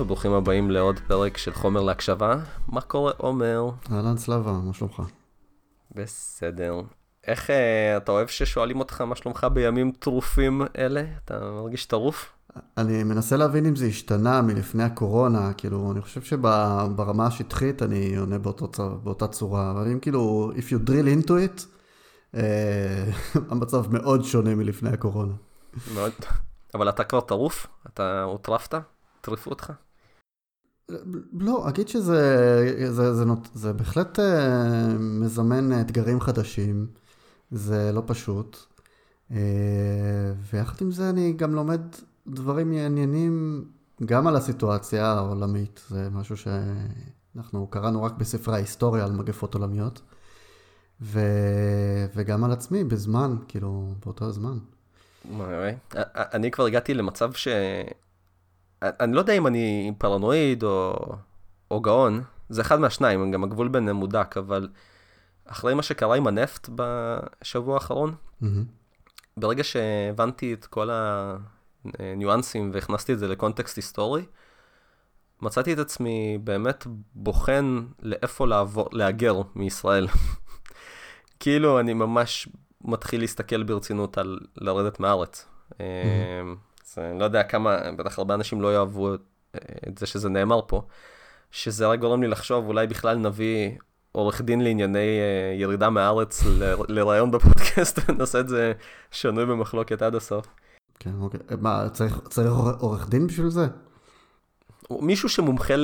וברוכים 0.00 0.32
הבאים 0.32 0.70
לעוד 0.70 1.00
פרק 1.06 1.36
של 1.36 1.52
חומר 1.52 1.80
להקשבה. 1.80 2.36
מה 2.68 2.80
קורה 2.80 3.12
עומר? 3.16 3.70
אהלן 3.92 4.16
סלווה, 4.16 4.52
מה 4.52 4.74
שלומך? 4.74 5.02
בסדר. 5.94 6.80
איך 7.26 7.50
אה, 7.50 7.96
אתה 7.96 8.12
אוהב 8.12 8.28
ששואלים 8.28 8.78
אותך 8.78 9.00
מה 9.00 9.16
שלומך 9.16 9.46
בימים 9.52 9.92
טרופים 9.98 10.62
אלה? 10.78 11.04
אתה 11.24 11.40
מרגיש 11.40 11.86
טרוף? 11.86 12.32
אני 12.78 13.04
מנסה 13.04 13.36
להבין 13.36 13.66
אם 13.66 13.76
זה 13.76 13.86
השתנה 13.86 14.42
מלפני 14.42 14.82
הקורונה, 14.82 15.52
כאילו, 15.52 15.92
אני 15.92 16.00
חושב 16.00 16.22
שברמה 16.22 17.26
השטחית 17.26 17.82
אני 17.82 18.16
עונה 18.16 18.38
באותו, 18.38 18.68
באותה 19.02 19.28
צורה, 19.28 19.70
אבל 19.70 19.86
אם 19.92 20.00
כאילו, 20.00 20.52
if 20.56 20.72
you 20.72 20.88
drill 20.88 21.26
into 21.26 21.30
it, 21.30 21.62
אה, 22.34 23.04
המצב 23.50 23.92
מאוד 23.92 24.24
שונה 24.24 24.54
מלפני 24.54 24.90
הקורונה. 24.90 25.34
מאוד. 25.94 26.12
אבל 26.74 26.88
אתה 26.88 27.04
כבר 27.04 27.20
טרוף? 27.20 27.66
אתה 27.86 28.22
הוטרפת? 28.22 28.74
טרפו 29.20 29.50
אותך? 29.50 29.72
לא, 31.32 31.68
אגיד 31.68 31.88
שזה 31.88 32.14
זה, 32.78 33.14
זה, 33.14 33.14
זה, 33.14 33.24
זה 33.54 33.72
בהחלט 33.72 34.18
אה, 34.18 34.88
מזמן 34.98 35.80
אתגרים 35.80 36.20
חדשים, 36.20 36.86
זה 37.50 37.92
לא 37.92 38.02
פשוט. 38.06 38.56
אה, 39.30 39.36
ויחד 40.52 40.76
עם 40.80 40.90
זה 40.90 41.10
אני 41.10 41.32
גם 41.32 41.54
לומד 41.54 41.80
דברים 42.26 42.70
מעניינים 42.70 43.64
גם 44.04 44.26
על 44.26 44.36
הסיטואציה 44.36 45.06
העולמית, 45.06 45.80
זה 45.88 46.08
משהו 46.10 46.36
שאנחנו 46.36 47.66
קראנו 47.66 48.02
רק 48.02 48.12
בספרי 48.12 48.54
ההיסטוריה 48.54 49.04
על 49.04 49.12
מגפות 49.12 49.54
עולמיות, 49.54 50.00
ו... 51.00 51.20
וגם 52.14 52.44
על 52.44 52.52
עצמי 52.52 52.84
בזמן, 52.84 53.36
כאילו, 53.48 53.94
באותו 54.04 54.24
הזמן. 54.24 54.58
אני 56.16 56.50
כבר 56.50 56.66
הגעתי 56.66 56.94
למצב 56.94 57.32
ש... 57.32 57.48
אני 58.82 59.12
לא 59.12 59.20
יודע 59.20 59.32
אם 59.32 59.46
אני 59.46 59.92
פרנואיד 59.98 60.62
או, 60.62 60.94
או 61.70 61.80
גאון, 61.80 62.22
זה 62.48 62.60
אחד 62.60 62.80
מהשניים, 62.80 63.30
גם 63.30 63.44
הגבול 63.44 63.68
ביניהם 63.68 63.96
מודק, 63.96 64.34
אבל 64.38 64.68
אחרי 65.46 65.74
מה 65.74 65.82
שקרה 65.82 66.16
עם 66.16 66.26
הנפט 66.26 66.68
בשבוע 66.74 67.74
האחרון, 67.74 68.14
mm-hmm. 68.42 68.46
ברגע 69.36 69.64
שהבנתי 69.64 70.52
את 70.52 70.66
כל 70.66 70.88
הניואנסים 71.98 72.70
והכנסתי 72.74 73.12
את 73.12 73.18
זה 73.18 73.28
לקונטקסט 73.28 73.76
היסטורי, 73.76 74.24
מצאתי 75.42 75.72
את 75.72 75.78
עצמי 75.78 76.38
באמת 76.44 76.86
בוחן 77.14 77.80
לאיפה 78.02 78.46
לעבור, 78.46 78.88
להגר 78.92 79.40
מישראל. 79.54 80.06
כאילו 81.40 81.80
אני 81.80 81.94
ממש 81.94 82.48
מתחיל 82.80 83.20
להסתכל 83.20 83.62
ברצינות 83.62 84.18
על 84.18 84.38
לרדת 84.56 85.00
מהארץ. 85.00 85.46
Mm-hmm. 85.70 85.76
אז 86.90 86.98
אני 86.98 87.18
לא 87.18 87.24
יודע 87.24 87.42
כמה, 87.42 87.78
בטח 87.96 88.18
הרבה 88.18 88.34
אנשים 88.34 88.60
לא 88.60 88.74
יאהבו 88.74 89.14
את 89.88 89.98
זה 89.98 90.06
שזה 90.06 90.28
נאמר 90.28 90.60
פה, 90.66 90.82
שזה 91.50 91.86
רק 91.86 92.00
גורם 92.00 92.22
לי 92.22 92.28
לחשוב, 92.28 92.66
אולי 92.66 92.86
בכלל 92.86 93.18
נביא 93.18 93.70
עורך 94.12 94.40
דין 94.40 94.60
לענייני 94.60 94.98
אה, 94.98 95.54
ירידה 95.60 95.90
מהארץ 95.90 96.42
לראיון 96.88 97.30
בפודקאסט, 97.30 97.98
ונעשה 98.08 98.40
את 98.40 98.48
זה 98.48 98.72
שנוי 99.10 99.46
במחלוקת 99.46 100.02
עד 100.02 100.14
הסוף. 100.14 100.46
כן, 100.98 101.10
אוקיי. 101.20 101.40
מה, 101.60 101.88
צריך, 101.92 102.20
צריך 102.28 102.52
עורך 102.80 103.08
דין 103.08 103.26
בשביל 103.26 103.48
זה? 103.48 103.66
מישהו 104.90 105.28
שמומחה 105.28 105.74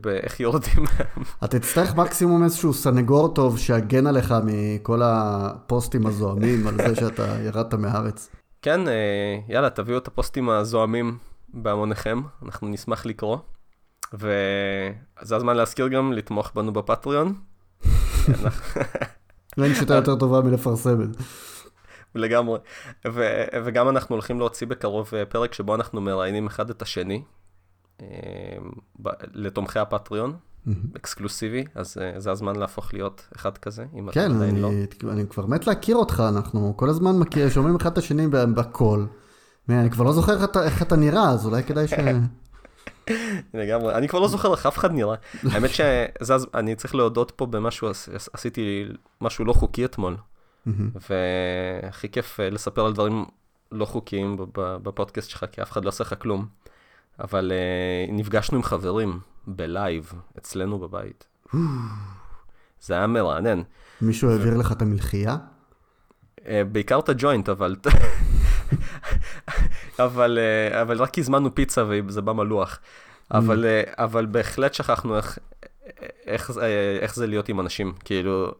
באיך 0.00 0.40
יורדים. 0.40 0.84
אתה 1.44 1.58
תצטרך 1.58 1.94
מקסימום 1.94 2.44
איזשהו 2.44 2.74
סנגור 2.74 3.34
טוב 3.34 3.58
שיגן 3.58 4.06
עליך 4.06 4.34
מכל 4.44 5.00
הפוסטים 5.04 6.06
הזוהמים 6.06 6.66
על 6.66 6.76
זה 6.76 6.94
שאתה 6.96 7.36
ירדת 7.44 7.74
מהארץ. 7.74 8.30
כן, 8.62 8.88
אה, 8.88 9.38
יאללה, 9.48 9.70
תביאו 9.70 9.98
את 9.98 10.08
הפוסטים 10.08 10.50
הזוהמים 10.50 11.18
בהמוניכם, 11.48 12.20
אנחנו 12.42 12.68
נשמח 12.68 13.06
לקרוא. 13.06 13.38
וזה 14.12 15.36
הזמן 15.36 15.56
להזכיר 15.56 15.88
גם 15.88 16.12
לתמוך 16.12 16.52
בנו 16.54 16.72
בפטריון. 16.72 17.34
אין 19.62 19.74
שיטה 19.74 19.94
יותר 19.94 20.16
טובה 20.16 20.40
מלפרסם 20.40 21.02
את 21.02 21.14
זה. 21.14 21.20
לגמרי. 22.14 22.58
ו- 23.08 23.44
וגם 23.64 23.88
אנחנו 23.88 24.14
הולכים 24.14 24.38
להוציא 24.38 24.66
בקרוב 24.66 25.10
אה, 25.16 25.24
פרק 25.24 25.54
שבו 25.54 25.74
אנחנו 25.74 26.00
מראיינים 26.00 26.46
אחד 26.46 26.70
את 26.70 26.82
השני, 26.82 27.22
אה, 28.02 28.06
לתומכי 29.32 29.78
הפטריון, 29.78 30.36
אקסקלוסיבי, 30.96 31.64
אז 31.74 31.96
זה 32.16 32.30
הזמן 32.30 32.56
להפוך 32.56 32.94
להיות 32.94 33.28
אחד 33.36 33.58
כזה, 33.58 33.84
אם 33.94 34.10
כן, 34.12 34.26
אתה 34.30 34.36
עדיין 34.36 34.56
לא. 34.56 34.70
כן, 34.98 35.08
אני 35.08 35.26
כבר 35.26 35.46
מת 35.46 35.66
להכיר 35.66 35.96
אותך, 35.96 36.22
אנחנו 36.28 36.76
כל 36.76 36.88
הזמן 36.88 37.18
מכיר, 37.18 37.50
שומעים 37.50 37.76
אחד 37.76 37.92
את 37.92 37.98
השני 37.98 38.26
בקול. 38.28 39.06
אני 39.68 39.90
כבר 39.90 40.04
לא 40.04 40.12
זוכר 40.12 40.44
איך 40.62 40.82
אתה 40.82 40.96
נראה, 40.96 41.30
אז 41.30 41.46
אולי 41.46 41.62
כדאי 41.62 41.88
ש... 41.88 41.92
לגמרי, 43.54 43.94
אני 43.94 44.08
כבר 44.08 44.20
לא 44.20 44.28
זוכר 44.28 44.52
איך 44.52 44.66
אף 44.66 44.78
אחד 44.78 44.92
נראה. 44.92 45.14
האמת 45.52 45.70
שאני 45.70 46.74
צריך 46.74 46.94
להודות 46.94 47.32
פה 47.36 47.46
במשהו, 47.46 47.88
עשיתי 48.32 48.84
משהו 49.20 49.44
לא 49.44 49.52
חוקי 49.52 49.84
אתמול, 49.84 50.16
והכי 51.10 52.08
כיף 52.08 52.40
אה, 52.40 52.50
לספר 52.50 52.86
על 52.86 52.92
דברים 52.92 53.24
לא 53.72 53.84
חוקיים 53.84 54.36
בפודקאסט 54.54 55.30
שלך, 55.30 55.44
כי 55.52 55.62
אף 55.62 55.70
אחד 55.70 55.84
לא 55.84 55.88
עושה 55.88 56.04
לך 56.04 56.14
כלום. 56.18 56.46
אבל 57.20 57.52
uh, 57.52 58.12
נפגשנו 58.12 58.56
עם 58.56 58.62
חברים 58.62 59.20
בלייב 59.46 60.12
אצלנו 60.38 60.78
בבית. 60.78 61.28
זה 62.80 62.94
היה 62.94 63.06
מרענן. 63.06 63.62
מישהו 64.00 64.30
העביר 64.30 64.56
לך 64.56 64.72
את 64.72 64.82
המלחייה? 64.82 65.36
Uh, 66.38 66.42
בעיקר 66.72 66.98
את 66.98 67.08
הג'וינט, 67.08 67.48
אבל... 67.48 67.76
אבל, 69.98 70.38
uh, 70.38 70.74
אבל 70.82 71.02
רק 71.02 71.18
הזמנו 71.18 71.54
פיצה 71.54 71.84
וזה 71.88 72.22
בא 72.22 72.32
מלוח. 72.32 72.78
Mm. 72.78 73.36
אבל, 73.36 73.64
uh, 73.64 73.90
אבל 73.96 74.26
בהחלט 74.26 74.74
שכחנו 74.74 75.16
איך, 75.16 75.38
איך, 76.26 76.50
איך 77.00 77.14
זה 77.14 77.26
להיות 77.26 77.48
עם 77.48 77.60
אנשים. 77.60 77.92
כאילו, 78.04 78.54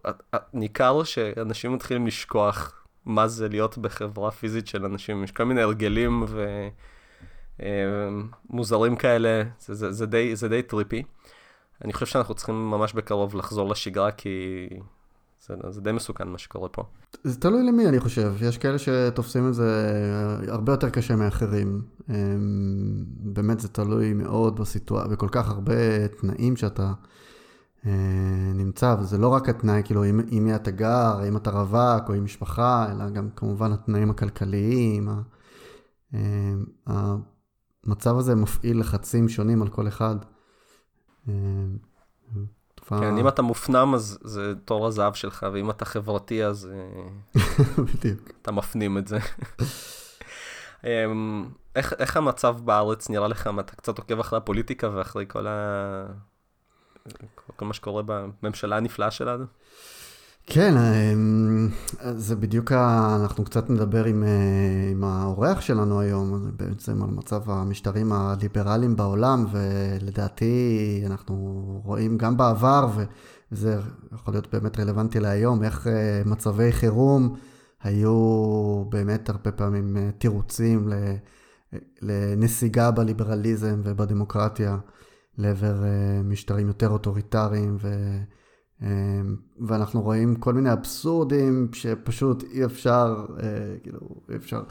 ניכר 0.54 1.04
שאנשים 1.04 1.74
מתחילים 1.74 2.06
לשכוח 2.06 2.84
מה 3.04 3.28
זה 3.28 3.48
להיות 3.48 3.78
בחברה 3.78 4.30
פיזית 4.30 4.66
של 4.66 4.84
אנשים. 4.84 5.24
יש 5.24 5.32
כל 5.32 5.44
מיני 5.44 5.62
הרגלים 5.62 6.24
ו... 6.28 6.68
מוזרים 8.50 8.96
כאלה, 8.96 9.42
זה, 9.60 9.74
זה, 9.74 9.92
זה, 9.92 10.06
די, 10.06 10.36
זה 10.36 10.48
די 10.48 10.62
טריפי. 10.62 11.02
אני 11.84 11.92
חושב 11.92 12.06
שאנחנו 12.06 12.34
צריכים 12.34 12.70
ממש 12.70 12.92
בקרוב 12.92 13.34
לחזור 13.34 13.68
לשגרה, 13.68 14.10
כי 14.10 14.66
זה, 15.46 15.54
זה 15.68 15.80
די 15.80 15.92
מסוכן 15.92 16.28
מה 16.28 16.38
שקורה 16.38 16.68
פה. 16.68 16.82
זה 17.24 17.40
תלוי 17.40 17.62
למי, 17.62 17.88
אני 17.88 18.00
חושב. 18.00 18.32
יש 18.40 18.58
כאלה 18.58 18.78
שתופסים 18.78 19.48
את 19.48 19.54
זה 19.54 19.90
הרבה 20.48 20.72
יותר 20.72 20.90
קשה 20.90 21.16
מאחרים. 21.16 21.82
באמת 23.20 23.60
זה 23.60 23.68
תלוי 23.68 24.12
מאוד 24.12 24.60
בסיטואציה, 24.60 25.10
בכל 25.10 25.28
כך 25.28 25.50
הרבה 25.50 26.08
תנאים 26.08 26.56
שאתה 26.56 26.92
אה, 27.86 27.92
נמצא, 28.54 28.96
וזה 29.00 29.18
לא 29.18 29.28
רק 29.28 29.48
התנאי, 29.48 29.82
כאילו, 29.84 30.02
עם, 30.02 30.20
מי 30.30 30.54
אתה 30.54 30.70
גר, 30.70 31.28
אם 31.28 31.36
אתה 31.36 31.50
רווק 31.50 32.08
או 32.08 32.14
עם 32.14 32.24
משפחה, 32.24 32.92
אלא 32.92 33.10
גם 33.10 33.28
כמובן 33.36 33.72
התנאים 33.72 34.10
הכלכליים. 34.10 35.08
המצב 37.86 38.18
הזה 38.18 38.34
מפעיל 38.34 38.80
לחצים 38.80 39.28
שונים 39.28 39.62
על 39.62 39.68
כל 39.68 39.88
אחד. 39.88 40.16
אה, 41.28 41.34
כן, 42.88 43.18
אם 43.18 43.28
אתה 43.28 43.42
מופנם 43.42 43.94
אז 43.94 44.18
זה 44.22 44.54
תור 44.64 44.86
הזהב 44.86 45.14
שלך, 45.14 45.46
ואם 45.52 45.70
אתה 45.70 45.84
חברתי 45.84 46.44
אז 46.44 46.68
אה, 46.72 47.40
בדיוק. 47.94 48.30
אתה 48.42 48.52
מפנים 48.52 48.98
את 48.98 49.08
זה. 49.08 49.18
אמ, 50.84 51.48
איך, 51.76 51.92
איך 51.98 52.16
המצב 52.16 52.56
בארץ 52.64 53.10
נראה 53.10 53.28
לך, 53.28 53.50
אתה 53.60 53.76
קצת 53.76 53.98
עוקב 53.98 54.20
אחרי 54.20 54.36
הפוליטיקה 54.36 54.90
ואחרי 54.94 55.24
כל, 55.28 55.46
ה... 55.46 56.06
כל 57.56 57.64
מה 57.64 57.74
שקורה 57.74 58.02
בממשלה 58.06 58.76
הנפלאה 58.76 59.10
שלנו? 59.10 59.44
כן, 60.52 60.74
אמ, 60.76 61.68
זה 62.16 62.36
בדיוק, 62.36 62.72
אנחנו 62.72 63.44
קצת 63.44 63.70
נדבר 63.70 64.04
עם, 64.04 64.22
אה, 64.22 64.90
עם 64.90 65.04
האורח 65.04 65.60
שלנו 65.60 66.00
היום, 66.00 66.50
בעצם 66.56 67.02
על 67.02 67.10
מצב 67.10 67.50
המשטרים 67.50 68.12
הליברליים 68.12 68.96
בעולם, 68.96 69.46
ולדעתי 69.50 71.02
אנחנו 71.06 71.34
רואים 71.84 72.18
גם 72.18 72.36
בעבר, 72.36 72.88
וזה 73.52 73.80
יכול 74.12 74.34
להיות 74.34 74.52
באמת 74.52 74.80
רלוונטי 74.80 75.20
להיום, 75.20 75.62
איך 75.62 75.86
אה, 75.86 76.22
מצבי 76.26 76.72
חירום 76.72 77.36
היו 77.82 78.84
באמת 78.88 79.28
הרבה 79.28 79.52
פעמים 79.52 79.96
אה, 79.96 80.10
תירוצים 80.18 80.88
לנסיגה 82.02 82.90
בליברליזם 82.90 83.80
ובדמוקרטיה 83.84 84.78
לעבר 85.38 85.74
משטרים 86.24 86.66
יותר 86.66 86.88
אוטוריטריים. 86.88 87.76
ו... 87.80 87.88
אמ, 88.82 88.86
ואנחנו 89.60 90.02
רואים 90.02 90.34
כל 90.34 90.54
מיני 90.54 90.72
אבסורדים 90.72 91.68
שפשוט 91.72 92.44
אי 92.52 92.64
אפשר, 92.64 93.26
אה, 93.42 93.48
כאילו, 93.82 93.98
אי 94.30 94.36
אפשר. 94.36 94.62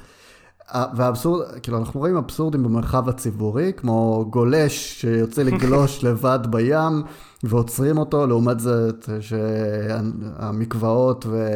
והאבסורד, 0.95 1.45
כאילו, 1.63 1.77
אנחנו 1.77 1.99
רואים 1.99 2.15
אבסורדים 2.15 2.63
במרחב 2.63 3.09
הציבורי, 3.09 3.71
כמו 3.77 4.25
גולש 4.29 5.01
שיוצא 5.01 5.43
לגלוש 5.51 6.03
לבד 6.03 6.39
בים 6.49 7.03
ועוצרים 7.43 7.97
אותו, 7.97 8.27
לעומת 8.27 8.59
זאת 8.59 9.09
שהמקוואות 9.19 11.25
ו... 11.29 11.47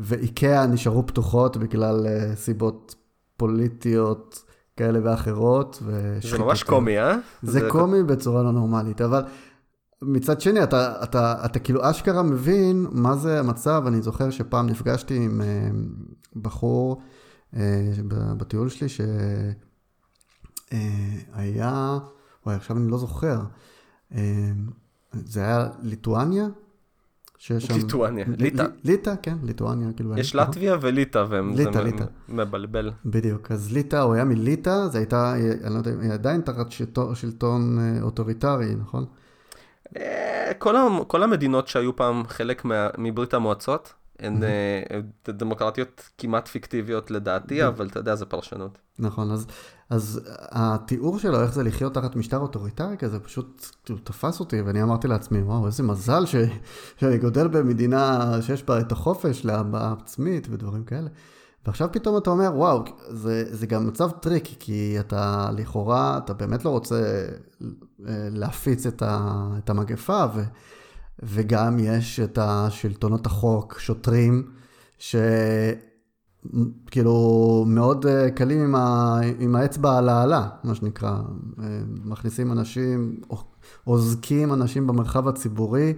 ואיקאה 0.00 0.66
נשארו 0.66 1.06
פתוחות 1.06 1.56
בגלל 1.56 2.06
אה, 2.06 2.36
סיבות 2.36 2.94
פוליטיות 3.36 4.44
כאלה 4.76 4.98
ואחרות. 5.02 5.82
זה 6.22 6.38
ממש 6.38 6.62
קומי, 6.62 6.98
אה? 6.98 7.16
זה, 7.42 7.52
זה 7.52 7.68
קומי 7.70 8.02
בצורה 8.02 8.42
לא 8.42 8.52
נורמלית, 8.52 9.00
אבל 9.00 9.22
מצד 10.02 10.40
שני, 10.40 10.62
אתה, 10.62 11.04
אתה, 11.04 11.44
אתה 11.44 11.58
כאילו 11.58 11.90
אשכרה 11.90 12.22
מבין 12.22 12.86
מה 12.90 13.16
זה 13.16 13.40
המצב. 13.40 13.84
אני 13.86 14.02
זוכר 14.02 14.30
שפעם 14.30 14.66
נפגשתי 14.66 15.16
עם 15.16 15.40
uh, 15.40 15.44
בחור 16.36 17.02
uh, 17.54 17.56
בטיול 18.36 18.68
שלי, 18.68 18.88
שהיה, 18.88 19.18
uh, 21.96 22.00
וואי, 22.46 22.56
עכשיו 22.56 22.76
אני 22.76 22.90
לא 22.90 22.98
זוכר, 22.98 23.40
uh, 24.12 24.16
זה 25.12 25.40
היה 25.40 25.68
ליטואניה? 25.82 26.46
שיש 27.38 27.66
שם... 27.66 27.74
ליטואניה, 27.74 28.24
ליטא. 28.38 28.66
ליטא, 28.84 29.14
כן, 29.22 29.36
ליטואניה, 29.42 29.92
כאילו... 29.92 30.18
יש 30.18 30.34
לטביה 30.34 30.76
וליטא, 30.80 31.24
וזה 31.30 31.64
מבלבל. 32.28 32.92
בדיוק, 33.04 33.52
אז 33.52 33.72
ליטא, 33.72 33.96
הוא 33.96 34.14
היה 34.14 34.24
מליטא, 34.24 34.86
זה 34.88 34.98
הייתה, 34.98 35.34
אני 35.34 35.74
לא 35.74 35.78
יודע, 35.78 35.90
היא 36.00 36.12
עדיין 36.12 36.40
תחת 36.40 36.66
שלטון 37.14 37.78
אוטוריטרי, 38.02 38.74
נכון? 38.74 39.06
אה, 39.96 40.52
כל, 40.58 40.74
כל 41.06 41.22
המדינות 41.22 41.68
שהיו 41.68 41.96
פעם 41.96 42.22
חלק 42.28 42.64
מה, 42.64 42.88
מברית 42.98 43.34
המועצות, 43.34 43.92
הן 44.18 44.42
mm-hmm. 44.42 45.30
דמוקרטיות 45.30 46.10
כמעט 46.18 46.48
פיקטיביות 46.48 47.10
לדעתי, 47.10 47.62
mm-hmm. 47.62 47.68
אבל 47.68 47.86
אתה 47.86 47.98
יודע, 47.98 48.14
זה 48.14 48.26
פרשנות. 48.26 48.78
נכון, 48.98 49.30
אז, 49.30 49.46
אז 49.90 50.20
התיאור 50.50 51.18
שלו, 51.18 51.42
איך 51.42 51.52
זה 51.52 51.62
לחיות 51.62 51.94
תחת 51.94 52.16
משטר 52.16 52.38
אוטוריטרי 52.38 52.96
כזה, 52.96 53.20
פשוט 53.20 53.70
תפס 54.04 54.40
אותי, 54.40 54.60
ואני 54.60 54.82
אמרתי 54.82 55.08
לעצמי, 55.08 55.42
וואו, 55.42 55.66
איזה 55.66 55.82
מזל 55.82 56.26
ש, 56.26 56.34
שאני 56.96 57.18
גודל 57.18 57.48
במדינה 57.48 58.30
שיש 58.42 58.62
בה 58.62 58.80
את 58.80 58.92
החופש 58.92 59.44
להבעה 59.44 59.94
עצמית 60.00 60.46
ודברים 60.50 60.84
כאלה. 60.84 61.08
ועכשיו 61.66 61.88
פתאום 61.92 62.16
אתה 62.16 62.30
אומר, 62.30 62.50
וואו, 62.54 62.84
זה, 63.08 63.44
זה 63.56 63.66
גם 63.66 63.86
מצב 63.86 64.10
טריקי, 64.10 64.54
כי 64.58 64.96
אתה 65.00 65.50
לכאורה, 65.56 66.18
אתה 66.24 66.34
באמת 66.34 66.64
לא 66.64 66.70
רוצה 66.70 67.26
אה, 68.08 68.28
להפיץ 68.30 68.86
את, 68.86 69.02
ה, 69.02 69.48
את 69.58 69.70
המגפה, 69.70 70.24
ו, 70.34 70.42
וגם 71.22 71.78
יש 71.78 72.20
את 72.20 72.38
השלטונות 72.42 73.26
החוק, 73.26 73.78
שוטרים, 73.78 74.50
שכאילו 76.88 77.64
מאוד 77.66 78.06
אה, 78.06 78.30
קלים 78.30 78.60
עם, 78.60 78.74
ה, 78.74 79.20
עם 79.38 79.56
האצבע 79.56 79.98
על 79.98 80.08
העלה, 80.08 80.48
מה 80.64 80.74
שנקרא. 80.74 81.10
אה, 81.10 81.80
מכניסים 82.04 82.52
אנשים, 82.52 83.20
אוזקים 83.86 84.52
אנשים 84.52 84.86
במרחב 84.86 85.28
הציבורי. 85.28 85.94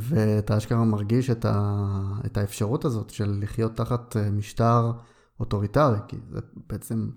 ואתה 0.00 0.56
אשכרה 0.56 0.84
מרגיש 0.84 1.30
את, 1.30 1.44
ה, 1.44 1.88
את 2.26 2.36
האפשרות 2.36 2.84
הזאת 2.84 3.10
של 3.10 3.38
לחיות 3.42 3.76
תחת 3.76 4.16
אה, 4.16 4.30
משטר 4.30 4.92
אוטוריטרי, 5.40 5.98
כי 6.08 6.16
זה 6.30 6.40
בעצם... 6.70 7.10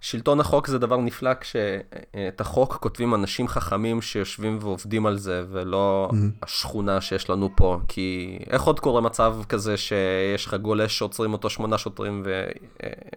שלטון 0.00 0.40
החוק 0.40 0.66
זה 0.66 0.78
דבר 0.78 0.96
נפלא 0.96 1.30
כשאת 1.40 2.40
החוק 2.40 2.74
כותבים 2.74 3.14
אנשים 3.14 3.48
חכמים 3.48 4.02
שיושבים 4.02 4.58
ועובדים 4.60 5.06
על 5.06 5.18
זה, 5.18 5.44
ולא 5.50 6.08
mm-hmm. 6.12 6.16
השכונה 6.42 7.00
שיש 7.00 7.30
לנו 7.30 7.50
פה. 7.56 7.80
כי 7.88 8.38
איך 8.50 8.62
עוד 8.62 8.80
קורה 8.80 9.00
מצב 9.00 9.36
כזה 9.48 9.76
שיש 9.76 10.46
לך 10.46 10.54
גולש 10.54 10.98
שעוצרים 10.98 11.32
אותו 11.32 11.50
שמונה 11.50 11.78
שוטרים 11.78 12.22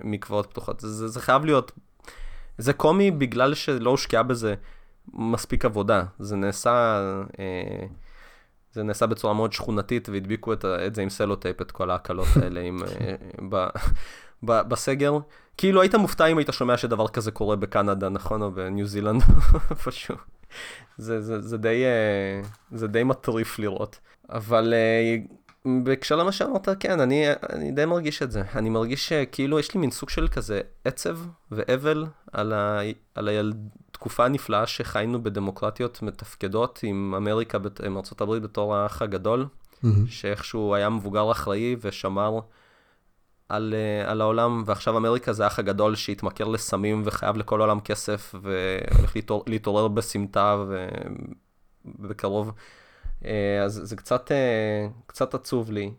ומקוואות 0.04 0.48
פתוחות? 0.50 0.80
זה, 0.80 1.08
זה 1.08 1.20
חייב 1.20 1.46
להיות... 1.46 1.72
זה 2.58 2.74
קומי 2.74 3.12
בגלל 3.12 3.54
שלא 3.54 3.90
הושקעה 3.90 4.24
בזה 4.24 4.56
מספיק 5.14 5.66
עבודה. 5.66 6.04
זה 6.20 6.36
נעשה... 6.36 7.02
אה, 7.40 7.86
זה 8.74 8.84
נעשה 8.84 9.06
בצורה 9.06 9.34
מאוד 9.34 9.54
שכונתית, 9.54 10.10
והדביקו 10.10 10.54
את, 10.54 10.66
את 10.66 10.96
זה 10.96 11.02
עם 11.02 11.10
סלוטייפ, 11.10 11.62
את 11.62 11.72
כל 11.72 11.90
ההקלות 11.90 12.28
האלה 12.42 12.62
עם, 12.62 12.84
אה, 12.84 13.16
ב, 13.50 13.68
ב, 14.44 14.62
בסגר. 14.62 15.18
כאילו 15.58 15.82
היית 15.82 15.96
מופתע 15.96 16.26
אם 16.26 16.38
היית 16.38 16.50
שומע 16.52 16.78
שדבר 16.78 17.08
כזה 17.08 17.32
קורה 17.32 17.56
בקנדה, 17.56 18.10
נכון? 18.10 18.42
או 18.42 18.52
בניו 18.52 18.88
זילנד, 18.88 19.22
פשוט. 19.86 20.18
זה, 20.98 21.22
זה, 21.22 21.42
זה, 21.42 21.58
די, 21.58 21.84
אה, 21.84 22.42
זה 22.72 22.88
די 22.88 23.04
מטריף 23.04 23.60
לראות. 23.60 24.00
אבל 24.30 24.74
אה, 24.74 25.18
בהקשר 25.84 26.16
למה 26.16 26.32
שאמרת, 26.32 26.70
כן, 26.80 27.00
אני, 27.00 27.26
אני 27.50 27.72
די 27.72 27.86
מרגיש 27.86 28.24
את 28.24 28.32
זה. 28.32 28.44
אני 28.56 28.70
מרגיש 28.70 29.10
שכאילו 29.10 29.60
יש 29.60 29.74
לי 29.74 29.80
מין 29.80 29.92
סוג 29.92 30.10
של 30.10 30.28
כזה 30.28 30.62
עצב 30.86 31.18
ואבל 31.52 32.06
על, 32.32 32.54
ה, 32.54 32.80
על 33.16 33.28
הילד, 33.28 33.70
תקופה 34.02 34.28
נפלאה 34.28 34.68
שחיינו 34.68 35.24
בדמוקרטיות 35.24 36.02
מתפקדות 36.02 36.80
עם 36.84 37.14
אמריקה, 37.18 37.58
עם 37.86 37.98
ארה"ב 37.98 38.34
בתור 38.34 38.76
האח 38.76 39.02
הגדול, 39.02 39.46
mm-hmm. 39.46 39.88
שאיכשהו 40.08 40.76
היה 40.76 40.90
מבוגר 40.90 41.32
אחראי 41.32 41.76
ושמר 41.82 42.40
על, 43.50 43.74
אה, 43.74 44.12
על 44.12 44.22
העולם, 44.22 44.64
ועכשיו 44.66 44.98
אמריקה 44.98 45.34
זה 45.34 45.44
האח 45.44 45.60
הגדול 45.60 45.96
שהתמכר 45.96 46.48
לסמים 46.48 47.02
וחייב 47.06 47.38
לכל 47.38 47.62
העולם 47.62 47.80
כסף, 47.80 48.36
והולך 48.42 49.16
להתעור, 49.16 49.44
להתעורר 49.48 49.88
בסמטה 49.88 50.64
בקרוב. 51.86 52.52
אה, 53.26 53.64
אז 53.64 53.82
זה 53.84 53.96
קצת, 53.96 54.32
אה, 54.32 54.88
קצת 55.06 55.34
עצוב 55.34 55.72
לי. 55.72 55.92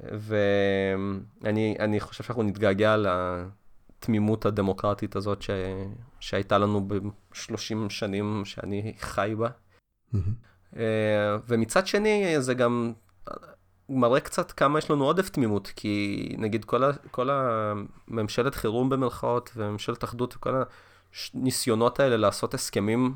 ואני 0.00 2.00
חושב 2.00 2.24
שאנחנו 2.24 2.42
נתגעגע 2.42 2.96
התמימות 4.04 4.46
הדמוקרטית 4.46 5.16
הזאת 5.16 5.42
ש... 5.42 5.50
שהייתה 6.20 6.58
לנו 6.58 6.88
ב-30 6.88 7.88
שנים 7.88 8.44
שאני 8.44 8.94
חי 8.98 9.34
בה. 9.38 9.48
Mm-hmm. 10.14 10.76
ומצד 11.48 11.86
שני, 11.86 12.40
זה 12.40 12.54
גם 12.54 12.92
מראה 13.88 14.20
קצת 14.20 14.52
כמה 14.52 14.78
יש 14.78 14.90
לנו 14.90 15.04
עודף 15.04 15.28
תמימות, 15.28 15.72
כי 15.76 16.28
נגיד 16.38 16.64
כל, 16.64 16.84
ה... 16.84 16.90
כל 17.10 17.28
הממשלת 17.30 18.54
חירום 18.54 18.88
במרכאות 18.88 19.50
וממשלת 19.56 20.04
אחדות 20.04 20.36
וכל 20.36 20.62
הניסיונות 21.34 22.00
האלה 22.00 22.16
לעשות 22.16 22.54
הסכמים 22.54 23.14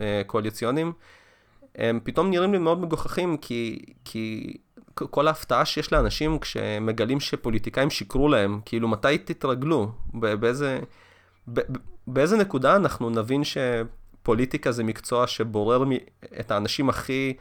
אה, 0.00 0.22
קואליציוניים, 0.26 0.92
הם 1.74 2.00
פתאום 2.04 2.30
נראים 2.30 2.52
לי 2.52 2.58
מאוד 2.58 2.80
מגוחכים, 2.80 3.36
כי, 3.36 3.84
כי 4.04 4.56
כל 5.10 5.28
ההפתעה 5.28 5.64
שיש 5.64 5.92
לאנשים 5.92 6.38
כשמגלים 6.38 7.20
שפוליטיקאים 7.20 7.90
שיקרו 7.90 8.28
להם, 8.28 8.60
כאילו 8.64 8.88
מתי 8.88 9.18
תתרגלו? 9.18 9.90
באיזה, 10.14 10.80
באיזה 12.06 12.36
נקודה 12.36 12.76
אנחנו 12.76 13.10
נבין 13.10 13.42
שפוליטיקה 13.44 14.72
זה 14.72 14.84
מקצוע 14.84 15.26
שבורר 15.26 15.84
את 16.40 16.50
האנשים 16.50 16.88
הכי 16.88 17.34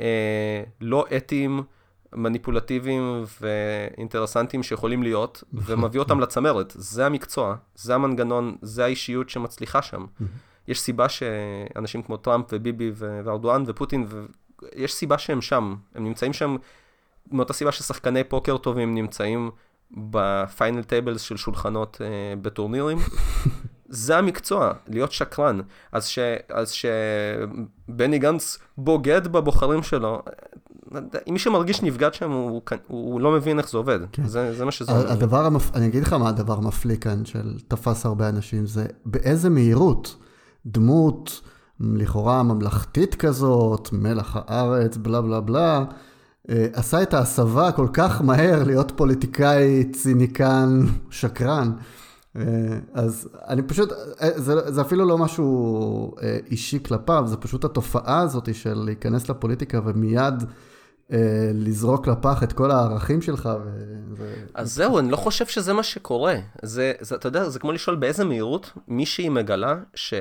אה, 0.00 0.62
לא 0.80 1.06
אתיים, 1.16 1.62
מניפולטיביים 2.12 3.24
ואינטרסנטיים 3.40 4.62
שיכולים 4.62 5.02
להיות, 5.02 5.44
ומביא 5.52 6.00
אותם 6.00 6.20
לצמרת. 6.20 6.72
זה 6.76 7.06
המקצוע, 7.06 7.56
זה 7.74 7.94
המנגנון, 7.94 8.56
זה 8.62 8.84
האישיות 8.84 9.28
שמצליחה 9.28 9.82
שם. 9.82 10.06
יש 10.68 10.80
סיבה 10.80 11.08
שאנשים 11.08 12.02
כמו 12.02 12.16
טראמפ 12.16 12.46
וביבי 12.52 12.90
וארדואן 12.94 13.62
ופוטין, 13.66 14.06
יש 14.74 14.94
סיבה 14.94 15.18
שהם 15.18 15.40
שם. 15.40 15.74
הם 15.94 16.04
נמצאים 16.04 16.32
שם 16.32 16.56
מאותה 17.32 17.52
סיבה 17.52 17.72
ששחקני 17.72 18.24
פוקר 18.24 18.56
טובים 18.56 18.94
נמצאים 18.94 19.50
ב 19.96 20.10
final 20.10 20.82
tables 20.82 21.20
של 21.20 21.36
שולחנות 21.36 22.00
אה, 22.00 22.36
בטורנירים. 22.42 22.98
זה 23.88 24.18
המקצוע, 24.18 24.72
להיות 24.88 25.12
שקרן. 25.12 25.60
אז, 25.92 26.06
ש, 26.06 26.18
אז 26.48 26.70
שבני 26.70 28.18
גנץ 28.18 28.58
בוגד 28.78 29.26
בבוחרים 29.26 29.82
שלו, 29.82 30.22
אם 31.28 31.32
מי 31.32 31.38
שמרגיש 31.38 31.82
נבגד 31.82 32.14
שם, 32.14 32.30
הוא, 32.30 32.50
הוא, 32.50 32.62
הוא 32.88 33.20
לא 33.20 33.32
מבין 33.32 33.58
איך 33.58 33.70
זה 33.70 33.78
עובד. 33.78 33.98
כן. 34.12 34.26
זה, 34.26 34.54
זה 34.54 34.64
מה 34.64 34.70
שזה 34.70 34.92
אומר. 34.92 35.12
הדבר, 35.12 35.46
המפ... 35.46 35.70
אני 35.74 35.86
אגיד 35.86 36.02
לך 36.02 36.12
מה 36.12 36.28
הדבר 36.28 36.54
המפליא 36.54 36.96
כאן, 36.96 37.24
של 37.24 37.58
תפס 37.68 38.06
הרבה 38.06 38.28
אנשים, 38.28 38.66
זה 38.66 38.86
באיזה 39.06 39.50
מהירות 39.50 40.16
דמות 40.66 41.40
לכאורה 41.80 42.42
ממלכתית 42.42 43.14
כזאת, 43.14 43.88
מלח 43.92 44.36
הארץ, 44.36 44.96
בלה 44.96 45.20
בלה 45.20 45.40
בלה, 45.40 45.78
אה, 45.78 45.84
עשה 46.72 47.02
את 47.02 47.14
ההסבה 47.14 47.72
כל 47.72 47.86
כך 47.92 48.22
מהר 48.22 48.64
להיות 48.64 48.92
פוליטיקאי 48.96 49.84
ציניקן 49.92 50.80
שקרן. 51.10 51.72
אה, 52.36 52.42
אז 52.94 53.28
אני 53.48 53.62
פשוט, 53.62 53.92
אה, 53.92 54.30
זה, 54.40 54.70
זה 54.72 54.80
אפילו 54.80 55.04
לא 55.04 55.18
משהו 55.18 56.14
אישי 56.50 56.78
כלפיו, 56.82 57.24
זה 57.26 57.36
פשוט 57.36 57.64
התופעה 57.64 58.20
הזאת 58.20 58.54
של 58.54 58.74
להיכנס 58.74 59.28
לפוליטיקה 59.28 59.80
ומיד 59.84 60.34
לזרוק 61.54 62.06
לפח 62.06 62.42
את 62.42 62.52
כל 62.52 62.70
הערכים 62.70 63.22
שלך. 63.22 63.48
וזה... 64.12 64.34
אז 64.54 64.74
זהו, 64.74 64.98
אני 64.98 65.10
לא 65.10 65.16
חושב 65.16 65.46
שזה 65.46 65.72
מה 65.72 65.82
שקורה. 65.82 66.34
זה, 66.62 66.92
זה, 67.00 67.14
אתה 67.14 67.28
יודע, 67.28 67.48
זה 67.48 67.58
כמו 67.58 67.72
לשאול 67.72 67.96
באיזה 67.96 68.24
מהירות 68.24 68.72
מישהי 68.88 69.28
מגלה 69.28 69.76
שאב 69.94 70.20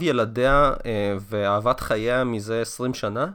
ילדיה 0.00 0.72
ואהבת 1.20 1.80
חייה 1.80 2.24
מזה 2.24 2.60
20 2.60 2.94
שנה, 2.94 3.22
אה, 3.22 3.28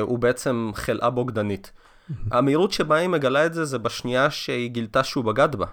הוא 0.00 0.18
בעצם 0.18 0.70
חלאה 0.74 1.10
בוגדנית. 1.10 1.72
המהירות 2.30 2.72
שבה 2.72 2.96
היא 2.96 3.08
מגלה 3.08 3.46
את 3.46 3.54
זה, 3.54 3.64
זה 3.64 3.78
בשנייה 3.78 4.30
שהיא 4.30 4.70
גילתה 4.70 5.04
שהוא 5.04 5.24
בגד 5.24 5.56
בה. 5.56 5.66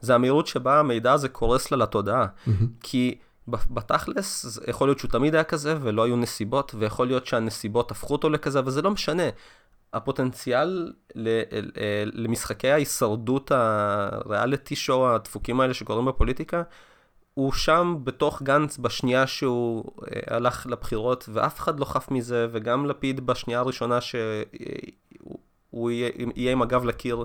זה 0.00 0.14
המהירות 0.14 0.46
שבה 0.46 0.78
המידע 0.78 1.12
הזה 1.12 1.28
קורס 1.28 1.70
לה 1.70 1.76
לתודעה. 1.76 2.26
כי 2.80 3.18
בתכלס, 3.48 4.58
יכול 4.68 4.88
להיות 4.88 4.98
שהוא 4.98 5.10
תמיד 5.10 5.34
היה 5.34 5.44
כזה, 5.44 5.76
ולא 5.80 6.04
היו 6.04 6.16
נסיבות, 6.16 6.74
ויכול 6.78 7.06
להיות 7.06 7.26
שהנסיבות 7.26 7.90
הפכו 7.90 8.12
אותו 8.12 8.30
לכזה, 8.30 8.58
אבל 8.58 8.70
זה 8.70 8.82
לא 8.82 8.90
משנה. 8.90 9.22
הפוטנציאל 9.92 10.92
למשחקי 12.12 12.70
ההישרדות 12.70 13.52
הריאליטי 13.54 14.76
שואו 14.76 15.14
הדפוקים 15.14 15.60
האלה 15.60 15.74
שקורים 15.74 16.04
בפוליטיקה, 16.04 16.62
הוא 17.34 17.52
שם 17.52 17.96
בתוך 18.04 18.42
גנץ 18.42 18.78
בשנייה 18.78 19.26
שהוא 19.26 19.84
אה, 20.02 20.36
הלך 20.36 20.66
לבחירות, 20.66 21.28
ואף 21.32 21.58
אחד 21.58 21.80
לא 21.80 21.84
חף 21.84 22.10
מזה, 22.10 22.46
וגם 22.52 22.86
לפיד 22.86 23.26
בשנייה 23.26 23.60
הראשונה 23.60 24.00
שהוא 24.00 25.90
יהיה, 25.90 26.10
יהיה 26.36 26.52
עם 26.52 26.62
הגב 26.62 26.84
לקיר, 26.84 27.24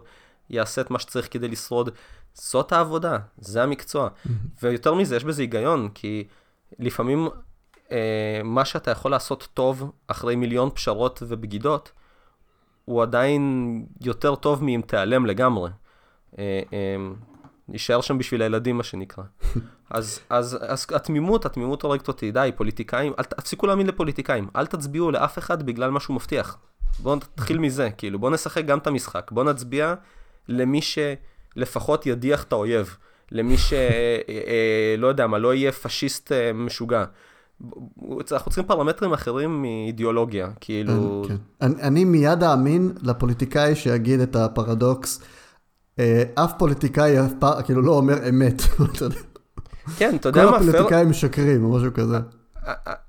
יעשה 0.50 0.82
את 0.82 0.92
מה 0.92 1.00
שצריך 1.00 1.28
כדי 1.32 1.48
לשרוד. 1.48 1.90
זאת 2.34 2.72
העבודה, 2.72 3.18
זה 3.38 3.64
המקצוע. 3.64 4.08
Mm-hmm. 4.08 4.30
ויותר 4.64 4.94
מזה, 4.94 5.16
יש 5.16 5.24
בזה 5.24 5.42
היגיון, 5.42 5.90
כי 5.94 6.28
לפעמים 6.80 7.28
אה, 7.92 8.42
מה 8.44 8.66
שאתה 8.66 8.92
יכול 8.92 9.12
לעשות 9.12 9.48
טוב 9.54 9.92
אחרי 10.08 10.36
מיליון 10.36 10.70
פשרות 10.70 11.24
ובגידות, 11.28 11.92
הוא 12.86 13.02
עדיין 13.02 13.86
יותר 14.02 14.36
טוב 14.36 14.64
מאם 14.64 14.82
תיעלם 14.88 15.26
לגמרי. 15.26 15.70
אה, 16.40 16.62
אה, 16.74 16.96
נשאר 17.70 18.02
שם 18.02 18.18
בשביל 18.18 18.42
הילדים, 18.42 18.78
מה 18.78 18.84
שנקרא. 18.84 19.24
אז, 19.90 20.20
אז, 20.30 20.58
אז 20.62 20.88
התמימות, 20.96 21.46
התמימות 21.46 21.82
הורגת 21.82 22.08
אותי, 22.08 22.32
די, 22.32 22.52
פוליטיקאים, 22.56 23.14
אל 23.20 23.24
תפסיקו 23.24 23.68
להאמין 23.68 23.88
לפוליטיקאים, 23.88 24.48
אל 24.56 24.66
תצביעו 24.66 25.12
לאף 25.12 25.38
אחד 25.38 25.64
בגלל 25.64 25.92
מה 25.92 26.00
שהוא 26.00 26.16
מבטיח. 26.16 26.58
בואו 27.00 27.16
נתחיל 27.16 27.58
מזה, 27.58 27.90
כאילו, 27.98 28.20
בואו 28.20 28.32
נשחק 28.32 28.66
גם 28.66 28.78
את 28.78 28.88
המשחק, 28.88 29.32
בואו 29.32 29.46
נצביע 29.46 29.94
למי 30.48 30.80
שלפחות 30.82 32.06
ידיח 32.06 32.44
את 32.44 32.52
האויב, 32.52 32.98
למי 33.32 33.58
ש... 33.58 33.74
אה, 33.74 34.20
אה, 34.30 34.96
לא 34.98 35.08
יודע 35.08 35.28
מה, 35.28 35.38
לא 35.38 35.54
יהיה 35.54 35.72
פשיסט 35.72 36.32
אה, 36.32 36.54
משוגע. 36.54 37.06
אנחנו 38.32 38.52
צריכים 38.52 38.64
פרמטרים 38.64 39.14
אחרים 39.14 39.62
מאידיאולוגיה, 39.62 40.50
כאילו... 40.60 41.26
כן. 41.28 41.36
אני, 41.62 41.82
אני 41.82 42.06
מיד 42.06 42.44
אאמין 42.44 42.92
לפוליטיקאי 43.02 43.76
שיגיד 43.76 44.20
את 44.20 44.36
הפרדוקס, 44.36 45.22
אף 46.36 46.54
פוליטיקאי 46.58 47.20
אף 47.20 47.32
פעם, 47.40 47.62
כאילו 47.64 47.82
לא 47.82 47.92
אומר 47.92 48.30
אמת. 48.30 48.62
כן, 49.98 50.16
אתה 50.16 50.30
יודע 50.30 50.46
מה, 50.46 50.60
כל 50.60 50.70
הפוליטיקאים 50.70 51.10
משקרים 51.10 51.64
או 51.64 51.78
משהו 51.78 51.94
כזה. 51.94 52.18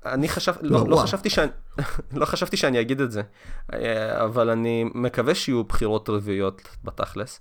אני 0.05 0.29
חשב, 0.29 0.53
לא, 0.61 0.79
לא, 0.79 0.87
לא, 0.89 0.95
חשבתי 0.95 1.29
שאני, 1.29 1.51
לא 2.19 2.25
חשבתי 2.25 2.57
שאני 2.57 2.81
אגיד 2.81 3.01
את 3.01 3.11
זה, 3.11 3.21
אבל 4.23 4.49
אני 4.49 4.85
מקווה 4.95 5.35
שיהיו 5.35 5.63
בחירות 5.63 6.09
רביעיות 6.09 6.61
בתכלס. 6.83 7.39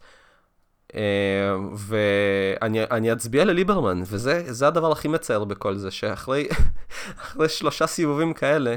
ואני 1.77 3.13
אצביע 3.13 3.45
לליברמן, 3.45 4.03
וזה 4.07 4.67
הדבר 4.69 4.93
הכי 4.93 5.09
מצער 5.09 5.45
בכל 5.45 5.77
זה, 5.77 5.91
שאחרי 5.91 6.49
שלושה 7.49 7.87
סיבובים 7.87 8.35
כאלה, 8.35 8.77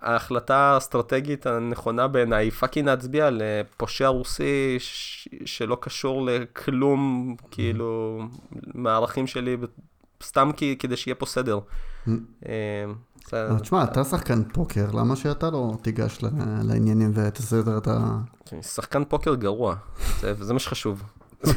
ההחלטה 0.00 0.56
האסטרטגית 0.56 1.46
הנכונה 1.46 2.08
בעיניי 2.08 2.44
היא 2.44 2.52
fucking 2.52 2.88
להצביע 2.88 3.28
לפושע 3.32 4.08
רוסי 4.08 4.76
ש... 4.78 5.28
שלא 5.44 5.78
קשור 5.80 6.26
לכלום, 6.26 7.34
כאילו, 7.50 8.20
מהערכים 8.74 9.26
שלי, 9.26 9.56
סתם 10.22 10.50
כי, 10.56 10.76
כדי 10.78 10.96
שיהיה 10.96 11.14
פה 11.14 11.26
סדר. 11.26 11.58
אה, 12.46 12.84
תשמע, 13.60 13.84
אתה 13.84 14.04
שחקן 14.04 14.42
פוקר, 14.44 14.90
למה 14.92 15.16
שאתה 15.16 15.50
לא 15.50 15.72
תיגש 15.82 16.18
לעניינים 16.62 17.10
ותסדר 17.14 17.78
את 17.78 17.88
ה... 17.88 18.18
שחקן 18.62 19.04
פוקר 19.04 19.34
גרוע, 19.34 19.74
זה 20.20 20.52
מה 20.52 20.58
שחשוב. 20.58 21.02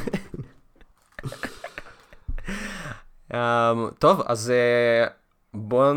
אמ, 3.34 3.90
טוב, 4.00 4.22
אז 4.26 4.50
אה, 4.50 5.08
בואו 5.54 5.94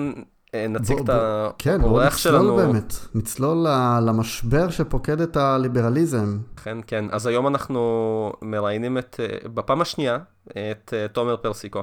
נציג 0.54 0.98
את 0.98 1.08
האורח 1.08 1.56
שלנו. 1.56 1.58
כן, 1.58 1.80
בואו 1.80 2.06
נצלול 2.06 2.66
באמת, 2.66 2.92
נצלול 3.14 3.66
למשבר 4.02 4.70
שפוקד 4.70 5.20
את 5.20 5.36
הליברליזם. 5.36 6.38
כן, 6.64 6.78
כן, 6.86 7.04
אז 7.10 7.26
היום 7.26 7.46
אנחנו 7.46 8.32
מראיינים 8.42 8.98
את, 8.98 9.20
אה, 9.20 9.48
בפעם 9.48 9.80
השנייה, 9.80 10.18
את 10.50 10.94
אה, 10.96 11.08
תומר 11.08 11.36
פרסיקו. 11.36 11.82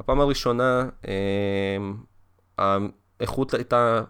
בפעם 0.00 0.20
הראשונה 0.20 0.88
האיכות 2.58 3.54
הייתה 3.54 4.02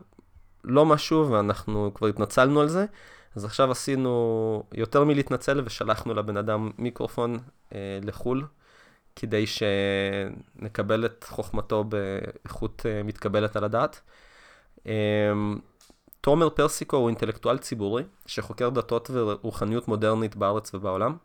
לא 0.64 0.86
משהו, 0.86 1.30
ואנחנו 1.30 1.90
כבר 1.94 2.06
התנצלנו 2.06 2.60
על 2.60 2.68
זה. 2.68 2.86
אז 3.36 3.44
עכשיו 3.44 3.70
עשינו 3.70 4.62
יותר 4.74 5.04
מלהתנצל 5.04 5.62
ושלחנו 5.64 6.14
לבן 6.14 6.36
אדם 6.36 6.70
מיקרופון 6.78 7.38
אה, 7.74 7.98
לחו"ל, 8.02 8.44
כדי 9.16 9.44
שנקבל 9.46 11.06
את 11.06 11.24
חוכמתו 11.28 11.84
באיכות 11.84 12.86
אה, 12.86 13.02
מתקבלת 13.02 13.56
על 13.56 13.64
הדעת. 13.64 14.00
אה, 14.86 15.32
תומר 16.20 16.50
פרסיקו 16.50 16.96
הוא 16.96 17.08
אינטלקטואל 17.08 17.58
ציבורי 17.58 18.02
שחוקר 18.26 18.68
דתות 18.68 19.10
ורוחניות 19.12 19.88
מודרנית 19.88 20.36
בארץ 20.36 20.74
ובעולם. 20.74 21.16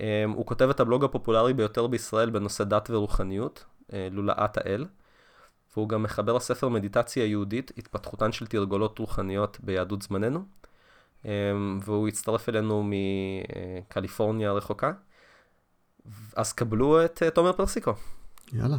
אה, 0.00 0.24
הוא 0.34 0.46
כותב 0.46 0.70
את 0.70 0.80
הבלוג 0.80 1.04
הפופולרי 1.04 1.54
ביותר 1.54 1.86
בישראל 1.86 2.30
בנושא 2.30 2.64
דת 2.64 2.90
ורוחניות, 2.90 3.64
אה, 3.92 4.08
לולאת 4.10 4.58
האל. 4.58 4.86
והוא 5.76 5.88
גם 5.88 6.02
מחבר 6.02 6.36
הספר 6.36 6.68
מדיטציה 6.68 7.24
יהודית, 7.24 7.72
התפתחותן 7.78 8.32
של 8.32 8.46
תרגולות 8.46 8.98
רוחניות 8.98 9.58
ביהדות 9.60 10.02
זמננו. 10.02 10.44
אמ, 11.24 11.30
והוא 11.84 12.08
הצטרף 12.08 12.48
אלינו 12.48 12.90
מקליפורניה 13.88 14.50
הרחוקה. 14.50 14.92
אז 16.36 16.52
קבלו 16.52 17.04
את 17.04 17.22
אה, 17.22 17.30
תומר 17.30 17.52
פרסיקו. 17.52 17.92
יאללה. 18.52 18.76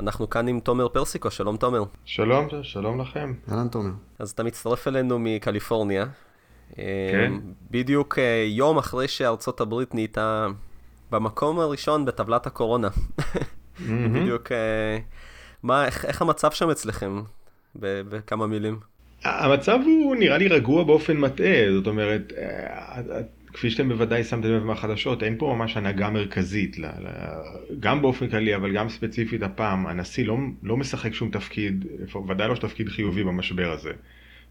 אנחנו 0.00 0.30
כאן 0.30 0.48
עם 0.48 0.60
תומר 0.60 0.88
פרסיקו, 0.88 1.30
שלום 1.30 1.56
תומר. 1.56 1.84
שלום, 2.04 2.48
שלום 2.62 3.00
לכם. 3.00 3.34
אהלן 3.50 3.68
תומר. 3.68 3.90
אז 4.18 4.30
אתה 4.30 4.42
מצטרף 4.42 4.88
אלינו 4.88 5.18
מקליפורניה. 5.18 6.02
אמ, 6.02 6.82
כן. 7.12 7.32
בדיוק 7.70 8.18
אה, 8.18 8.44
יום 8.48 8.78
אחרי 8.78 9.08
שארצות 9.08 9.60
הברית 9.60 9.94
נהייתה 9.94 10.46
במקום 11.10 11.60
הראשון 11.60 12.04
בטבלת 12.04 12.46
הקורונה. 12.46 12.88
בדיוק 14.14 14.52
אה, 14.52 14.98
מה, 15.62 15.84
איך, 15.84 16.04
איך 16.04 16.22
המצב 16.22 16.50
שם 16.50 16.70
אצלכם, 16.70 17.22
בכמה 17.74 18.46
מילים? 18.46 18.80
המצב 19.24 19.78
הוא 19.84 20.16
נראה 20.16 20.38
לי 20.38 20.48
רגוע 20.48 20.84
באופן 20.84 21.16
מטעה, 21.16 21.72
זאת 21.72 21.86
אומרת, 21.86 22.32
אה, 22.38 23.02
כפי 23.52 23.70
שאתם 23.70 23.88
בוודאי 23.88 24.24
שמתם 24.24 24.48
לב 24.48 24.64
מהחדשות, 24.64 25.22
אין 25.22 25.34
פה 25.38 25.54
ממש 25.56 25.76
הנהגה 25.76 26.10
מרכזית, 26.10 26.76
גם 27.80 28.02
באופן 28.02 28.28
כללי, 28.28 28.54
אבל 28.54 28.72
גם 28.74 28.88
ספציפית 28.88 29.42
הפעם, 29.42 29.86
הנשיא 29.86 30.26
לא, 30.26 30.36
לא 30.62 30.76
משחק 30.76 31.14
שום 31.14 31.30
תפקיד, 31.30 31.86
ודאי 32.28 32.48
לא 32.48 32.54
תפקיד 32.54 32.88
חיובי 32.88 33.24
במשבר 33.24 33.70
הזה. 33.70 33.92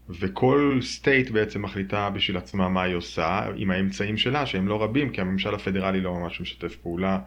וכל 0.08 0.78
סטייט 0.82 1.30
בעצם 1.30 1.62
מחליטה 1.62 2.10
בשביל 2.10 2.36
עצמה 2.36 2.68
מה 2.68 2.82
היא 2.82 2.94
עושה, 2.94 3.40
עם 3.56 3.70
האמצעים 3.70 4.16
שלה, 4.16 4.46
שהם 4.46 4.68
לא 4.68 4.82
רבים, 4.82 5.10
כי 5.10 5.20
הממשל 5.20 5.54
הפדרלי 5.54 6.00
לא 6.00 6.14
ממש 6.14 6.40
משתף 6.40 6.76
פעולה, 6.76 7.18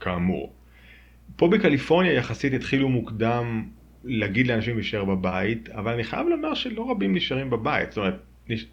כאמור. 0.00 0.52
פה 1.36 1.48
בקליפורניה 1.48 2.12
יחסית 2.12 2.54
התחילו 2.54 2.88
מוקדם 2.88 3.64
להגיד 4.04 4.46
לאנשים 4.46 4.74
להישאר 4.74 5.04
בבית, 5.04 5.68
אבל 5.68 5.92
אני 5.92 6.04
חייב 6.04 6.26
לומר 6.28 6.54
שלא 6.54 6.90
רבים 6.90 7.14
נשארים 7.14 7.50
בבית. 7.50 7.92
זאת 7.92 7.98
אומרת, 7.98 8.22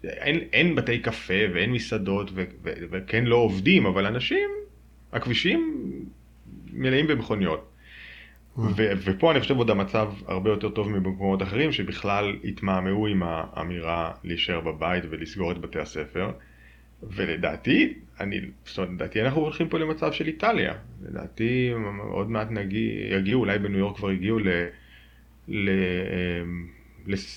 אין, 0.04 0.38
אין 0.52 0.74
בתי 0.74 0.98
קפה 0.98 1.34
ואין 1.54 1.72
מסעדות 1.72 2.30
ו, 2.34 2.44
ו, 2.64 2.70
וכן 2.90 3.24
לא 3.24 3.36
עובדים, 3.36 3.86
אבל 3.86 4.06
אנשים, 4.06 4.48
הכבישים 5.12 5.84
מלאים 6.72 7.06
במכוניות. 7.06 7.72
ו- 8.58 8.92
ופה 9.04 9.32
אני 9.32 9.40
חושב 9.40 9.56
עוד 9.56 9.70
המצב 9.70 10.12
הרבה 10.26 10.50
יותר 10.50 10.68
טוב 10.68 10.90
מבמקומות 10.90 11.42
אחרים 11.42 11.72
שבכלל 11.72 12.36
התמהמהו 12.44 13.06
עם 13.06 13.22
האמירה 13.24 14.12
להישאר 14.24 14.60
בבית 14.60 15.04
ולסגור 15.10 15.52
את 15.52 15.58
בתי 15.58 15.78
הספר. 15.78 16.30
ולדעתי, 17.02 17.94
אני, 18.20 18.40
זאת 18.64 18.78
אומרת, 18.78 18.90
לדעתי 18.92 19.22
אנחנו 19.22 19.40
הולכים 19.40 19.68
פה 19.68 19.78
למצב 19.78 20.12
של 20.12 20.26
איטליה. 20.26 20.74
לדעתי 21.08 21.72
עוד 22.10 22.30
מעט 22.30 22.50
נגיע, 22.50 23.16
יגיעו, 23.16 23.40
אולי 23.40 23.58
בניו 23.58 23.78
יורק 23.78 23.96
כבר 23.96 24.08
הגיעו 24.08 24.38
ל, 24.38 24.48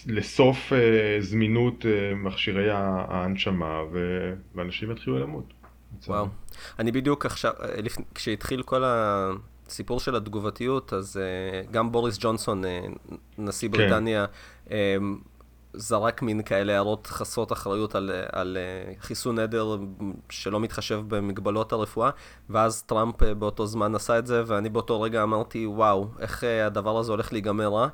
לסוף 0.08 0.74
אה, 0.74 1.18
זמינות 1.22 1.86
אה, 1.86 2.16
מכשירי 2.16 2.70
ההנשמה 2.72 3.82
ואנשים 4.56 4.92
יתחילו 4.92 5.20
למות. 5.20 5.54
וואו. 6.08 6.28
אני 6.80 6.92
בדיוק 6.92 7.26
עכשיו, 7.26 7.54
אה, 7.62 7.80
כשהתחיל 8.16 8.64
כל 8.64 8.84
הסיפור 8.86 10.00
של 10.00 10.16
התגובתיות, 10.16 10.94
אז 10.94 11.20
גם 11.72 11.92
בוריס 11.92 12.18
ג'ונסון, 12.20 12.64
נשיא 13.38 13.70
כן. 13.70 13.78
בריטניה, 13.78 14.26
כן. 14.70 14.76
זרק 15.74 16.22
מין 16.22 16.42
כאלה 16.42 16.74
הערות 16.74 17.08
חסרות 17.08 17.52
אחריות 17.52 17.96
על, 17.96 18.12
על 18.32 18.58
אה, 18.58 18.94
חיסון 19.00 19.40
עדר 19.40 19.78
שלא 20.30 20.60
מתחשב 20.60 21.02
במגבלות 21.08 21.74
הרפואה, 21.74 22.10
ואז 22.50 22.84
טראמפ 22.84 23.24
אה, 23.24 23.34
באותו 23.34 23.66
זמן 23.66 23.96
עשה 23.96 24.20
את 24.20 24.28
זה, 24.28 24.44
ואני 24.48 24.70
באותו 24.70 25.02
רגע 25.02 25.24
אמרתי, 25.24 25.66
וואו, 25.66 26.08
איך 26.20 26.44
אה, 26.44 26.66
הדבר 26.66 26.98
הזה 26.98 27.12
הולך 27.12 27.34
להיגמר 27.34 27.68
רע. 27.68 27.88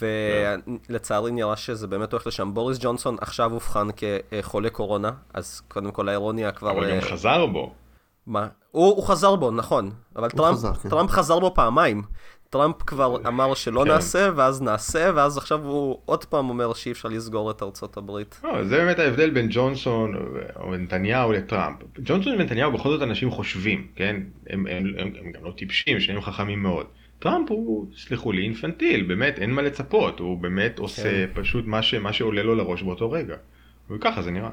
ולצערי 0.00 1.32
נראה 1.32 1.56
שזה 1.56 1.86
באמת 1.86 2.12
הולך 2.12 2.26
לשם. 2.26 2.54
בוריס 2.54 2.78
ג'ונסון 2.80 3.16
עכשיו 3.20 3.52
אובחן 3.52 3.88
כחולה 3.96 4.70
קורונה, 4.70 5.10
אז 5.34 5.60
קודם 5.68 5.90
כל 5.90 6.08
האירוניה 6.08 6.52
כבר... 6.52 6.70
אבל 6.70 6.94
גם 6.94 7.00
חזר 7.00 7.46
בו. 7.46 7.72
מה? 8.26 8.48
הוא, 8.70 8.96
הוא 8.96 9.04
חזר 9.04 9.36
בו, 9.36 9.50
נכון. 9.50 9.90
אבל 10.16 10.30
טראמפ 10.30 10.56
חזר, 10.56 10.74
כן. 10.74 10.88
טראמפ 10.88 11.10
חזר 11.10 11.38
בו 11.38 11.54
פעמיים. 11.54 12.02
טראמפ 12.50 12.82
כבר 12.86 13.16
אמר 13.28 13.54
שלא 13.54 13.82
כן. 13.84 13.90
נעשה, 13.90 14.30
ואז 14.36 14.62
נעשה, 14.62 15.10
ואז 15.14 15.38
עכשיו 15.38 15.64
הוא 15.64 15.98
עוד 16.04 16.24
פעם 16.24 16.48
אומר 16.48 16.74
שאי 16.74 16.92
אפשר 16.92 17.08
לסגור 17.08 17.50
את 17.50 17.62
ארצות 17.62 17.96
הברית. 17.96 18.40
לא, 18.44 18.64
זה 18.64 18.76
באמת 18.76 18.98
ההבדל 18.98 19.30
בין 19.30 19.46
ג'ונסון 19.50 20.14
או 20.56 20.76
נתניהו 20.76 21.32
לטראמפ. 21.32 21.76
ג'ונסון 22.04 22.34
ונתניהו 22.34 22.72
בכל 22.72 22.88
זאת 22.88 23.02
אנשים 23.02 23.30
חושבים, 23.30 23.86
כן? 23.96 24.16
הם, 24.50 24.66
הם, 24.66 24.86
הם, 24.98 25.12
הם 25.20 25.32
גם 25.32 25.44
לא 25.44 25.50
טיפשים, 25.50 26.00
שניהם 26.00 26.20
חכמים 26.20 26.62
מאוד. 26.62 26.86
טראמפ 27.18 27.50
הוא, 27.50 27.86
סלחו 27.96 28.32
לי, 28.32 28.42
אינפנטיל, 28.42 29.02
באמת 29.02 29.38
אין 29.38 29.50
מה 29.50 29.62
לצפות, 29.62 30.18
הוא 30.18 30.38
באמת 30.38 30.78
עושה 30.78 31.26
פשוט 31.34 31.66
מה, 31.66 31.82
ש, 31.82 31.94
מה 31.94 32.12
שעולה 32.12 32.42
לו 32.42 32.54
לראש 32.54 32.82
באותו 32.82 33.10
רגע. 33.10 33.36
וככה 33.90 34.22
זה 34.22 34.30
נראה. 34.30 34.50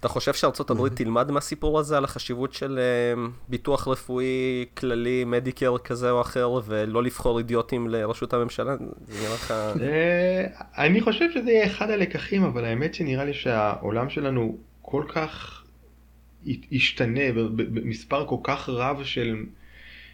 אתה 0.00 0.08
חושב 0.08 0.34
שארצות 0.34 0.70
הברית 0.70 0.92
תלמד 0.92 1.30
מהסיפור 1.30 1.78
הזה 1.78 1.96
על 1.96 2.04
החשיבות 2.04 2.52
של 2.52 2.78
אה, 2.78 3.22
ביטוח 3.48 3.88
רפואי 3.88 4.64
כללי, 4.76 5.24
מדיקר 5.24 5.78
כזה 5.78 6.10
או 6.10 6.20
אחר, 6.20 6.50
ולא 6.66 7.02
לבחור 7.02 7.38
אידיוטים 7.38 7.88
לראשות 7.88 8.34
הממשלה? 8.34 8.76
זה 9.06 9.22
נראה 9.22 9.34
לך... 9.34 9.50
אה, 9.80 10.46
אני 10.84 11.00
חושב 11.00 11.24
שזה 11.34 11.50
יהיה 11.50 11.66
אחד 11.66 11.90
הלקחים, 11.90 12.44
אבל 12.44 12.64
האמת 12.64 12.94
שנראה 12.94 13.24
לי 13.24 13.34
שהעולם 13.34 14.10
שלנו 14.10 14.58
כל 14.82 15.04
כך 15.08 15.64
השתנה 16.72 17.32
במספר 17.56 18.26
כל 18.26 18.36
כך 18.42 18.68
רב 18.68 19.04
של, 19.04 19.44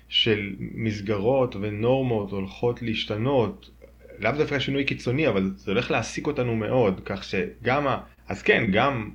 של 0.09 0.51
מסגרות 0.59 1.57
ונורמות 1.61 2.31
הולכות 2.31 2.83
להשתנות. 2.83 3.71
לאו 4.19 4.33
דווקא 4.33 4.59
שינוי 4.59 4.85
קיצוני, 4.85 5.29
אבל 5.29 5.51
זה 5.57 5.71
הולך 5.71 5.91
להעסיק 5.91 6.27
אותנו 6.27 6.57
מאוד, 6.57 7.01
כך 7.05 7.25
שגם, 7.25 7.87
ה... 7.87 7.99
אז 8.29 8.43
כן, 8.43 8.65
גם 8.73 9.11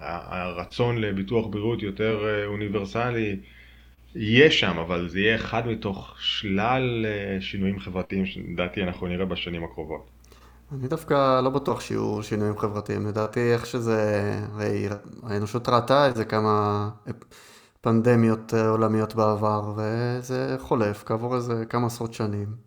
הרצון 0.00 0.98
לביטוח 0.98 1.46
בריאות 1.46 1.82
יותר 1.82 2.18
אה, 2.24 2.46
אוניברסלי 2.46 3.40
יהיה 4.14 4.50
שם, 4.50 4.78
אבל 4.78 5.08
זה 5.08 5.20
יהיה 5.20 5.36
אחד 5.36 5.66
מתוך 5.66 6.14
שלל 6.18 7.06
אה, 7.06 7.40
שינויים 7.40 7.80
חברתיים 7.80 8.26
שלדעתי 8.26 8.82
אנחנו 8.82 9.06
נראה 9.06 9.24
בשנים 9.24 9.64
הקרובות. 9.64 10.06
אני 10.72 10.88
דווקא 10.88 11.40
לא 11.40 11.50
בטוח 11.50 11.80
שיהיו 11.80 12.22
שינויים 12.22 12.58
חברתיים, 12.58 13.06
לדעתי 13.06 13.52
איך 13.52 13.66
שזה, 13.66 14.32
הרי 14.52 14.88
האנושות 15.22 15.68
ראתה 15.68 16.06
איזה 16.06 16.24
כמה 16.24 16.88
פנדמיות 17.80 18.54
אה, 18.54 18.68
עולמיות 18.68 19.14
בעבר, 19.14 19.74
וזה 19.76 20.56
חולף 20.58 21.04
כעבור 21.06 21.36
איזה 21.36 21.64
כמה 21.68 21.86
עשרות 21.86 22.14
שנים. 22.14 22.66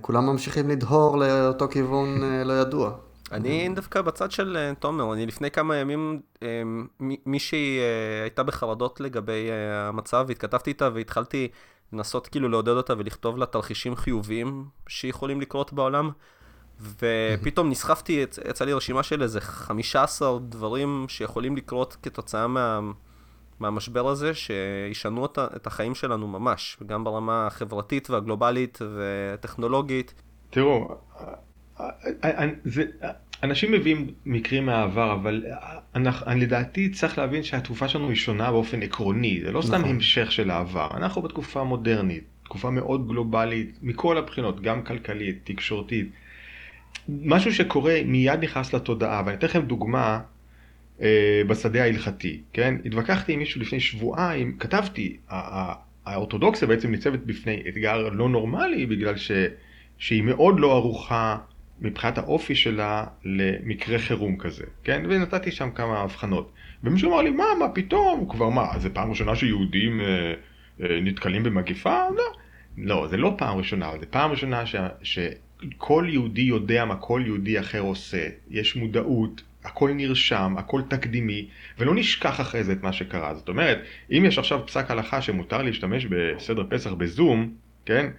כולם 0.00 0.26
ממשיכים 0.26 0.68
לדהור 0.68 1.18
לאותו 1.18 1.68
כיוון 1.68 2.20
לא 2.44 2.52
ידוע. 2.52 2.92
אני 3.32 3.68
דווקא 3.74 4.02
בצד 4.02 4.30
של 4.30 4.56
אה, 4.56 4.74
תומר, 4.74 5.12
אני 5.12 5.26
לפני 5.26 5.50
כמה 5.50 5.76
ימים, 5.76 6.20
אה, 6.42 6.62
מישהי 7.26 7.78
אה, 7.78 8.22
הייתה 8.22 8.42
בחרדות 8.42 9.00
לגבי 9.00 9.48
המצב, 9.72 10.24
והתכתבתי 10.28 10.70
איתה 10.70 10.88
והתחלתי 10.94 11.48
לנסות 11.92 12.26
כאילו 12.26 12.48
לעודד 12.48 12.72
אותה 12.72 12.94
ולכתוב 12.98 13.38
לה 13.38 13.46
תרחישים 13.46 13.96
חיוביים 13.96 14.64
שיכולים 14.88 15.40
לקרות 15.40 15.72
בעולם. 15.72 16.10
ופתאום 16.80 17.70
נסחפתי, 17.70 18.24
יצא 18.48 18.64
לי 18.64 18.72
רשימה 18.72 19.02
של 19.02 19.22
איזה 19.22 19.40
15 19.40 20.38
דברים 20.38 21.06
שיכולים 21.08 21.56
לקרות 21.56 21.96
כתוצאה 22.02 22.46
מה, 22.46 22.80
מהמשבר 23.60 24.08
הזה, 24.08 24.32
שישנו 24.34 25.24
את 25.56 25.66
החיים 25.66 25.94
שלנו 25.94 26.26
ממש, 26.26 26.78
גם 26.86 27.04
ברמה 27.04 27.46
החברתית 27.46 28.10
והגלובלית 28.10 28.78
והטכנולוגית. 28.96 30.14
תראו, 30.50 30.96
זה, 32.64 32.84
אנשים 33.42 33.72
מביאים 33.72 34.06
מקרים 34.26 34.66
מהעבר, 34.66 35.12
אבל 35.12 35.44
אנחנו, 35.94 36.30
לדעתי 36.36 36.90
צריך 36.90 37.18
להבין 37.18 37.42
שהתקופה 37.42 37.88
שלנו 37.88 38.08
היא 38.08 38.16
שונה 38.16 38.50
באופן 38.50 38.82
עקרוני, 38.82 39.40
זה 39.44 39.52
לא 39.52 39.62
סתם 39.62 39.74
נכון. 39.74 39.90
המשך 39.90 40.32
של 40.32 40.50
העבר, 40.50 40.88
אנחנו 40.96 41.22
בתקופה 41.22 41.64
מודרנית, 41.64 42.24
תקופה 42.44 42.70
מאוד 42.70 43.08
גלובלית 43.08 43.78
מכל 43.82 44.18
הבחינות, 44.18 44.60
גם 44.60 44.82
כלכלית, 44.82 45.38
תקשורתית. 45.44 46.08
משהו 47.08 47.54
שקורה 47.54 48.00
מיד 48.04 48.40
נכנס 48.40 48.74
לתודעה, 48.74 49.22
ואני 49.26 49.36
אתן 49.36 49.46
לכם 49.46 49.62
דוגמה 49.62 50.20
אה, 51.02 51.42
בשדה 51.48 51.82
ההלכתי, 51.82 52.40
כן? 52.52 52.74
התווכחתי 52.84 53.32
עם 53.32 53.38
מישהו 53.38 53.60
לפני 53.60 53.80
שבועיים, 53.80 54.56
כתבתי, 54.58 55.16
האורתודוקסיה 56.06 56.68
בעצם 56.68 56.90
ניצבת 56.90 57.18
בפני 57.18 57.62
אתגר 57.68 58.08
לא 58.08 58.28
נורמלי, 58.28 58.86
בגלל 58.86 59.16
ש, 59.16 59.30
שהיא 59.98 60.22
מאוד 60.22 60.60
לא 60.60 60.72
ערוכה 60.72 61.36
מבחינת 61.80 62.18
האופי 62.18 62.54
שלה 62.54 63.04
למקרה 63.24 63.98
חירום 63.98 64.36
כזה, 64.36 64.64
כן? 64.84 65.02
ונתתי 65.08 65.50
שם 65.50 65.70
כמה 65.70 66.00
הבחנות. 66.00 66.52
ומישהו 66.84 67.10
אמר 67.12 67.22
לי, 67.22 67.30
מה, 67.30 67.44
מה 67.58 67.68
פתאום? 67.68 68.26
כבר 68.30 68.48
מה, 68.48 68.78
זה 68.78 68.90
פעם 68.90 69.10
ראשונה 69.10 69.36
שיהודים 69.36 70.00
אה, 70.00 70.06
אה, 70.80 71.00
נתקלים 71.00 71.42
במגיפה? 71.42 72.08
לא. 72.16 72.24
לא, 72.78 73.06
זה 73.08 73.16
לא 73.16 73.34
פעם 73.38 73.58
ראשונה, 73.58 73.90
זה 74.00 74.06
פעם 74.06 74.30
ראשונה 74.30 74.66
ש, 74.66 74.76
שכל 75.02 76.06
יהודי 76.08 76.42
יודע 76.42 76.84
מה 76.84 76.96
כל 76.96 77.22
יהודי 77.26 77.60
אחר 77.60 77.80
עושה. 77.80 78.28
יש 78.50 78.76
מודעות, 78.76 79.42
הכל 79.64 79.90
נרשם, 79.90 80.54
הכל 80.58 80.82
תקדימי, 80.88 81.48
ולא 81.78 81.94
נשכח 81.94 82.40
אחרי 82.40 82.64
זה 82.64 82.72
את 82.72 82.82
מה 82.82 82.92
שקרה. 82.92 83.34
זאת 83.34 83.48
אומרת, 83.48 83.78
אם 84.10 84.24
יש 84.26 84.38
עכשיו 84.38 84.66
פסק 84.66 84.90
הלכה 84.90 85.22
שמותר 85.22 85.62
להשתמש 85.62 86.06
בסדר 86.06 86.66
פסח 86.70 86.92
בזום, 86.92 87.54
כן? 87.86 88.10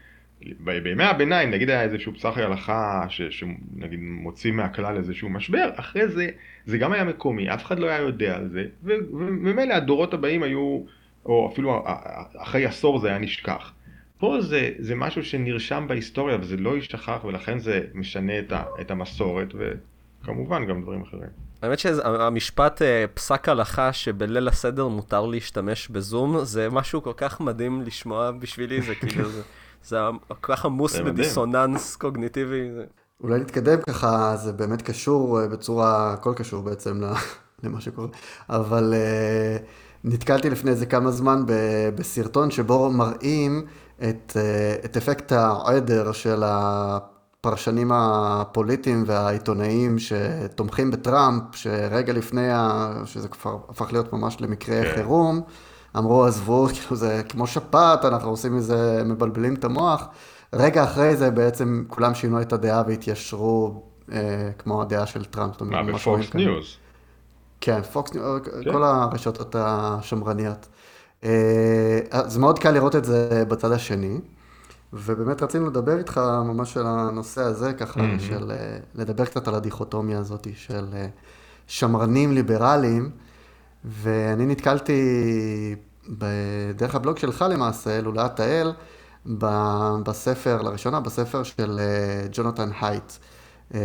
בימי 0.59 1.03
הביניים, 1.03 1.51
נגיד 1.51 1.69
היה 1.69 1.83
איזשהו 1.83 2.13
פסח 2.13 2.37
הלכה 2.37 3.05
שנגיד 3.09 3.99
מוציא 3.99 4.51
מהכלל 4.51 4.97
איזשהו 4.97 5.29
משבר, 5.29 5.69
אחרי 5.75 6.07
זה, 6.07 6.29
זה 6.65 6.77
גם 6.77 6.93
היה 6.93 7.03
מקומי, 7.03 7.53
אף 7.53 7.65
אחד 7.65 7.79
לא 7.79 7.87
היה 7.87 7.99
יודע 7.99 8.35
על 8.35 8.49
זה, 8.49 8.65
וממילא 8.83 9.73
הדורות 9.73 10.13
הבאים 10.13 10.43
היו, 10.43 10.81
או 11.25 11.49
אפילו 11.53 11.85
אחרי 12.37 12.65
עשור 12.65 12.99
זה 12.99 13.07
היה 13.07 13.17
נשכח. 13.17 13.73
פה 14.17 14.37
זה, 14.41 14.71
זה 14.79 14.95
משהו 14.95 15.23
שנרשם 15.23 15.85
בהיסטוריה 15.87 16.37
וזה 16.41 16.57
לא 16.57 16.75
יישכח 16.75 17.25
ולכן 17.25 17.59
זה 17.59 17.81
משנה 17.93 18.39
את, 18.39 18.51
ה, 18.51 18.63
את 18.81 18.91
המסורת 18.91 19.47
וכמובן 19.53 20.65
גם 20.65 20.81
דברים 20.81 21.01
אחרים. 21.01 21.29
האמת 21.61 21.79
שהמשפט 21.79 22.81
אה, 22.81 23.05
פסק 23.13 23.49
הלכה 23.49 23.93
שבליל 23.93 24.47
הסדר 24.47 24.87
מותר 24.87 25.25
להשתמש 25.25 25.87
בזום, 25.87 26.43
זה 26.43 26.69
משהו 26.69 27.03
כל 27.03 27.13
כך 27.17 27.41
מדהים 27.41 27.81
לשמוע 27.81 28.31
בשבילי, 28.31 28.81
זה 28.81 28.95
כאילו... 28.95 29.29
זה... 29.29 29.41
זה 29.87 29.97
כל 30.27 30.35
כך 30.41 30.65
עמוס 30.65 30.95
בדיסוננס 30.95 31.95
קוגניטיבי. 31.95 32.69
אולי 33.23 33.39
נתקדם 33.39 33.81
ככה, 33.81 34.35
זה 34.35 34.53
באמת 34.53 34.81
קשור 34.81 35.41
אה, 35.41 35.47
בצורה, 35.47 36.13
הכל 36.13 36.33
קשור 36.35 36.63
בעצם 36.63 37.01
למה 37.63 37.81
שקורה, 37.81 38.07
אבל 38.49 38.93
uh, 38.93 39.63
נתקלתי 40.03 40.49
לפני 40.49 40.71
איזה 40.71 40.85
כמה 40.85 41.11
זמן 41.11 41.43
בסרטון 41.95 42.51
שבו 42.51 42.91
מראים 42.91 43.65
את, 44.09 44.31
uh, 44.33 44.85
את 44.85 44.97
אפקט 44.97 45.31
העדר 45.31 46.11
של 46.11 46.43
הפרשנים 46.45 47.91
הפוליטיים 47.93 49.03
והעיתונאים 49.07 49.95
שתומכים 49.99 50.91
בטראמפ, 50.91 51.43
שרגע 51.51 52.13
לפני, 52.13 52.51
ה... 52.51 52.91
שזה 53.05 53.27
כבר 53.27 53.57
הפך 53.69 53.91
להיות 53.91 54.13
ממש 54.13 54.41
למקרה 54.41 54.83
כן. 54.83 54.91
חירום, 54.95 55.41
אמרו, 55.97 56.25
עזבו, 56.25 56.67
כאילו 56.73 56.95
זה 56.95 57.21
כמו 57.29 57.47
שפעת, 57.47 58.05
אנחנו 58.05 58.29
עושים 58.29 58.57
מזה, 58.57 59.01
מבלבלים 59.05 59.53
את 59.53 59.63
המוח. 59.63 60.07
רגע 60.53 60.83
אחרי 60.83 61.15
זה 61.15 61.31
בעצם 61.31 61.83
כולם 61.87 62.15
שינו 62.15 62.41
את 62.41 62.53
הדעה 62.53 62.83
והתיישרו 62.87 63.83
אה, 64.11 64.49
כמו 64.57 64.81
הדעה 64.81 65.05
של 65.05 65.25
טראמפ. 65.25 65.61
מה, 65.61 65.83
בפוקס 65.83 66.33
ניוז? 66.33 66.65
כן, 67.61 67.81
פוקס 67.81 68.13
ניוז, 68.13 68.41
כן. 68.63 68.73
כל 68.73 68.83
הרשתות 68.83 69.55
השמרניות. 69.59 70.67
אה, 71.23 71.99
זה 72.25 72.39
מאוד 72.39 72.59
קל 72.59 72.71
לראות 72.71 72.95
את 72.95 73.05
זה 73.05 73.43
בצד 73.47 73.71
השני, 73.71 74.19
ובאמת 74.93 75.43
רצינו 75.43 75.67
לדבר 75.67 75.97
איתך 75.97 76.17
ממש 76.45 76.77
על 76.77 76.85
הנושא 76.87 77.41
הזה, 77.41 77.73
ככה, 77.73 77.99
mm-hmm. 77.99 78.21
של 78.21 78.51
אה, 78.51 78.77
לדבר 78.95 79.25
קצת 79.25 79.47
על 79.47 79.55
הדיכוטומיה 79.55 80.19
הזאת 80.19 80.47
של 80.55 80.85
אה, 80.93 81.07
שמרנים 81.67 82.33
ליברליים. 82.33 83.09
ואני 83.87 84.45
נתקלתי 84.45 84.95
בדרך 86.09 86.95
הבלוג 86.95 87.17
שלך 87.17 87.45
למעשה, 87.49 88.01
לולאת 88.01 88.39
האל, 88.39 88.73
בספר, 90.03 90.61
לראשונה 90.61 90.99
בספר 90.99 91.43
של 91.43 91.79
אה, 91.79 92.27
ג'ונתן 92.31 92.69
הייט, 92.81 93.13
אה, 93.73 93.79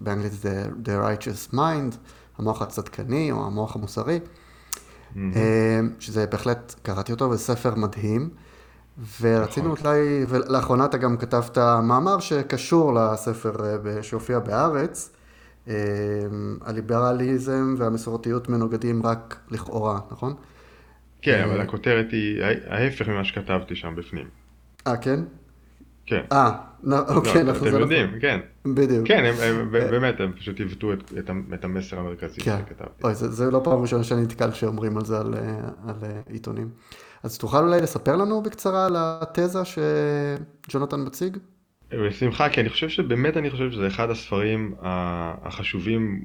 באנגלית 0.00 0.32
זה 0.32 0.64
The 0.84 0.88
Righteous 0.88 1.54
Mind, 1.54 1.96
המוח 2.38 2.62
הצדקני 2.62 3.32
או 3.32 3.46
המוח 3.46 3.76
המוסרי, 3.76 4.20
mm-hmm. 4.20 5.18
שזה 5.98 6.26
בהחלט, 6.26 6.74
קראתי 6.82 7.12
אותו, 7.12 7.30
וזה 7.30 7.42
ספר 7.42 7.74
מדהים. 7.74 8.30
ורצינו 9.20 9.72
נכון. 9.72 9.86
אולי, 9.86 10.24
ולאחרונה 10.28 10.84
אתה 10.84 10.98
גם 10.98 11.16
כתבת 11.16 11.58
מאמר 11.58 12.18
שקשור 12.18 12.94
לספר 12.94 13.52
שהופיע 14.02 14.38
בהארץ, 14.38 15.10
אמ, 15.10 15.21
הליברליזם 16.60 17.74
והמסורתיות 17.78 18.48
מנוגדים 18.48 19.06
רק 19.06 19.40
לכאורה, 19.50 20.00
נכון? 20.10 20.34
כן, 21.22 21.42
אבל 21.44 21.58
אה, 21.58 21.62
הכותרת 21.62 22.10
היא 22.12 22.42
ההפך 22.66 23.08
ממה 23.08 23.24
שכתבתי 23.24 23.76
שם 23.76 23.94
בפנים. 23.96 24.28
אה, 24.86 24.96
כן? 24.96 25.20
כן. 26.06 26.22
אה, 26.32 26.52
אוקיי, 27.08 27.40
אנחנו 27.40 27.68
אתם 27.68 27.80
יודעים, 27.80 28.20
כן. 28.20 28.40
בדיוק. 28.64 29.08
כן, 29.08 29.24
הם, 29.24 29.72
באמת, 29.72 30.20
הם 30.20 30.32
פשוט 30.32 30.58
עיוותו 30.58 30.92
את, 31.52 31.64
המסר 31.64 31.98
המרכזי 31.98 32.40
כן. 32.40 32.58
שכתבתי. 32.58 33.14
זה, 33.14 33.50
לא 33.50 33.60
פעם 33.64 33.82
ראשונה 33.82 34.04
שאני 34.04 34.22
נתקל 34.22 34.52
שאומרים 34.52 34.96
על 34.96 35.04
זה 35.04 35.18
על, 35.20 35.34
על 35.86 35.96
עיתונים. 36.28 36.70
אז 37.22 37.38
תוכל 37.38 37.64
אולי 37.64 37.80
לספר 37.80 38.16
לנו 38.16 38.42
בקצרה 38.42 38.86
על 38.86 38.96
התזה 38.98 39.60
שג'ונתן 39.64 41.00
מציג? 41.06 41.36
בשמחה, 41.92 42.48
כי 42.48 42.60
אני 42.60 42.68
חושב 42.68 42.88
שבאמת 42.88 43.36
אני 43.36 43.50
חושב 43.50 43.72
שזה 43.72 43.86
אחד 43.86 44.10
הספרים 44.10 44.74
החשובים, 44.80 46.24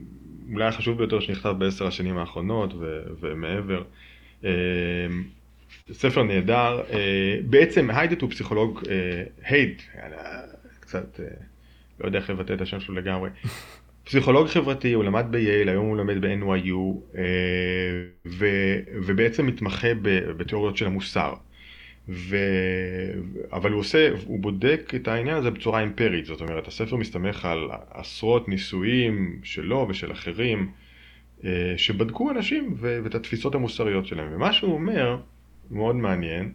אולי 0.54 0.66
החשוב 0.66 0.98
ביותר 0.98 1.20
שנכתב 1.20 1.56
בעשר 1.58 1.88
השנים 1.88 2.18
האחרונות 2.18 2.74
ו, 2.74 3.02
ומעבר. 3.20 3.84
אה, 4.46 4.52
ספר 5.92 6.24
נהדר, 6.24 6.82
אה, 6.94 7.40
בעצם 7.44 7.90
היידט 7.90 8.22
הוא 8.22 8.30
פסיכולוג, 8.30 8.82
הייד, 9.44 9.82
אה, 9.96 10.42
קצת, 10.80 11.20
לא 12.00 12.06
יודע 12.06 12.20
איך 12.20 12.30
לבטא 12.30 12.54
את 12.54 12.62
השם 12.62 12.80
שלו 12.80 12.96
לגמרי, 12.96 13.30
פסיכולוג 14.04 14.48
חברתי, 14.48 14.94
הוא 14.94 15.04
למד 15.04 15.26
בייל, 15.30 15.70
היום 15.70 15.86
הוא 15.86 15.98
לומד 15.98 16.22
ב-NYU, 16.22 17.18
ו, 18.26 18.48
ובעצם 19.06 19.46
מתמחה 19.46 19.88
בתיאוריות 20.38 20.78
של 20.78 20.86
המוסר. 20.86 21.34
ו... 22.10 22.38
אבל 23.54 23.72
הוא 23.72 23.80
עושה, 23.80 24.10
הוא 24.26 24.40
בודק 24.40 24.92
את 24.96 25.08
העניין 25.08 25.38
הזה 25.38 25.52
בצורה 25.52 25.80
אימפרית, 25.80 26.26
זאת 26.26 26.42
אומרת 26.42 26.68
הספר 26.68 26.96
מסתמך 26.96 27.46
על 27.46 27.70
עשרות 27.90 28.50
ניסויים 28.50 29.40
שלו 29.44 29.86
ושל 29.90 30.12
אחרים 30.12 30.72
אה, 31.44 31.74
שבדקו 31.78 32.32
אנשים 32.32 32.74
ואת 32.78 33.16
התפיסות 33.16 33.56
המוסריות 33.56 34.06
שלהם, 34.06 34.28
ומה 34.32 34.54
שהוא 34.54 34.74
אומר, 34.74 35.18
מאוד 35.72 35.96
מעניין, 35.96 36.52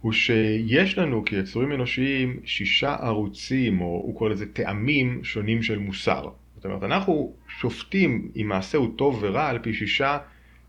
הוא 0.00 0.12
שיש 0.12 0.98
לנו 0.98 1.24
כיצורים 1.24 1.72
אנושיים 1.72 2.40
שישה 2.44 2.94
ערוצים, 2.94 3.80
או 3.80 3.86
הוא 3.86 4.18
קורא 4.18 4.30
לזה 4.30 4.52
טעמים 4.52 5.24
שונים 5.24 5.62
של 5.62 5.78
מוסר. 5.78 6.28
זאת 6.56 6.64
אומרת, 6.64 6.82
אנחנו 6.82 7.34
שופטים 7.48 8.28
אם 8.36 8.48
מעשה 8.48 8.78
הוא 8.78 8.88
טוב 8.96 9.18
ורע 9.22 9.48
על 9.48 9.58
פי 9.58 9.74
שישה 9.74 10.18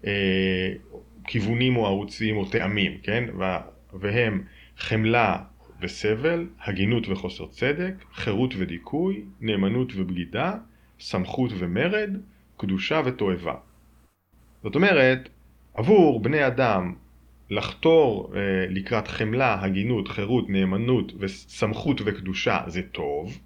אה, 0.05 0.73
כיוונים 1.23 1.77
או 1.77 1.85
ערוצים 1.85 2.37
או 2.37 2.45
טעמים, 2.45 2.91
כן? 3.03 3.23
והם 3.93 4.43
חמלה 4.77 5.37
וסבל, 5.81 6.47
הגינות 6.63 7.07
וחוסר 7.09 7.47
צדק, 7.47 7.93
חירות 8.13 8.53
ודיכוי, 8.57 9.23
נאמנות 9.41 9.91
ובגידה, 9.95 10.53
סמכות 10.99 11.51
ומרד, 11.57 12.09
קדושה 12.57 13.01
ותועבה. 13.05 13.55
זאת 14.63 14.75
אומרת, 14.75 15.29
עבור 15.73 16.21
בני 16.23 16.47
אדם 16.47 16.93
לחתור 17.49 18.31
אה, 18.35 18.39
לקראת 18.69 19.07
חמלה, 19.07 19.61
הגינות, 19.61 20.07
חירות, 20.07 20.49
נאמנות 20.49 21.11
וסמכות 21.19 22.01
וקדושה 22.05 22.61
זה 22.67 22.81
טוב, 22.81 23.37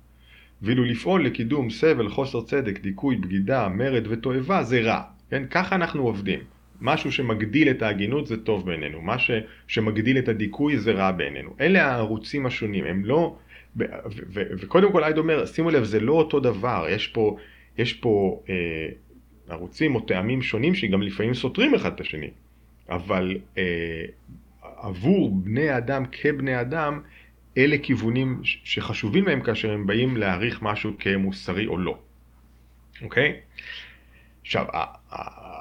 ואילו 0.62 0.84
לפעול 0.84 1.26
לקידום 1.26 1.70
סבל, 1.70 2.10
חוסר 2.10 2.42
צדק, 2.42 2.80
דיכוי, 2.80 3.16
בגידה, 3.16 3.70
מרד 3.70 4.04
ותועבה 4.10 4.64
זה 4.64 4.82
רע. 4.82 5.02
כן? 5.30 5.44
ככה 5.50 5.76
אנחנו 5.76 6.04
עובדים. 6.04 6.40
משהו 6.82 7.12
שמגדיל 7.12 7.70
את 7.70 7.82
ההגינות 7.82 8.28
זה 8.28 8.38
טוב 8.38 8.66
בעינינו, 8.66 9.02
מה 9.02 9.20
ש, 9.20 9.32
שמגדיל 9.68 10.18
את 10.18 10.28
הדיכוי 10.28 10.78
זה 10.78 10.92
רע 10.92 11.12
בעינינו. 11.12 11.56
אלה 11.60 11.86
הערוצים 11.86 12.46
השונים, 12.46 12.86
הם 12.86 13.06
לא... 13.06 13.36
ו, 13.78 13.84
ו, 14.34 14.42
וקודם 14.60 14.92
כל 14.92 15.04
הייד 15.04 15.18
אומר, 15.18 15.46
שימו 15.46 15.70
לב, 15.70 15.84
זה 15.84 16.00
לא 16.00 16.14
אותו 16.14 16.40
דבר, 16.40 16.86
יש 16.90 17.08
פה, 17.08 17.38
יש 17.78 17.94
פה 17.94 18.44
אה, 18.50 18.90
ערוצים 19.50 19.96
או 19.96 20.00
טעמים 20.00 20.42
שונים 20.42 20.76
שגם 20.76 21.02
לפעמים 21.02 21.34
סותרים 21.34 21.76
אחד 21.76 21.94
את 21.94 22.02
השני, 22.02 22.30
אבל 22.90 23.38
אה, 23.58 24.06
עבור 24.62 25.36
בני 25.36 25.78
אדם 25.78 26.04
כבני 26.12 26.62
אדם, 26.62 27.02
אלה 27.58 27.78
כיוונים 27.78 28.40
שחשובים 28.44 29.28
להם 29.28 29.42
כאשר 29.42 29.72
הם 29.72 29.88
באים 29.88 30.18
להעריך 30.18 30.62
משהו 30.62 30.92
כמוסרי 31.00 31.68
או 31.68 31.78
לא, 31.78 31.98
אוקיי? 33.02 33.40
עכשיו, 34.42 34.66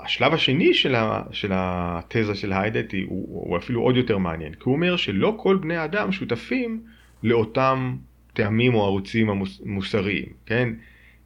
השלב 0.05 0.35
השני 0.35 0.75
של, 0.75 0.95
ה, 0.95 1.23
של 1.33 1.51
התזה 1.55 2.35
של 2.35 2.53
היידט 2.53 2.95
הוא, 3.07 3.27
הוא 3.49 3.57
אפילו 3.57 3.81
עוד 3.81 3.97
יותר 3.97 4.19
מעניין, 4.19 4.55
כי 4.55 4.63
הוא 4.65 4.75
אומר 4.75 4.97
שלא 4.97 5.35
כל 5.37 5.57
בני 5.57 5.85
אדם 5.85 6.13
שותפים 6.13 6.83
לאותם 7.23 7.97
טעמים 8.33 8.75
או 8.75 8.85
ערוצים 8.85 9.31
המוסריים, 9.31 10.27
כן? 10.47 10.69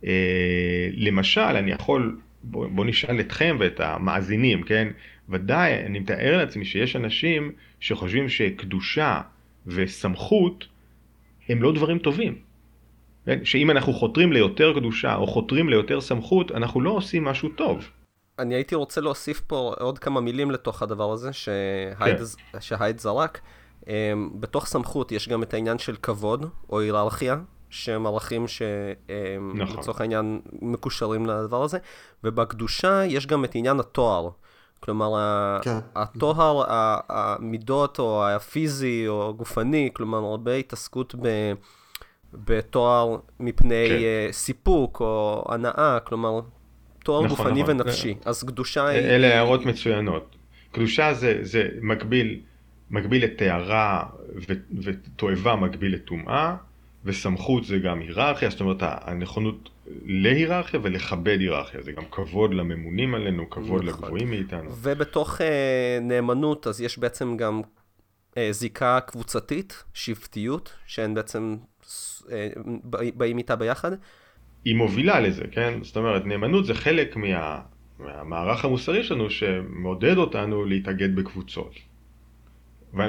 אה, 0.06 0.88
למשל, 0.92 1.40
אני 1.40 1.70
יכול, 1.70 2.18
בוא, 2.42 2.66
בוא 2.66 2.84
נשאל 2.84 3.20
אתכם 3.20 3.56
ואת 3.60 3.80
המאזינים, 3.80 4.62
כן? 4.62 4.88
ודאי, 5.28 5.74
אני 5.87 5.98
מתאר 5.98 6.37
לעצמי 6.37 6.64
שיש 6.64 6.96
אנשים 6.96 7.52
שחושבים 7.80 8.28
שקדושה 8.28 9.20
וסמכות 9.66 10.68
הם 11.48 11.62
לא 11.62 11.72
דברים 11.72 11.98
טובים. 11.98 12.34
כן? 13.26 13.44
שאם 13.44 13.70
אנחנו 13.70 13.92
חותרים 13.92 14.32
ליותר 14.32 14.72
קדושה 14.74 15.14
או 15.14 15.26
חותרים 15.26 15.68
ליותר 15.68 16.00
סמכות, 16.00 16.52
אנחנו 16.52 16.80
לא 16.80 16.90
עושים 16.90 17.24
משהו 17.24 17.48
טוב. 17.48 17.90
אני 18.38 18.54
הייתי 18.54 18.74
רוצה 18.74 19.00
להוסיף 19.00 19.40
פה 19.40 19.74
עוד 19.80 19.98
כמה 19.98 20.20
מילים 20.20 20.50
לתוך 20.50 20.82
הדבר 20.82 21.12
הזה, 21.12 21.32
שהייד, 21.32 22.18
כן. 22.52 22.60
שהייד 22.60 22.98
זרק. 22.98 23.40
Um, 23.82 23.86
בתוך 24.34 24.66
סמכות 24.66 25.12
יש 25.12 25.28
גם 25.28 25.42
את 25.42 25.54
העניין 25.54 25.78
של 25.78 25.96
כבוד, 25.96 26.46
או 26.70 26.80
היררכיה, 26.80 27.36
שהם 27.70 28.06
ערכים 28.06 28.48
שלצורך 28.48 29.88
נכון. 29.88 29.94
העניין 29.98 30.40
מקושרים 30.62 31.26
לדבר 31.26 31.62
הזה, 31.62 31.78
ובקדושה 32.24 33.04
יש 33.04 33.26
גם 33.26 33.44
את 33.44 33.54
עניין 33.54 33.80
התואר. 33.80 34.30
כלומר, 34.80 35.10
כן. 35.62 35.78
התואר, 35.94 36.64
המידות, 37.08 37.98
או 37.98 38.28
הפיזי, 38.28 39.08
או 39.08 39.28
הגופני, 39.28 39.90
כלומר, 39.92 40.18
הרבה 40.18 40.54
התעסקות 40.54 41.14
ב... 41.22 41.52
בתואר 42.34 43.16
מפני 43.40 43.86
כן. 43.88 43.96
uh, 44.30 44.32
סיפוק 44.32 45.00
או 45.00 45.44
הנאה, 45.48 45.98
כלומר, 46.00 46.40
תואר 47.04 47.24
נכון, 47.24 47.36
גופני 47.36 47.62
נכון. 47.62 47.80
ונפשי. 47.80 48.14
אז 48.24 48.44
קדושה 48.44 48.86
היא... 48.86 49.00
אלה 49.00 49.34
הערות 49.34 49.66
מצוינות. 49.66 50.36
קדושה 50.72 51.14
זה, 51.14 51.38
זה 51.42 51.68
מקביל, 51.80 52.40
מקביל 52.90 53.24
לטהרה 53.24 54.04
ותועבה 54.82 55.56
מקביל 55.56 55.94
לטומאה, 55.94 56.56
וסמכות 57.04 57.64
זה 57.64 57.78
גם 57.78 58.00
היררכיה, 58.00 58.50
זאת 58.50 58.60
אומרת 58.60 58.76
הנכונות 58.80 59.68
להיררכיה 60.04 60.80
ולכבד 60.82 61.40
היררכיה, 61.40 61.82
זה 61.82 61.92
גם 61.92 62.02
כבוד 62.10 62.54
לממונים 62.54 63.14
עלינו, 63.14 63.50
כבוד 63.50 63.84
נכון. 63.84 64.04
לגבוהים 64.04 64.30
מאיתנו. 64.30 64.70
ובתוך 64.82 65.40
אה, 65.40 65.98
נאמנות 66.00 66.66
אז 66.66 66.80
יש 66.80 66.98
בעצם 66.98 67.36
גם 67.36 67.62
אה, 68.36 68.48
זיקה 68.52 69.00
קבוצתית, 69.06 69.84
שבטיות, 69.94 70.72
שהן 70.86 71.14
בעצם 71.14 71.56
אה, 72.32 72.48
באים 72.92 73.38
איתה 73.38 73.56
ביחד. 73.56 73.92
היא 74.64 74.77
מובילה 74.77 75.20
לזה, 75.20 75.44
כן? 75.50 75.79
זאת 75.83 75.96
אומרת, 75.96 76.27
נאמנות 76.27 76.66
זה 76.66 76.74
חלק 76.74 77.16
מה, 77.16 77.61
מהמערך 77.98 78.64
המוסרי 78.64 79.05
שלנו 79.05 79.31
שמעודד 79.31 80.16
אותנו 80.16 80.64
להתאגד 80.64 81.16
בקבוצות. 81.16 81.74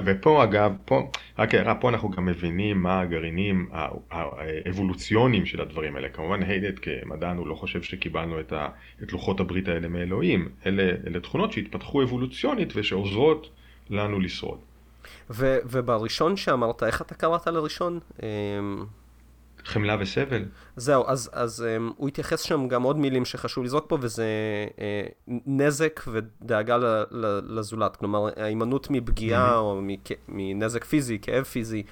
ופה 0.06 0.44
אגב, 0.44 0.74
פה, 0.86 1.10
רק 1.40 1.56
הערה, 1.56 1.76
פה 1.76 1.90
אנחנו 1.90 2.10
גם 2.10 2.26
מבינים 2.26 2.84
מה 2.84 3.00
הגרעינים 3.00 3.70
האבולוציוניים 4.12 5.46
של 5.46 5.62
הדברים 5.62 5.96
האלה. 5.96 6.10
כמובן 6.10 6.44
היידט 6.44 6.80
כמדען 6.82 7.38
הוא 7.38 7.48
לא 7.48 7.56
חושב 7.56 7.82
שקיבלנו 7.82 8.40
את, 8.40 8.54
ה, 8.54 8.68
את 9.04 9.14
לוחות 9.14 9.40
הברית 9.40 9.68
האלה 9.68 9.88
מאלוהים. 9.88 10.50
אלה, 10.66 10.84
אלה 11.08 11.20
תכונות 11.20 11.52
שהתפתחו 11.52 12.04
אבולוציונית 12.04 12.74
ושעוזרות 12.76 13.50
לנו 13.90 14.20
לשרוד. 14.20 14.60
ו, 15.30 15.58
ובראשון 15.66 16.38
שאמרת, 16.38 16.84
איך 16.84 17.02
אתה 17.02 17.16
קראת 17.16 17.48
לראשון? 17.48 18.00
חמלה 19.66 19.98
וסבל. 20.00 20.46
זהו, 20.76 21.04
אז, 21.08 21.30
אז 21.34 21.66
um, 21.66 21.94
הוא 21.98 22.08
התייחס 22.08 22.42
שם 22.42 22.68
גם 22.68 22.84
עוד 22.84 22.98
מילים 22.98 23.26
שחשוב 23.26 23.64
לזרוק 23.64 23.86
פה, 23.88 23.98
וזה 24.02 24.26
uh, 24.76 25.32
נזק 25.48 26.02
ודאגה 26.08 26.78
ל, 26.78 26.86
ל, 27.12 27.40
לזולת. 27.60 27.96
כלומר, 27.96 28.30
ההימנעות 28.38 28.90
מפגיעה 28.90 29.52
mm-hmm. 29.52 29.58
או 29.58 29.80
מכ, 29.82 30.12
מנזק 30.28 30.84
פיזי, 30.84 31.20
כאב 31.22 31.44
פיזי, 31.44 31.84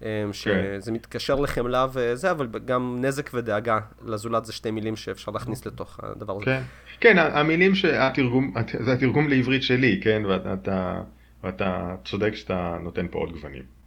um, 0.00 0.04
שזה 0.32 0.78
כן. 0.86 0.92
מתקשר 0.92 1.34
לחמלה 1.34 1.86
וזה, 1.92 2.30
אבל 2.30 2.48
גם 2.64 2.96
נזק 3.00 3.30
ודאגה 3.34 3.78
לזולת 4.04 4.44
זה 4.44 4.52
שתי 4.52 4.70
מילים 4.70 4.96
שאפשר 4.96 5.32
להכניס 5.32 5.66
לתוך 5.66 6.00
הדבר 6.02 6.36
הזה. 6.36 6.44
כן, 6.44 6.62
כן 7.00 7.18
המילים 7.18 7.74
שהתרגום, 7.74 8.54
זה 8.80 8.92
התרגום 8.92 9.28
לעברית 9.28 9.62
שלי, 9.62 10.00
כן, 10.02 10.22
ואתה, 10.28 11.00
ואתה 11.44 11.94
צודק 12.04 12.34
שאתה 12.34 12.78
נותן 12.82 13.06
פה 13.10 13.18
עוד 13.18 13.32
גוונים. 13.32 13.77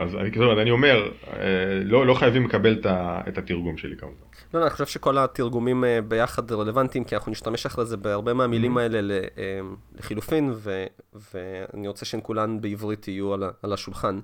אז 0.00 0.14
אני, 0.14 0.30
זאת 0.30 0.36
אומרת, 0.36 0.58
אני 0.58 0.70
אומר, 0.70 1.12
אה, 1.32 1.80
לא, 1.84 2.06
לא 2.06 2.14
חייבים 2.14 2.46
לקבל 2.46 2.80
את 3.28 3.38
התרגום 3.38 3.76
שלי 3.76 3.96
כמובן. 3.96 4.16
לא, 4.54 4.60
לא, 4.60 4.64
אני 4.64 4.70
חושב 4.70 4.86
שכל 4.86 5.18
התרגומים 5.18 5.84
אה, 5.84 6.00
ביחד 6.08 6.52
רלוונטיים, 6.52 7.04
כי 7.04 7.14
אנחנו 7.14 7.32
נשתמש 7.32 7.66
אחרי 7.66 7.86
זה 7.86 7.96
בהרבה 7.96 8.34
מהמילים 8.34 8.78
mm-hmm. 8.78 8.80
האלה 8.80 9.20
אה, 9.38 9.60
לחילופין, 9.94 10.52
ו, 10.54 10.86
ואני 11.32 11.88
רוצה 11.88 12.04
שהן 12.04 12.20
כולן 12.22 12.60
בעברית 12.60 13.08
יהיו 13.08 13.34
על, 13.34 13.42
על 13.62 13.72
השולחן. 13.72 14.20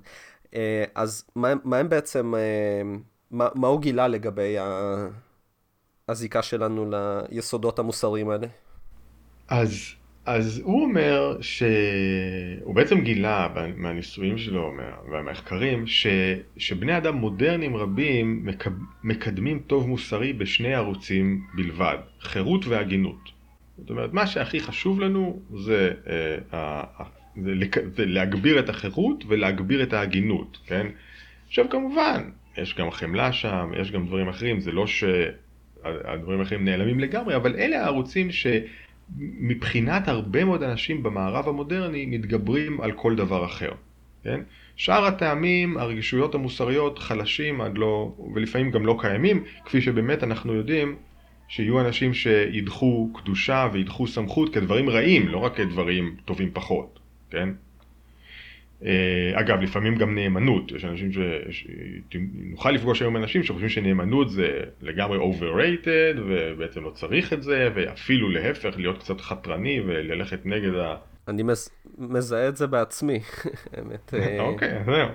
אז 0.95 1.25
מה, 1.37 1.53
מה 1.65 1.77
הם 1.77 1.89
בעצם, 1.89 2.35
מה, 3.31 3.49
מה 3.55 3.69
הוא 3.69 3.81
גילה 3.81 4.09
לגבי 4.09 4.57
הזיקה 6.09 6.43
שלנו 6.43 6.91
ליסודות 7.31 7.79
המוסריים 7.79 8.31
האלה? 8.31 8.47
אז 9.49 9.71
אז 10.29 10.61
הוא 10.65 10.83
אומר 10.83 11.37
שהוא 11.41 12.75
בעצם 12.75 13.01
גילה 13.01 13.49
מהניסויים 13.77 14.39
שלו 14.39 14.73
והמחקרים 15.11 15.87
ש, 15.87 16.07
שבני 16.57 16.97
אדם 16.97 17.15
מודרניים 17.15 17.77
רבים 17.77 18.47
מקדמים 19.05 19.59
טוב 19.67 19.89
מוסרי 19.89 20.33
בשני 20.33 20.75
ערוצים 20.75 21.43
בלבד, 21.55 21.97
חירות 22.21 22.67
והגינות. 22.67 23.29
זאת 23.79 23.91
אומרת, 23.91 24.13
מה 24.13 24.27
שהכי 24.27 24.61
חשוב 24.61 25.01
לנו 25.01 25.43
זה, 25.57 25.93
אה, 26.53 27.05
זה, 27.43 27.53
זה 27.97 28.07
להגביר 28.07 28.59
את 28.59 28.69
החירות 28.69 29.25
ולהגביר 29.29 29.83
את 29.83 29.93
ההגינות, 29.93 30.59
כן? 30.67 30.87
עכשיו 31.47 31.69
כמובן, 31.71 32.31
יש 32.57 32.75
גם 32.75 32.91
חמלה 32.91 33.33
שם, 33.33 33.71
יש 33.81 33.93
גם 33.93 34.07
דברים 34.07 34.29
אחרים, 34.29 34.61
זה 34.61 34.73
לא 34.73 34.87
שהדברים 34.87 36.41
האחרים 36.41 36.65
נעלמים 36.65 37.01
לגמרי, 37.01 37.37
אבל 37.37 37.57
אלה 37.57 37.85
הערוצים 37.85 38.33
ש... 38.33 38.47
מבחינת 39.17 40.09
הרבה 40.09 40.45
מאוד 40.45 40.63
אנשים 40.63 41.03
במערב 41.03 41.49
המודרני 41.49 42.07
מתגברים 42.07 42.81
על 42.81 42.93
כל 42.93 43.17
דבר 43.17 43.45
אחר, 43.45 43.71
כן? 44.25 44.41
שאר 44.77 45.05
הטעמים, 45.05 45.77
הרגישויות 45.77 46.35
המוסריות 46.35 46.99
חלשים 46.99 47.61
עד 47.61 47.79
לא, 47.79 48.15
ולפעמים 48.35 48.71
גם 48.71 48.87
לא 48.87 48.97
קיימים, 49.01 49.45
כפי 49.65 49.81
שבאמת 49.81 50.23
אנחנו 50.25 50.55
יודעים 50.55 50.97
שיהיו 51.49 51.81
אנשים 51.81 52.15
שידחו 52.15 53.11
קדושה 53.15 53.69
וידחו 53.73 54.07
סמכות 54.07 54.55
כדברים 54.55 54.91
רעים, 54.91 55.29
לא 55.29 55.39
רק 55.39 55.57
כדברים 55.57 56.17
טובים 56.25 56.51
פחות, 56.53 56.99
כן? 57.31 57.49
אה, 58.85 59.33
אגב, 59.35 59.61
לפעמים 59.61 59.97
גם 59.97 60.15
נאמנות, 60.15 60.73
יש 60.73 60.85
אנשים 60.85 61.13
ש... 61.13 61.19
נוכל 62.35 62.71
לפגוש 62.71 63.03
היום 63.03 63.17
אנשים 63.17 63.43
שחושבים 63.43 63.69
שנאמנות 63.69 64.31
זה 64.31 64.61
לגמרי 64.83 65.19
overrated 65.19 66.19
ובעצם 66.29 66.85
לא 66.85 66.91
צריך 66.91 67.33
את 67.33 67.43
זה, 67.43 67.69
ואפילו 67.75 68.29
להפך, 68.29 68.75
להיות 68.77 68.99
קצת 68.99 69.21
חתרני 69.21 69.81
וללכת 69.81 70.47
נגד 70.47 70.75
ה... 70.75 70.97
אני 71.29 71.43
מז... 71.43 71.71
מזהה 71.99 72.49
את 72.49 72.57
זה 72.57 72.67
בעצמי, 72.67 73.21
האמת. 73.73 74.15
אה. 74.15 74.41
אוקיי, 74.49 74.85
זהו. 74.85 75.09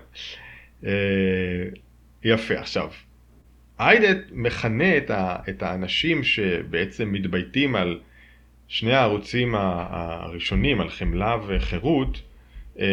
אה, 0.86 1.69
יפה, 2.23 2.54
עכשיו, 2.54 2.89
היידט 3.78 4.17
מכנה 4.32 4.97
את, 4.97 5.10
ה... 5.10 5.36
את 5.49 5.63
האנשים 5.63 6.23
שבעצם 6.23 7.12
מתבייתים 7.12 7.76
על 7.76 7.99
שני 8.67 8.93
הערוצים 8.93 9.56
הראשונים, 9.56 10.82
על 10.82 10.89
חמלה 10.89 11.38
וחירות, 11.47 12.21
אה, 12.79 12.86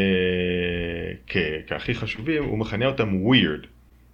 כהכי 1.67 1.95
חשובים, 1.95 2.45
הוא 2.45 2.59
מכנה 2.59 2.87
אותם 2.87 3.09
weird, 3.27 3.67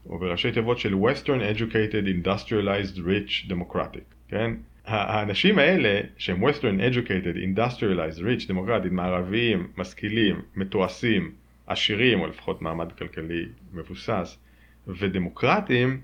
או 0.09 0.19
בראשי 0.19 0.53
תיבות 0.53 0.79
של 0.79 0.95
Western 0.95 1.57
Educated 1.57 2.27
Industrialized 2.27 2.99
Rich 2.99 3.51
Democratic, 3.51 4.15
כן? 4.29 4.51
האנשים 4.87 5.59
האלה 5.59 6.01
שהם 6.19 6.45
Western 6.45 6.93
Educated 6.93 7.37
Industrialized 7.37 8.21
Rich 8.21 8.51
Democratic, 8.51 8.91
מערביים, 8.91 9.67
משכילים, 9.77 10.43
מתועשים, 10.57 11.31
עשירים, 11.67 12.21
או 12.21 12.27
לפחות 12.27 12.63
מעמד 12.63 12.93
כלכלי 12.93 13.47
מבוסס, 13.73 14.39
ודמוקרטים, 14.87 16.01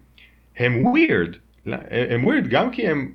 הם 0.57 0.85
weird. 0.87 1.37
הם 1.67 2.29
weird 2.29 2.49
גם 2.49 2.71
כי 2.71 2.89
הם, 2.89 3.13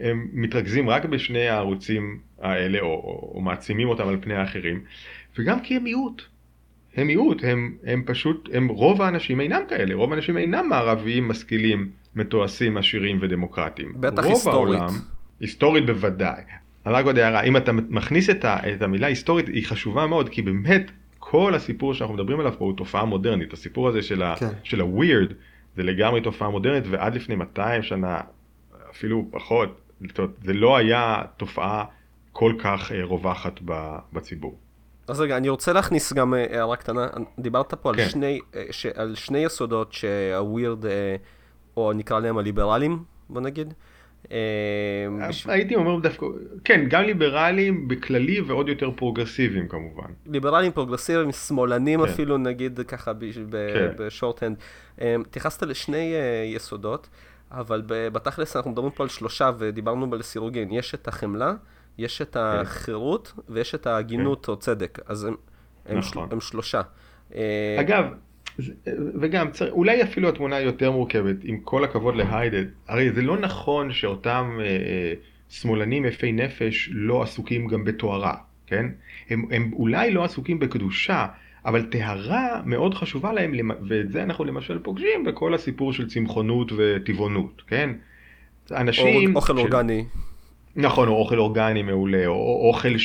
הם 0.00 0.28
מתרכזים 0.32 0.88
רק 0.88 1.04
בשני 1.04 1.48
הערוצים 1.48 2.18
האלה, 2.40 2.80
או, 2.80 2.86
או, 2.86 3.32
או 3.34 3.40
מעצימים 3.40 3.88
אותם 3.88 4.08
על 4.08 4.16
פני 4.20 4.34
האחרים, 4.34 4.80
וגם 5.38 5.60
כי 5.60 5.76
הם 5.76 5.84
מיעוט. 5.84 6.22
הם 6.96 7.06
מיעוט, 7.06 7.44
הם, 7.44 7.76
הם 7.84 8.02
פשוט, 8.06 8.48
הם 8.52 8.68
רוב 8.68 9.02
האנשים 9.02 9.40
אינם 9.40 9.62
כאלה, 9.68 9.94
רוב 9.94 10.12
האנשים 10.12 10.36
אינם 10.38 10.68
מערביים, 10.68 11.28
משכילים, 11.28 11.90
מתועשים, 12.14 12.76
עשירים 12.76 13.18
ודמוקרטיים. 13.20 13.92
בטח 14.00 14.24
היסטורית. 14.24 14.80
העולם, 14.80 14.94
היסטורית 15.40 15.86
בוודאי. 15.86 16.42
רק 16.86 17.04
עוד 17.04 17.18
הערה, 17.18 17.42
אם 17.42 17.56
אתה 17.56 17.72
מכניס 17.72 18.30
את, 18.30 18.44
ה, 18.44 18.56
את 18.74 18.82
המילה 18.82 19.06
היסטורית, 19.06 19.48
היא 19.48 19.66
חשובה 19.66 20.06
מאוד, 20.06 20.28
כי 20.28 20.42
באמת 20.42 20.90
כל 21.18 21.54
הסיפור 21.54 21.94
שאנחנו 21.94 22.14
מדברים 22.14 22.40
עליו 22.40 22.52
פה 22.58 22.64
הוא 22.64 22.76
תופעה 22.76 23.04
מודרנית. 23.04 23.52
הסיפור 23.52 23.88
הזה 23.88 24.02
של, 24.02 24.22
כן. 24.38 24.46
ה-weird 24.80 25.32
זה 25.76 25.82
לגמרי 25.82 26.20
תופעה 26.20 26.50
מודרנית, 26.50 26.84
ועד 26.90 27.14
לפני 27.14 27.34
200 27.34 27.82
שנה, 27.82 28.20
אפילו 28.90 29.28
פחות, 29.30 29.80
זה 30.42 30.52
לא 30.52 30.76
היה 30.76 31.22
תופעה 31.36 31.84
כל 32.32 32.52
כך 32.58 32.92
אה, 32.92 33.04
רווחת 33.04 33.60
בציבור. 34.12 34.58
אז 35.08 35.20
רגע, 35.20 35.36
אני 35.36 35.48
רוצה 35.48 35.72
להכניס 35.72 36.12
גם 36.12 36.34
אה, 36.34 36.46
הערה 36.50 36.76
קטנה. 36.76 37.06
דיברת 37.38 37.74
פה 37.74 37.92
כן. 37.92 38.00
על, 38.00 38.08
שני, 38.08 38.40
אה, 38.54 38.64
ש, 38.70 38.86
על 38.86 39.14
שני 39.14 39.38
יסודות 39.38 39.92
שהווירד, 39.92 40.86
אה, 40.86 41.16
או 41.76 41.92
נקרא 41.92 42.20
להם 42.20 42.38
הליברלים, 42.38 43.04
בוא 43.28 43.40
נגיד. 43.40 43.74
הייתי 45.46 45.74
אומר 45.74 45.98
דווקא, 46.00 46.26
כן, 46.64 46.84
גם 46.88 47.02
ליברלים 47.02 47.88
בכללי 47.88 48.40
ועוד 48.40 48.68
יותר 48.68 48.90
פרוגרסיביים 48.96 49.68
כמובן. 49.68 50.10
ליברלים, 50.26 50.72
פרוגרסיביים, 50.72 51.32
שמאלנים 51.32 52.04
כן. 52.04 52.10
אפילו, 52.10 52.38
נגיד 52.38 52.80
ככה 52.80 53.12
ב 53.98 54.42
shorthand. 54.42 54.56
כן. 54.96 55.20
התייחסת 55.20 55.62
לשני 55.62 56.14
יסודות, 56.54 57.08
אבל 57.50 57.82
בתכלס 57.86 58.56
אנחנו 58.56 58.70
מדברים 58.70 58.90
פה 58.90 59.02
על 59.02 59.08
שלושה, 59.08 59.50
ודיברנו 59.58 60.10
בסירוגין. 60.10 60.72
יש 60.72 60.94
את 60.94 61.08
החמלה. 61.08 61.54
יש 61.98 62.22
את 62.22 62.34
כן. 62.34 62.40
החירות 62.40 63.32
ויש 63.48 63.74
את 63.74 63.86
ההגינות 63.86 64.46
כן. 64.46 64.52
או 64.52 64.56
צדק, 64.56 64.98
אז 65.06 65.24
הם, 65.24 65.34
הם, 65.86 65.98
נכון. 65.98 66.28
של, 66.28 66.34
הם 66.34 66.40
שלושה. 66.40 66.80
אה, 67.34 67.76
אגב, 67.80 68.04
וגם, 69.20 69.48
אולי 69.70 70.02
אפילו 70.02 70.28
התמונה 70.28 70.60
יותר 70.60 70.90
מורכבת, 70.90 71.36
עם 71.42 71.60
כל 71.60 71.84
הכבוד 71.84 72.16
להיידט, 72.16 72.64
הרי 72.88 73.12
זה 73.12 73.22
לא 73.22 73.38
נכון 73.38 73.92
שאותם 73.92 74.58
אה, 74.60 74.64
אה, 74.64 75.12
שמאלנים 75.48 76.04
יפי 76.04 76.32
נפש 76.32 76.88
לא 76.92 77.22
עסוקים 77.22 77.66
גם 77.66 77.84
בתוארה, 77.84 78.34
כן? 78.66 78.86
הם, 79.30 79.44
הם 79.50 79.70
אולי 79.72 80.10
לא 80.10 80.24
עסוקים 80.24 80.58
בקדושה, 80.58 81.26
אבל 81.64 81.82
טהרה 81.82 82.62
מאוד 82.64 82.94
חשובה 82.94 83.32
להם, 83.32 83.70
ואת 83.88 84.12
זה 84.12 84.22
אנחנו 84.22 84.44
למשל 84.44 84.78
פוגשים 84.78 85.24
בכל 85.24 85.54
הסיפור 85.54 85.92
של 85.92 86.08
צמחונות 86.08 86.72
וטבעונות, 86.76 87.62
כן? 87.66 87.90
אנשים... 88.70 89.36
אוכל 89.36 89.56
ש... 89.56 89.58
אורגני. 89.58 90.04
נכון, 90.78 91.08
או 91.08 91.14
אוכל 91.14 91.38
אורגני 91.38 91.82
מעולה, 91.82 92.26
או 92.26 92.68
אוכל 92.68 92.98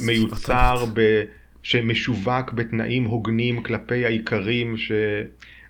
שמיוצר, 0.00 0.84
ב... 0.94 1.22
שמשווק 1.62 2.52
בתנאים 2.52 3.04
הוגנים 3.04 3.62
כלפי 3.62 4.04
האיכרים, 4.04 4.76
ש... 4.76 4.92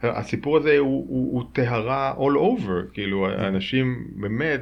הסיפור 0.02 0.56
הזה 0.56 0.78
הוא, 0.78 1.06
הוא, 1.08 1.34
הוא 1.34 1.44
טהרה 1.52 2.14
all 2.18 2.60
over, 2.60 2.92
כאילו 2.92 3.28
אנשים 3.48 4.06
באמת 4.16 4.60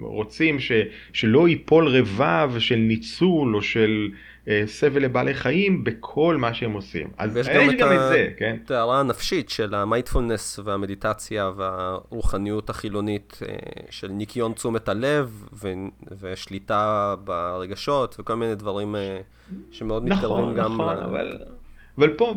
רוצים 0.00 0.60
ש, 0.60 0.72
שלא 1.12 1.48
ייפול 1.48 1.88
רבב 1.88 2.52
של 2.58 2.76
ניצול 2.76 3.56
או 3.56 3.62
של 3.62 4.10
אה, 4.48 4.62
סבל 4.66 5.02
לבעלי 5.02 5.34
חיים 5.34 5.84
בכל 5.84 6.36
מה 6.36 6.54
שהם 6.54 6.72
עושים. 6.72 7.10
אז 7.18 7.36
יש 7.36 7.48
גם 7.48 7.70
את 7.70 7.74
הטהרה 7.74 8.94
כן? 8.94 9.06
הנפשית 9.06 9.50
של 9.50 9.74
המיינדפולנס 9.74 10.58
והמדיטציה 10.64 11.50
והרוחניות 11.56 12.70
החילונית 12.70 13.38
אה, 13.48 13.54
של 13.90 14.08
ניקיון 14.08 14.52
תשומת 14.52 14.88
הלב 14.88 15.48
ו... 15.52 15.68
ושליטה 16.20 17.14
ברגשות 17.24 18.16
וכל 18.18 18.34
מיני 18.34 18.54
דברים 18.54 18.96
אה, 18.96 19.20
שמאוד 19.70 20.04
נכון, 20.08 20.18
מתקרבים 20.18 20.54
גם... 20.54 20.72
נכון, 20.74 20.94
נכון, 20.94 21.04
אבל... 21.04 21.38
אבל 21.98 22.14
פה 22.14 22.34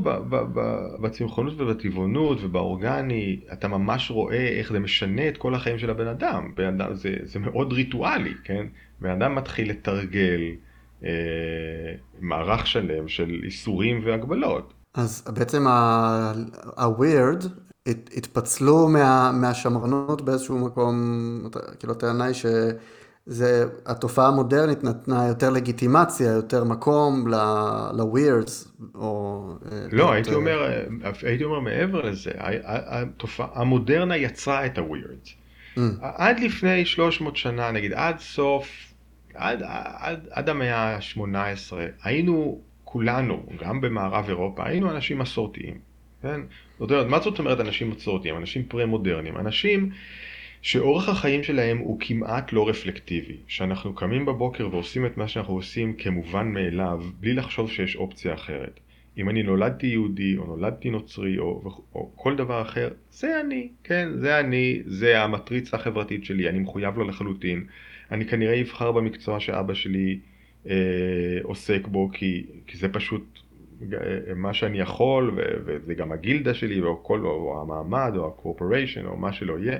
בצמחונות 1.02 1.54
ובטבעונות 1.58 2.38
ובאורגני, 2.42 3.40
אתה 3.54 3.68
ממש 3.68 4.12
רואה 4.12 4.48
איך 4.48 4.72
זה 4.72 4.80
משנה 4.80 5.28
את 5.28 5.38
כל 5.38 5.56
החיים 5.56 5.80
של 5.80 5.90
הבן 5.90 6.08
אדם. 6.08 6.52
זה, 7.24 7.40
מאוד 7.40 7.74
ריטואלי, 7.74 8.34
כן? 8.44 8.66
בן 9.02 9.10
אדם 9.10 9.36
מתחיל 9.36 9.70
לתרגל 9.70 10.42
אה, 11.04 11.10
מערך 12.20 12.68
שלם 12.68 13.08
של 13.08 13.42
איסורים 13.44 14.02
והגבלות. 14.06 14.74
אז 14.94 15.24
בעצם 15.34 15.68
ה-weird 15.68 17.48
התפצלו 17.88 18.88
מה, 18.88 19.32
מהשמרנות 19.32 20.22
באיזשהו 20.22 20.58
מקום, 20.58 20.96
כאילו 21.80 21.94
הטענה 21.94 22.26
היא 22.26 22.34
ש... 22.34 22.46
זה, 23.32 23.66
התופעה 23.86 24.28
המודרנית 24.28 24.84
נתנה 24.84 25.28
יותר 25.28 25.50
לגיטימציה, 25.50 26.32
יותר 26.32 26.64
מקום 26.64 27.28
ל-weirs, 27.28 28.68
או... 28.96 29.46
אה, 29.72 29.78
לא, 29.92 30.12
הייתי 30.12 30.34
אומר, 30.34 30.72
הייתי 31.24 31.44
אומר 31.44 31.60
מעבר 31.60 32.02
לזה, 32.02 32.32
התופעה, 32.66 33.48
המודרנה 33.54 34.18
יצרה 34.18 34.66
את 34.66 34.78
ה-weirs. 34.78 35.30
Mm. 35.78 35.80
עד 36.02 36.40
לפני 36.40 36.86
300 36.86 37.38
שנה, 37.38 37.72
נגיד 37.72 37.94
עד 37.94 38.20
סוף, 38.20 38.94
עד, 39.34 39.64
עד, 39.98 40.28
עד 40.32 40.50
המאה 40.50 40.96
ה-18, 40.96 41.74
היינו 42.04 42.62
כולנו, 42.84 43.46
גם 43.64 43.82
במערב 43.82 44.26
אירופה, 44.28 44.68
היינו 44.68 44.92
אנשים 44.92 45.20
מסורתיים. 45.20 45.78
כן? 46.22 46.42
זאת 46.80 46.92
אומרת, 46.92 47.08
מה 47.08 47.20
זאת 47.20 47.40
אומרת 47.40 47.60
אנשים 47.60 47.90
מסורתיים? 47.90 48.38
אנשים 48.38 48.64
פרה-מודרניים. 48.68 49.38
אנשים 49.38 49.90
שאורח 50.62 51.10
החיים 51.10 51.44
שלהם 51.44 51.78
הוא 51.78 51.98
כמעט 52.00 52.54
לא 52.54 52.70
רפלקטיבי, 52.70 53.38
שאנחנו 53.48 53.96
קמים 53.96 54.26
בבוקר 54.26 54.70
ועושים 54.72 55.06
את 55.06 55.18
מה 55.18 55.28
שאנחנו 55.28 55.54
עושים 55.54 55.94
כמובן 55.94 56.48
מאליו, 56.48 57.02
בלי 57.20 57.34
לחשוב 57.34 57.72
שיש 57.72 57.96
אופציה 57.96 58.34
אחרת. 58.34 58.80
אם 59.18 59.30
אני 59.30 59.44
נולדתי 59.44 59.88
יהודי, 59.88 60.38
או 60.38 60.46
נולדתי 60.46 60.90
נוצרי, 60.90 61.38
או, 61.38 61.62
או 61.96 62.12
כל 62.16 62.36
דבר 62.36 62.62
אחר, 62.62 62.90
זה 63.12 63.40
אני, 63.40 63.70
כן, 63.84 64.10
זה 64.16 64.40
אני, 64.40 64.82
זה 64.86 65.22
המטריצה 65.22 65.78
החברתית 65.78 66.26
שלי, 66.26 66.50
אני 66.50 66.60
מחויב 66.60 66.98
לו 66.98 67.04
לחלוטין. 67.04 67.66
אני 68.12 68.26
כנראה 68.26 68.62
אבחר 68.62 68.92
במקצוע 68.92 69.40
שאבא 69.40 69.74
שלי 69.74 70.20
אה, 70.70 70.76
עוסק 71.44 71.88
בו, 71.88 72.10
כי, 72.14 72.46
כי 72.68 72.78
זה 72.78 72.90
פשוט 72.90 73.40
אה, 73.94 74.34
מה 74.36 74.54
שאני 74.54 74.80
יכול, 74.80 75.34
ו, 75.36 75.42
וזה 75.66 75.94
גם 75.94 76.12
הגילדה 76.12 76.54
שלי, 76.54 76.82
או, 76.82 77.04
כל, 77.04 77.20
או 77.20 77.62
המעמד, 77.62 78.14
או 78.18 78.28
הקורפוריישן, 78.28 79.06
או 79.06 79.18
מה 79.18 79.34
שלא 79.34 79.60
יהיה. 79.60 79.80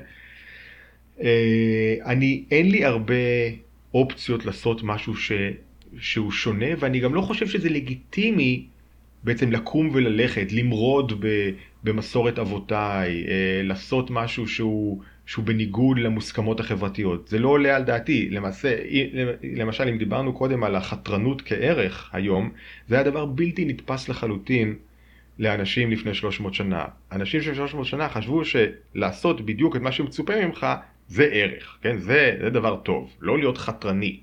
אה, 1.22 1.96
אני, 2.06 2.44
אין 2.52 2.72
לי 2.72 2.86
הרבה 2.86 3.14
אופציות 3.94 4.46
לעשות 4.46 4.84
משהו 4.84 5.16
ש, 5.16 5.32
שהוא 6.00 6.32
שונה, 6.32 6.66
ואני 6.80 7.00
גם 7.00 7.16
לא 7.16 7.22
חושב 7.22 7.48
שזה 7.48 7.70
לגיטימי 7.70 8.66
בעצם 9.24 9.52
לקום 9.52 9.90
וללכת, 9.94 10.52
למרוד 10.52 11.14
ב, 11.20 11.50
במסורת 11.84 12.40
אבותיי, 12.40 13.26
אה, 13.28 13.62
לעשות 13.64 14.12
משהו 14.12 14.48
שהוא, 14.48 15.02
שהוא 15.26 15.46
בניגוד 15.46 16.00
למוסכמות 16.00 16.60
החברתיות. 16.60 17.28
זה 17.28 17.40
לא 17.40 17.48
עולה 17.50 17.76
על 17.76 17.84
דעתי. 17.84 18.30
למעשה, 18.30 18.76
למשל, 19.56 19.88
אם 19.88 19.98
דיברנו 19.98 20.34
קודם 20.34 20.64
על 20.64 20.76
החתרנות 20.76 21.42
כערך 21.42 22.10
היום, 22.14 22.52
זה 22.88 22.96
היה 22.96 23.04
דבר 23.04 23.26
בלתי 23.26 23.66
נתפס 23.66 24.10
לחלוטין 24.10 24.76
לאנשים 25.40 25.92
לפני 25.92 26.14
300 26.14 26.54
שנה. 26.54 26.86
אנשים 27.12 27.40
לפני 27.40 27.56
300 27.56 27.86
שנה 27.86 28.10
חשבו 28.10 28.42
שלעשות 28.46 29.42
בדיוק 29.42 29.76
את 29.76 29.82
מה 29.82 29.92
שמצופה 29.92 30.46
ממך 30.46 30.68
זה 31.12 31.24
ערך, 31.32 31.78
כן? 31.82 31.98
זה, 31.98 32.38
זה 32.42 32.50
דבר 32.50 32.76
טוב, 32.76 33.10
לא 33.22 33.38
להיות 33.38 33.58
חתרני. 33.58 34.20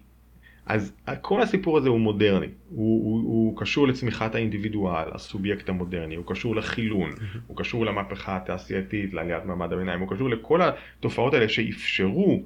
אז 0.66 0.92
כל 1.20 1.42
הסיפור 1.42 1.78
הזה 1.78 1.88
הוא 1.88 2.00
מודרני, 2.00 2.46
הוא, 2.46 3.04
הוא, 3.04 3.20
הוא 3.20 3.58
קשור 3.60 3.88
לצמיחת 3.88 4.34
האינדיבידואל, 4.34 5.08
הסובייקט 5.12 5.68
המודרני, 5.68 6.14
הוא 6.14 6.24
קשור 6.26 6.56
לחילון, 6.56 7.10
הוא 7.46 7.56
קשור 7.56 7.86
למהפכה 7.86 8.36
התעשייתית, 8.36 9.14
לעליית 9.14 9.44
מעמד 9.44 9.72
הביניים, 9.72 10.00
הוא 10.00 10.08
קשור 10.08 10.30
לכל 10.30 10.60
התופעות 10.62 11.34
האלה 11.34 11.48
שאפשרו 11.48 12.42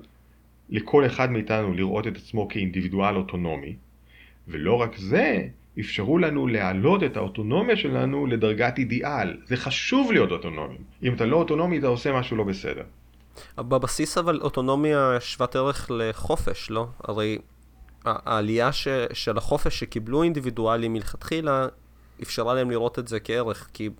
לכל 0.70 1.06
אחד 1.06 1.30
מאיתנו 1.30 1.74
לראות 1.74 2.06
את 2.06 2.16
עצמו 2.16 2.48
כאינדיבידואל 2.48 3.16
אוטונומי, 3.16 3.76
ולא 4.48 4.74
רק 4.74 4.96
זה, 4.96 5.46
אפשרו 5.80 6.18
לנו 6.18 6.46
להעלות 6.46 7.02
את 7.02 7.16
האוטונומיה 7.16 7.76
שלנו 7.76 8.26
לדרגת 8.26 8.78
אידיאל. 8.78 9.36
זה 9.44 9.56
חשוב 9.56 10.12
להיות 10.12 10.30
אוטונומי. 10.30 10.76
אם 11.02 11.14
אתה 11.14 11.26
לא 11.26 11.36
אוטונומי, 11.36 11.78
אתה 11.78 11.86
עושה 11.86 12.12
משהו 12.12 12.36
לא 12.36 12.44
בסדר. 12.44 12.84
בבסיס 13.58 14.18
אבל 14.18 14.40
אוטונומיה 14.40 15.16
שוות 15.20 15.56
ערך 15.56 15.90
לחופש, 15.90 16.70
לא? 16.70 16.86
הרי 17.04 17.38
העלייה 18.04 18.72
ש, 18.72 18.88
של 19.12 19.38
החופש 19.38 19.78
שקיבלו 19.78 20.22
אינדיבידואלים 20.22 20.92
מלכתחילה, 20.92 21.66
אפשרה 22.22 22.54
להם 22.54 22.70
לראות 22.70 22.98
את 22.98 23.08
זה 23.08 23.20
כערך, 23.20 23.68
כי 23.72 23.90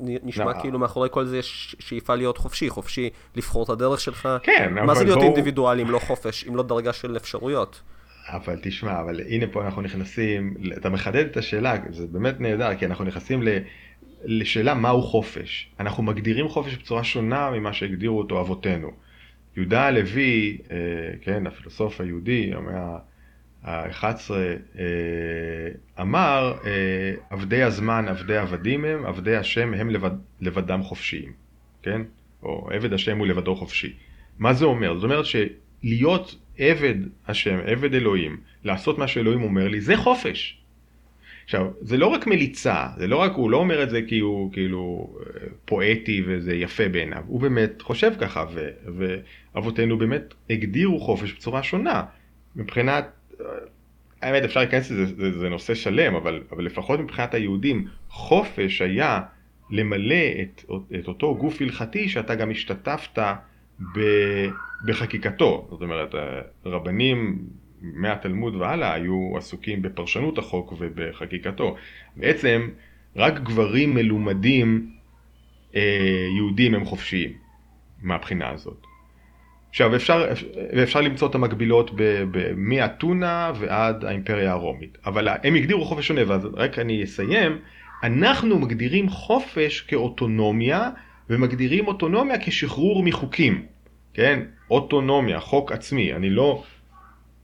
נשמע 0.00 0.52
לא. 0.52 0.60
כאילו 0.60 0.78
מאחורי 0.78 1.08
כל 1.12 1.24
זה 1.24 1.38
יש 1.38 1.76
שאיפה 1.78 2.14
להיות 2.14 2.38
חופשי, 2.38 2.70
חופשי 2.70 3.10
לבחור 3.34 3.64
את 3.64 3.68
הדרך 3.68 4.00
שלך. 4.00 4.28
כן, 4.42 4.74
מה 4.74 4.94
זה 4.94 5.04
להיות 5.04 5.18
בוא... 5.18 5.24
אינדיבידואלי 5.24 5.82
אם 5.82 5.90
לא 5.90 5.98
חופש, 5.98 6.44
אם 6.48 6.56
לא 6.56 6.62
דרגה 6.62 6.92
של 6.92 7.16
אפשרויות? 7.16 7.80
אבל 8.28 8.58
תשמע, 8.62 9.00
אבל 9.00 9.20
הנה 9.20 9.46
פה 9.52 9.64
אנחנו 9.64 9.82
נכנסים, 9.82 10.54
אתה 10.76 10.88
מחדד 10.88 11.26
את 11.26 11.36
השאלה, 11.36 11.76
זה 11.90 12.06
באמת 12.06 12.40
נהדר, 12.40 12.74
כי 12.74 12.86
אנחנו 12.86 13.04
נכנסים 13.04 13.42
ל... 13.42 13.48
לשאלה 14.24 14.74
מהו 14.74 15.02
חופש. 15.02 15.70
אנחנו 15.80 16.02
מגדירים 16.02 16.48
חופש 16.48 16.76
בצורה 16.76 17.04
שונה 17.04 17.50
ממה 17.50 17.72
שהגדירו 17.72 18.18
אותו 18.18 18.40
אבותינו. 18.40 18.90
יהודה 19.56 19.86
הלוי, 19.86 20.58
אה, 20.70 20.76
כן, 21.20 21.46
הפילוסוף 21.46 22.00
היהודי, 22.00 22.50
המאה 22.54 22.98
ה-11, 23.62 24.30
אה, 24.78 24.84
אמר, 26.00 26.54
אה, 26.66 27.14
עבדי 27.30 27.62
הזמן 27.62 28.08
עבדי 28.08 28.36
עבדים 28.36 28.84
הם, 28.84 29.06
עבדי 29.06 29.36
השם 29.36 29.74
הם 29.74 29.90
לבד, 29.90 30.10
לבדם 30.40 30.82
חופשיים, 30.82 31.32
כן? 31.82 32.02
או 32.42 32.68
עבד 32.72 32.92
השם 32.92 33.18
הוא 33.18 33.26
לבדו 33.26 33.56
חופשי. 33.56 33.92
מה 34.38 34.52
זה 34.52 34.64
אומר? 34.64 34.94
זאת 34.94 35.04
אומרת 35.04 35.24
שלהיות 35.24 36.36
עבד 36.58 36.94
השם, 37.28 37.58
עבד 37.66 37.94
אלוהים, 37.94 38.40
לעשות 38.64 38.98
מה 38.98 39.08
שאלוהים 39.08 39.42
אומר 39.42 39.68
לי, 39.68 39.80
זה 39.80 39.96
חופש. 39.96 40.60
עכשיו, 41.46 41.66
זה 41.80 41.96
לא 41.96 42.06
רק 42.06 42.26
מליצה, 42.26 42.86
זה 42.96 43.06
לא 43.06 43.16
רק, 43.16 43.32
הוא 43.32 43.50
לא 43.50 43.56
אומר 43.56 43.82
את 43.82 43.90
זה 43.90 44.00
כי 44.08 44.18
הוא 44.18 44.52
כאילו 44.52 45.16
פואטי 45.64 46.22
וזה 46.26 46.54
יפה 46.54 46.88
בעיניו, 46.88 47.22
הוא 47.26 47.40
באמת 47.40 47.82
חושב 47.82 48.12
ככה, 48.20 48.44
ו, 48.54 48.68
ואבותינו 49.54 49.98
באמת 49.98 50.34
הגדירו 50.50 51.00
חופש 51.00 51.32
בצורה 51.32 51.62
שונה. 51.62 52.02
מבחינת, 52.56 53.10
האמת 54.22 54.42
אפשר 54.42 54.60
להיכנס 54.60 54.90
לזה, 54.90 55.06
זה, 55.06 55.38
זה, 55.38 55.48
נושא 55.48 55.74
שלם, 55.74 56.14
אבל, 56.14 56.42
אבל 56.52 56.64
לפחות 56.64 57.00
מבחינת 57.00 57.34
היהודים, 57.34 57.86
חופש 58.08 58.82
היה 58.82 59.20
למלא 59.70 60.24
את, 60.42 60.64
את 61.00 61.08
אותו 61.08 61.36
גוף 61.36 61.62
הלכתי 61.62 62.08
שאתה 62.08 62.34
גם 62.34 62.50
השתתפת 62.50 63.18
ב, 63.94 64.00
בחקיקתו. 64.84 65.66
זאת 65.70 65.82
אומרת, 65.82 66.14
רבנים 66.64 67.38
מהתלמוד 67.94 68.54
והלאה 68.56 68.92
היו 68.94 69.36
עסוקים 69.36 69.82
בפרשנות 69.82 70.38
החוק 70.38 70.72
ובחקיקתו. 70.78 71.76
בעצם 72.16 72.68
רק 73.16 73.40
גברים 73.40 73.94
מלומדים 73.94 74.90
אה, 75.76 76.28
יהודים 76.36 76.74
הם 76.74 76.84
חופשיים 76.84 77.32
מהבחינה 78.02 78.48
הזאת. 78.48 78.86
עכשיו 79.70 79.96
אפשר, 79.96 80.26
אפשר 80.82 81.00
למצוא 81.00 81.28
את 81.28 81.34
המקבילות 81.34 81.90
מאתונה 82.56 83.52
ועד 83.58 84.04
האימפריה 84.04 84.52
הרומית, 84.52 84.98
אבל 85.06 85.28
הם 85.28 85.54
הגדירו 85.54 85.84
חופש 85.84 86.08
שונה, 86.08 86.20
ואז 86.26 86.48
רק 86.54 86.78
אני 86.78 87.04
אסיים, 87.04 87.58
אנחנו 88.02 88.58
מגדירים 88.58 89.08
חופש 89.08 89.80
כאוטונומיה 89.80 90.90
ומגדירים 91.30 91.86
אוטונומיה 91.86 92.36
כשחרור 92.38 93.02
מחוקים, 93.02 93.66
כן? 94.14 94.40
אוטונומיה, 94.70 95.40
חוק 95.40 95.72
עצמי, 95.72 96.12
אני 96.12 96.30
לא 96.30 96.62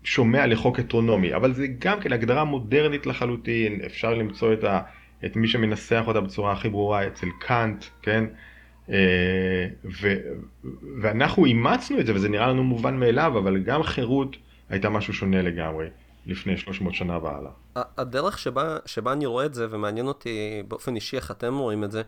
שומע 0.05 0.47
לחוק 0.47 0.79
אטרונומי, 0.79 1.35
אבל 1.35 1.55
זה 1.55 1.67
גם 1.79 2.01
כן 2.01 2.13
הגדרה 2.13 2.45
מודרנית 2.45 3.07
לחלוטין, 3.07 3.81
אפשר 3.87 4.15
למצוא 4.15 4.53
את, 4.53 4.65
ה, 4.65 4.81
את 5.25 5.37
מי 5.37 5.49
שמנסח 5.49 6.05
אותה 6.07 6.21
בצורה 6.21 6.53
הכי 6.53 6.69
ברורה 6.69 7.07
אצל 7.07 7.27
קאנט, 7.41 7.85
כן? 8.03 8.25
אה, 8.91 9.67
ו, 9.85 10.15
ואנחנו 11.03 11.45
אימצנו 11.45 12.01
את 12.01 12.07
זה 12.07 12.15
וזה 12.15 12.29
נראה 12.29 12.47
לנו 12.47 12.65
מובן 12.65 12.97
מאליו, 12.97 13.39
אבל 13.39 13.59
גם 13.59 13.83
חירות 13.83 14.37
הייתה 14.69 14.91
משהו 14.91 15.13
שונה 15.15 15.43
לגמרי. 15.43 15.87
לפני 16.27 16.57
300 16.57 16.95
שנה 16.95 17.19
והלאה. 17.19 17.51
הדרך 17.77 18.39
שבה, 18.39 18.77
שבה 18.87 19.13
אני 19.13 19.27
רואה 19.27 19.47
את 19.47 19.55
זה, 19.55 19.67
ומעניין 19.71 20.07
אותי 20.07 20.63
באופן 20.69 20.95
אישי 20.95 21.17
איך 21.17 21.31
אתם 21.31 21.59
רואים 21.59 21.85
את 21.85 21.91
זה, 21.91 22.03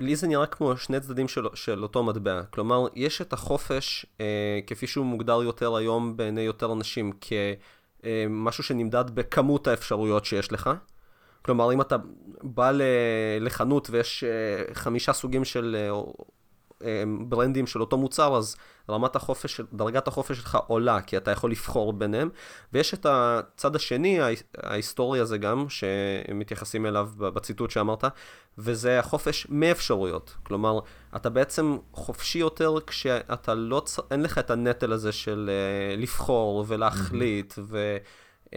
לי 0.00 0.16
זה 0.16 0.26
נראה 0.26 0.46
כמו 0.46 0.76
שני 0.76 1.00
צדדים 1.00 1.28
של, 1.28 1.46
של 1.54 1.82
אותו 1.82 2.02
מטבע. 2.02 2.42
כלומר, 2.42 2.86
יש 2.94 3.20
את 3.20 3.32
החופש, 3.32 4.06
אה, 4.20 4.60
כפי 4.66 4.86
שהוא 4.86 5.06
מוגדר 5.06 5.42
יותר 5.42 5.76
היום 5.76 6.16
בעיני 6.16 6.40
יותר 6.40 6.72
אנשים, 6.72 7.12
כמשהו 7.20 8.62
אה, 8.62 8.66
שנמדד 8.66 9.04
בכמות 9.10 9.66
האפשרויות 9.66 10.24
שיש 10.24 10.52
לך. 10.52 10.70
כלומר, 11.42 11.72
אם 11.72 11.80
אתה 11.80 11.96
בא 12.42 12.72
לחנות 13.40 13.90
ויש 13.90 14.24
חמישה 14.72 15.12
סוגים 15.12 15.44
של 15.44 15.76
ברנדים 17.28 17.66
של 17.66 17.80
אותו 17.80 17.96
מוצר, 17.98 18.36
אז 18.36 18.56
רמת 18.90 19.16
החופש, 19.16 19.60
דרגת 19.72 20.08
החופש 20.08 20.38
שלך 20.38 20.58
עולה, 20.66 21.00
כי 21.00 21.16
אתה 21.16 21.30
יכול 21.30 21.50
לבחור 21.50 21.92
ביניהם. 21.92 22.28
ויש 22.72 22.94
את 22.94 23.06
הצד 23.08 23.76
השני, 23.76 24.18
ההיסטורי 24.62 25.20
הזה 25.20 25.38
גם, 25.38 25.66
שמתייחסים 25.68 26.86
אליו 26.86 27.10
בציטוט 27.18 27.70
שאמרת, 27.70 28.04
וזה 28.58 28.98
החופש 28.98 29.46
מאפשרויות. 29.50 30.34
כלומר, 30.42 30.78
אתה 31.16 31.30
בעצם 31.30 31.76
חופשי 31.92 32.38
יותר 32.38 32.74
כשאתה 32.86 33.54
לא, 33.54 33.82
צ... 33.84 33.98
אין 34.10 34.22
לך 34.22 34.38
את 34.38 34.50
הנטל 34.50 34.92
הזה 34.92 35.12
של 35.12 35.50
uh, 35.50 36.00
לבחור 36.00 36.64
ולהחליט 36.68 37.54
ו... 37.58 37.96
uh, 38.46 38.50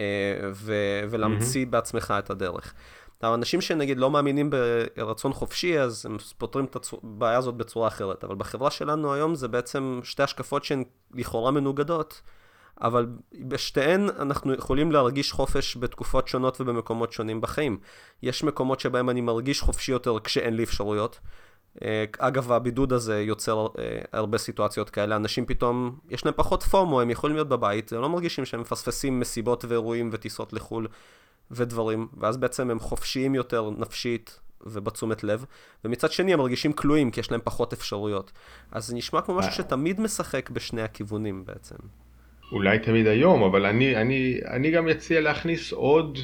ו... 0.52 0.74
ולהמציא 1.10 1.66
mm-hmm. 1.66 1.70
בעצמך 1.70 2.14
את 2.18 2.30
הדרך. 2.30 2.74
האנשים 3.22 3.60
שנגיד 3.60 3.98
לא 3.98 4.10
מאמינים 4.10 4.50
ברצון 4.96 5.32
חופשי, 5.32 5.80
אז 5.80 6.06
הם 6.06 6.16
פותרים 6.38 6.64
את 6.64 6.76
הבעיה 7.02 7.38
הזאת 7.38 7.54
בצורה 7.54 7.88
אחרת. 7.88 8.24
אבל 8.24 8.34
בחברה 8.34 8.70
שלנו 8.70 9.14
היום 9.14 9.34
זה 9.34 9.48
בעצם 9.48 10.00
שתי 10.04 10.22
השקפות 10.22 10.64
שהן 10.64 10.84
לכאורה 11.14 11.50
מנוגדות, 11.50 12.22
אבל 12.80 13.06
בשתיהן 13.48 14.08
אנחנו 14.18 14.54
יכולים 14.54 14.92
להרגיש 14.92 15.32
חופש 15.32 15.76
בתקופות 15.76 16.28
שונות 16.28 16.60
ובמקומות 16.60 17.12
שונים 17.12 17.40
בחיים. 17.40 17.78
יש 18.22 18.44
מקומות 18.44 18.80
שבהם 18.80 19.10
אני 19.10 19.20
מרגיש 19.20 19.60
חופשי 19.60 19.92
יותר 19.92 20.18
כשאין 20.24 20.56
לי 20.56 20.62
אפשרויות. 20.62 21.20
אה, 21.82 22.04
אגב, 22.18 22.52
הבידוד 22.52 22.92
הזה 22.92 23.20
יוצר 23.20 23.66
אה, 23.78 23.98
הרבה 24.12 24.38
סיטואציות 24.38 24.90
כאלה. 24.90 25.16
אנשים 25.16 25.46
פתאום, 25.46 25.98
יש 26.08 26.24
להם 26.24 26.34
פחות 26.36 26.62
פומו, 26.62 27.00
הם 27.00 27.10
יכולים 27.10 27.36
להיות 27.36 27.48
בבית, 27.48 27.92
הם 27.92 28.00
לא 28.00 28.08
מרגישים 28.08 28.44
שהם 28.44 28.60
מפספסים 28.60 29.20
מסיבות 29.20 29.64
ואירועים 29.64 30.10
וטיסות 30.12 30.52
לחו"ל. 30.52 30.88
ודברים, 31.50 32.08
ואז 32.16 32.36
בעצם 32.36 32.70
הם 32.70 32.78
חופשיים 32.78 33.34
יותר 33.34 33.70
נפשית 33.78 34.40
ובתשומת 34.66 35.24
לב, 35.24 35.44
ומצד 35.84 36.12
שני 36.12 36.32
הם 36.32 36.38
מרגישים 36.38 36.72
כלואים 36.72 37.10
כי 37.10 37.20
יש 37.20 37.30
להם 37.30 37.40
פחות 37.44 37.72
אפשרויות. 37.72 38.32
אז 38.72 38.86
זה 38.86 38.96
נשמע 38.96 39.20
כמו 39.20 39.34
משהו 39.34 39.52
שתמיד 39.52 40.00
משחק 40.00 40.50
בשני 40.50 40.82
הכיוונים 40.82 41.44
בעצם. 41.44 41.76
אולי 42.52 42.78
תמיד 42.78 43.06
היום, 43.06 43.42
אבל 43.42 43.66
אני, 43.66 43.96
אני, 43.96 44.38
אני 44.50 44.70
גם 44.70 44.88
אציע 44.88 45.20
להכניס 45.20 45.72
עוד, 45.72 46.18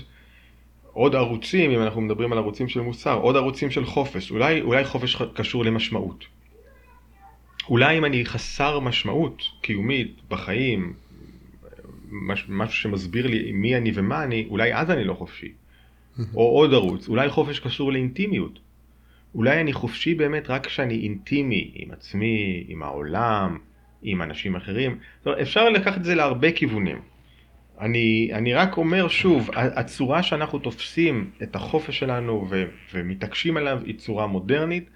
עוד 0.93 1.14
ערוצים, 1.14 1.70
אם 1.70 1.83
אנחנו 1.83 2.01
מדברים 2.01 2.33
על 2.33 2.39
ערוצים 2.39 2.68
של 2.68 2.81
מוסר, 2.81 3.14
עוד 3.14 3.37
ערוצים 3.37 3.70
של 3.70 3.85
חופש. 3.85 4.31
אולי, 4.31 4.61
אולי 4.61 4.85
חופש 4.85 5.16
קשור 5.35 5.64
למשמעות. 5.64 6.25
אולי 7.68 7.99
אם 7.99 8.05
אני 8.05 8.25
חסר 8.25 8.81
משמעות 8.81 9.43
קיומית 9.61 10.20
בחיים, 10.29 10.93
משהו 12.49 12.77
שמסביר 12.77 13.27
לי 13.27 13.53
מי 13.53 13.77
אני 13.77 13.93
ומה 13.95 14.23
אני, 14.25 14.47
אולי 14.51 14.75
אז 14.75 14.91
אני 14.91 15.05
לא 15.05 15.15
חופשי. 15.15 15.53
או 16.35 16.43
עוד 16.43 16.75
ערוץ, 16.75 17.09
אולי 17.09 17.29
חופש 17.29 17.61
קשור 17.61 17.93
לאינטימיות. 17.93 18.59
אולי 19.35 19.61
אני 19.61 19.73
חופשי 19.73 20.15
באמת 20.15 20.51
רק 20.51 20.67
כשאני 20.67 20.95
אינטימי 20.95 21.71
עם 21.75 21.91
עצמי, 21.91 22.65
עם 22.69 22.83
העולם, 22.83 23.59
עם 24.03 24.23
אנשים 24.23 24.57
אחרים. 24.57 24.99
זאת 25.19 25.27
אומרת, 25.27 25.39
אפשר 25.41 25.71
לקחת 25.71 25.97
את 25.97 26.05
זה 26.05 26.15
להרבה 26.15 26.53
כיוונים. 26.53 26.99
אני, 27.81 28.31
אני 28.33 28.55
רק 28.55 28.77
אומר 28.77 29.09
שוב, 29.09 29.51
הצורה 29.55 30.23
שאנחנו 30.23 30.59
תופסים 30.59 31.31
את 31.43 31.57
החופש 31.57 31.99
שלנו 31.99 32.47
ו, 32.51 32.65
ומתעקשים 32.95 33.57
עליו 33.57 33.81
היא 33.85 33.99
צורה 33.99 34.27
מודרנית. 34.27 34.91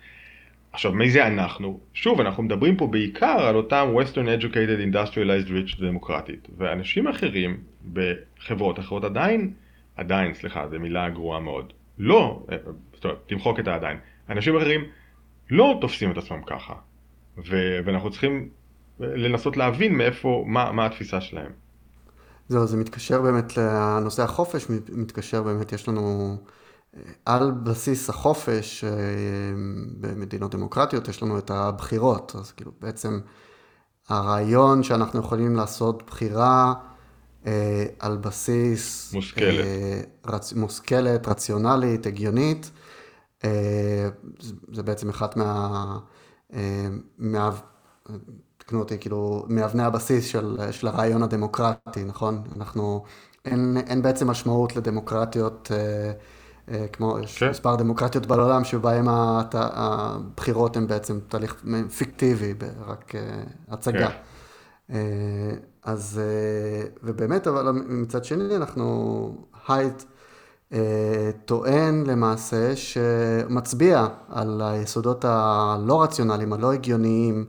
עכשיו, 0.73 0.93
מי 0.93 1.11
זה 1.11 1.27
אנחנו? 1.27 1.81
שוב, 1.95 2.21
אנחנו 2.21 2.43
מדברים 2.43 2.77
פה 2.77 2.87
בעיקר 2.87 3.47
על 3.47 3.57
אותם 3.57 3.95
Western 3.97 4.43
Educated 4.43 4.95
Industrialized 4.95 5.49
Rich 5.49 5.81
Democratic, 5.81 6.51
ואנשים 6.57 7.09
אחרים 7.09 7.61
בחברות 7.93 8.79
אחרות 8.79 9.05
עדיין, 9.05 9.53
עדיין, 9.97 10.35
סליחה, 10.35 10.69
זו 10.69 10.81
מילה 10.81 11.11
גרועה 11.11 11.41
מאוד, 11.41 11.73
לא, 11.99 12.47
זאת 12.95 13.05
אומרת, 13.05 13.19
תמחוק 13.27 13.61
את 13.61 13.69
העדיין, 13.69 13.99
אנשים 14.29 14.57
אחרים 14.57 14.85
לא 15.51 15.79
תופסים 15.81 16.11
את 16.11 16.19
עצמם 16.19 16.41
ככה, 16.47 16.75
ו- 17.39 17.79
ואנחנו 17.85 18.11
צריכים 18.11 18.49
לנסות 19.01 19.57
להבין 19.57 19.95
מאיפה, 19.95 20.45
מה, 20.47 20.73
מה 20.73 20.87
התפיסה 20.87 21.21
שלהם. 21.21 21.53
זהו, 22.49 22.67
זה 22.67 22.77
מתקשר 22.77 23.23
באמת 23.23 23.57
לנושא 23.57 24.23
החופש, 24.23 24.67
מתקשר 24.93 25.43
באמת, 25.43 25.73
יש 25.73 25.89
לנו 25.89 26.01
אה, 26.01 26.58
על 27.25 27.51
בסיס 27.51 28.11
החופש 28.11 28.85
אה, 28.85 28.91
במדינות 30.01 30.55
דמוקרטיות, 30.55 31.09
יש 31.09 31.23
לנו 31.23 31.39
את 31.39 31.51
הבחירות, 31.51 32.37
אז 32.39 32.53
כאילו 32.53 32.73
בעצם 32.81 33.21
הרעיון 34.09 34.83
שאנחנו 34.83 35.21
יכולים 35.21 35.57
לעשות 35.57 36.03
בחירה 36.07 36.75
אה, 37.47 37.85
על 37.99 38.17
בסיס... 38.17 39.13
מושכלת. 39.15 39.65
רצ, 40.27 40.53
מושכלת, 40.53 41.29
רציונלית, 41.29 42.07
הגיונית, 42.07 42.71
זה 44.73 44.83
בעצם 44.83 45.09
אחת 45.09 45.37
מה... 45.37 45.99
מה 47.19 47.51
תקנו 48.69 48.79
אותי, 48.79 48.99
כאילו, 48.99 49.45
מאבני 49.49 49.83
הבסיס 49.83 50.25
של, 50.25 50.57
של 50.71 50.87
הרעיון 50.87 51.23
הדמוקרטי, 51.23 52.05
נכון? 52.05 52.43
אנחנו, 52.57 53.05
אין, 53.45 53.77
אין 53.87 54.03
בעצם 54.03 54.31
משמעות 54.31 54.77
לדמוקרטיות, 54.77 55.71
אה, 55.75 56.13
אה, 56.71 56.87
כמו, 56.93 57.19
יש 57.19 57.39
כן. 57.39 57.51
מספר 57.51 57.77
דמוקרטיות 57.77 58.27
בעולם 58.27 58.65
שבהם 58.65 59.09
הת, 59.09 59.55
הבחירות 59.59 60.77
הן 60.77 60.87
בעצם 60.87 61.19
תהליך 61.29 61.65
פיקטיבי, 61.99 62.55
רק 62.87 63.15
אה, 63.15 63.21
הצגה. 63.69 64.09
כן. 64.09 64.17
אה, 64.91 65.53
אז, 65.83 66.21
ובאמת, 67.03 67.47
אבל 67.47 67.71
מצד 67.71 68.25
שני, 68.25 68.57
אנחנו, 68.57 69.47
הייט, 69.69 70.03
טוען 71.45 72.05
למעשה 72.07 72.77
שמצביע 72.77 74.07
על 74.29 74.63
היסודות 74.65 75.25
הלא 75.29 76.03
רציונליים, 76.03 76.53
הלא 76.53 76.73
הגיוניים, 76.73 77.45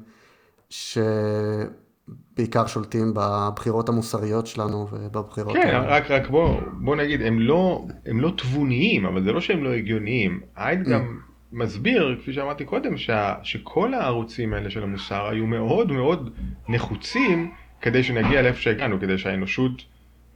שבעיקר 2.34 2.68
שולטים 2.68 3.14
בבחירות 3.16 3.90
המוסריות 3.90 4.48
שלנו 4.48 4.88
ובבחירות... 4.92 5.54
כן, 5.54 5.76
ה... 5.76 5.80
רק, 5.80 6.12
רק 6.12 6.30
בוא, 6.30 6.62
בוא 6.72 6.96
נגיד, 6.96 7.22
הם 7.22 7.40
לא, 7.40 7.86
הם 8.06 8.22
לא 8.22 8.32
תבוניים, 8.38 9.06
אבל 9.06 9.24
זה 9.24 9.32
לא 9.32 9.42
שהם 9.42 9.64
לא 9.64 9.70
הגיוניים. 9.70 10.42
הייד 10.56 10.84
גם 10.84 11.02
mm. 11.02 11.30
מסביר, 11.52 12.18
כפי 12.22 12.34
שאמרתי 12.34 12.66
קודם, 12.66 12.98
שה, 12.98 13.36
שכל 13.44 13.94
הערוצים 13.94 14.54
האלה 14.54 14.70
של 14.70 14.84
המוסר 14.84 15.28
היו 15.28 15.48
מאוד 15.48 15.92
מאוד 15.92 16.30
נחוצים 16.70 17.52
כדי 17.82 18.04
שנגיע 18.04 18.42
לאיפה 18.42 18.62
שהגענו, 18.62 19.00
כדי 19.00 19.18
שהאנושות... 19.18 19.72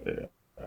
אה, 0.07 0.11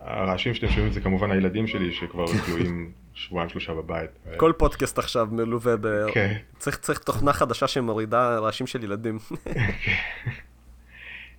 הרעשים 0.00 0.54
שאתם 0.54 0.68
שומעים 0.68 0.92
זה 0.92 1.00
כמובן 1.00 1.30
הילדים 1.30 1.66
שלי 1.66 1.92
שכבר 1.92 2.24
תלויים 2.46 2.92
שבועיים 3.14 3.48
שלושה 3.48 3.74
בבית. 3.74 4.10
כל 4.36 4.52
פודקאסט 4.58 4.98
עכשיו 4.98 5.28
מלווה 5.30 5.76
ב... 5.76 5.86
כן. 6.12 6.36
צריך, 6.58 6.76
צריך 6.76 6.98
תוכנה 6.98 7.32
חדשה 7.32 7.68
שמורידה 7.68 8.38
רעשים 8.38 8.66
של 8.66 8.84
ילדים. 8.84 9.18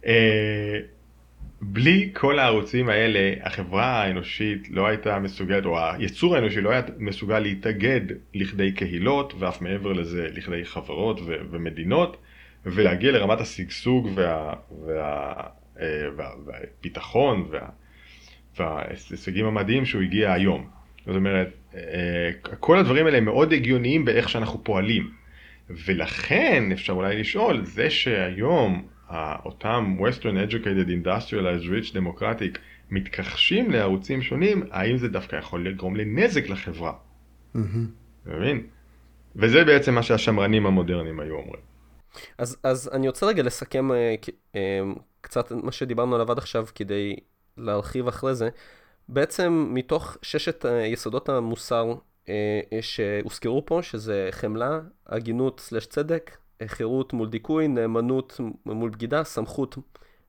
אה, 0.08 0.80
בלי 1.62 2.10
כל 2.14 2.40
הערוצים 2.40 2.90
האלה, 2.90 3.34
החברה 3.42 4.04
האנושית 4.04 4.70
לא 4.70 4.88
הייתה 4.88 5.20
מסוגלת, 5.20 5.66
או 5.66 5.80
היצור 5.80 6.36
האנושי 6.36 6.62
לא 6.62 6.70
היה 6.70 6.82
מסוגל 6.98 7.40
להתאגד 7.40 8.02
לכדי 8.34 8.72
קהילות, 8.72 9.34
ואף 9.40 9.62
מעבר 9.62 9.94
לזה 9.94 10.28
לכדי 10.34 10.66
חברות 10.66 11.20
ו- 11.22 11.36
ומדינות, 11.52 12.18
ולהגיע 12.66 13.12
לרמת 13.12 13.42
השגשוג 13.42 14.10
וה, 14.16 14.54
וה, 14.86 15.34
וה, 15.76 16.10
וה, 16.18 16.30
והביטחון 16.46 17.48
וה, 17.52 17.70
וההישגים 18.58 19.46
המדהים 19.46 19.86
שהוא 19.86 20.02
הגיע 20.02 20.34
היום. 20.34 20.70
זאת 21.06 21.16
אומרת, 21.16 21.54
אה, 21.76 22.32
כל 22.60 22.78
הדברים 22.78 23.06
האלה 23.06 23.22
מאוד 23.22 23.54
הגיוניים 23.54 24.06
באיך 24.06 24.30
שאנחנו 24.30 24.64
פועלים. 24.64 25.12
ולכן 25.70 26.72
אפשר 26.72 26.94
אולי 26.94 27.20
לשאול, 27.20 27.66
זה 27.66 27.90
שהיום 27.90 28.88
אותם 29.46 29.98
Western 30.00 30.52
Educated 30.52 31.06
Industrialized 31.06 31.66
Rich 31.66 31.94
Democratic 31.94 32.60
מתכחשים 32.90 33.72
לערוצים 33.72 34.22
שונים, 34.22 34.64
האם 34.72 34.98
זה 34.98 35.08
דווקא 35.08 35.36
יכול 35.36 35.68
לגרום 35.68 35.96
לנזק 35.96 36.50
לחברה? 36.50 36.94
אתה 37.52 37.60
מבין? 38.26 38.68
וזה 39.36 39.64
בעצם 39.64 39.96
מה 39.96 40.04
שהשמרנים 40.04 40.66
המודרניים 40.66 41.20
היו 41.20 41.36
אומרים. 41.36 41.62
אז, 42.38 42.58
אז 42.64 42.90
אני 42.94 43.08
רוצה 43.08 43.26
רגע 43.26 43.44
לסכם 43.44 43.92
אה, 43.92 44.16
אה, 44.56 44.80
קצת 45.22 45.52
מה 45.52 45.72
שדיברנו 45.72 46.16
עליו 46.16 46.32
עד 46.32 46.38
עכשיו 46.38 46.66
כדי 46.76 47.16
להרחיב 47.58 48.08
אחרי 48.08 48.36
זה. 48.36 48.50
בעצם 49.10 49.70
מתוך 49.74 50.18
ששת 50.22 50.66
אה, 50.66 50.86
יסודות 50.86 51.30
המוסר 51.30 51.94
אה, 52.30 52.62
שהוזכרו 52.82 53.66
פה, 53.66 53.80
שזה 53.84 54.30
חמלה, 54.32 54.80
הגינות 55.08 55.60
סלש 55.60 55.86
צדק, 55.86 56.38
חירות 56.66 57.14
מול 57.14 57.30
דיכוי, 57.30 57.68
נאמנות 57.68 58.40
מול 58.66 58.90
בגידה, 58.90 59.24
סמכות 59.24 59.78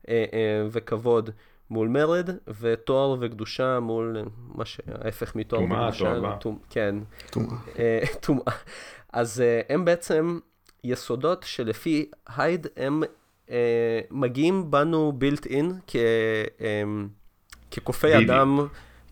אה, 0.09 0.25
וכבוד 0.71 1.31
מול 1.71 1.89
מרד, 1.89 2.31
ותואר 2.61 3.17
וקדושה 3.21 3.81
מול 3.81 4.17
מה 4.55 4.65
שההפך 4.65 5.37
מתואר 5.37 5.63
וקדושה. 5.63 6.15
טומאה, 6.15 6.37
טומאה. 6.37 6.61
כן. 6.71 6.95
טומאה. 8.21 8.53
אז 9.13 9.43
הם 9.69 9.85
בעצם 9.85 10.39
יסודות 10.85 11.43
שלפי 11.43 12.11
הייד 12.37 12.67
הם 12.77 13.03
מגיעים 14.11 14.71
בנו 14.71 15.13
בילט 15.13 15.47
אין 15.47 15.73
כ... 15.87 15.97
כקופי 17.71 18.19
אדם, 18.19 18.67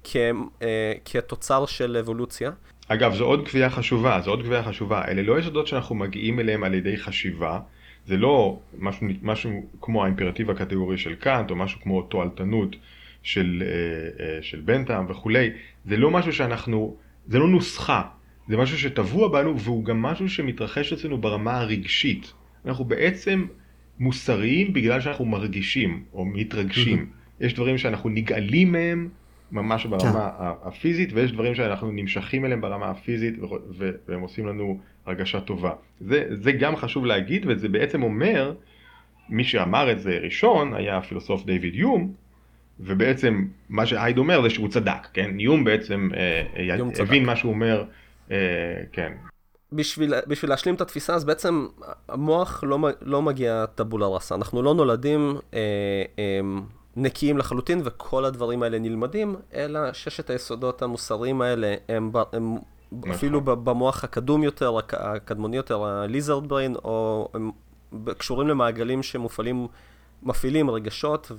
כ, 0.04 0.16
אה, 0.62 0.92
כתוצר 1.04 1.66
של 1.66 1.96
אבולוציה. 1.96 2.50
אגב, 2.88 3.14
זו 3.14 3.24
עוד 3.24 3.48
קביעה 3.48 3.70
חשובה, 3.70 4.20
זו 4.20 4.30
עוד 4.30 4.42
קביעה 4.42 4.62
חשובה. 4.62 5.04
אלה 5.08 5.22
לא 5.22 5.38
יסודות 5.38 5.66
שאנחנו 5.66 5.94
מגיעים 5.94 6.40
אליהם 6.40 6.64
על 6.64 6.74
ידי 6.74 6.96
חשיבה. 6.96 7.60
זה 8.06 8.16
לא 8.16 8.58
משהו, 8.78 9.06
משהו 9.22 9.66
כמו 9.80 10.04
האימפרטיב 10.04 10.50
הקטגורי 10.50 10.98
של 10.98 11.14
קאנט, 11.14 11.50
או 11.50 11.56
משהו 11.56 11.80
כמו 11.80 12.02
תועלתנות 12.02 12.76
של, 13.22 13.62
אה, 13.66 14.26
אה, 14.26 14.42
של 14.42 14.60
בנטאם 14.60 15.10
וכולי. 15.10 15.50
זה 15.84 15.96
לא 15.96 16.10
משהו 16.10 16.32
שאנחנו, 16.32 16.96
זה 17.26 17.38
לא 17.38 17.48
נוסחה. 17.48 18.02
זה 18.48 18.56
משהו 18.56 18.78
שטבוע 18.78 19.28
בנו, 19.28 19.60
והוא 19.60 19.84
גם 19.84 20.02
משהו 20.02 20.28
שמתרחש 20.28 20.92
אצלנו 20.92 21.18
ברמה 21.18 21.60
הרגשית. 21.60 22.32
אנחנו 22.66 22.84
בעצם 22.84 23.46
מוסריים 23.98 24.72
בגלל 24.72 25.00
שאנחנו 25.00 25.24
מרגישים, 25.24 26.04
או 26.12 26.24
מתרגשים. 26.24 27.06
יש 27.40 27.54
דברים 27.54 27.78
שאנחנו 27.78 28.10
נגאלים 28.10 28.72
מהם 28.72 29.08
ממש 29.52 29.86
ברמה 29.86 30.30
כן. 30.38 30.68
הפיזית, 30.68 31.12
ויש 31.12 31.32
דברים 31.32 31.54
שאנחנו 31.54 31.90
נמשכים 31.90 32.44
אליהם 32.44 32.60
ברמה 32.60 32.90
הפיזית, 32.90 33.34
והם 34.08 34.20
עושים 34.20 34.46
לנו 34.46 34.78
הרגשה 35.06 35.40
טובה. 35.40 35.72
זה, 36.00 36.24
זה 36.30 36.52
גם 36.52 36.76
חשוב 36.76 37.06
להגיד, 37.06 37.46
וזה 37.48 37.68
בעצם 37.68 38.02
אומר, 38.02 38.54
מי 39.28 39.44
שאמר 39.44 39.92
את 39.92 40.00
זה 40.00 40.18
ראשון 40.22 40.74
היה 40.74 40.96
הפילוסוף 40.96 41.44
דיוויד 41.44 41.74
יום, 41.74 42.12
ובעצם 42.80 43.46
מה 43.68 43.86
שהייד 43.86 44.18
אומר 44.18 44.42
זה 44.42 44.50
שהוא 44.50 44.68
צדק, 44.68 45.08
כן? 45.12 45.40
יום 45.40 45.64
בעצם 45.64 46.08
אה, 46.16 46.62
יום 46.62 46.88
הבין 46.88 47.06
צדק. 47.06 47.26
מה 47.26 47.36
שהוא 47.36 47.52
אומר, 47.52 47.84
אה, 48.30 48.36
כן. 48.92 49.12
בשביל, 49.72 50.14
בשביל 50.26 50.50
להשלים 50.50 50.74
את 50.74 50.80
התפיסה, 50.80 51.14
אז 51.14 51.24
בעצם 51.24 51.66
המוח 52.08 52.64
לא, 52.66 52.78
לא 53.02 53.22
מגיע 53.22 53.64
טבולה 53.74 54.06
ראסה. 54.06 54.34
אנחנו 54.34 54.62
לא 54.62 54.74
נולדים 54.74 55.36
אה, 55.54 55.58
אה, 56.18 56.40
נקיים 56.96 57.38
לחלוטין, 57.38 57.80
וכל 57.84 58.24
הדברים 58.24 58.62
האלה 58.62 58.78
נלמדים, 58.78 59.36
אלא 59.54 59.92
ששת 59.92 60.30
היסודות 60.30 60.82
המוסריים 60.82 61.42
האלה 61.42 61.74
הם, 61.88 62.10
הם 62.32 62.56
נכון. 62.92 63.10
אפילו 63.10 63.40
במוח 63.40 64.04
הקדום 64.04 64.42
יותר, 64.42 64.78
הקדמוני 64.92 65.56
יותר, 65.56 65.84
הליזרד 65.84 66.48
בריין, 66.48 66.74
או 66.84 67.28
הם 67.34 67.50
קשורים 68.18 68.48
למעגלים 68.48 69.02
שמופעלים, 69.02 69.66
מפעילים 70.22 70.70
רגשות, 70.70 71.32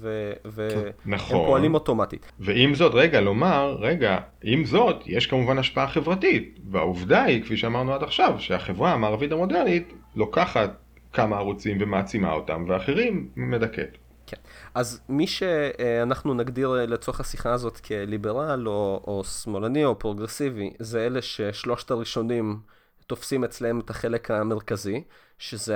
והם 0.45 0.91
נכון. 1.05 1.45
פועלים 1.47 1.73
אוטומטית. 1.73 2.31
ועם 2.39 2.75
זאת, 2.75 2.91
רגע, 2.95 3.21
לומר, 3.21 3.77
רגע, 3.79 4.17
עם 4.43 4.65
זאת, 4.65 4.95
יש 5.05 5.27
כמובן 5.27 5.57
השפעה 5.57 5.87
חברתית, 5.87 6.59
והעובדה 6.71 7.23
היא, 7.23 7.43
כפי 7.43 7.57
שאמרנו 7.57 7.93
עד 7.93 8.03
עכשיו, 8.03 8.35
שהחברה 8.39 8.93
המערבית 8.93 9.31
המודרנית 9.31 9.93
לוקחת 10.15 10.77
כמה 11.13 11.37
ערוצים 11.37 11.77
ומעצימה 11.79 12.33
אותם, 12.33 12.65
ואחרים 12.67 13.29
מדכאת. 13.35 13.97
אז 14.77 15.01
מי 15.09 15.27
שאנחנו 15.27 16.33
נגדיר 16.33 16.69
לצורך 16.69 17.19
השיחה 17.19 17.53
הזאת 17.53 17.77
כליברל 17.77 18.67
או, 18.67 19.01
או 19.07 19.23
שמאלני 19.23 19.85
או 19.85 19.99
פרוגרסיבי, 19.99 20.73
זה 20.79 21.05
אלה 21.05 21.21
ששלושת 21.21 21.91
הראשונים 21.91 22.59
תופסים 23.07 23.43
אצלם 23.43 23.79
את 23.79 23.89
החלק 23.89 24.31
המרכזי, 24.31 25.03
שזה 25.39 25.75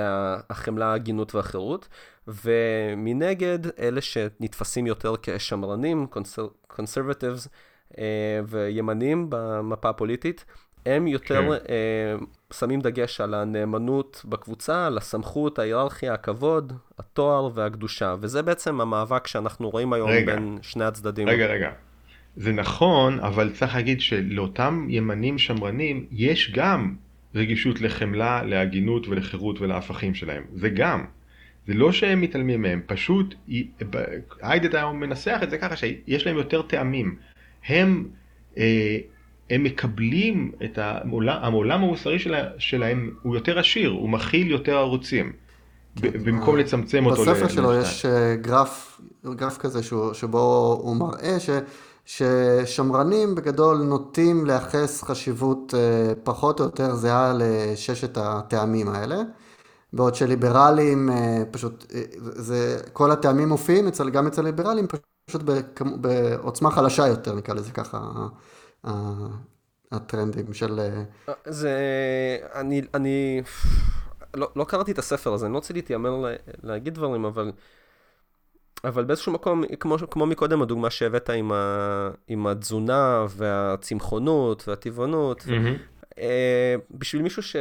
החמלה, 0.50 0.86
ההגינות 0.86 1.34
והחירות, 1.34 1.88
ומנגד 2.28 3.58
אלה 3.78 4.00
שנתפסים 4.00 4.86
יותר 4.86 5.14
כשמרנים, 5.22 6.06
קונסרבטיבס 6.66 7.48
אה, 7.98 8.40
וימנים 8.46 9.26
במפה 9.28 9.88
הפוליטית, 9.88 10.44
הם 10.86 11.06
יותר 11.06 11.42
כן. 11.42 11.52
אה, 11.52 12.14
שמים 12.52 12.80
דגש 12.80 13.20
על 13.20 13.34
הנאמנות 13.34 14.22
בקבוצה, 14.28 14.86
על 14.86 14.98
הסמכות, 14.98 15.58
ההיררכיה, 15.58 16.14
הכבוד, 16.14 16.72
התואר 16.98 17.50
והקדושה, 17.54 18.14
וזה 18.20 18.42
בעצם 18.42 18.80
המאבק 18.80 19.26
שאנחנו 19.26 19.70
רואים 19.70 19.92
היום 19.92 20.10
רגע, 20.10 20.34
בין 20.34 20.58
שני 20.62 20.84
הצדדים. 20.84 21.28
רגע, 21.28 21.46
רגע. 21.46 21.70
זה 22.36 22.52
נכון, 22.52 23.20
אבל 23.20 23.50
צריך 23.52 23.74
להגיד 23.74 24.00
שלאותם 24.00 24.86
ימנים 24.90 25.38
שמרנים 25.38 26.06
יש 26.10 26.52
גם 26.54 26.94
רגישות 27.34 27.80
לחמלה, 27.80 28.42
להגינות 28.42 29.08
ולחירות 29.08 29.60
ולהפכים 29.60 30.14
שלהם. 30.14 30.42
זה 30.54 30.68
גם. 30.68 31.04
זה 31.66 31.74
לא 31.74 31.92
שהם 31.92 32.20
מתעלמים 32.20 32.62
מהם, 32.62 32.80
פשוט 32.86 33.34
היידד 34.42 34.76
היום 34.76 35.00
מנסח 35.00 35.40
את 35.42 35.50
זה 35.50 35.58
ככה 35.58 35.76
שיש 35.76 36.26
להם 36.26 36.36
יותר 36.36 36.62
טעמים. 36.62 37.16
הם, 37.66 38.08
אה, 38.58 38.98
הם 39.52 39.62
מקבלים 39.64 40.52
את 40.64 40.78
העולם, 40.78 41.38
העולם 41.42 41.82
המוסרי 41.82 42.18
שלה, 42.18 42.44
שלהם 42.58 43.10
הוא 43.22 43.34
יותר 43.34 43.58
עשיר, 43.58 43.90
הוא 43.90 44.08
מכיל 44.08 44.50
יותר 44.50 44.76
ערוצים. 44.76 45.32
כן. 45.96 46.24
במקום 46.24 46.56
לצמצם 46.56 47.06
אותו. 47.06 47.22
בספר 47.22 47.48
שלו 47.48 47.74
יש 47.74 48.06
אה, 48.06 48.36
גרף, 48.36 49.00
גרף 49.24 49.58
כזה 49.58 49.82
שהוא, 49.82 50.12
שבו 50.12 50.78
הוא 50.82 50.96
מראה 50.96 51.40
ש... 51.40 51.50
ששמרנים 52.06 53.34
בגדול 53.34 53.76
נוטים 53.76 54.46
לייחס 54.46 55.02
חשיבות 55.02 55.74
אה, 55.76 56.14
פחות 56.24 56.60
או 56.60 56.64
יותר 56.64 56.94
זהה 56.94 57.32
לששת 57.38 58.16
הטעמים 58.16 58.88
האלה, 58.88 59.16
בעוד 59.92 60.14
שליברלים 60.14 61.10
אה, 61.10 61.42
פשוט, 61.50 61.86
זה, 62.20 62.78
כל 62.92 63.10
הטעמים 63.10 63.48
מופיעים 63.48 63.88
אצל, 63.88 64.10
גם 64.10 64.26
אצל 64.26 64.42
ליברלים 64.42 64.86
פשוט 65.26 65.42
בעוצמה 65.96 66.70
חלשה 66.70 67.06
יותר, 67.06 67.34
נקרא 67.34 67.54
לזה 67.54 67.72
ככה, 67.72 68.00
הטרנדים 69.92 70.54
של... 70.54 70.80
זה, 71.44 71.76
אני, 72.54 72.82
אני, 72.94 73.42
לא, 74.34 74.50
לא 74.56 74.64
קראתי 74.64 74.92
את 74.92 74.98
הספר 74.98 75.32
הזה, 75.32 75.46
אני 75.46 75.52
לא 75.52 75.58
רוצה 75.58 75.74
להתיימר 75.74 76.24
להגיד 76.62 76.94
דברים, 76.94 77.24
אבל... 77.24 77.52
אבל 78.84 79.04
באיזשהו 79.04 79.32
מקום, 79.32 79.64
כמו, 79.80 79.96
כמו 80.10 80.26
מקודם, 80.26 80.62
הדוגמה 80.62 80.90
שהבאת 80.90 81.30
עם, 81.30 81.52
ה, 81.52 82.10
עם 82.28 82.46
התזונה 82.46 83.26
והצמחונות 83.28 84.68
והטבעונות, 84.68 85.40
mm-hmm. 85.40 86.18
אה, 86.18 86.74
בשביל 86.90 87.22
מישהו 87.22 87.42
ש... 87.42 87.56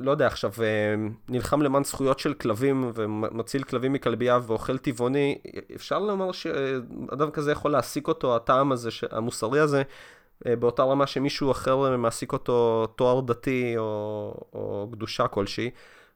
לא 0.00 0.10
יודע, 0.10 0.26
עכשיו, 0.26 0.52
אה, 0.62 0.94
נלחם 1.28 1.62
למען 1.62 1.84
זכויות 1.84 2.18
של 2.18 2.34
כלבים 2.34 2.90
ומציל 2.94 3.62
כלבים 3.62 3.92
מכלבייה 3.92 4.38
ואוכל 4.46 4.78
טבעוני, 4.78 5.38
אפשר 5.74 5.98
לומר 5.98 6.32
שאדם 6.32 7.30
כזה 7.32 7.52
יכול 7.52 7.70
להעסיק 7.70 8.08
אותו, 8.08 8.36
הטעם 8.36 8.72
הזה, 8.72 8.90
המוסרי 9.10 9.60
הזה, 9.60 9.82
אה, 10.46 10.56
באותה 10.56 10.82
רמה 10.82 11.06
שמישהו 11.06 11.50
אחר 11.50 11.96
מעסיק 11.96 12.32
אותו 12.32 12.86
תואר 12.96 13.20
דתי 13.20 13.74
או, 13.76 14.34
או 14.52 14.88
קדושה 14.92 15.28
כלשהי. 15.28 15.70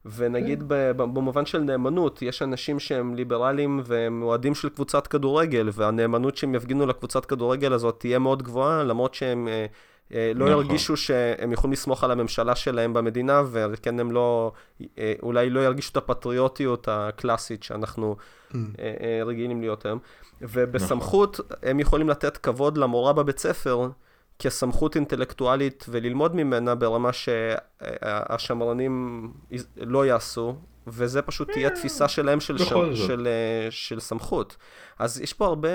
ונגיד 0.05 0.59
כן. 0.59 0.97
במובן 0.97 1.45
של 1.45 1.59
נאמנות, 1.59 2.21
יש 2.21 2.41
אנשים 2.41 2.79
שהם 2.79 3.15
ליברליים 3.15 3.81
והם 3.85 4.23
אוהדים 4.23 4.55
של 4.55 4.69
קבוצת 4.69 5.07
כדורגל, 5.07 5.69
והנאמנות 5.73 6.37
שהם 6.37 6.55
יפגינו 6.55 6.85
לקבוצת 6.85 7.25
כדורגל 7.25 7.73
הזאת 7.73 7.99
תהיה 7.99 8.19
מאוד 8.19 8.43
גבוהה, 8.43 8.83
למרות 8.83 9.13
שהם 9.13 9.47
אה, 9.47 9.65
לא 10.35 10.45
נכון. 10.45 10.65
ירגישו 10.65 10.97
שהם 10.97 11.51
יכולים 11.51 11.71
לסמוך 11.71 12.03
על 12.03 12.11
הממשלה 12.11 12.55
שלהם 12.55 12.93
במדינה, 12.93 13.41
וכן 13.51 13.99
הם 13.99 14.11
לא, 14.11 14.51
אה, 14.97 15.13
אולי 15.23 15.49
לא 15.49 15.59
ירגישו 15.59 15.91
את 15.91 15.97
הפטריוטיות 15.97 16.87
הקלאסית 16.91 17.63
שאנחנו 17.63 18.15
mm. 18.51 18.55
רגילים 19.25 19.61
להיות 19.61 19.85
היום. 19.85 19.99
ובסמכות 20.41 21.39
נכון. 21.39 21.69
הם 21.69 21.79
יכולים 21.79 22.09
לתת 22.09 22.37
כבוד 22.37 22.77
למורה 22.77 23.13
בבית 23.13 23.39
ספר. 23.39 23.89
כסמכות 24.39 24.95
אינטלקטואלית 24.95 25.85
וללמוד 25.89 26.35
ממנה 26.35 26.75
ברמה 26.75 27.09
שהשמרנים 27.81 29.27
לא 29.77 30.05
יעשו, 30.05 30.55
וזה 30.87 31.21
פשוט 31.21 31.51
תהיה 31.51 31.69
אה, 31.69 31.75
תפיסה 31.75 32.07
שלהם 32.07 32.39
של, 32.39 32.57
ש... 32.57 32.61
של, 32.61 32.95
של, 32.95 33.27
אה, 33.27 33.67
של 33.71 33.99
סמכות. 33.99 34.57
אז 34.99 35.21
יש 35.21 35.33
פה 35.33 35.45
הרבה, 35.45 35.69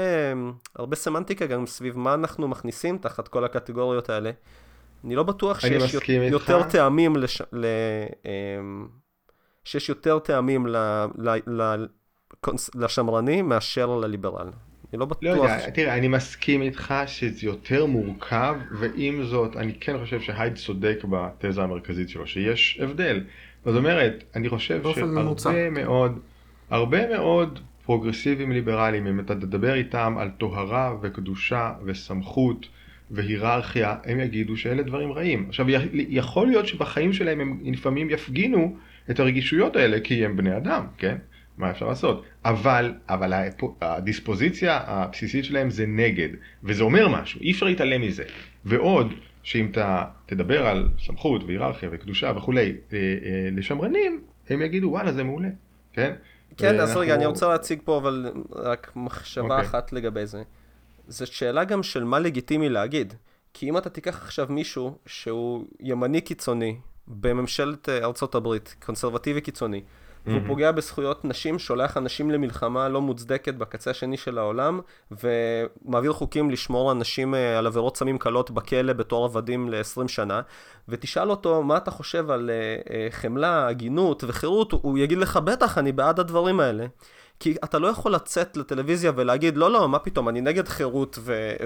הרבה 0.77 0.97
סמנטיקה 0.97 1.47
גם 1.47 1.67
סביב 1.67 1.99
מה 1.99 2.15
אנחנו 2.15 2.49
מכניסים 2.49 2.99
תחת 2.99 3.29
כל 3.29 3.45
הקטגוריות 3.45 4.11
האלה. 4.11 4.31
אני 5.05 5.15
לא 5.15 5.23
בטוח 5.23 5.61
שיש 5.61 5.95
יותר 6.31 6.59
איתך. 6.59 6.71
טעמים, 6.71 7.17
לש... 7.17 7.43
ל... 7.53 7.67
אמ, 8.25 8.89
שיש 9.65 9.89
יותר 9.89 10.19
טעמים 10.19 10.67
ל... 10.67 10.77
ל... 11.19 11.63
ל... 11.63 11.87
לשמרני 12.75 13.43
מאשר 13.43 13.97
לליברל. 13.97 14.51
אני 14.93 15.01
לא 15.01 15.07
בטוח. 15.07 15.23
לא 15.23 15.29
יודע, 15.29 15.71
תראה, 15.71 15.99
אני 15.99 16.09
מסכים 16.09 16.63
איתך 16.63 16.95
שזה 17.07 17.47
יותר 17.47 17.87
מורכב, 17.87 18.55
ועם 18.81 19.25
זאת, 19.25 19.57
אני 19.57 19.75
כן 19.81 19.99
חושב 19.99 20.21
שהייד 20.21 20.55
צודק 20.55 20.99
בתזה 21.11 21.63
המרכזית 21.63 22.09
שלו, 22.09 22.27
שיש 22.27 22.81
הבדל. 22.83 23.25
זאת 23.67 23.77
אומרת, 23.77 24.25
אני 24.37 24.49
חושב 24.49 24.83
שהרבה 24.83 25.71
מאוד, 25.71 26.19
הרבה 26.71 27.09
מאוד 27.09 27.61
פרוגרסיבים 27.85 28.53
ליברליים, 28.53 29.07
אם 29.07 29.21
אתה 29.21 29.35
תדבר 29.35 29.75
איתם 29.75 30.15
על 30.19 30.31
טוהרה 30.39 30.95
וקדושה 31.03 31.73
וסמכות 31.85 32.67
והיררכיה, 33.11 33.97
הם 34.05 34.21
יגידו 34.21 34.57
שאלה 34.57 34.83
דברים 34.83 35.13
רעים. 35.13 35.47
עכשיו, 35.49 35.67
יכול 35.93 36.47
להיות 36.47 36.67
שבחיים 36.67 37.13
שלהם 37.13 37.41
הם 37.41 37.61
לפעמים 37.65 38.11
יפגינו 38.11 38.77
את 39.11 39.21
הרגישויות 39.21 39.77
האלה, 39.77 40.01
כי 40.01 40.25
הם 40.25 40.37
בני 40.37 40.57
אדם, 40.57 40.87
כן? 40.99 41.17
מה 41.59 41.71
אפשר 41.71 41.87
לעשות? 41.87 42.25
אבל, 42.45 42.95
אבל 43.09 43.33
הדיספוזיציה 43.81 44.81
הבסיסית 44.87 45.45
שלהם 45.45 45.71
זה 45.71 45.87
נגד, 45.87 46.29
וזה 46.65 46.83
אומר 46.83 47.09
משהו, 47.09 47.41
אי 47.41 47.53
אפשר 47.53 47.67
להתעלם 47.67 48.01
מזה. 48.01 48.25
ועוד, 48.65 49.15
שאם 49.47 49.69
אתה 49.71 50.05
תדבר 50.27 50.67
על 50.67 50.89
סמכות 51.07 51.45
והיררכיה 51.45 51.89
וקדושה 51.93 52.33
וכולי 52.37 52.77
אה, 52.93 52.99
אה, 52.99 53.49
לשמרנים, 53.53 54.23
הם 54.49 54.63
יגידו 54.63 54.89
וואלה 54.89 55.13
זה 55.13 55.25
מעולה, 55.25 55.49
כן? 55.93 56.15
כן, 56.57 56.67
ואנחנו... 56.67 56.83
אז 56.83 56.97
רגע, 56.97 57.15
אני 57.15 57.27
רוצה 57.27 57.49
להציג 57.49 57.81
פה 57.85 57.99
אבל 57.99 58.33
רק 58.53 58.93
מחשבה 58.97 59.49
okay. 59.49 59.51
אוקיי. 59.51 59.67
אחת 59.67 59.93
לגבי 59.93 60.27
זה. 60.27 60.43
זו 61.09 61.27
שאלה 61.27 61.65
גם 61.65 61.83
של 61.83 62.05
מה 62.05 62.19
לגיטימי 62.19 62.69
להגיד. 62.69 63.15
כי 63.55 63.69
אם 63.69 63.79
אתה 63.79 63.91
תיקח 63.91 64.23
עכשיו 64.23 64.47
מישהו 64.51 64.99
שהוא 65.07 65.65
ימני 65.81 66.21
קיצוני 66.21 66.77
בממשלת 67.09 67.89
אה, 67.89 68.05
ארצות 68.05 68.35
הברית, 68.35 68.77
קונסרבטיבי 68.87 69.41
קיצוני, 69.41 69.83
והוא. 70.27 70.41
פוגע 70.47 70.73
בזכויות 70.73 71.25
נשים, 71.25 71.59
שולח 71.59 71.97
אנשים 71.97 72.31
למלחמה 72.31 72.89
לא 72.89 73.01
מוצדקת 73.01 73.55
בקצה 73.55 73.91
השני 73.91 74.17
של 74.17 74.39
העולם, 74.39 74.81
ומעביר 75.11 76.13
חוקים 76.13 76.51
לשמור 76.51 76.93
אנשים 76.93 77.35
אה, 77.35 77.59
על 77.59 77.67
עבירות 77.67 77.97
סמים 77.97 78.19
קלות 78.19 78.51
בכלא 78.51 78.93
בתור 78.93 79.25
עבדים 79.25 79.69
ל-20 79.69 80.09
שנה, 80.09 80.41
ותשאל 80.89 81.31
אותו 81.31 81.63
מה 81.63 81.77
אתה 81.77 81.91
חושב 81.91 82.31
על 82.31 82.51
uh, 82.51 82.89
uh, 82.89 82.91
חמלה, 83.11 83.67
הגינות 83.67 84.25
וחירות, 84.27 84.73
הוא 84.73 84.99
יגיד 84.99 85.19
לך 85.19 85.37
בטח, 85.37 85.79
אני 85.79 85.93
בעד 85.93 86.21
הדברים 86.21 86.61
האלה. 86.61 86.87
כי 87.41 87.55
אתה 87.65 87.79
לא 87.79 87.89
יכול 87.89 88.13
לצאת 88.13 88.57
לטלוויזיה 88.57 89.13
ולהגיד, 89.17 89.57
לא, 89.57 89.71
לא, 89.71 89.89
מה 89.89 89.99
פתאום, 89.99 90.29
אני 90.29 90.41
נגד 90.41 90.69
חירות, 90.69 91.19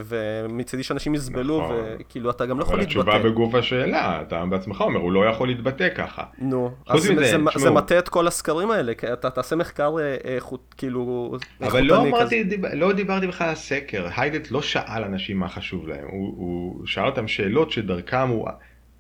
ומצידי 0.07 0.83
שאנשים 0.83 1.15
יסבלו, 1.15 1.63
נכון. 1.63 1.77
וכאילו, 2.01 2.31
אתה 2.31 2.47
גם 2.47 2.59
לא 2.59 2.65
יכול 2.65 2.79
להתבטא. 2.79 3.01
אבל 3.01 3.11
התשובה 3.11 3.31
בגוף 3.31 3.55
השאלה, 3.55 4.23
אתה 4.23 4.45
בעצמך 4.47 4.81
אומר, 4.81 5.01
הוא 5.01 5.13
לא 5.13 5.27
יכול 5.27 5.49
להתבטא 5.49 5.89
ככה. 5.95 6.25
נו, 6.39 6.71
אז 6.87 7.03
זה, 7.03 7.15
זה, 7.15 7.37
זה 7.57 7.71
מטה 7.71 7.99
את 7.99 8.09
כל 8.09 8.27
הסקרים 8.27 8.71
האלה, 8.71 8.95
כי 8.95 9.13
אתה 9.13 9.31
תעשה 9.31 9.57
מחקר 9.57 9.97
איכות, 10.25 10.61
אה, 10.73 10.77
כאילו, 10.77 11.37
אבל 11.63 11.81
לא 11.81 12.03
אמרתי, 12.03 12.45
דיב, 12.45 12.67
לא 12.67 12.93
דיברתי 12.93 13.27
בכלל 13.27 13.47
על 13.47 13.53
הסקר, 13.53 14.07
היידט 14.17 14.51
לא 14.51 14.63
שאל 14.63 15.05
אנשים 15.05 15.39
מה 15.39 15.49
חשוב 15.49 15.89
להם, 15.89 16.09
הוא, 16.11 16.35
הוא 16.37 16.87
שאל 16.87 17.07
אותם 17.07 17.29
שאלות 17.29 17.71
שדרכם 17.71 18.29
הוא 18.29 18.49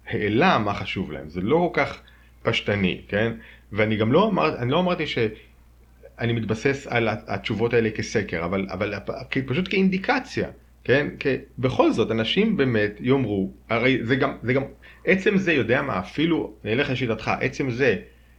העלה 0.07 0.59
מה 0.59 0.75
חשוב 0.75 1.13
להם, 1.13 1.29
זה 1.29 1.41
לא 1.41 1.71
כל 1.75 1.81
כך 1.81 2.01
פשטני, 2.43 3.01
כן? 3.09 3.33
ואני 3.73 3.97
גם 3.97 4.13
לא, 4.13 4.29
אמר, 4.29 4.55
לא 4.65 4.81
אמרתי 4.81 5.07
ש... 5.07 5.19
אני 6.21 6.33
מתבסס 6.33 6.87
על 6.87 7.09
התשובות 7.11 7.75
האלה 7.75 7.91
כסקר, 7.91 8.45
אבל, 8.45 8.67
אבל 8.71 8.95
פשוט 9.47 9.69
כאינדיקציה, 9.69 10.49
כן? 10.85 11.07
כי 11.19 11.29
בכל 11.59 11.93
זאת, 11.93 12.11
אנשים 12.11 12.57
באמת 12.57 12.97
יאמרו, 13.01 13.53
הרי 13.71 13.99
זה 14.03 14.17
גם, 14.17 14.33
זה 14.43 14.53
גם, 14.53 14.63
עצם 15.05 15.39
זה, 15.39 15.53
יודע 15.53 15.83
מה, 15.83 15.99
אפילו, 15.99 16.55
נלך 16.65 16.91
לשיטתך, 16.91 17.31
עצם 17.41 17.71
זה 17.71 17.97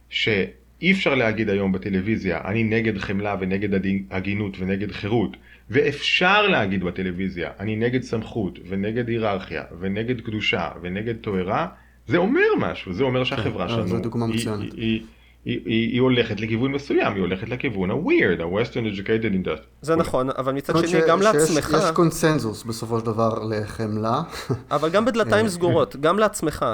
שאי 0.08 0.92
אפשר 0.92 1.14
להגיד 1.14 1.50
היום 1.50 1.72
בטלוויזיה, 1.72 2.40
אני 2.44 2.64
נגד 2.64 2.98
חמלה 2.98 3.36
ונגד 3.40 3.80
הגינות 4.10 4.56
ונגד 4.58 4.92
חירות, 4.92 5.36
ואפשר 5.70 6.46
להגיד 6.46 6.84
בטלוויזיה, 6.84 7.50
אני 7.60 7.76
נגד 7.76 8.02
סמכות 8.02 8.58
ונגד 8.68 9.08
היררכיה 9.08 9.62
ונגד 9.80 10.20
קדושה 10.20 10.68
ונגד 10.82 11.14
תוארה, 11.14 11.66
זה 12.06 12.16
אומר 12.16 12.46
משהו, 12.58 12.92
זה 12.92 13.04
אומר 13.04 13.24
שהחברה 13.24 13.68
כן, 13.68 13.74
שלנו 13.74 13.86
היא, 14.32 14.48
היא, 14.60 14.70
היא, 14.76 15.02
היא, 15.44 15.60
היא, 15.64 15.92
היא 15.92 16.00
הולכת 16.00 16.40
לכיוון 16.40 16.72
מסוים, 16.72 17.14
היא 17.14 17.20
הולכת 17.20 17.48
לכיוון 17.48 17.90
ה-weird, 17.90 18.42
ה-western 18.42 18.96
educated 18.96 19.46
industry. 19.46 19.66
זה 19.80 19.96
נכון, 19.96 20.30
אבל 20.30 20.52
מצד 20.52 20.88
שני 20.88 21.00
גם 21.08 21.22
לעצמך... 21.22 21.76
יש 21.78 21.90
קונסנזוס 21.94 22.62
בסופו 22.62 23.00
של 23.00 23.06
דבר 23.06 23.44
לחמלה. 23.50 24.22
אבל 24.70 24.90
גם 24.90 25.04
בדלתיים 25.04 25.48
סגורות, 25.48 25.96
גם 25.96 26.18
לעצמך. 26.18 26.66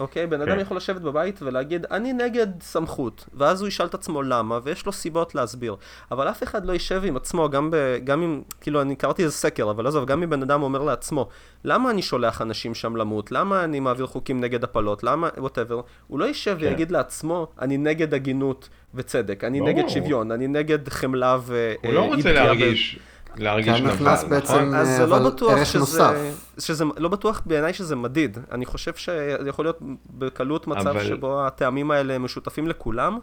אוקיי? 0.00 0.26
בן 0.26 0.40
אדם 0.40 0.54
כן. 0.54 0.60
יכול 0.60 0.76
לשבת 0.76 1.00
בבית 1.00 1.42
ולהגיד, 1.42 1.86
אני 1.90 2.12
נגד 2.12 2.46
סמכות, 2.60 3.28
ואז 3.34 3.60
הוא 3.60 3.68
ישאל 3.68 3.86
את 3.86 3.94
עצמו 3.94 4.22
למה, 4.22 4.58
ויש 4.62 4.86
לו 4.86 4.92
סיבות 4.92 5.34
להסביר. 5.34 5.76
אבל 6.10 6.28
אף 6.28 6.42
אחד 6.42 6.66
לא 6.66 6.72
יישב 6.72 7.02
עם 7.04 7.16
עצמו, 7.16 7.48
גם, 7.48 7.70
ב, 7.70 7.76
גם 8.04 8.22
אם, 8.22 8.42
כאילו, 8.60 8.82
אני 8.82 8.96
קראתי 8.96 9.24
איזה 9.24 9.34
סקר, 9.34 9.70
אבל 9.70 9.86
עזוב, 9.86 10.04
גם 10.04 10.22
אם 10.22 10.30
בן 10.30 10.42
אדם 10.42 10.62
אומר 10.62 10.82
לעצמו, 10.82 11.28
למה 11.64 11.90
אני 11.90 12.02
שולח 12.02 12.42
אנשים 12.42 12.74
שם 12.74 12.96
למות? 12.96 13.32
למה 13.32 13.64
אני 13.64 13.80
מעביר 13.80 14.06
חוקים 14.06 14.40
נגד 14.40 14.64
הפלות? 14.64 15.04
למה, 15.04 15.28
ווטאבר? 15.38 15.80
הוא 16.06 16.18
לא 16.18 16.24
יישב 16.24 16.56
כן. 16.60 16.66
ויגיד 16.66 16.90
לעצמו, 16.90 17.46
אני 17.60 17.76
נגד 17.76 18.14
הגינות 18.14 18.68
וצדק, 18.94 19.44
אני 19.44 19.60
בוא. 19.60 19.68
נגד 19.68 19.88
שוויון, 19.88 20.30
אני 20.30 20.46
נגד 20.46 20.88
חמלה 20.88 21.38
ו... 21.40 21.74
הוא 21.84 21.92
לא 21.92 22.00
רוצה 22.00 22.32
להרגיש... 22.32 22.98
להרגיש 23.38 23.80
נבל, 23.80 24.12
נכון? 24.14 24.30
בעצם, 24.30 24.74
אז 24.74 24.88
זה 24.96 25.06
לא 25.06 25.18
בטוח 25.30 25.64
שזה, 25.64 25.78
נוסף. 25.78 26.14
שזה, 26.58 26.84
לא 26.96 27.08
בטוח 27.08 27.42
בעיניי 27.46 27.72
שזה 27.72 27.96
מדיד. 27.96 28.38
אני 28.52 28.66
חושב 28.66 28.94
שיכול 28.94 29.64
להיות 29.64 29.78
בקלות 30.10 30.66
מצב 30.66 30.86
אבל... 30.86 31.04
שבו 31.04 31.46
הטעמים 31.46 31.90
האלה 31.90 32.18
משותפים 32.18 32.68
לכולם, 32.68 33.18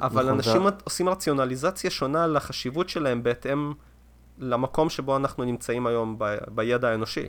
אבל 0.00 0.22
נכון, 0.22 0.34
אנשים 0.34 0.62
זה... 0.62 0.68
עושים 0.84 1.08
רציונליזציה 1.08 1.90
שונה 1.90 2.26
לחשיבות 2.26 2.88
שלהם 2.88 3.22
בהתאם 3.22 3.72
למקום 4.38 4.90
שבו 4.90 5.16
אנחנו 5.16 5.44
נמצאים 5.44 5.86
היום 5.86 6.14
ב, 6.18 6.36
בידע 6.48 6.88
האנושי. 6.88 7.28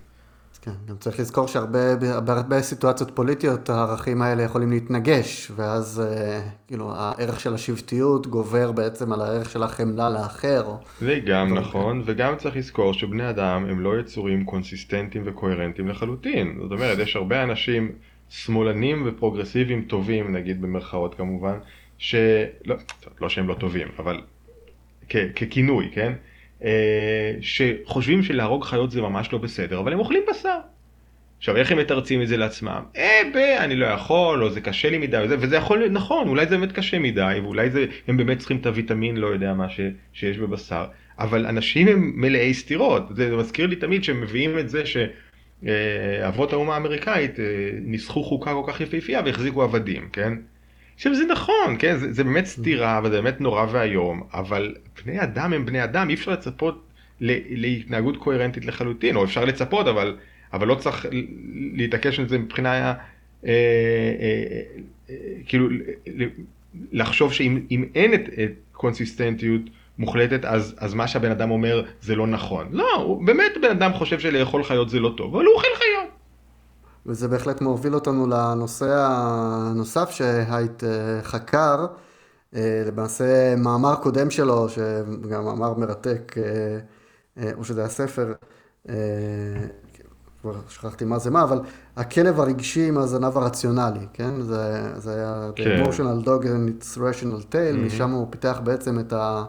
כן, 0.61 0.71
גם 0.87 0.95
צריך 0.97 1.19
לזכור 1.19 1.47
שהרבה 1.47 2.61
סיטואציות 2.61 3.11
פוליטיות 3.15 3.69
הערכים 3.69 4.21
האלה 4.21 4.43
יכולים 4.43 4.71
להתנגש, 4.71 5.51
ואז 5.55 6.01
אה, 6.05 6.41
כאילו 6.67 6.93
הערך 6.95 7.39
של 7.39 7.53
השבטיות 7.53 8.27
גובר 8.27 8.71
בעצם 8.71 9.13
על 9.13 9.21
הערך 9.21 9.49
של 9.49 9.63
החמלה 9.63 10.09
לאחר. 10.09 10.75
זה 11.01 11.19
גם 11.25 11.53
נכון, 11.53 12.01
וגם 12.05 12.35
צריך 12.37 12.55
לזכור 12.55 12.93
שבני 12.93 13.29
אדם 13.29 13.65
הם 13.69 13.79
לא 13.79 13.99
יצורים 13.99 14.45
קונסיסטנטיים 14.45 15.23
וקוהרנטיים 15.27 15.87
לחלוטין. 15.87 16.59
זאת 16.61 16.71
אומרת, 16.71 16.99
יש 16.99 17.15
הרבה 17.15 17.43
אנשים 17.43 17.91
שמאלנים 18.29 19.03
ופרוגרסיביים 19.07 19.81
טובים, 19.81 20.35
נגיד 20.35 20.61
במרכאות 20.61 21.15
כמובן, 21.15 21.57
שלא, 21.97 22.75
לא 23.21 23.29
שהם 23.29 23.47
לא 23.47 23.53
טובים, 23.53 23.87
אבל 23.99 24.21
ככינוי, 25.35 25.89
כן? 25.93 26.13
אה, 26.63 27.33
שחושבים 27.41 28.23
שלהרוג 28.23 28.63
חיות 28.63 28.91
זה 28.91 29.01
ממש 29.01 29.33
לא 29.33 29.39
בסדר, 29.39 29.79
אבל 29.79 29.93
הם 29.93 29.99
אוכלים 29.99 30.23
בשר. 30.29 30.57
עכשיו, 31.37 31.57
איך 31.57 31.71
הם 31.71 31.77
מתרצים 31.77 32.21
את 32.21 32.27
זה 32.27 32.37
לעצמם? 32.37 32.83
אה, 32.97 33.21
ב, 33.33 33.37
אני 33.37 33.75
לא 33.75 33.85
יכול, 33.85 34.43
או 34.43 34.49
זה 34.49 34.61
קשה 34.61 34.89
לי 34.89 34.97
מדי, 34.97 35.17
וזה, 35.23 35.35
וזה 35.39 35.55
יכול 35.55 35.77
להיות 35.77 35.91
נכון, 35.91 36.27
אולי 36.27 36.45
זה 36.45 36.57
באמת 36.57 36.71
קשה 36.71 36.99
מדי, 36.99 37.39
ואולי 37.43 37.69
זה, 37.69 37.85
הם 38.07 38.17
באמת 38.17 38.39
צריכים 38.39 38.57
את 38.57 38.65
הוויטמין, 38.65 39.17
לא 39.17 39.27
יודע 39.27 39.53
מה, 39.53 39.69
ש, 39.69 39.79
שיש 40.13 40.37
בבשר. 40.37 40.85
אבל 41.19 41.45
אנשים 41.45 41.87
הם 41.87 42.11
מלאי 42.15 42.53
סתירות. 42.53 43.03
זה 43.15 43.35
מזכיר 43.35 43.67
לי 43.67 43.75
תמיד 43.75 44.03
שהם 44.03 44.21
מביאים 44.21 44.59
את 44.59 44.69
זה 44.69 44.83
שאבות 44.85 46.53
האומה 46.53 46.73
האמריקאית 46.73 47.39
אה, 47.39 47.45
ניסחו 47.81 48.23
חוקה 48.23 48.53
כל 48.53 48.71
כך 48.71 48.81
יפהפייה 48.81 49.21
והחזיקו 49.25 49.63
עבדים, 49.63 50.09
כן? 50.13 50.33
עכשיו 50.99 51.15
זה 51.15 51.25
נכון, 51.25 51.75
כן, 51.79 51.97
זה, 51.97 52.13
זה 52.13 52.23
באמת 52.23 52.45
סתירה 52.45 53.01
וזה 53.03 53.21
באמת 53.21 53.41
נורא 53.41 53.65
ואיום, 53.71 54.23
אבל 54.33 54.75
בני 55.05 55.23
אדם 55.23 55.53
הם 55.53 55.65
בני 55.65 55.83
אדם, 55.83 56.09
אי 56.09 56.13
אפשר 56.13 56.31
לצפות 56.31 56.87
להתנהגות 57.21 58.17
קוהרנטית 58.17 58.65
לחלוטין, 58.65 59.15
או 59.15 59.23
אפשר 59.23 59.45
לצפות, 59.45 59.87
אבל, 59.87 60.17
אבל 60.53 60.67
לא 60.67 60.75
צריך 60.75 61.05
להתעקש 61.73 62.19
על 62.19 62.29
זה 62.29 62.37
מבחינה, 62.37 62.73
אה, 62.73 62.93
אה, 63.45 63.51
אה, 65.09 65.15
כאילו, 65.45 65.69
לחשוב 66.91 67.33
שאם 67.33 67.85
אין 67.95 68.13
את, 68.13 68.29
את 68.43 68.51
קונסיסטנטיות 68.71 69.61
מוחלטת, 69.97 70.45
אז, 70.45 70.75
אז 70.77 70.93
מה 70.93 71.07
שהבן 71.07 71.31
אדם 71.31 71.51
אומר 71.51 71.83
זה 72.01 72.15
לא 72.15 72.27
נכון. 72.27 72.67
לא, 72.71 72.95
הוא, 72.95 73.25
באמת 73.25 73.51
בן 73.61 73.71
אדם 73.71 73.93
חושב 73.93 74.19
שלאכול 74.19 74.63
חיות 74.63 74.89
זה 74.89 74.99
לא 74.99 75.13
טוב, 75.17 75.35
אבל 75.35 75.45
הוא 75.45 75.53
אוכל 75.53 75.67
חיות. 75.77 75.88
וזה 77.09 77.27
בהחלט 77.27 77.61
מוביל 77.61 77.95
אותנו 77.95 78.27
לנושא 78.27 79.07
הנוסף 79.09 80.09
שהייט 80.09 80.83
אה, 80.83 80.89
חקר, 81.23 81.85
אה, 82.55 82.83
למעשה 82.87 83.55
מאמר 83.55 83.95
קודם 83.95 84.29
שלו, 84.29 84.69
שגם 84.69 85.45
מאמר 85.45 85.73
מרתק, 85.73 86.35
אה, 87.37 87.51
או 87.57 87.63
שזה 87.63 87.81
היה 87.81 87.89
ספר, 87.89 88.33
כבר 90.41 90.53
שכחתי 90.69 91.05
מה 91.05 91.19
זה 91.19 91.31
מה, 91.31 91.43
אבל 91.43 91.59
הכלב 91.95 92.39
הרגשי 92.39 92.87
עם 92.87 92.97
הזנב 92.97 93.37
הרציונלי, 93.37 94.07
כן? 94.13 94.41
זה, 94.41 94.93
זה 94.97 95.13
היה 95.13 95.49
כן. 95.55 95.63
The 95.63 95.85
Emotional 95.85 96.25
Dog 96.25 96.43
and 96.43 96.83
its 96.83 96.97
Rational 96.97 97.43
Tail, 97.51 97.75
mm-hmm. 97.75 97.85
משם 97.85 98.11
הוא 98.11 98.27
פיתח 98.29 98.59
בעצם 98.63 98.99
את, 98.99 99.13
ה, 99.13 99.43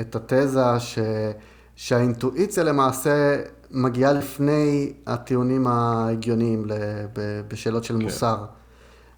את 0.00 0.16
התזה 0.16 0.80
ש, 0.80 0.98
שהאינטואיציה 1.76 2.64
למעשה 2.64 3.36
מגיעה 3.74 4.12
לפני 4.12 4.92
הטיעונים 5.06 5.66
ההגיוניים 5.66 6.64
בשאלות 7.48 7.84
של 7.84 7.94
כן. 7.94 8.02
מוסר. 8.02 8.44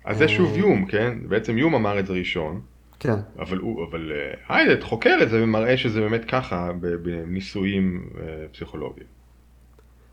אז 0.05 0.19
זה 0.19 0.29
שוב 0.29 0.57
יום, 0.57 0.87
כן? 0.87 1.19
בעצם 1.29 1.59
יום 1.59 1.75
אמר 1.75 1.99
את 1.99 2.07
זה 2.07 2.13
ראשון. 2.13 2.61
כן. 3.01 3.17
אבל, 3.39 3.59
הוא, 3.59 3.85
אבל 3.91 4.13
אה, 4.13 4.57
היידט 4.57 4.83
חוקר 4.83 5.19
את 5.23 5.31
זה 5.31 5.43
ומראה 5.43 5.77
שזה 5.77 6.01
באמת 6.01 6.25
ככה 6.25 6.71
בניסויים 7.03 8.09
אה, 8.19 8.25
פסיכולוגיים. 8.53 9.07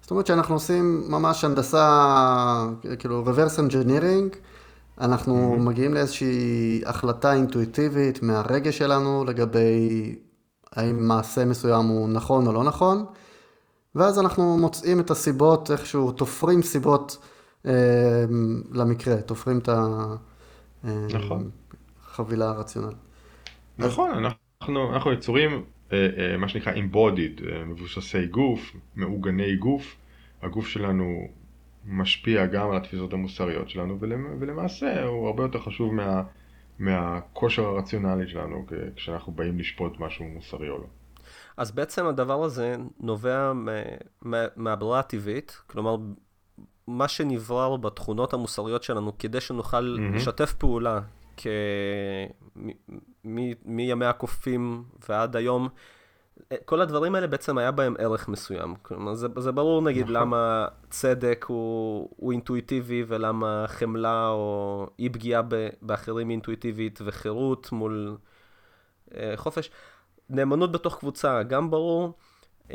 זאת 0.01 0.11
אומרת 0.11 0.27
שאנחנו 0.27 0.55
עושים 0.55 1.03
ממש 1.09 1.43
הנדסה, 1.43 2.65
כאילו 2.99 3.23
reverse 3.25 3.59
engineering, 3.59 4.37
אנחנו 5.01 5.55
mm-hmm. 5.55 5.61
מגיעים 5.61 5.93
לאיזושהי 5.93 6.81
החלטה 6.85 7.33
אינטואיטיבית 7.33 8.23
מהרגש 8.23 8.77
שלנו 8.77 9.25
לגבי 9.25 10.15
האם 10.75 11.07
מעשה 11.07 11.45
מסוים 11.45 11.85
הוא 11.85 12.09
נכון 12.09 12.47
או 12.47 12.53
לא 12.53 12.63
נכון, 12.63 13.05
ואז 13.95 14.19
אנחנו 14.19 14.57
מוצאים 14.57 14.99
את 14.99 15.11
הסיבות, 15.11 15.71
איכשהו 15.71 16.11
תופרים 16.11 16.61
סיבות 16.61 17.27
אה, 17.65 18.25
למקרה, 18.71 19.21
תופרים 19.21 19.59
את 19.59 19.69
החבילה 20.83 22.45
נכון. 22.45 22.57
הרציונלית. 22.57 22.97
נכון, 23.77 24.11
אנחנו, 24.11 24.93
אנחנו 24.93 25.11
יצורים, 25.11 25.63
אה, 25.93 26.07
אה, 26.17 26.37
מה 26.37 26.47
שנקרא 26.47 26.73
embodied, 26.73 27.49
אה, 27.49 27.65
מבוססי 27.65 28.25
גוף, 28.25 28.75
מעוגני 28.95 29.55
גוף. 29.55 29.95
הגוף 30.41 30.67
שלנו 30.67 31.27
משפיע 31.85 32.45
גם 32.45 32.69
על 32.69 32.77
התפיסות 32.77 33.13
המוסריות 33.13 33.69
שלנו, 33.69 33.99
ולמעשה 34.39 35.03
הוא 35.03 35.27
הרבה 35.27 35.43
יותר 35.43 35.59
חשוב 35.59 35.93
מה, 35.93 36.23
מהכושר 36.79 37.65
הרציונלי 37.65 38.27
שלנו 38.27 38.65
כשאנחנו 38.95 39.33
באים 39.33 39.59
לשפוט 39.59 39.99
משהו 39.99 40.25
מוסרי 40.25 40.69
או 40.69 40.77
לא. 40.77 40.85
אז 41.57 41.71
בעצם 41.71 42.05
הדבר 42.05 42.43
הזה 42.43 42.75
נובע 42.99 43.51
מהברירה 44.55 44.99
הטבעית, 44.99 45.61
כלומר, 45.67 45.95
מה 46.87 47.07
שנברר 47.07 47.77
בתכונות 47.77 48.33
המוסריות 48.33 48.83
שלנו 48.83 49.17
כדי 49.17 49.41
שנוכל 49.41 49.97
mm-hmm. 49.97 50.15
לשתף 50.15 50.53
פעולה 50.53 50.99
כ... 51.37 51.47
מימי 53.65 54.05
הקופים 54.05 54.83
ועד 55.09 55.35
היום, 55.35 55.69
כל 56.65 56.81
הדברים 56.81 57.15
האלה 57.15 57.27
בעצם 57.27 57.57
היה 57.57 57.71
בהם 57.71 57.95
ערך 57.99 58.27
מסוים. 58.27 58.75
כלומר, 58.81 59.13
זה, 59.13 59.27
זה 59.37 59.51
ברור 59.51 59.81
נגיד 59.81 60.03
נכון. 60.03 60.15
למה 60.15 60.67
צדק 60.89 61.45
הוא, 61.47 62.09
הוא 62.17 62.31
אינטואיטיבי 62.31 63.03
ולמה 63.07 63.65
חמלה 63.67 64.27
או 64.27 64.87
אי 64.99 65.09
פגיעה 65.09 65.41
באחרים 65.81 66.29
אינטואיטיבית 66.29 66.99
וחירות 67.05 67.71
מול 67.71 68.17
אה, 69.15 69.33
חופש. 69.35 69.69
נאמנות 70.29 70.71
בתוך 70.71 70.99
קבוצה, 70.99 71.43
גם 71.43 71.71
ברור, 71.71 72.13
mm-hmm. 72.63 72.71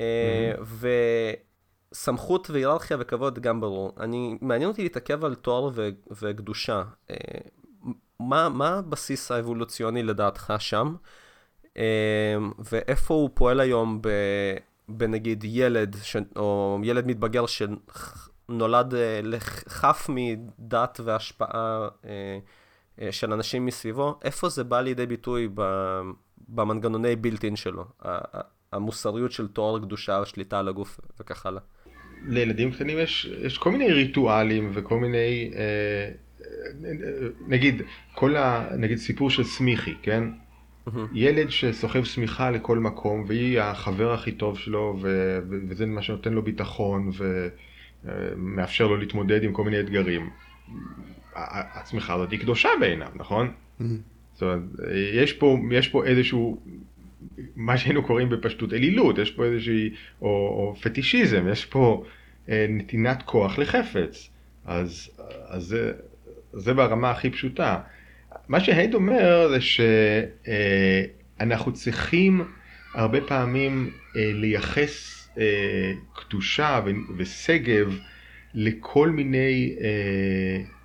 וסמכות 1.93 2.51
והיררכיה 2.51 2.97
וכבוד, 3.01 3.39
גם 3.39 3.61
ברור. 3.61 3.93
אני, 4.01 4.39
מעניין 4.41 4.71
אותי 4.71 4.83
להתעכב 4.83 5.25
על 5.25 5.35
תואר 5.35 5.71
ו, 5.75 5.89
וקדושה. 6.11 6.83
אה, 7.11 7.17
מה, 8.21 8.49
מה 8.49 8.69
הבסיס 8.69 9.31
האבולוציוני 9.31 10.03
לדעתך 10.03 10.53
שם, 10.59 10.95
אה, 11.77 12.37
ואיפה 12.59 13.15
הוא 13.15 13.31
פועל 13.35 13.61
היום 13.61 14.03
ב, 14.03 14.09
בנגיד 14.89 15.45
ילד, 15.45 15.97
ש, 16.03 16.17
או 16.37 16.79
ילד 16.83 17.07
מתבגר 17.07 17.45
שנולד 17.47 18.95
חף 19.69 20.07
מדת 20.09 21.01
והשפעה 21.05 21.89
של 23.11 23.33
אנשים 23.33 23.67
מסביבו, 23.67 24.19
איפה 24.23 24.49
זה 24.49 24.65
בא 24.65 24.81
לידי 24.81 25.07
ביטוי 25.07 25.49
ב... 25.55 25.63
במנגנוני 26.49 27.17
בילטין 27.17 27.57
שלו, 27.57 27.85
המוסריות 28.73 29.33
של 29.33 29.49
תואר 29.49 29.79
קדושה, 29.79 30.19
השליטה 30.19 30.59
על 30.59 30.69
הגוף 30.69 31.01
וכך 31.21 31.47
הלאה. 31.47 31.61
לילדים 32.27 32.73
קטנים 32.73 32.99
יש, 32.99 33.31
יש 33.43 33.59
כל 33.59 33.71
מיני 33.71 33.93
ריטואלים 33.93 34.71
וכל 34.75 34.99
מיני, 34.99 35.51
אה, 35.57 36.11
נגיד, 37.47 37.83
כל 38.15 38.37
ה... 38.37 38.69
נגיד 38.79 38.99
סיפור 38.99 39.31
של 39.31 39.45
סמיכי, 39.45 39.95
כן? 40.03 40.25
ילד 41.13 41.51
שסוחב 41.51 42.05
שמיכה 42.05 42.51
לכל 42.51 42.79
מקום 42.79 43.25
והיא 43.27 43.61
החבר 43.61 44.13
הכי 44.13 44.33
טוב 44.33 44.59
שלו 44.59 44.99
ו... 45.03 45.39
וזה 45.69 45.87
מה 45.87 46.03
שנותן 46.03 46.33
לו 46.33 46.43
ביטחון 46.43 47.11
ומאפשר 48.05 48.87
לו 48.87 48.97
להתמודד 48.97 49.43
עם 49.43 49.53
כל 49.53 49.65
מיני 49.65 49.81
אתגרים. 49.81 50.31
הצמיכה 51.35 52.15
הזאת 52.15 52.31
היא 52.31 52.41
קדושה 52.41 52.69
בעיניו, 52.81 53.09
נכון? 53.15 53.53
זאת 54.39 54.43
אומרת, 54.43 54.61
יש 55.15 55.33
פה, 55.33 55.59
יש 55.71 55.89
פה 55.89 56.05
איזשהו, 56.05 56.61
מה 57.57 57.79
שהיינו 57.79 58.03
קוראים 58.03 58.29
בפשטות 58.29 58.73
אלילות, 58.73 59.19
יש 59.19 59.31
פה 59.31 59.45
איזושהי, 59.45 59.91
או, 60.23 60.29
או 60.29 60.75
פטישיזם, 60.81 61.49
יש 61.53 61.65
פה 61.65 62.05
אה, 62.49 62.67
נתינת 62.69 63.23
כוח 63.23 63.59
לחפץ. 63.59 64.31
אז, 64.65 65.11
אז 65.49 65.63
זה, 65.63 65.93
זה 66.53 66.75
ברמה 66.75 67.11
הכי 67.11 67.31
פשוטה. 67.31 67.81
מה 68.49 68.61
שהייד 68.61 68.95
אומר 68.95 69.49
זה 69.49 69.59
שאנחנו 71.41 71.73
צריכים 71.73 72.45
הרבה 72.95 73.21
פעמים 73.21 73.91
אה, 74.17 74.31
לייחס 74.35 75.29
אה, 75.39 75.93
קדושה 76.15 76.81
ושגב 77.17 77.99
לכל 78.55 79.11
מיני 79.11 79.77
אה, 79.81 80.78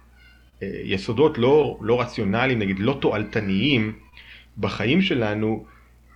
יסודות 0.84 1.38
לא, 1.38 1.78
לא 1.82 2.02
רציונליים, 2.02 2.60
נגיד 2.60 2.80
לא 2.80 2.98
תועלתניים 3.02 3.94
בחיים 4.58 5.02
שלנו, 5.02 5.66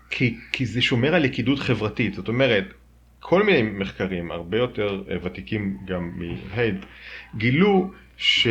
כי, 0.10 0.36
כי 0.52 0.66
זה 0.66 0.82
שומר 0.82 1.16
על 1.16 1.24
לכידות 1.24 1.60
חברתית. 1.60 2.14
זאת 2.14 2.28
אומרת, 2.28 2.66
כל 3.20 3.44
מיני 3.44 3.62
מחקרים, 3.62 4.32
הרבה 4.32 4.58
יותר 4.58 5.04
ותיקים 5.24 5.78
גם 5.86 6.12
מהייד, 6.16 6.76
גילו 7.38 7.92
ש... 8.18 8.48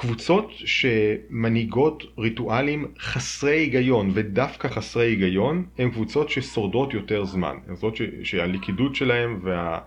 קבוצות 0.00 0.52
שמנהיגות 0.52 2.02
ריטואלים 2.18 2.92
חסרי 2.98 3.56
היגיון 3.56 4.10
ודווקא 4.14 4.68
חסרי 4.68 5.06
היגיון 5.06 5.64
הן 5.78 5.90
קבוצות 5.90 6.30
ששורדות 6.30 6.94
יותר 6.94 7.24
זמן. 7.24 7.56
הן 7.66 7.76
קבוצות 7.76 7.94
שהלכידות 8.22 8.94
שלהן 8.94 9.38
וה, 9.42 9.78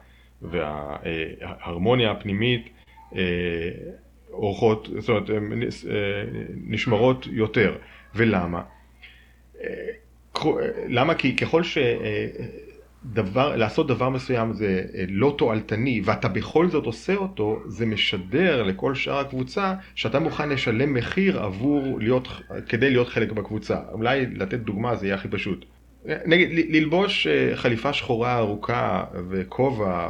וההרמוניה 0.41 2.11
הפנימית 2.11 2.69
אה, 3.15 3.21
אורחות, 4.33 4.89
זאת 4.99 5.09
אומרת, 5.09 5.29
אה, 5.29 5.35
נשמרות 6.67 7.27
יותר. 7.31 7.75
ולמה? 8.15 8.61
אה, 9.61 9.67
למה? 10.87 11.15
כי 11.15 11.35
ככל 11.35 11.63
ש... 11.63 11.77
דבר, 13.05 13.55
לעשות 13.55 13.87
דבר 13.87 14.09
מסוים 14.09 14.53
זה 14.53 14.85
אה, 14.95 15.03
לא 15.09 15.35
תועלתני 15.37 16.01
ואתה 16.05 16.27
בכל 16.27 16.69
זאת 16.69 16.85
עושה 16.85 17.15
אותו, 17.15 17.61
זה 17.65 17.85
משדר 17.85 18.63
לכל 18.63 18.95
שאר 18.95 19.19
הקבוצה 19.19 19.73
שאתה 19.95 20.19
מוכן 20.19 20.49
לשלם 20.49 20.93
מחיר 20.93 21.39
עבור 21.39 21.99
להיות, 21.99 22.27
כדי 22.69 22.89
להיות 22.89 23.07
חלק 23.07 23.31
בקבוצה. 23.31 23.77
אולי 23.91 24.25
לתת 24.25 24.59
דוגמה 24.59 24.95
זה 24.95 25.05
יהיה 25.05 25.15
הכי 25.15 25.27
פשוט. 25.27 25.65
נגיד, 26.25 26.49
ללבוש 26.69 27.27
אה, 27.27 27.55
חליפה 27.55 27.93
שחורה 27.93 28.37
ארוכה 28.37 29.03
וכובע 29.29 30.09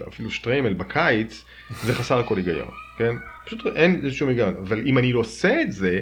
ואפילו 0.00 0.30
שטריימל 0.30 0.72
בקיץ, 0.72 1.44
זה 1.82 1.94
חסר 1.94 2.22
כל 2.22 2.36
היגיון, 2.36 2.68
כן? 3.02 3.16
פשוט 3.46 3.66
אין 3.76 4.10
שום 4.10 4.28
היגיון. 4.28 4.54
אבל 4.62 4.80
אם 4.86 4.98
אני 4.98 5.12
עושה 5.12 5.62
את 5.62 5.72
זה, 5.72 6.00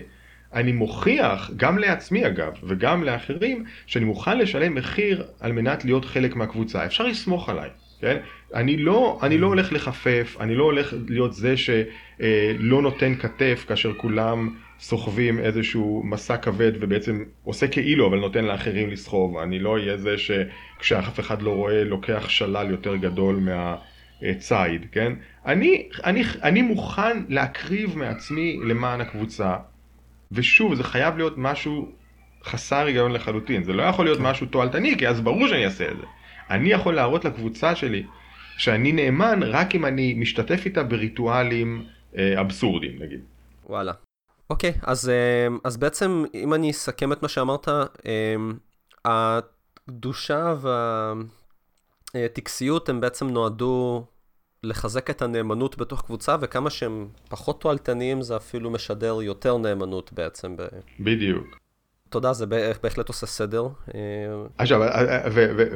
אני 0.53 0.73
מוכיח, 0.73 1.51
גם 1.57 1.79
לעצמי 1.79 2.27
אגב, 2.27 2.53
וגם 2.63 3.05
לאחרים, 3.05 3.65
שאני 3.87 4.05
מוכן 4.05 4.39
לשלם 4.39 4.75
מחיר 4.75 5.25
על 5.41 5.53
מנת 5.53 5.85
להיות 5.85 6.05
חלק 6.05 6.37
מהקבוצה. 6.37 6.87
אפשר 6.87 7.07
לסמוך 7.07 7.49
עליי, 7.49 7.71
כן? 8.01 8.17
אני 8.55 8.77
לא, 8.77 9.19
אני 9.23 9.39
לא 9.39 9.47
הולך 9.47 9.73
לחפף, 9.73 10.37
אני 10.41 10.55
לא 10.55 10.65
הולך 10.65 10.95
להיות 11.09 11.35
זה 11.35 11.55
שלא 11.57 12.83
נותן 12.83 13.15
כתף 13.15 13.65
כאשר 13.69 13.93
כולם 13.97 14.55
סוחבים 14.81 15.39
איזשהו 15.39 16.03
מסע 16.05 16.37
כבד 16.37 16.73
ובעצם 16.81 17.25
עושה 17.45 17.69
כאילו 17.69 18.07
אבל 18.07 18.19
נותן 18.19 18.45
לאחרים 18.45 18.91
לסחוב. 18.91 19.39
אני 19.39 19.59
לא 19.59 19.73
אהיה 19.73 19.97
זה 19.97 20.15
שכשאף 20.19 21.21
אחד 21.21 21.43
לא 21.43 21.51
רואה 21.51 21.85
לוקח 21.85 22.29
שלל 22.29 22.71
יותר 22.71 22.97
גדול 22.97 23.37
מהציד, 24.23 24.87
כן? 24.93 25.13
אני, 25.47 25.89
אני, 26.05 26.23
אני 26.43 26.63
מוכן 26.63 27.23
להקריב 27.29 27.99
מעצמי 27.99 28.61
למען 28.65 29.01
הקבוצה. 29.01 29.57
ושוב, 30.33 30.75
זה 30.75 30.85
חייב 30.85 31.17
להיות 31.17 31.35
משהו 31.37 31.93
חסר 32.45 32.87
היגיון 32.87 33.13
לחלוטין. 33.13 33.65
זה 33.65 33.73
לא 33.73 33.83
יכול 33.83 34.05
להיות 34.05 34.19
כן. 34.19 34.25
משהו 34.25 34.47
תועלתני, 34.47 34.99
כי 34.99 35.09
אז 35.09 35.21
ברור 35.21 35.49
שאני 35.49 35.65
אעשה 35.65 35.91
את 35.91 35.97
זה. 35.97 36.07
אני 36.51 36.69
יכול 36.69 36.95
להראות 36.95 37.25
לקבוצה 37.25 37.75
שלי 37.75 38.07
שאני 38.57 38.93
נאמן 38.93 39.43
רק 39.43 39.75
אם 39.75 39.87
אני 39.87 40.15
משתתף 40.15 40.63
איתה 40.65 40.83
בריטואלים 40.83 41.85
אה, 42.17 42.41
אבסורדים, 42.41 43.03
נגיד. 43.03 43.21
וואלה. 43.67 43.93
אוקיי, 44.51 44.73
אז, 44.83 45.09
אה, 45.09 45.47
אז 45.65 45.77
בעצם, 45.77 46.25
אם 46.35 46.55
אני 46.55 46.71
אסכם 46.71 47.13
את 47.13 47.23
מה 47.23 47.29
שאמרת, 47.29 47.69
אה, 47.69 48.35
הקדושה 49.05 50.55
והטקסיות 52.15 52.89
הם 52.89 53.01
בעצם 53.01 53.29
נועדו 53.29 54.05
לחזק 54.63 55.11
את 55.11 55.23
הנאמנות 55.23 55.79
בתוך 55.79 56.03
קבוצה, 56.03 56.37
וכמה 56.41 56.71
שהם 56.71 57.09
פחות 57.29 57.61
תועלתניים 57.61 58.23
זה 58.23 58.37
אפילו 58.37 58.71
משדר 58.71 59.23
יותר 59.23 59.59
נאמנות 59.59 60.13
בעצם. 60.13 60.57
בדיוק. 61.01 61.61
תודה, 62.09 62.33
זה 62.33 62.47
בהחלט 62.83 63.09
עושה 63.09 63.27
סדר. 63.27 63.69
אה, 63.95 64.01
עכשיו, 64.59 64.81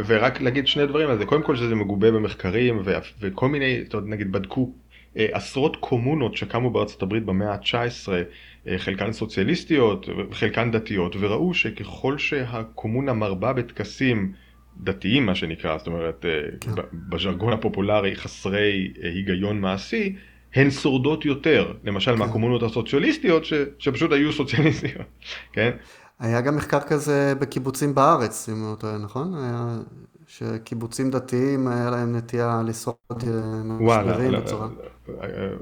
ורק 0.07 0.41
להגיד 0.41 0.67
שני 0.67 0.87
דברים 0.87 1.11
על 1.11 1.19
זה, 1.19 1.27
קודם 1.27 1.43
כל 1.43 1.57
שזה 1.57 1.75
מגובה 1.75 2.11
במחקרים, 2.11 2.83
וכל 3.21 3.49
מיני, 3.49 3.85
נגיד 4.07 4.33
בדקו 4.33 4.73
אה, 5.17 5.27
עשרות 5.33 5.77
קומונות 5.77 6.37
שקמו 6.37 6.71
בארצות 6.71 7.03
הברית 7.03 7.25
במאה 7.25 7.53
ה-19, 7.53 8.09
אה, 8.69 8.79
חלקן 8.79 9.13
סוציאליסטיות 9.13 10.09
וחלקן 10.31 10.71
דתיות, 10.71 11.17
וראו 11.21 11.55
שככל 11.55 12.19
שהקומונה 12.19 13.13
מרבה 13.13 13.53
בטקסים 13.53 14.33
דתיים 14.81 15.27
מה 15.27 15.35
שנקרא, 15.35 15.79
זאת 15.79 15.87
אומרת 15.87 16.25
אה, 16.25 16.31
כן. 16.61 16.71
בז'רגון 16.93 17.53
הפופולרי 17.53 18.17
חסרי 18.17 18.93
אה, 19.03 19.09
היגיון 19.09 19.61
מעשי, 19.61 20.17
הן 20.55 20.71
שורדות 20.71 21.25
יותר, 21.25 21.73
למשל 21.85 22.13
כן. 22.13 22.19
מהקומונות 22.19 22.63
הסוציאליסטיות 22.63 23.45
ש, 23.45 23.53
שפשוט 23.79 24.13
היו 24.13 24.33
סוציאליסטיות, 24.33 25.07
כן? 25.53 25.71
היה 26.21 26.41
גם 26.41 26.57
מחקר 26.57 26.81
כזה 26.81 27.35
בקיבוצים 27.39 27.95
בארץ, 27.95 28.49
אם 28.49 28.63
לא 28.63 28.75
טועה, 28.75 28.99
נכון? 28.99 29.35
היה 29.35 29.79
שקיבוצים 30.27 31.11
דתיים 31.11 31.69
היה 31.69 31.91
להם 31.91 32.17
נטייה 32.17 32.63
לשרוד 32.67 33.25
משברים 33.65 34.33
בצורה. 34.33 34.69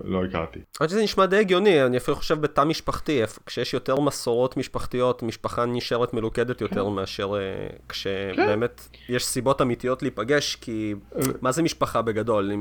לא 0.04 0.24
הכרתי. 0.24 0.58
אני 0.58 0.64
חושב 0.78 0.90
שזה 0.90 1.02
נשמע 1.02 1.26
די 1.26 1.36
הגיוני, 1.36 1.84
אני 1.84 1.96
אפילו 1.96 2.16
חושב 2.16 2.40
בתא 2.40 2.64
משפחתי, 2.64 3.20
כשיש 3.46 3.74
יותר 3.74 4.00
מסורות 4.00 4.56
משפחתיות, 4.56 5.22
משפחה 5.22 5.66
נשארת 5.66 6.14
מלוכדת 6.14 6.60
יותר 6.60 6.84
כן. 6.84 6.90
מאשר 6.90 7.34
אה, 7.36 7.66
כשבאמת 7.88 8.88
כן. 8.92 9.12
יש 9.12 9.24
סיבות 9.24 9.62
אמיתיות 9.62 10.02
להיפגש, 10.02 10.56
כי 10.56 10.94
מה 11.40 11.52
זה 11.52 11.62
משפחה 11.62 12.02
בגדול, 12.02 12.52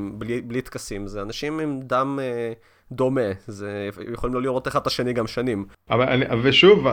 בלי 0.44 0.62
טקסים? 0.62 1.08
זה 1.08 1.22
אנשים 1.22 1.60
עם 1.60 1.80
דם 1.82 2.20
אה, 2.22 2.54
דומה, 2.92 3.32
זה 3.48 3.90
יכולים 4.14 4.34
לא 4.34 4.42
לראות 4.42 4.68
אחד 4.68 4.80
את 4.82 4.88
השני 4.88 5.14
גם 5.14 5.28
שנים. 5.28 5.66
ושוב, 6.44 6.88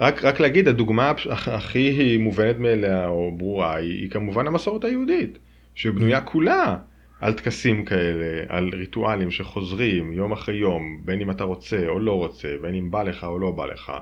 רק, 0.00 0.24
רק 0.24 0.40
להגיד, 0.40 0.68
הדוגמה 0.68 1.12
הכי 1.30 2.16
מובנת 2.16 2.58
מאליה 2.58 3.08
או 3.08 3.32
ברורה 3.36 3.74
היא, 3.74 4.02
היא 4.02 4.10
כמובן 4.10 4.46
המסורת 4.46 4.84
היהודית, 4.84 5.38
שבנויה 5.74 6.20
כולה 6.20 6.76
על 7.20 7.32
טקסים 7.32 7.84
כאלה, 7.84 8.44
על 8.48 8.70
ריטואלים 8.72 9.30
שחוזרים 9.30 10.12
יום 10.12 10.32
אחרי 10.32 10.54
יום, 10.54 11.00
בין 11.04 11.20
אם 11.20 11.30
אתה 11.30 11.44
רוצה 11.44 11.88
או 11.88 11.98
לא 11.98 12.12
רוצה, 12.12 12.48
בין 12.62 12.74
אם 12.74 12.90
בא 12.90 13.02
לך 13.02 13.24
או 13.24 13.38
לא 13.38 13.50
בא 13.50 13.66
לך, 13.66 13.92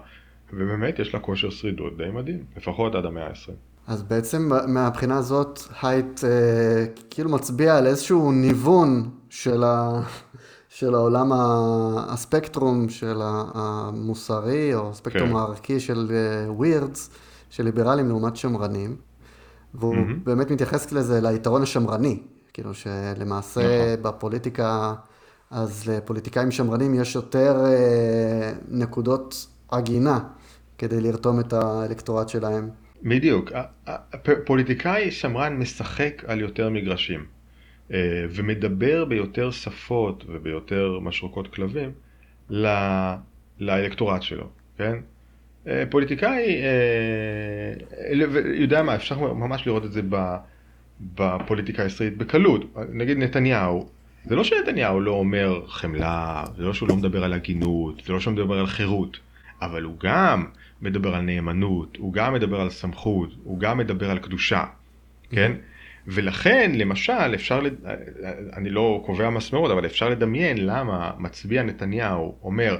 ובאמת 0.52 0.98
יש 0.98 1.14
לה 1.14 1.20
כושר 1.20 1.50
שרידות 1.50 1.96
די 1.96 2.10
מדהים, 2.12 2.44
לפחות 2.56 2.94
עד 2.94 3.04
המאה 3.04 3.26
ה-20. 3.26 3.52
אז 3.86 4.02
בעצם 4.02 4.50
מהבחינה 4.68 5.16
הזאת 5.16 5.60
הייט 5.82 6.24
אה, 6.24 6.84
כאילו 7.10 7.30
מצביע 7.30 7.76
על 7.76 7.86
איזשהו 7.86 8.32
ניוון 8.32 9.10
של, 9.30 9.64
ה, 9.64 10.02
של 10.78 10.94
העולם, 10.94 11.32
הספקטרום 12.08 12.88
של 12.88 13.20
המוסרי, 13.54 14.74
או 14.74 14.90
הספקטרום 14.90 15.30
כן. 15.30 15.36
הערכי 15.36 15.80
של 15.80 16.10
ווירדס, 16.48 17.10
אה, 17.12 17.18
של 17.50 17.64
ליברלים 17.64 18.08
לעומת 18.08 18.36
שמרנים, 18.36 18.96
והוא 19.74 19.94
mm-hmm. 19.94 20.24
באמת 20.24 20.50
מתייחס 20.50 20.92
לזה, 20.92 21.20
ליתרון 21.20 21.62
השמרני, 21.62 22.20
כאילו 22.58 22.74
שלמעשה 22.74 23.60
נכון. 23.60 24.02
בפוליטיקה, 24.02 24.94
אז 25.50 25.88
לפוליטיקאים 25.88 26.50
שמרנים 26.50 26.94
יש 26.94 27.14
יותר 27.14 27.56
אה, 27.66 28.52
נקודות 28.68 29.46
עגינה 29.70 30.18
כדי 30.78 31.00
לרתום 31.00 31.40
את 31.40 31.52
האלקטורט 31.52 32.28
שלהם. 32.28 32.68
בדיוק, 33.02 33.52
פוליטיקאי 34.46 35.10
שמרן 35.10 35.56
משחק 35.56 36.22
על 36.26 36.40
יותר 36.40 36.70
מגרשים. 36.70 37.26
אה, 37.92 37.98
ומדבר 38.30 39.04
ביותר 39.04 39.50
שפות 39.50 40.24
וביותר 40.28 40.98
משרוקות 41.02 41.54
כלבים 41.54 41.92
לאלקטורט 43.60 44.22
שלו, 44.22 44.48
כן? 44.78 44.96
אה, 45.68 45.84
פוליטיקאי, 45.90 46.62
יודע 48.54 48.82
מה, 48.82 48.94
אפשר 48.94 49.32
ממש 49.32 49.66
לראות 49.66 49.84
את 49.84 49.92
זה 49.92 50.02
בפוליטיקה 51.00 51.82
הישראלית 51.82 52.16
בקלות. 52.16 52.76
נגיד 52.92 53.18
נתניהו, 53.18 53.88
זה 54.24 54.36
לא 54.36 54.44
שנתניהו 54.44 55.00
לא 55.00 55.10
אומר 55.10 55.66
חמלה, 55.66 56.44
זה 56.56 56.62
לא 56.62 56.74
שהוא 56.74 56.88
לא 56.88 56.96
מדבר 56.96 57.24
על 57.24 57.32
הגינות, 57.32 58.02
זה 58.06 58.12
לא 58.12 58.20
שהוא 58.20 58.34
מדבר 58.34 58.58
על 58.58 58.66
חירות, 58.66 59.18
אבל 59.62 59.82
הוא 59.82 59.94
גם 60.00 60.44
מדבר 60.82 61.14
על 61.14 61.22
נאמנות, 61.22 61.96
הוא 61.96 62.12
גם 62.12 62.34
מדבר 62.34 62.60
על 62.60 62.70
סמכות, 62.70 63.30
הוא 63.44 63.58
גם 63.58 63.78
מדבר 63.78 64.10
על 64.10 64.18
קדושה, 64.18 64.64
כן? 65.30 65.52
ולכן, 66.06 66.72
למשל, 66.74 67.34
אפשר, 67.34 67.60
לד... 67.60 67.74
אני 68.56 68.70
לא 68.70 69.02
קובע 69.06 69.30
מסמרות, 69.30 69.70
אבל 69.70 69.86
אפשר 69.86 70.08
לדמיין 70.08 70.66
למה 70.66 71.10
מצביע 71.18 71.62
נתניהו 71.62 72.34
אומר, 72.42 72.78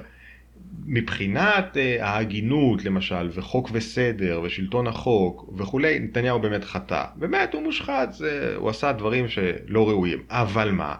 מבחינת 0.87 1.77
uh, 1.77 2.03
ההגינות 2.03 2.85
למשל, 2.85 3.29
וחוק 3.33 3.71
וסדר, 3.73 4.41
ושלטון 4.45 4.87
החוק 4.87 5.53
וכולי, 5.57 5.99
נתניהו 5.99 6.41
באמת 6.41 6.65
חטא. 6.65 7.05
באמת 7.17 7.55
הוא 7.55 7.63
מושחת, 7.63 8.13
זה, 8.13 8.55
הוא 8.57 8.71
עשה 8.71 8.93
דברים 8.93 9.29
שלא 9.29 9.89
ראויים. 9.89 10.19
אבל 10.31 10.71
מה? 10.71 10.95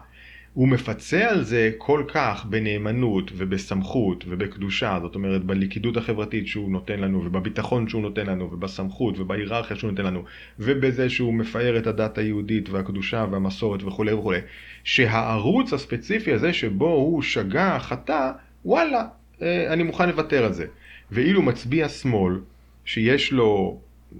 הוא 0.53 0.67
מפצה 0.67 1.29
על 1.29 1.43
זה 1.43 1.71
כל 1.77 2.03
כך 2.07 2.45
בנאמנות 2.49 3.31
ובסמכות 3.37 4.23
ובקדושה, 4.27 4.99
זאת 5.01 5.15
אומרת 5.15 5.43
בלכידות 5.43 5.97
החברתית 5.97 6.47
שהוא 6.47 6.71
נותן 6.71 6.99
לנו 6.99 7.25
ובביטחון 7.25 7.89
שהוא 7.89 8.01
נותן 8.01 8.25
לנו 8.25 8.51
ובסמכות 8.51 9.19
ובהיררכיה 9.19 9.77
שהוא 9.77 9.91
נותן 9.91 10.05
לנו 10.05 10.23
ובזה 10.59 11.09
שהוא 11.09 11.33
מפאר 11.33 11.77
את 11.77 11.87
הדת 11.87 12.17
היהודית 12.17 12.69
והקדושה 12.69 13.25
והמסורת 13.31 13.83
וכולי 13.83 14.13
וכולי, 14.13 14.39
שהערוץ 14.83 15.73
הספציפי 15.73 16.33
הזה 16.33 16.53
שבו 16.53 16.89
הוא 16.89 17.21
שגה, 17.21 17.79
חטא, 17.79 18.31
וואלה, 18.65 18.99
אה, 18.99 19.18
אני 19.41 19.83
מוכן 19.83 20.09
לוותר 20.09 20.45
על 20.45 20.53
זה. 20.53 20.65
ואילו 21.11 21.41
מצביע 21.41 21.89
שמאל, 21.89 22.39
שיש 22.85 23.33
לו, 23.33 23.79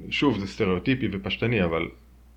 שוב 0.09 0.39
זה 0.39 0.47
סטריאוטיפי 0.47 1.07
ופשטני 1.11 1.63
אבל 1.63 1.87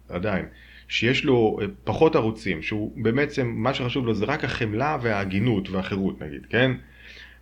עדיין, 0.09 0.45
שיש 0.89 1.24
לו 1.24 1.59
אה, 1.62 1.66
פחות 1.85 2.16
ערוצים, 2.16 2.62
שהוא 2.62 2.93
בעצם, 2.97 3.53
מה 3.57 3.74
שחשוב 3.74 4.07
לו 4.07 4.14
זה 4.14 4.24
רק 4.24 4.45
החמלה 4.45 4.99
וההגינות 5.03 5.70
והחירות 5.70 6.22
נגיד, 6.22 6.47
כן? 6.47 6.72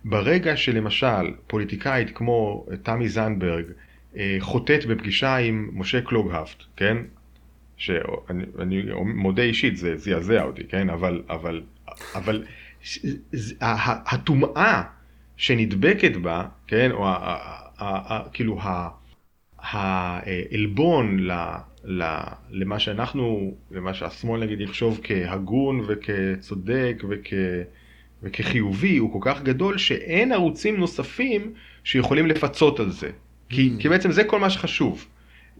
ברגע 0.03 0.57
שלמשל 0.57 1.33
פוליטיקאית 1.47 2.11
כמו 2.15 2.65
אה, 2.71 2.77
תמי 2.77 3.09
זנדברג 3.09 3.65
אה, 4.17 4.37
חוטאת 4.39 4.85
בפגישה 4.85 5.37
עם 5.37 5.69
משה 5.73 6.01
קלוגהפט, 6.01 6.63
כן? 6.75 6.97
שאני 7.77 8.45
מודה 9.05 9.43
אישית, 9.43 9.77
זה 9.77 9.97
זעזע 9.97 10.43
אותי, 10.43 10.63
כן? 10.63 10.89
אבל, 10.89 11.21
אבל, 11.29 11.61
אבל 12.15 12.43
הטומאה 13.61 14.83
שנדבקת 15.41 16.17
בה, 16.17 16.45
כן? 16.67 16.91
או 16.91 17.05
כאילו 18.33 18.59
העלבון 19.59 21.27
למה 22.51 22.79
שאנחנו, 22.79 23.55
למה 23.71 23.93
שהשמאל 23.93 24.43
נגיד 24.43 24.61
יחשוב 24.61 24.99
כהגון 25.03 25.85
וכצודק 25.87 27.03
וכ, 27.09 27.33
וכחיובי 28.23 28.97
הוא 28.97 29.13
כל 29.13 29.31
כך 29.31 29.43
גדול 29.43 29.77
שאין 29.77 30.31
ערוצים 30.31 30.77
נוספים 30.77 31.53
שיכולים 31.83 32.27
לפצות 32.27 32.79
על 32.79 32.91
זה. 32.91 33.09
כי, 33.49 33.69
mm. 33.77 33.81
כי 33.81 33.89
בעצם 33.89 34.11
זה 34.11 34.23
כל 34.23 34.39
מה 34.39 34.49
שחשוב. 34.49 35.05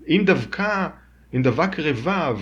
אם 0.07 0.23
דווקא, 0.25 0.87
אם 1.35 1.41
דבק 1.41 1.79
רבב 1.79 2.39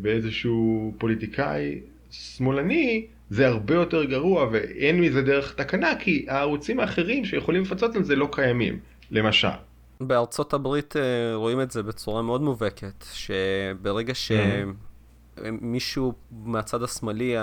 באיזשהו 0.00 0.94
פוליטיקאי 0.98 1.80
שמאלני, 2.10 3.06
זה 3.30 3.46
הרבה 3.46 3.74
יותר 3.74 4.04
גרוע 4.04 4.48
ואין 4.52 5.00
מזה 5.00 5.22
דרך 5.22 5.54
תקנה 5.54 5.98
כי 5.98 6.26
הערוצים 6.28 6.80
האחרים 6.80 7.24
שיכולים 7.24 7.62
לפצות 7.62 7.96
על 7.96 8.04
זה 8.04 8.16
לא 8.16 8.28
קיימים, 8.32 8.78
למשל. 9.10 9.48
בארצות 10.00 10.54
הברית 10.54 10.96
אה, 10.96 11.02
רואים 11.34 11.60
את 11.60 11.70
זה 11.70 11.82
בצורה 11.82 12.22
מאוד 12.22 12.42
מובהקת, 12.42 13.04
שברגע 13.12 14.12
שמישהו 15.36 16.12
מהצד 16.44 16.82
השמאלי 16.82 17.34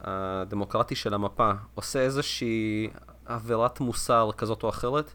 הדמוקרטי 0.00 0.94
של 0.94 1.14
המפה 1.14 1.50
עושה 1.74 2.00
איזושהי 2.00 2.88
עבירת 3.26 3.80
מוסר 3.80 4.30
כזאת 4.36 4.62
או 4.62 4.68
אחרת, 4.68 5.12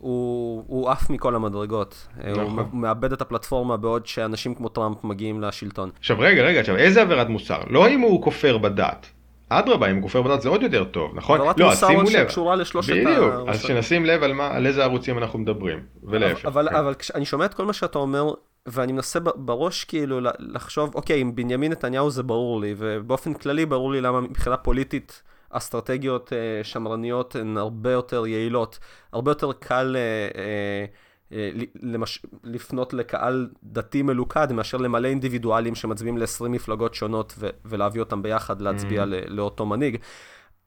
הוא, 0.00 0.64
הוא 0.66 0.90
עף 0.90 1.10
מכל 1.10 1.34
המדרגות. 1.34 2.08
נכון. 2.30 2.58
הוא 2.58 2.80
מאבד 2.80 3.12
את 3.12 3.20
הפלטפורמה 3.20 3.76
בעוד 3.76 4.06
שאנשים 4.06 4.54
כמו 4.54 4.68
טראמפ 4.68 5.04
מגיעים 5.04 5.40
לשלטון. 5.40 5.90
עכשיו 5.98 6.16
רגע, 6.20 6.42
רגע, 6.42 6.60
עכשיו 6.60 6.76
איזה 6.76 7.02
עבירת 7.02 7.28
מוסר? 7.28 7.60
לא 7.70 7.88
אם 7.88 8.00
הוא 8.00 8.22
כופר 8.22 8.58
בדת. 8.58 9.06
אדרבה, 9.48 9.90
אם 9.90 9.96
הוא 9.96 10.02
כופר 10.02 10.22
בדת 10.22 10.40
זה 10.40 10.48
עוד 10.48 10.62
יותר 10.62 10.84
טוב, 10.84 11.12
נכון? 11.14 11.40
לא, 11.56 11.72
אז 11.72 11.78
שימו 11.78 12.02
לב. 12.02 12.08
שקשורה 12.08 12.56
לשלושת 12.56 12.92
בדיוק, 12.92 13.34
ה... 13.48 13.50
אז 13.50 13.62
שנשים 13.62 14.06
לב 14.06 14.22
על, 14.22 14.32
מה, 14.32 14.46
על 14.46 14.66
איזה 14.66 14.84
ערוצים 14.84 15.18
אנחנו 15.18 15.38
מדברים, 15.38 15.80
ולהפך. 16.02 16.44
אבל, 16.46 16.68
כן. 16.68 16.74
אבל 16.74 16.94
כשאני 16.94 17.24
שומע 17.24 17.44
את 17.44 17.54
כל 17.54 17.66
מה 17.66 17.72
שאתה 17.72 17.98
אומר, 17.98 18.30
ואני 18.66 18.92
מנסה 18.92 19.20
בראש 19.20 19.84
כאילו 19.84 20.20
לחשוב, 20.38 20.94
אוקיי, 20.94 21.20
עם 21.20 21.34
בנימין 21.34 21.72
נתניהו 21.72 22.10
זה 22.10 22.22
ברור 22.22 22.60
לי, 22.60 22.74
ובאופן 22.78 23.34
כללי 23.34 23.66
ברור 23.66 23.92
לי 23.92 24.00
למה 24.00 24.20
מבחינה 24.20 24.56
פוליטית 24.56 25.22
אסטרטגיות 25.50 26.32
אה, 26.32 26.64
שמרניות 26.64 27.36
הן 27.36 27.56
הרבה 27.56 27.92
יותר 27.92 28.26
יעילות, 28.26 28.78
הרבה 29.12 29.30
יותר 29.30 29.52
קל... 29.52 29.96
אה, 29.96 30.40
אה, 30.40 30.84
אה, 31.32 31.50
למש... 31.82 32.22
לפנות 32.44 32.92
לקהל 32.92 33.48
דתי 33.64 34.02
מלוכד 34.02 34.52
מאשר 34.52 34.78
למלא 34.78 35.08
אינדיבידואלים 35.08 35.74
שמצביעים 35.74 36.18
ל-20 36.18 36.48
מפלגות 36.48 36.94
שונות 36.94 37.34
ו... 37.38 37.48
ולהביא 37.64 38.00
אותם 38.00 38.22
ביחד 38.22 38.60
להצביע 38.60 39.02
mm. 39.02 39.06
לאותו 39.28 39.66
מנהיג. 39.66 39.96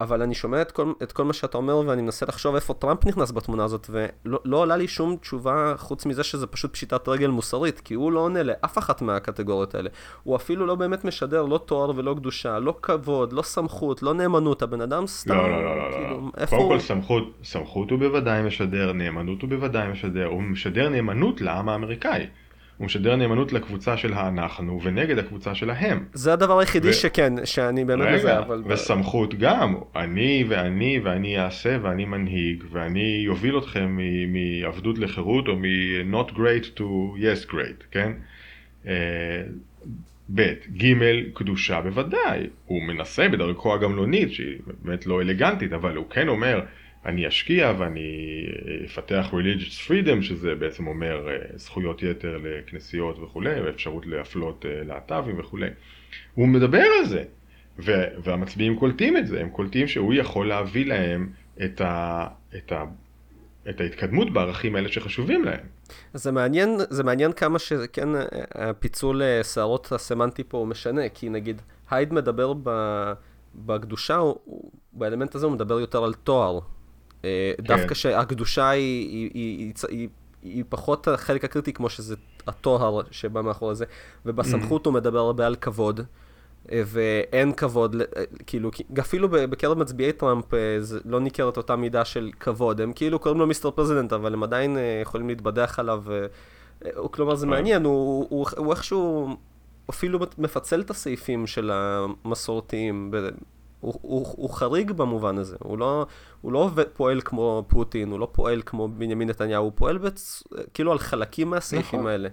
אבל 0.01 0.21
אני 0.21 0.35
שומע 0.35 0.61
את 0.61 0.71
כל, 0.71 0.93
את 1.03 1.11
כל 1.11 1.23
מה 1.23 1.33
שאתה 1.33 1.57
אומר 1.57 1.77
ואני 1.77 2.01
מנסה 2.01 2.25
לחשוב 2.25 2.55
איפה 2.55 2.73
טראמפ 2.73 3.05
נכנס 3.05 3.31
בתמונה 3.31 3.63
הזאת 3.63 3.87
ולא 3.89 4.39
לא 4.45 4.57
עולה 4.57 4.77
לי 4.77 4.87
שום 4.87 5.15
תשובה 5.15 5.73
חוץ 5.77 6.05
מזה 6.05 6.23
שזה 6.23 6.47
פשוט 6.47 6.73
פשיטת 6.73 7.07
רגל 7.07 7.27
מוסרית 7.27 7.79
כי 7.79 7.93
הוא 7.93 8.11
לא 8.11 8.19
עונה 8.19 8.43
לאף 8.43 8.77
אחת 8.77 9.01
מהקטגוריות 9.01 9.75
האלה. 9.75 9.89
הוא 10.23 10.35
אפילו 10.35 10.65
לא 10.65 10.75
באמת 10.75 11.05
משדר 11.05 11.45
לא 11.45 11.57
תואר 11.65 11.91
ולא 11.95 12.13
קדושה, 12.17 12.59
לא 12.59 12.75
כבוד, 12.81 13.33
לא 13.33 13.41
סמכות, 13.41 14.03
לא 14.03 14.13
נאמנות, 14.13 14.61
הבן 14.61 14.81
אדם 14.81 15.07
סתם, 15.07 15.35
לא, 15.35 15.51
לא, 15.51 15.65
לא, 15.65 15.77
לא, 15.77 15.91
כאילו, 15.91 16.09
לא. 16.09 16.31
איפה 16.37 16.55
קודם 16.55 16.69
הוא... 16.69 16.73
כל 16.73 16.79
סמכות, 16.79 17.33
סמכות 17.43 17.91
הוא 17.91 17.99
בוודאי 17.99 18.43
משדר, 18.43 18.93
נאמנות 18.93 19.41
הוא 19.41 19.49
בוודאי 19.49 19.87
משדר, 19.87 20.25
הוא 20.25 20.41
משדר 20.41 20.89
נאמנות 20.89 21.41
לעם 21.41 21.69
האמריקאי. 21.69 22.27
הוא 22.81 22.85
משדר 22.85 23.15
נאמנות 23.15 23.53
לקבוצה 23.53 23.97
של 23.97 24.13
האנחנו 24.13 24.81
ונגד 24.83 25.17
הקבוצה 25.17 25.55
של 25.55 25.69
ההם. 25.69 26.05
זה 26.13 26.33
הדבר 26.33 26.59
היחידי 26.59 26.89
ו... 26.89 26.93
שכן, 26.93 27.33
שאני 27.45 27.85
באמת 27.85 28.07
רגע, 28.07 28.17
מזה, 28.17 28.39
אבל... 28.39 28.63
וסמכות 28.67 29.35
גם, 29.35 29.75
אני 29.95 30.45
ואני 30.49 30.99
ואני 31.03 31.39
אעשה 31.39 31.77
ואני 31.81 32.05
מנהיג 32.05 32.63
ואני 32.71 33.25
אוביל 33.27 33.57
אתכם 33.57 33.97
מעבדות 34.27 34.99
לחירות 34.99 35.47
או 35.47 35.55
מ-not 35.55 36.31
great 36.31 36.77
to 36.77 36.81
yes 37.17 37.51
great, 37.51 37.83
כן? 37.91 38.11
אה, 38.87 38.93
ב', 40.35 40.53
ג', 40.77 40.93
קדושה 41.33 41.81
בוודאי, 41.81 42.47
הוא 42.65 42.83
מנסה 42.83 43.29
בדרכו 43.29 43.73
הגמלונית 43.73 44.33
שהיא 44.33 44.57
באמת 44.81 45.05
לא 45.05 45.21
אלגנטית 45.21 45.73
אבל 45.73 45.95
הוא 45.95 46.05
כן 46.09 46.27
אומר 46.27 46.61
אני 47.05 47.27
אשקיע 47.27 47.73
ואני 47.77 48.45
אפתח 48.85 49.25
religious 49.31 49.89
freedom, 49.89 50.21
שזה 50.21 50.55
בעצם 50.55 50.87
אומר 50.87 51.29
אה, 51.29 51.37
זכויות 51.55 52.03
יתר 52.03 52.37
לכנסיות 52.43 53.19
וכולי, 53.19 53.61
ואפשרות 53.61 54.05
להפלות 54.05 54.65
אה, 54.65 54.83
להט"בים 54.83 55.39
וכולי. 55.39 55.69
הוא 56.35 56.47
מדבר 56.47 56.83
על 56.99 57.05
זה, 57.05 57.23
והמצביעים 58.23 58.75
קולטים 58.75 59.17
את 59.17 59.27
זה, 59.27 59.41
הם 59.41 59.49
קולטים 59.49 59.87
שהוא 59.87 60.13
יכול 60.13 60.47
להביא 60.47 60.85
להם 60.85 61.29
את, 61.63 61.81
ה, 61.81 62.27
את, 62.57 62.71
ה, 62.71 62.83
את 63.69 63.81
ההתקדמות 63.81 64.33
בערכים 64.33 64.75
האלה 64.75 64.89
שחשובים 64.89 65.43
להם. 65.43 65.65
זה 66.13 66.31
מעניין, 66.31 66.69
זה 66.89 67.03
מעניין 67.03 67.31
כמה 67.31 67.59
שכן 67.59 68.09
הפיצול 68.55 69.21
אה, 69.21 69.43
שערות 69.43 69.91
הסמנטי 69.91 70.43
פה 70.43 70.65
משנה, 70.69 71.09
כי 71.09 71.29
נגיד 71.29 71.61
הייד 71.89 72.13
מדבר 72.13 72.53
ב, 72.63 72.69
בקדושה, 73.55 74.15
הוא, 74.15 74.71
באלמנט 74.93 75.35
הזה 75.35 75.45
הוא 75.45 75.53
מדבר 75.53 75.79
יותר 75.79 76.03
על 76.03 76.13
תואר. 76.13 76.59
אה, 77.25 77.51
כן. 77.57 77.63
דווקא 77.63 77.95
שהקדושה 77.95 78.69
היא, 78.69 79.29
היא, 79.33 79.73
היא, 79.89 80.09
היא, 80.43 80.63
פחות 80.69 81.07
החלק 81.07 81.43
הקריטי 81.43 81.73
כמו 81.73 81.89
שזה 81.89 82.15
הטוהר 82.47 83.01
שבא 83.11 83.41
מאחורי 83.41 83.75
זה, 83.75 83.85
ובסמכות. 84.25 84.85
הוא 84.85 84.93
מדבר 84.93 85.19
הרבה 85.19 85.47
על 85.47 85.55
כבוד. 85.55 86.01
אה, 86.71 86.81
ואין 86.85 87.53
כבוד, 87.53 87.95
אה, 87.95 88.23
כאילו, 88.47 88.71
אפילו 88.99 89.29
בקרב 89.29 89.77
מצביעי 89.77 90.11
טראמפ 90.11 90.45
זה 90.79 90.99
לא 91.05 91.19
ניכרת 91.19 91.57
אותה 91.57 91.75
מידה 91.75 92.05
של 92.05 92.29
כבוד. 92.39 92.81
הם 92.81 92.93
כאילו 92.93 93.19
קוראים 93.19 93.39
לו 93.39 93.47
Mr. 93.47 93.71
President, 93.71 94.13
אבל 94.13 94.33
הם 94.33 94.43
עדיין 94.43 94.77
יכולים 95.01 95.27
להתבדח 95.27 95.79
עליו. 95.79 96.03
כלומר, 97.11 97.35
זה 97.35 97.47
מעניין, 97.47 97.83
הוא, 97.83 98.27
הוא, 98.29 98.45
הוא 98.57 98.71
איכשהו 98.71 99.37
אפילו 99.89 100.19
מפצל 100.37 100.81
את 100.81 100.89
הסעיפים 100.89 101.47
של 101.47 101.71
המסורתיים 101.73 103.11
הוא, 103.81 103.93
הוא, 104.01 104.25
הוא 104.37 104.49
חריג 104.49 104.91
במובן 104.91 105.37
הזה, 105.37 105.55
הוא 105.59 105.77
לא, 105.77 106.05
הוא 106.41 106.51
לא 106.51 106.69
פועל 106.93 107.21
כמו 107.21 107.65
פוטין, 107.67 108.11
הוא 108.11 108.19
לא 108.19 108.27
פועל 108.31 108.61
כמו 108.65 108.87
בנימין 108.87 109.29
נתניהו, 109.29 109.63
הוא 109.63 109.71
פועל 109.75 109.97
בצ... 109.97 110.43
כאילו 110.73 110.91
על 110.91 110.97
חלקים 110.97 111.49
מהסעיפים 111.49 111.99
נכון. 111.99 112.11
האלה. 112.11 112.29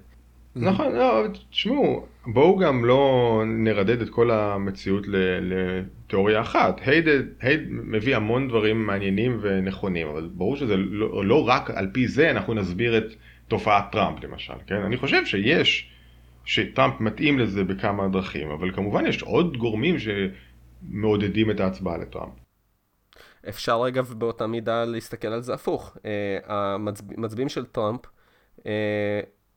נכון, 0.56 0.92
לא, 0.92 1.24
תשמעו, 1.50 2.06
בואו 2.26 2.58
גם 2.58 2.84
לא 2.84 3.42
נרדד 3.46 4.00
את 4.02 4.08
כל 4.08 4.30
המציאות 4.30 5.04
לתיאוריה 5.40 6.40
אחת. 6.40 6.80
הייד, 6.86 7.04
הייד 7.40 7.60
מביא 7.68 8.16
המון 8.16 8.48
דברים 8.48 8.86
מעניינים 8.86 9.38
ונכונים, 9.42 10.08
אבל 10.08 10.28
ברור 10.32 10.56
שזה 10.56 10.76
לא, 10.76 11.24
לא 11.24 11.48
רק 11.48 11.70
על 11.70 11.88
פי 11.92 12.08
זה 12.08 12.30
אנחנו 12.30 12.54
נסביר 12.54 12.98
את 12.98 13.04
תופעת 13.48 13.84
טראמפ 13.92 14.24
למשל, 14.24 14.52
כן? 14.66 14.74
אני 14.76 14.96
חושב 14.96 15.26
שיש, 15.26 15.90
שטראמפ 16.44 17.00
מתאים 17.00 17.38
לזה 17.38 17.64
בכמה 17.64 18.08
דרכים, 18.08 18.50
אבל 18.50 18.72
כמובן 18.72 19.06
יש 19.06 19.22
עוד 19.22 19.56
גורמים 19.56 19.98
ש... 19.98 20.08
מעודדים 20.82 21.50
את 21.50 21.60
ההצבעה 21.60 21.98
לטראמפ. 21.98 22.32
אפשר 23.48 23.82
רגע 23.82 24.02
באותה 24.02 24.46
מידה 24.46 24.84
להסתכל 24.84 25.28
על 25.28 25.42
זה 25.42 25.54
הפוך. 25.54 25.96
Uh, 25.96 26.00
המצביעים 26.48 27.48
של 27.48 27.64
טראמפ, 27.64 28.00
uh, 28.58 28.62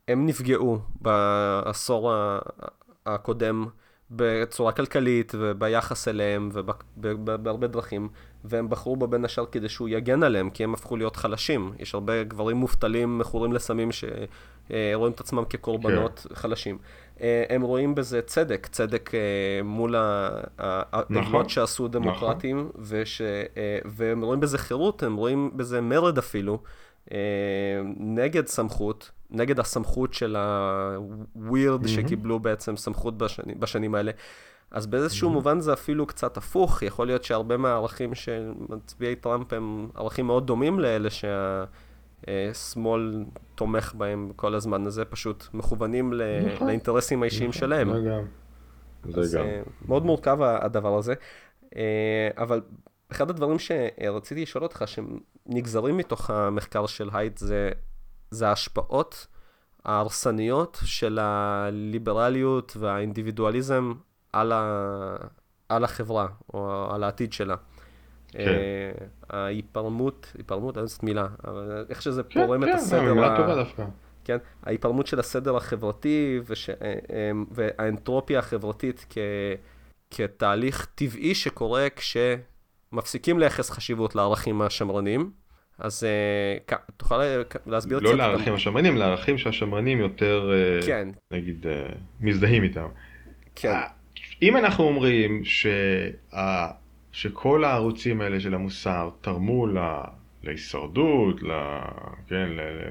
הם 0.08 0.26
נפגעו 0.26 0.78
בעשור 1.00 2.12
הקודם 3.06 3.66
בצורה 4.10 4.72
כלכלית 4.72 5.32
וביחס 5.38 6.08
אליהם 6.08 6.50
ובהרבה 6.52 7.66
דרכים, 7.66 8.08
והם 8.44 8.70
בחרו 8.70 8.96
בו 8.96 9.06
בין 9.06 9.24
השאר 9.24 9.46
כדי 9.46 9.68
שהוא 9.68 9.88
יגן 9.88 10.22
עליהם, 10.22 10.50
כי 10.50 10.64
הם 10.64 10.74
הפכו 10.74 10.96
להיות 10.96 11.16
חלשים. 11.16 11.72
יש 11.78 11.94
הרבה 11.94 12.24
גברים 12.24 12.56
מובטלים, 12.56 13.18
מכורים 13.18 13.52
לסמים, 13.52 13.88
שרואים 13.92 15.12
את 15.12 15.20
עצמם 15.20 15.44
כקורבנות 15.44 16.26
כן. 16.28 16.34
חלשים. 16.34 16.78
אה, 17.20 17.44
הם 17.48 17.62
רואים 17.62 17.94
בזה 17.94 18.22
צדק, 18.22 18.66
צדק 18.70 19.10
אה, 19.14 19.62
מול 19.64 19.94
העוולות 20.58 21.10
נכון, 21.10 21.48
שעשו 21.48 21.88
דמוקרטים, 21.88 22.58
נכון. 22.58 22.82
וש, 22.84 23.20
אה, 23.20 23.78
והם 23.84 24.24
רואים 24.24 24.40
בזה 24.40 24.58
חירות, 24.58 25.02
הם 25.02 25.16
רואים 25.16 25.50
בזה 25.56 25.80
מרד 25.80 26.18
אפילו, 26.18 26.62
נגד 27.96 28.46
סמכות, 28.46 29.10
נגד 29.30 29.60
הסמכות 29.60 30.14
של 30.14 30.36
הווירד 30.36 31.84
mm-hmm. 31.84 31.88
שקיבלו 31.88 32.40
בעצם 32.40 32.76
סמכות 32.76 33.18
בשני, 33.18 33.54
בשנים 33.54 33.94
האלה. 33.94 34.12
אז 34.70 34.86
באיזשהו 34.86 35.28
mm-hmm. 35.28 35.32
מובן 35.32 35.60
זה 35.60 35.72
אפילו 35.72 36.06
קצת 36.06 36.36
הפוך, 36.36 36.82
יכול 36.82 37.06
להיות 37.06 37.24
שהרבה 37.24 37.56
מהערכים 37.56 38.14
של 38.14 38.52
מצביעי 38.68 39.16
טראמפ 39.16 39.52
הם 39.52 39.88
ערכים 39.94 40.26
מאוד 40.26 40.46
דומים 40.46 40.80
לאלה 40.80 41.10
שה... 41.10 41.64
שמאל 42.52 43.24
תומך 43.54 43.94
בהם 43.94 44.30
כל 44.36 44.54
הזמן 44.54 44.86
הזה, 44.86 45.04
פשוט 45.04 45.46
מכוונים 45.54 46.12
נכון. 46.54 46.66
לאינטרסים 46.66 47.22
האישיים 47.22 47.50
נכון. 47.50 47.60
שלהם. 47.60 47.92
זה 47.92 48.08
גם. 48.08 49.22
זה 49.22 49.38
גם. 49.38 49.44
אה, 49.44 49.62
מאוד 49.88 50.04
מורכב 50.04 50.42
הדבר 50.42 50.98
הזה. 50.98 51.14
אה, 51.76 52.28
אבל 52.38 52.60
אחד 53.12 53.30
הדברים 53.30 53.58
שרציתי 53.58 54.42
לשאול 54.42 54.64
אותך, 54.64 54.84
שנגזרים 54.86 55.96
מתוך 55.96 56.30
המחקר 56.30 56.86
של 56.86 57.10
הייט, 57.12 57.38
זה, 57.38 57.70
זה 58.30 58.48
ההשפעות 58.48 59.26
ההרסניות 59.84 60.78
של 60.84 61.18
הליברליות 61.22 62.76
והאינדיבידואליזם 62.80 63.92
על, 64.32 64.52
ה, 64.52 65.16
על 65.68 65.84
החברה, 65.84 66.26
או 66.54 66.90
על 66.94 67.04
העתיד 67.04 67.32
שלה. 67.32 67.56
כן. 68.32 68.60
ההיפרמות, 69.30 70.32
היפרמות, 70.38 70.78
אני 70.78 70.86
זאת 70.86 71.02
מילה, 71.02 71.26
אבל 71.44 71.84
איך 71.88 72.02
שזה 72.02 72.22
כן, 72.22 72.46
פורם 72.46 72.64
כן, 72.64 72.70
את 72.70 72.74
הסדר. 72.74 73.00
כן, 73.00 73.06
כן, 73.06 73.14
מילה 73.14 73.36
טובה 73.36 73.54
דווקא. 73.54 73.84
כן, 74.24 74.36
ההיפרמות 74.62 75.06
של 75.06 75.20
הסדר 75.20 75.56
החברתי 75.56 76.40
וש... 76.44 76.70
אה, 76.70 76.74
אה, 76.82 77.30
והאנטרופיה 77.50 78.38
החברתית 78.38 79.06
כ... 79.10 79.18
כתהליך 80.10 80.86
טבעי 80.94 81.34
שקורה 81.34 81.86
כשמפסיקים 81.96 83.38
לייחס 83.38 83.70
חשיבות 83.70 84.14
לערכים 84.14 84.62
השמרניים. 84.62 85.30
אז 85.78 86.06
uh, 86.68 86.74
תוכל 86.96 87.20
להסביר 87.66 87.98
לא 87.98 88.08
קצת? 88.08 88.18
לא 88.18 88.26
לערכים 88.26 88.54
השמרנים, 88.54 88.96
לערכים 88.96 89.38
שהשמרנים 89.38 90.00
יותר, 90.00 90.50
כן. 90.86 91.08
נגיד, 91.32 91.66
מזדהים 92.20 92.62
איתם. 92.62 92.86
כן. 93.54 93.74
אם 94.42 94.56
אנחנו 94.56 94.84
אומרים 94.84 95.44
שה... 95.44 95.68
שכל 97.12 97.64
הערוצים 97.64 98.20
האלה 98.20 98.40
של 98.40 98.54
המוסר 98.54 99.10
תרמו 99.20 99.66
לה, 99.66 100.04
להישרדות, 100.44 101.42
לה, 101.42 101.82
כן, 102.28 102.48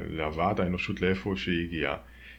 להבאת 0.09 0.59
האנושות 0.59 1.01
לאיפה 1.01 1.33
שהיא 1.35 1.65
הגיעה. 1.65 1.95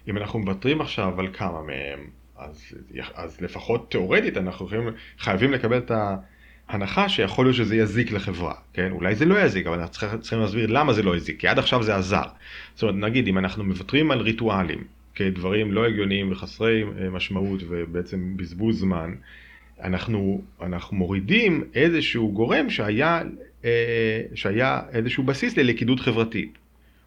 אם 0.08 0.16
אנחנו 0.16 0.38
מוותרים 0.38 0.80
עכשיו 0.80 1.20
על 1.20 1.28
כמה 1.32 1.62
מהם, 1.62 2.00
אז, 2.36 2.74
אז 3.14 3.40
לפחות 3.40 3.90
תאורטית 3.90 4.36
אנחנו 4.36 4.66
חייבים, 4.66 4.92
חייבים 5.18 5.52
לקבל 5.52 5.78
את 5.78 5.92
ההנחה 6.68 7.08
שיכול 7.08 7.46
להיות 7.46 7.56
שזה 7.56 7.76
יזיק 7.76 8.12
לחברה, 8.12 8.54
כן? 8.72 8.92
אולי 8.92 9.14
זה 9.14 9.24
לא 9.24 9.40
יזיק, 9.40 9.66
אבל 9.66 9.78
אנחנו 9.78 9.92
צריכים, 9.92 10.20
צריכים 10.20 10.38
להסביר 10.38 10.66
למה 10.66 10.92
זה 10.92 11.02
לא 11.02 11.16
יזיק, 11.16 11.40
כי 11.40 11.48
עד 11.48 11.58
עכשיו 11.58 11.82
זה 11.82 11.96
עזר. 11.96 12.24
זאת 12.74 12.82
אומרת, 12.82 12.94
נגיד, 12.96 13.28
אם 13.28 13.38
אנחנו 13.38 13.64
מוותרים 13.64 14.10
על 14.10 14.20
ריטואלים 14.20 14.84
כדברים 15.14 15.72
לא 15.72 15.86
הגיוניים 15.86 16.32
וחסרי 16.32 16.82
אה, 16.82 17.10
משמעות 17.10 17.60
ובעצם 17.68 18.36
בזבוז 18.36 18.80
זמן, 18.80 19.14
אנחנו, 19.82 20.42
אנחנו 20.62 20.96
מורידים 20.96 21.64
איזשהו 21.74 22.32
גורם 22.32 22.70
שהיה, 22.70 23.22
אה, 23.64 24.22
שהיה 24.34 24.80
איזשהו 24.92 25.22
בסיס 25.22 25.56
ללכידות 25.56 26.00
חברתית. 26.00 26.58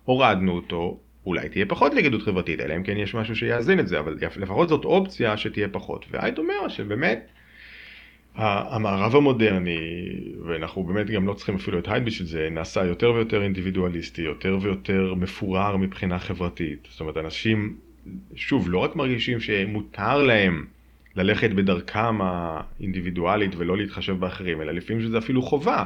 הורדנו 0.04 0.52
אותו, 0.52 1.00
אולי 1.26 1.50
תהיה 1.50 1.66
פחות 1.66 1.94
לכידות 1.94 2.22
חברתית, 2.22 2.60
אלא 2.60 2.76
אם 2.76 2.84
כן 2.84 2.98
יש 2.98 3.16
משהו 3.16 3.36
שיאזן 3.36 3.80
את 3.80 3.88
זה, 3.88 4.00
אבל 4.00 4.18
לפחות 4.38 4.70
זאת 4.70 4.86
אופציה 4.86 5.38
שתהיה 5.38 5.68
פחות. 5.68 6.06
והייתי 6.12 6.42
אומר 6.42 6.68
שבאמת 6.68 7.28
המערב 8.36 9.16
המודרני, 9.16 9.78
ואנחנו 10.46 10.84
באמת 10.84 11.10
גם 11.10 11.28
לא 11.28 11.34
צריכים 11.34 11.56
אפילו 11.56 11.80
את 11.80 11.88
הייד 11.88 12.06
בשביל 12.06 12.28
זה, 12.28 12.48
נעשה 12.52 12.86
יותר 12.86 13.12
ויותר 13.12 13.44
אינדיבידואליסטי, 13.44 14.22
יותר 14.22 14.58
ויותר 14.62 15.14
מפורר 15.18 15.78
מבחינה 15.78 16.20
חברתית. 16.20 16.88
זאת 16.92 17.00
אומרת, 17.00 17.18
אנשים, 17.18 17.76
שוב, 18.36 18.70
לא 18.70 18.78
רק 18.78 18.96
מרגישים 18.96 19.40
שמותר 19.40 20.24
להם 20.24 20.66
ללכת 21.16 21.50
בדרכם 21.50 22.22
האינדיבידואלית 22.22 23.56
ולא 23.56 23.78
להתחשב 23.78 24.20
באחרים, 24.20 24.62
אלא 24.62 24.72
לפעמים 24.72 25.02
שזה 25.02 25.18
אפילו 25.18 25.42
חובה, 25.42 25.84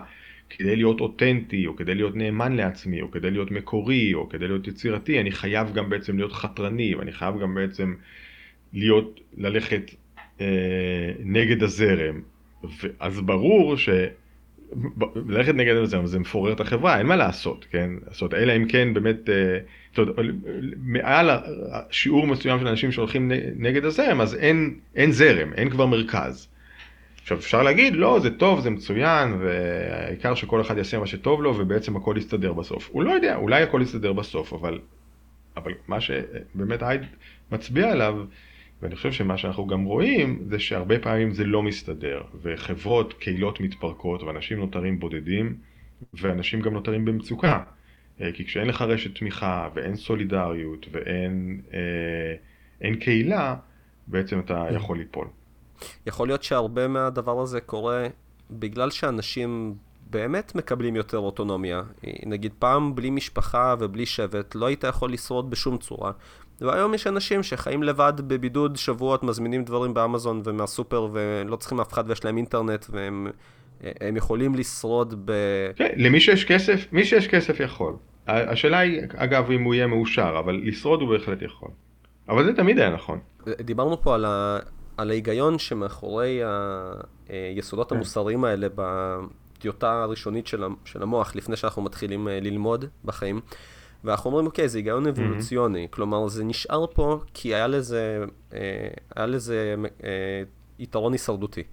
כדי 0.49 0.75
להיות 0.75 1.01
אותנטי, 1.01 1.67
או 1.67 1.75
כדי 1.75 1.95
להיות 1.95 2.15
נאמן 2.15 2.55
לעצמי, 2.55 3.01
או 3.01 3.11
כדי 3.11 3.31
להיות 3.31 3.51
מקורי, 3.51 4.13
או 4.13 4.29
כדי 4.29 4.47
להיות 4.47 4.67
יצירתי, 4.67 5.19
אני 5.19 5.31
חייב 5.31 5.73
גם 5.73 5.89
בעצם 5.89 6.17
להיות 6.17 6.33
חתרני, 6.33 6.95
ואני 6.95 7.11
חייב 7.11 7.39
גם 7.41 7.55
בעצם 7.55 7.93
להיות, 8.73 9.19
ללכת 9.37 9.91
אה, 10.41 11.11
נגד 11.19 11.63
הזרם. 11.63 12.21
אז 12.99 13.21
ברור 13.21 13.77
ש... 13.77 13.89
ללכת 15.27 15.55
נגד 15.55 15.75
הזרם 15.75 16.05
זה 16.05 16.19
מפורר 16.19 16.53
את 16.53 16.59
החברה, 16.59 16.97
אין 16.97 17.05
מה 17.05 17.15
לעשות, 17.15 17.65
כן? 17.71 17.89
אומרת, 18.21 18.33
אלא 18.33 18.55
אם 18.55 18.65
כן 18.67 18.93
באמת, 18.93 19.29
אה, 19.29 19.59
זאת 19.95 20.17
אומרת, 20.17 20.35
מעל 20.77 21.29
שיעור 21.91 22.27
מסוים 22.27 22.59
של 22.59 22.67
אנשים 22.67 22.91
שהולכים 22.91 23.31
נגד 23.55 23.85
הזרם, 23.85 24.21
אז 24.21 24.35
אין, 24.35 24.79
אין 24.95 25.11
זרם, 25.11 25.53
אין 25.53 25.69
כבר 25.69 25.85
מרכז. 25.85 26.47
עכשיו 27.21 27.37
אפשר 27.37 27.63
להגיד, 27.63 27.93
לא, 27.93 28.19
זה 28.19 28.29
טוב, 28.37 28.59
זה 28.59 28.69
מצוין, 28.69 29.33
והעיקר 29.39 30.35
שכל 30.35 30.61
אחד 30.61 30.77
יעשה 30.77 30.99
מה 30.99 31.07
שטוב 31.07 31.43
לו, 31.43 31.57
ובעצם 31.57 31.95
הכל 31.95 32.15
יסתדר 32.17 32.53
בסוף. 32.53 32.89
הוא 32.91 33.03
לא 33.03 33.11
יודע, 33.11 33.35
אולי 33.35 33.63
הכל 33.63 33.81
יסתדר 33.83 34.13
בסוף, 34.13 34.53
אבל, 34.53 34.79
אבל 35.57 35.73
מה 35.87 36.01
שבאמת 36.01 36.83
הייד 36.83 37.01
מצביע 37.51 37.91
עליו, 37.91 38.15
ואני 38.81 38.95
חושב 38.95 39.11
שמה 39.11 39.37
שאנחנו 39.37 39.67
גם 39.67 39.83
רואים 39.83 40.39
זה 40.49 40.59
שהרבה 40.59 40.99
פעמים 40.99 41.31
זה 41.33 41.43
לא 41.43 41.63
מסתדר 41.63 42.21
וחברות, 42.41 43.13
קהילות 43.13 43.59
מתפרקות 43.59 44.23
ואנשים 44.23 44.59
נותרים 44.59 44.99
בודדים 44.99 45.55
ואנשים 46.13 46.61
גם 46.61 46.73
נותרים 46.73 47.05
במצוקה 47.05 47.63
אה, 48.21 48.31
כי 48.31 48.45
כשאין 48.45 48.67
לך 48.67 48.81
רשת 48.81 49.17
תמיכה 49.17 49.69
ואין 49.73 49.95
סולידריות 49.95 50.85
ואין 50.91 51.61
אה, 51.73 51.79
אין 52.81 52.95
קהילה 52.95 53.55
בעצם 54.07 54.39
אתה 54.39 54.69
mm. 54.69 54.73
יכול 54.73 54.97
ליפול. 54.97 55.27
יכול 56.05 56.27
להיות 56.27 56.43
שהרבה 56.43 56.87
מהדבר 56.87 57.41
הזה 57.41 57.61
קורה 57.61 58.07
בגלל 58.51 58.89
שאנשים 58.89 59.75
באמת 60.09 60.55
מקבלים 60.55 60.95
יותר 60.95 61.17
אוטונומיה. 61.17 61.81
נגיד 62.25 62.53
פעם 62.59 62.95
בלי 62.95 63.09
משפחה 63.09 63.75
ובלי 63.79 64.05
שבט 64.05 64.55
לא 64.55 64.65
היית 64.65 64.83
יכול 64.83 65.13
לשרוד 65.13 65.49
בשום 65.49 65.77
צורה. 65.77 66.11
והיום 66.61 66.93
יש 66.93 67.07
אנשים 67.07 67.43
שחיים 67.43 67.83
לבד 67.83 68.13
בבידוד 68.17 68.75
שבועות, 68.75 69.23
מזמינים 69.23 69.63
דברים 69.63 69.93
באמזון 69.93 70.41
ומהסופר 70.45 71.07
ולא 71.11 71.55
צריכים 71.55 71.79
אף 71.79 71.93
אחד 71.93 72.03
ויש 72.07 72.25
להם 72.25 72.37
אינטרנט 72.37 72.85
והם 72.89 73.27
הם 73.81 74.17
יכולים 74.17 74.55
לשרוד 74.55 75.21
ב... 75.25 75.31
כן, 75.75 75.89
למי 75.95 76.19
שיש 76.19 76.45
כסף, 76.45 76.87
מי 76.91 77.05
שיש 77.05 77.27
כסף 77.27 77.59
יכול. 77.59 77.93
השאלה 78.27 78.79
היא, 78.79 79.01
אגב, 79.15 79.51
אם 79.51 79.63
הוא 79.63 79.73
יהיה 79.73 79.87
מאושר, 79.87 80.35
אבל 80.39 80.61
לשרוד 80.63 81.01
הוא 81.01 81.09
בהחלט 81.09 81.41
יכול. 81.41 81.69
אבל 82.29 82.45
זה 82.45 82.53
תמיד 82.53 82.79
היה 82.79 82.89
נכון. 82.89 83.19
דיברנו 83.61 84.01
פה 84.01 84.15
על, 84.15 84.25
ה... 84.25 84.59
על 84.97 85.09
ההיגיון 85.09 85.59
שמאחורי 85.59 86.41
היסודות 87.29 87.89
כן. 87.89 87.95
המוסריים 87.95 88.43
האלה 88.43 88.67
בטיוטה 88.75 90.03
הראשונית 90.03 90.47
של 90.85 91.01
המוח, 91.01 91.35
לפני 91.35 91.55
שאנחנו 91.55 91.81
מתחילים 91.81 92.27
אה, 92.27 92.39
ללמוד 92.39 92.85
בחיים. 93.05 93.39
ואנחנו 94.03 94.29
אומרים, 94.29 94.45
אוקיי, 94.45 94.69
זה 94.69 94.77
היגיון 94.77 95.07
אבולוציוני, 95.07 95.85
mm-hmm. 95.85 95.95
כלומר, 95.95 96.27
זה 96.27 96.43
נשאר 96.43 96.85
פה 96.93 97.19
כי 97.33 97.55
היה 97.55 97.67
לזה, 97.67 98.23
אה, 98.53 98.59
היה 99.15 99.25
לזה 99.25 99.75
אה, 100.03 100.43
יתרון 100.79 101.13
הישרדותי. 101.13 101.63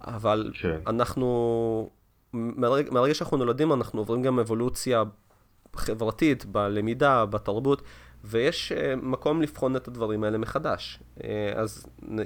אבל 0.00 0.50
כן. 0.54 0.78
אנחנו, 0.86 1.90
מהרגע, 2.32 2.90
מהרגע 2.90 3.14
שאנחנו 3.14 3.36
נולדים, 3.36 3.72
אנחנו 3.72 4.00
עוברים 4.00 4.22
גם 4.22 4.38
אבולוציה 4.38 5.02
חברתית, 5.76 6.44
בלמידה, 6.44 7.26
בתרבות, 7.26 7.82
ויש 8.24 8.72
אה, 8.72 8.96
מקום 8.96 9.42
לבחון 9.42 9.76
את 9.76 9.88
הדברים 9.88 10.24
האלה 10.24 10.38
מחדש. 10.38 11.00
אה, 11.24 11.52
אז 11.54 11.86
אה, 12.18 12.24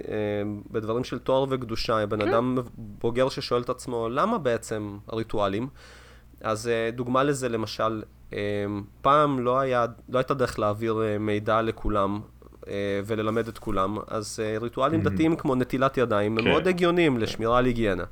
בדברים 0.70 1.05
של 1.05 1.18
תואר 1.18 1.45
וקדושה, 1.49 2.07
בן 2.07 2.20
כן. 2.20 2.28
אדם 2.28 2.59
בוגר 2.76 3.28
ששואל 3.28 3.62
את 3.62 3.70
עצמו, 3.70 4.09
למה 4.09 4.38
בעצם 4.38 4.99
הריטואלים? 5.09 5.68
אז 6.40 6.70
דוגמה 6.93 7.22
לזה, 7.22 7.49
למשל, 7.49 8.03
פעם 9.01 9.41
לא, 9.41 9.61
היה, 9.61 9.87
לא 10.09 10.18
הייתה 10.18 10.35
דרך 10.35 10.59
להעביר 10.59 11.03
אה, 11.03 11.18
מידע 11.18 11.62
לכולם 11.62 12.20
אה, 12.68 13.01
וללמד 13.07 13.49
את 13.49 13.59
כולם, 13.59 13.99
אז 14.09 14.41
אה, 14.43 14.59
ריטואלים 14.59 15.01
mm-hmm. 15.01 15.11
דתיים 15.11 15.37
כמו 15.37 15.55
נטילת 15.55 15.99
ידיים 15.99 16.39
הם 16.39 16.45
כן. 16.45 16.51
מאוד 16.51 16.68
הגיוניים 16.68 17.18
לשמירה 17.18 17.59
על 17.59 17.64
היגיינה. 17.64 18.05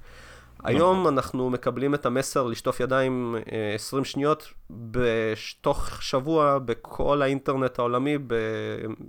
היום 0.64 1.00
נכון. 1.00 1.12
אנחנו 1.14 1.50
מקבלים 1.50 1.94
את 1.94 2.06
המסר 2.06 2.46
לשטוף 2.46 2.80
ידיים 2.80 3.36
20 3.74 4.04
שניות 4.04 4.52
בתוך 4.70 6.02
שבוע 6.02 6.58
בכל 6.58 7.22
האינטרנט 7.22 7.78
העולמי 7.78 8.18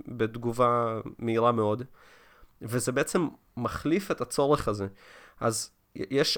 בתגובה 0.07 0.99
מהירה 1.19 1.51
מאוד. 1.51 1.83
וזה 2.61 2.91
בעצם 2.91 3.27
מחליף 3.57 4.11
את 4.11 4.21
הצורך 4.21 4.67
הזה. 4.67 4.87
אז 5.39 5.71
יש 5.95 6.37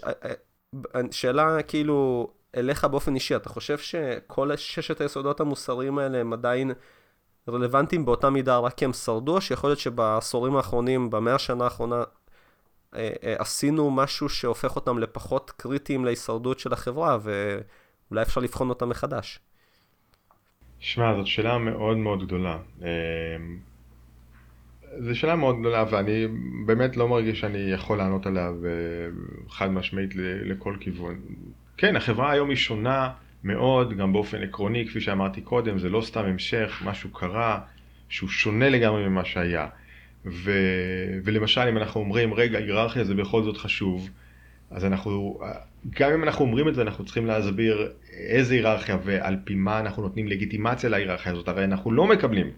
שאלה 1.11 1.61
כאילו 1.61 2.31
אליך 2.55 2.85
באופן 2.85 3.15
אישי, 3.15 3.35
אתה 3.35 3.49
חושב 3.49 3.77
שכל 3.77 4.55
ששת 4.55 5.01
היסודות 5.01 5.39
המוסריים 5.39 5.97
האלה 5.97 6.17
הם 6.17 6.33
עדיין 6.33 6.71
רלוונטיים 7.49 8.05
באותה 8.05 8.29
מידה 8.29 8.59
רק 8.59 8.73
כי 8.73 8.85
הם 8.85 8.93
שרדו, 8.93 9.35
או 9.35 9.41
שיכול 9.41 9.69
להיות 9.69 9.79
שבעשורים 9.79 10.55
האחרונים, 10.55 11.09
במאה 11.09 11.35
השנה 11.35 11.63
האחרונה, 11.63 12.03
אה, 12.95 13.09
אה, 13.23 13.35
עשינו 13.37 13.91
משהו 13.91 14.29
שהופך 14.29 14.75
אותם 14.75 14.99
לפחות 14.99 15.51
קריטיים 15.51 16.05
להישרדות 16.05 16.59
של 16.59 16.73
החברה, 16.73 17.17
ואולי 17.23 18.21
אפשר 18.21 18.41
לבחון 18.41 18.69
אותם 18.69 18.89
מחדש. 18.89 19.39
שמע, 20.79 21.15
זאת 21.15 21.27
שאלה 21.27 21.57
מאוד 21.57 21.97
מאוד 21.97 22.25
גדולה. 22.25 22.57
אה, 22.83 22.89
זו 24.99 25.19
שאלה 25.19 25.35
מאוד 25.35 25.59
גדולה 25.59 25.85
ואני 25.91 26.27
באמת 26.65 26.97
לא 26.97 27.07
מרגיש 27.07 27.39
שאני 27.39 27.71
יכול 27.71 27.97
לענות 27.97 28.25
עליה 28.25 28.51
חד 29.49 29.67
משמעית 29.67 30.11
לכל 30.45 30.75
כיוון. 30.79 31.21
כן, 31.77 31.95
החברה 31.95 32.31
היום 32.31 32.49
היא 32.49 32.57
שונה 32.57 33.09
מאוד, 33.43 33.97
גם 33.97 34.13
באופן 34.13 34.43
עקרוני, 34.43 34.87
כפי 34.87 35.01
שאמרתי 35.01 35.41
קודם, 35.41 35.79
זה 35.79 35.89
לא 35.89 36.01
סתם 36.01 36.25
המשך, 36.25 36.81
משהו 36.85 37.09
קרה 37.09 37.59
שהוא 38.09 38.29
שונה 38.29 38.69
לגמרי 38.69 39.07
ממה 39.07 39.25
שהיה. 39.25 39.67
ו... 40.25 40.51
ולמשל, 41.23 41.61
אם 41.61 41.77
אנחנו 41.77 42.01
אומרים, 42.01 42.33
רגע, 42.33 42.57
היררכיה 42.57 43.03
זה 43.03 43.15
בכל 43.15 43.43
זאת 43.43 43.57
חשוב, 43.57 44.09
אז 44.71 44.85
אנחנו, 44.85 45.39
גם 45.99 46.11
אם 46.13 46.23
אנחנו 46.23 46.45
אומרים 46.45 46.67
את 46.67 46.75
זה, 46.75 46.81
אנחנו 46.81 47.05
צריכים 47.05 47.25
להסביר 47.25 47.91
איזה 48.11 48.53
היררכיה 48.53 48.97
ועל 49.03 49.37
פי 49.43 49.55
מה 49.55 49.79
אנחנו 49.79 50.03
נותנים 50.03 50.27
לגיטימציה 50.27 50.89
להיררכיה 50.89 51.31
הזאת, 51.31 51.47
הרי 51.47 51.63
אנחנו 51.63 51.91
לא 51.91 52.07
מקבלים 52.07 52.51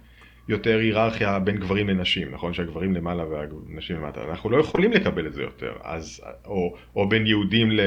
יותר 0.48 0.78
היררכיה 0.78 1.40
בין 1.40 1.58
גברים 1.58 1.90
לנשים, 1.90 2.32
נכון? 2.32 2.54
שהגברים 2.54 2.94
למעלה 2.94 3.24
והנשים 3.26 3.96
למטה, 3.96 4.24
אנחנו 4.30 4.50
לא 4.50 4.58
יכולים 4.58 4.92
לקבל 4.92 5.28
את 5.28 5.34
זה 5.34 5.42
יותר, 5.42 5.74
אז, 5.84 6.22
או, 6.46 6.76
או 6.96 7.10
בין 7.10 7.28
יהודים 7.28 7.72
ל... 7.72 7.80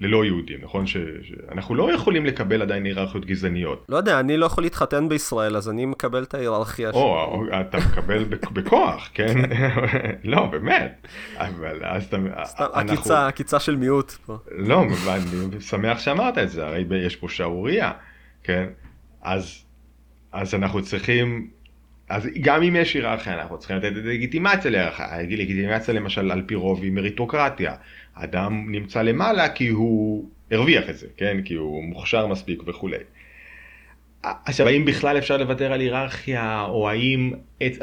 ללא 0.00 0.24
יהודים, 0.24 0.58
נכון? 0.62 0.84
שאנחנו 0.86 1.74
לא 1.74 1.92
יכולים 1.92 2.26
לקבל 2.26 2.62
עדיין 2.62 2.84
היררכיות 2.84 3.26
גזעניות. 3.26 3.86
לא 3.88 3.96
יודע, 3.96 4.20
אני 4.20 4.36
לא 4.36 4.46
יכול 4.46 4.64
להתחתן 4.64 5.08
בישראל, 5.08 5.56
אז 5.56 5.68
אני 5.68 5.86
מקבל 5.86 6.22
את 6.22 6.34
ההיררכיה 6.34 6.92
שלי. 6.92 7.00
או, 7.00 7.42
אתה 7.60 7.78
מקבל 7.78 8.24
בכוח, 8.56 9.10
כן? 9.14 9.34
לא, 10.24 10.46
באמת. 10.46 11.06
אבל 11.36 11.84
אז 11.84 12.04
אתה... 12.04 12.16
סתם, 12.44 12.64
עקיצה, 12.72 13.26
עקיצה 13.26 13.60
של 13.60 13.76
מיעוט 13.76 14.10
פה. 14.10 14.36
לא, 14.50 14.84
אני 15.08 15.60
שמח 15.60 15.98
שאמרת 15.98 16.38
את 16.38 16.50
זה, 16.50 16.66
הרי 16.66 16.84
יש 17.06 17.16
פה 17.16 17.28
שערורייה, 17.28 17.92
כן? 18.42 18.66
אז, 19.22 19.64
אז 20.32 20.54
אנחנו 20.54 20.82
צריכים... 20.82 21.50
אז 22.08 22.28
גם 22.40 22.62
אם 22.62 22.76
יש 22.76 22.94
היררכיה, 22.94 23.34
אנחנו 23.34 23.58
צריכים 23.58 23.76
לתת 23.76 23.92
לגיטימציה 23.94 24.70
להיררכיה. 24.70 25.22
לגיטימציה 25.22 25.94
למשל 25.94 26.30
על 26.30 26.42
פי 26.46 26.54
רוב 26.54 26.82
היא 26.82 26.92
מריטוקרטיה. 26.92 27.74
אדם 28.16 28.72
נמצא 28.72 29.02
למעלה 29.02 29.48
כי 29.48 29.68
הוא 29.68 30.28
הרוויח 30.50 30.90
את 30.90 30.98
זה, 30.98 31.06
כן? 31.16 31.42
כי 31.44 31.54
הוא 31.54 31.84
מוכשר 31.84 32.26
מספיק 32.26 32.62
וכולי. 32.66 32.96
עכשיו, 34.22 34.66
האם 34.66 34.84
בכלל 34.84 35.18
אפשר 35.18 35.36
לוותר 35.36 35.72
על 35.72 35.80
היררכיה, 35.80 36.64
או 36.68 36.88
האם 36.88 37.32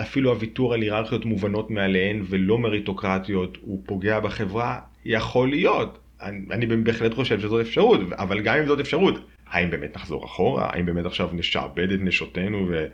אפילו 0.01 0.29
הוויתור 0.29 0.73
על 0.73 0.81
היררכיות 0.81 1.25
מובנות 1.25 1.71
מעליהן 1.71 2.21
ולא 2.29 2.59
מריטוקרטיות 2.59 3.57
הוא 3.61 3.81
פוגע 3.85 4.19
בחברה? 4.19 4.79
יכול 5.05 5.49
להיות. 5.49 5.99
אני, 6.21 6.39
אני 6.51 6.65
בהחלט 6.65 7.13
חושב 7.13 7.39
שזאת 7.39 7.61
אפשרות, 7.65 7.99
אבל 8.11 8.41
גם 8.41 8.57
אם 8.57 8.65
זאת 8.65 8.79
אפשרות, 8.79 9.27
האם 9.47 9.69
באמת 9.69 9.95
נחזור 9.95 10.25
אחורה? 10.25 10.69
האם 10.73 10.85
באמת 10.85 11.05
עכשיו 11.05 11.29
נשעבד 11.33 11.91
את 11.91 11.99
נשותינו 12.01 12.67
ו... 12.69 12.85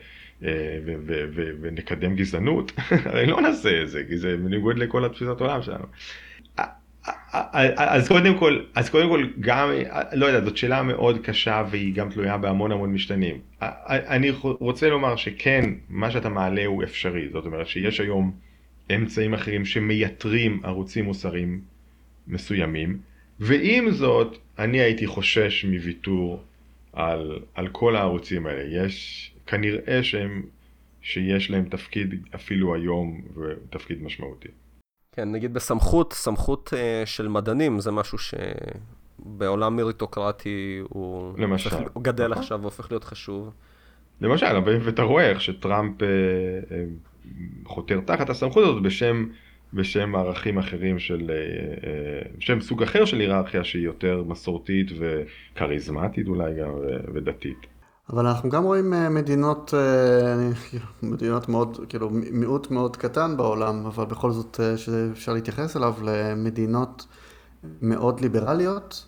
אה, 0.44 0.80
ו- 0.86 0.94
ו- 1.08 1.24
ו- 1.36 1.52
ונקדם 1.62 2.16
גזענות, 2.16 2.72
הרי 3.06 3.26
לא 3.26 3.42
נעשה 3.42 3.82
את 3.82 3.90
זה, 3.90 4.04
כי 4.08 4.18
זה 4.18 4.38
בניגוד 4.38 4.78
לכל 4.78 5.06
התפיסת 5.06 5.42
עולם 5.42 5.62
שלנו. 5.62 5.86
אז 7.78 8.08
קודם 8.08 8.38
כל, 8.38 8.60
אז 8.76 8.90
קודם 8.90 9.10
כל 9.10 9.28
גם, 9.40 9.70
לא 10.14 10.26
יודע, 10.26 10.46
זאת 10.46 10.58
שאלה 10.58 10.84
מאוד 10.84 11.18
קשה 11.24 11.64
והיא 11.72 11.94
גם 11.94 12.10
תלויה 12.10 12.38
בהמון 12.38 12.72
המון 12.72 12.94
משתנים. 12.94 13.38
אני 13.62 14.32
רוצה 14.42 14.90
לומר 14.90 15.16
שכן, 15.16 15.66
מה 15.90 16.12
שאתה 16.12 16.30
מעלה 16.30 16.66
הוא 16.66 16.84
אפשרי, 16.84 17.30
זאת 17.32 17.46
אומרת 17.46 17.68
שיש 17.68 18.00
היום 18.00 18.32
אמצעים 18.96 19.34
אחרים 19.34 19.66
שמייתרים 19.66 20.60
ערוצים 20.64 21.06
מוסריים 21.06 21.62
מסוימים, 22.28 22.98
ועם 23.40 23.92
זאת, 23.92 24.38
אני 24.60 24.80
הייתי 24.80 25.08
חושש 25.08 25.66
מוויתור 25.66 26.44
על, 26.94 27.40
על 27.56 27.68
כל 27.68 27.96
הערוצים 27.96 28.46
האלה. 28.46 28.86
יש, 28.86 29.32
כנראה 29.48 30.04
שהם, 30.04 30.44
שיש 31.02 31.52
להם 31.52 31.66
תפקיד 31.70 32.16
אפילו 32.36 32.76
היום, 32.76 33.22
ותפקיד 33.36 34.04
משמעותי. 34.04 34.48
כן, 35.20 35.32
נגיד 35.32 35.54
בסמכות, 35.54 36.14
סמכות 36.14 36.74
uh, 36.74 37.06
של 37.06 37.28
מדענים 37.28 37.80
זה 37.80 37.92
משהו 37.92 38.18
שבעולם 38.18 39.76
מריטוקרטי 39.76 40.82
הוא, 40.90 41.34
למשל, 41.38 41.70
הופך, 41.70 41.88
הוא 41.94 42.04
גדל 42.04 42.28
נכון. 42.28 42.38
עכשיו 42.38 42.62
והופך 42.62 42.92
להיות 42.92 43.04
חשוב. 43.04 43.54
למשל, 44.22 44.46
ואתה 44.66 45.02
רואה 45.02 45.30
איך 45.30 45.42
שטראמפ 45.42 46.02
uh, 46.02 46.04
uh, 46.04 46.74
חותר 47.66 48.00
תחת 48.06 48.30
הסמכות 48.30 48.64
הזאת 48.64 48.84
בשם, 48.84 49.26
בשם 49.74 50.16
ערכים 50.16 50.58
אחרים 50.58 51.00
של, 51.00 51.32
uh, 51.32 52.38
בשם 52.38 52.62
סוג 52.62 52.84
אחר 52.84 53.06
של 53.06 53.20
היררכיה 53.20 53.64
שהיא 53.64 53.86
יותר 53.86 54.24
מסורתית 54.28 54.92
וכריזמטית 55.00 56.28
אולי 56.28 56.54
גם 56.54 56.72
ודתית. 57.14 57.79
אבל 58.10 58.28
אנחנו 58.28 58.50
גם 58.50 58.64
רואים 58.64 58.94
אה, 58.94 59.10
מדינות, 59.10 59.74
אה, 59.74 60.50
מדינות 61.04 61.50
מאוד, 61.50 61.80
כאילו 61.90 62.10
מיעוט 62.12 62.72
מאוד 62.72 62.98
קטן 62.98 63.38
בעולם, 63.38 63.86
אבל 63.86 64.06
בכל 64.06 64.32
זאת 64.32 64.60
אה, 64.60 64.78
שאפשר 64.78 65.34
להתייחס 65.34 65.78
אליו 65.78 65.94
למדינות 66.04 67.06
מאוד 67.82 68.20
ליברליות, 68.20 69.06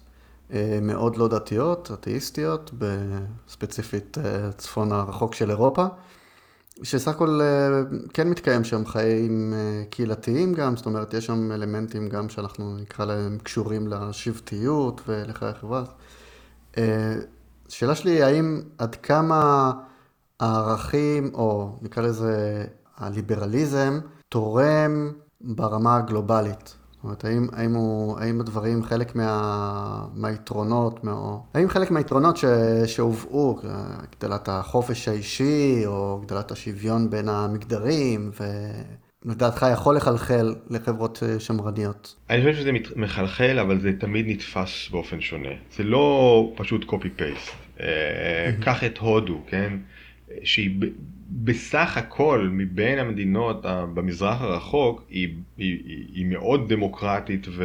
מאוד 0.82 1.18
לא 1.18 1.28
דתיות, 1.28 1.92
אתאיסטיות, 1.94 2.72
ספציפית 3.50 4.18
צפון 4.58 4.92
הרחוק 4.92 5.36
של 5.36 5.50
אירופה, 5.50 5.86
שסך 6.84 7.08
הכל 7.08 7.40
כן 8.14 8.30
מתקיים 8.30 8.64
שם 8.64 8.86
חיים 8.86 9.54
קהילתיים 9.90 10.54
גם, 10.54 10.76
זאת 10.76 10.86
אומרת 10.86 11.14
יש 11.14 11.26
שם 11.26 11.52
אלמנטים 11.52 12.10
גם 12.10 12.30
שאנחנו 12.30 12.78
נקרא 12.78 13.06
להם 13.06 13.38
קשורים 13.44 13.88
לשבטיות 13.88 15.02
ולחיי 15.08 15.50
החברה. 15.50 15.84
השאלה 17.72 17.96
שלי 17.96 18.12
היא 18.12 18.24
האם 18.24 18.62
עד 18.78 18.96
כמה 18.96 19.72
הערכים, 20.40 21.32
או 21.34 21.70
נקרא 21.82 22.04
לזה 22.04 22.66
הליברליזם, 22.98 24.00
תורם 24.30 25.12
ברמה 25.42 25.98
הגלובלית. 25.98 26.76
זאת 26.94 27.04
אומרת, 27.04 27.26
האם, 27.26 27.48
האם, 27.52 27.74
הוא, 27.74 28.20
האם 28.20 28.42
הדברים 28.42 28.84
חלק 28.84 29.16
מה, 29.16 30.06
מהיתרונות, 30.14 31.04
מה, 31.04 31.38
האם 31.54 31.70
חלק 31.70 31.92
מהיתרונות 31.92 32.38
ש, 32.38 32.46
שהובאו, 32.86 33.60
גדלת 34.18 34.50
החופש 34.50 35.08
האישי, 35.08 35.84
או 35.86 36.22
גדלת 36.26 36.52
השוויון 36.52 37.10
בין 37.10 37.30
המגדרים, 37.30 38.32
ו... 38.40 38.44
לדעתך 39.26 39.66
יכול 39.74 39.96
לחלחל 39.96 40.56
לחברות 40.70 41.24
אה, 41.24 41.40
שמרניות? 41.40 42.16
אני 42.30 42.42
חושב 42.42 42.56
שזה 42.56 42.72
מחלחל, 42.96 43.60
אבל 43.60 43.80
זה 43.80 43.92
תמיד 44.00 44.26
נתפס 44.28 44.90
באופן 44.92 45.22
שונה. 45.22 45.50
זה 45.76 45.84
לא 45.84 46.54
פשוט 46.56 46.86
copy-paste. 46.86 47.80
אה, 47.80 48.52
קח 48.62 48.84
את 48.84 48.98
הודו, 48.98 49.42
כן? 49.48 49.74
שהיא 50.44 50.80
בסך 51.30 51.98
הכל, 51.98 52.50
מבין 52.52 53.00
המדינות 53.00 53.62
במזרח 53.94 54.42
הרחוק, 54.42 55.04
היא, 55.10 55.34
היא, 55.58 56.06
היא 56.14 56.26
מאוד 56.26 56.74
דמוקרטית, 56.74 57.48
ו... 57.50 57.64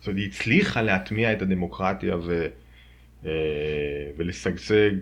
זאת 0.00 0.06
אומרת, 0.06 0.18
היא 0.20 0.28
הצליחה 0.28 0.82
להטמיע 0.82 1.32
את 1.32 1.42
הדמוקרטיה 1.42 2.16
ו... 2.16 2.46
אה, 3.26 3.30
ולשגשג 4.16 4.92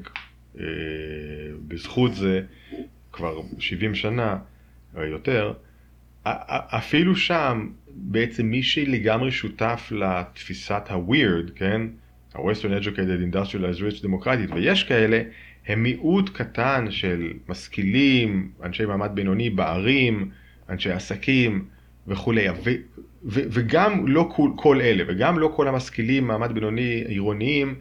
בזכות 1.69 2.15
זה 2.15 2.41
כבר 3.13 3.41
70 3.59 3.95
שנה 3.95 4.37
או 4.97 5.03
יותר. 5.03 5.53
אפילו 6.25 7.17
שם, 7.17 7.69
בעצם 7.89 8.47
מי 8.47 8.63
שלגמרי 8.63 9.31
שותף 9.31 9.93
לתפיסת 9.95 10.83
ה-weird, 10.89 11.51
כן? 11.55 11.83
ה-Western 12.35 12.83
Educated 12.83 13.35
Industrialized 13.35 13.81
Rich 13.81 14.03
דמוקרטית, 14.03 14.51
ויש 14.51 14.85
כאלה, 14.85 15.23
הם 15.67 15.83
מיעוט 15.83 16.29
קטן 16.29 16.87
של 16.91 17.33
משכילים, 17.49 18.51
אנשי 18.63 18.85
מעמד 18.85 19.11
בינוני 19.15 19.51
בערים, 19.51 20.31
אנשי 20.69 20.91
עסקים 20.91 21.65
וכולי, 22.07 22.51
ו- 22.51 22.55
ו- 23.25 23.45
וגם 23.51 24.09
לא 24.09 24.31
כל, 24.37 24.51
כל 24.57 24.81
אלה, 24.81 25.05
וגם 25.07 25.39
לא 25.39 25.53
כל 25.57 25.69
המשכילים, 25.69 26.27
מעמד 26.27 26.53
בינוני 26.53 27.05
עירוניים, 27.07 27.75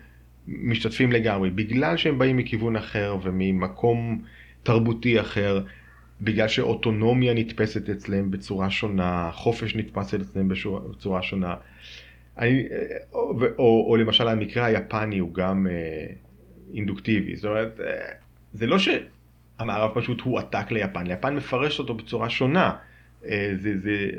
משתתפים 0.48 1.12
לגמרי, 1.12 1.50
בגלל 1.50 1.98
שהם 1.98 2.20
באים 2.20 2.38
מכיוון 2.38 2.76
אחר 2.76 3.18
וממקום 3.24 4.22
תרבותי 4.64 5.20
אחר, 5.20 5.62
בגלל 6.22 6.48
שאוטונומיה 6.48 7.34
נתפסת 7.34 7.90
אצלם 7.90 8.32
בצורה 8.32 8.70
שונה, 8.70 9.30
חופש 9.34 9.76
נתפס 9.76 10.14
אצלם 10.14 10.48
בצורה 10.48 11.22
שונה. 11.22 11.56
אני, 12.38 12.64
או, 13.14 13.34
או, 13.58 13.86
או 13.90 13.96
למשל 13.96 14.28
המקרה 14.28 14.66
היפני 14.66 15.20
הוא 15.20 15.34
גם 15.34 15.68
אה, 15.68 16.06
אינדוקטיבי, 16.74 17.36
זאת 17.36 17.46
אומרת, 17.46 17.80
אה, 17.80 18.14
זה 18.54 18.68
לא 18.68 18.78
שהמערב 18.80 19.92
פשוט 19.94 20.22
הועתק 20.22 20.72
ליפן, 20.72 21.08
ליפן 21.08 21.36
מפרש 21.36 21.80
אותו 21.80 21.94
בצורה 21.94 22.30
שונה. 22.30 22.72
אה, 23.26 23.52
זה, 23.56 23.78
זה, 23.78 24.10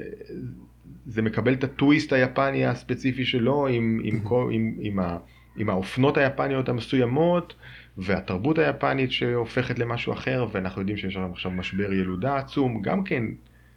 זה 1.06 1.22
מקבל 1.22 1.52
את 1.52 1.64
הטוויסט 1.64 2.12
היפני 2.12 2.66
הספציפי 2.66 3.24
שלו 3.24 3.66
עם, 3.66 4.00
עם, 4.04 4.20
עם, 4.30 4.50
עם, 4.50 4.74
עם, 4.80 4.98
ה, 4.98 5.18
עם 5.56 5.70
האופנות 5.70 6.16
היפניות 6.16 6.68
המסוימות 6.68 7.54
והתרבות 7.98 8.58
היפנית 8.58 9.12
שהופכת 9.12 9.78
למשהו 9.78 10.12
אחר 10.12 10.46
ואנחנו 10.52 10.80
יודעים 10.80 10.96
שיש 10.96 11.14
שם 11.14 11.30
עכשיו 11.32 11.50
משבר 11.50 11.92
ילודה 11.92 12.36
עצום 12.36 12.82
גם 12.82 13.04
כן, 13.04 13.24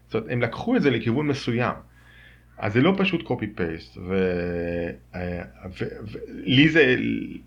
זאת 0.05 0.15
אומרת, 0.15 0.31
הם 0.31 0.41
לקחו 0.41 0.75
את 0.75 0.81
זה 0.81 0.89
לכיוון 0.89 1.27
מסוים. 1.27 1.73
אז 2.57 2.73
זה 2.73 2.81
לא 2.81 2.93
פשוט 2.97 3.23
פייסט, 3.55 3.97
ולי 6.45 6.69
זה 6.69 6.95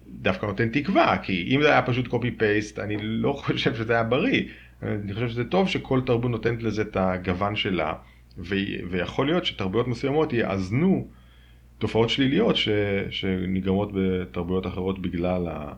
דווקא 0.09 0.47
נותן 0.47 0.69
תקווה, 0.69 1.19
כי 1.23 1.49
אם 1.55 1.63
זה 1.63 1.69
היה 1.69 1.83
פשוט 1.83 2.09
פייסט, 2.39 2.79
אני 2.79 2.97
לא 3.01 3.33
חושב 3.33 3.75
שזה 3.75 3.93
היה 3.93 4.03
בריא. 4.03 4.43
אני 4.83 5.15
חושב 5.15 5.29
שזה 5.29 5.45
טוב 5.45 5.69
שכל 5.69 6.01
תרבות 6.07 6.31
נותנת 6.31 6.63
לזה 6.63 6.83
את 6.83 6.97
הגוון 6.97 7.57
שלה, 7.57 7.95
ו... 8.39 8.55
ויכול 8.91 9.27
להיות 9.27 9.45
שתרבויות 9.45 9.89
מסוימות 9.89 10.33
יאזנו 10.33 11.09
תופעות 11.79 12.11
שליליות 12.11 12.57
ש... 12.57 12.69
שנגרמות 13.11 13.91
בתרבויות 13.95 14.67
אחרות 14.67 15.03
בגלל 15.03 15.49
ה... 15.49 15.73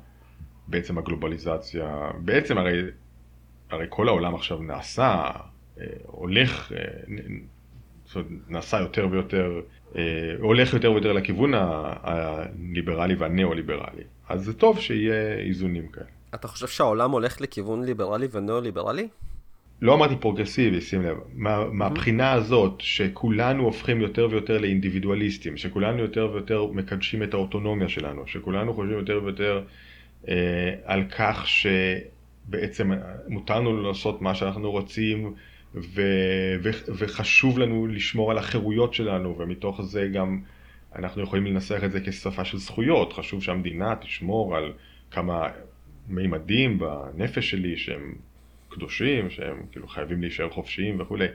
בעצם 0.69 0.99
הגלובליזציה. 0.99 2.11
בעצם 2.19 2.59
הרי, 2.59 2.83
הרי 3.71 3.87
כל 3.89 4.09
העולם 4.09 4.35
עכשיו 4.35 4.63
נעשה, 4.63 5.31
אה, 5.81 5.87
הולך, 6.07 6.73
אה, 6.73 6.79
זאת 8.05 8.17
אומרת, 8.17 8.31
נעשה 8.49 8.81
יותר 8.81 9.09
ויותר, 9.11 9.61
אה, 9.97 10.03
הולך 10.39 10.75
יותר 10.75 10.93
ויותר 10.93 11.13
לכיוון 11.13 11.53
הליברלי 11.55 13.15
והניאו-ליברלי. 13.15 14.03
אז 14.29 14.45
זה 14.45 14.53
טוב 14.53 14.81
שיהיה 14.81 15.39
איזונים 15.39 15.89
כאלה. 15.89 16.07
אתה 16.35 16.49
חושב 16.49 16.67
שהעולם 16.67 17.11
הולך 17.11 17.41
לכיוון 17.41 17.85
ליברלי 17.85 18.27
וניאו-ליברלי? 18.33 19.09
לא 19.83 19.95
אמרתי 19.95 20.17
פרוגרסיבי, 20.17 20.81
שים 20.81 21.03
לב. 21.03 21.17
מה, 21.35 21.65
מהבחינה 21.73 22.33
הזאת 22.33 22.75
שכולנו 22.79 23.65
הופכים 23.65 24.01
יותר 24.01 24.29
ויותר 24.31 24.59
לאינדיבידואליסטים, 24.59 25.57
שכולנו 25.57 25.99
יותר 25.99 26.31
ויותר 26.33 26.67
מקדשים 26.67 27.23
את 27.23 27.35
האוטונומיה 27.35 27.89
שלנו, 27.89 28.27
שכולנו 28.27 28.75
חושבים 28.75 28.99
יותר 28.99 29.21
ויותר 29.25 29.63
על 30.85 31.05
כך 31.19 31.45
שבעצם 31.49 32.93
מותר 33.29 33.61
לנו 33.61 33.83
לעשות 33.83 34.23
מה 34.23 34.35
שאנחנו 34.35 34.71
רוצים 34.71 35.35
ו, 35.75 36.03
ו, 36.63 36.71
וחשוב 36.99 37.59
לנו 37.59 37.87
לשמור 37.87 38.31
על 38.31 38.39
החירויות 38.39 38.95
שלנו 38.95 39.39
ומתוך 39.39 39.83
זה 39.83 40.09
גם 40.13 40.41
אנחנו 40.97 41.23
יכולים 41.23 41.47
לנסח 41.47 41.85
את 41.85 41.93
זה 41.93 42.01
כשפה 42.01 42.45
של 42.45 42.59
זכויות, 42.59 43.13
חשוב 43.13 43.43
שהמדינה 43.43 43.97
תשמור 43.97 44.57
על 44.57 44.73
כמה 45.11 45.49
מימדים 46.09 46.79
בנפש 46.79 47.51
שלי 47.51 47.77
שהם 47.77 48.15
קדושים, 48.69 49.31
שהם 49.31 49.63
כאילו 49.73 49.89
חייבים 49.89 50.21
להישאר 50.21 50.51
חופשיים 50.51 51.01
וכולי. 51.01 51.27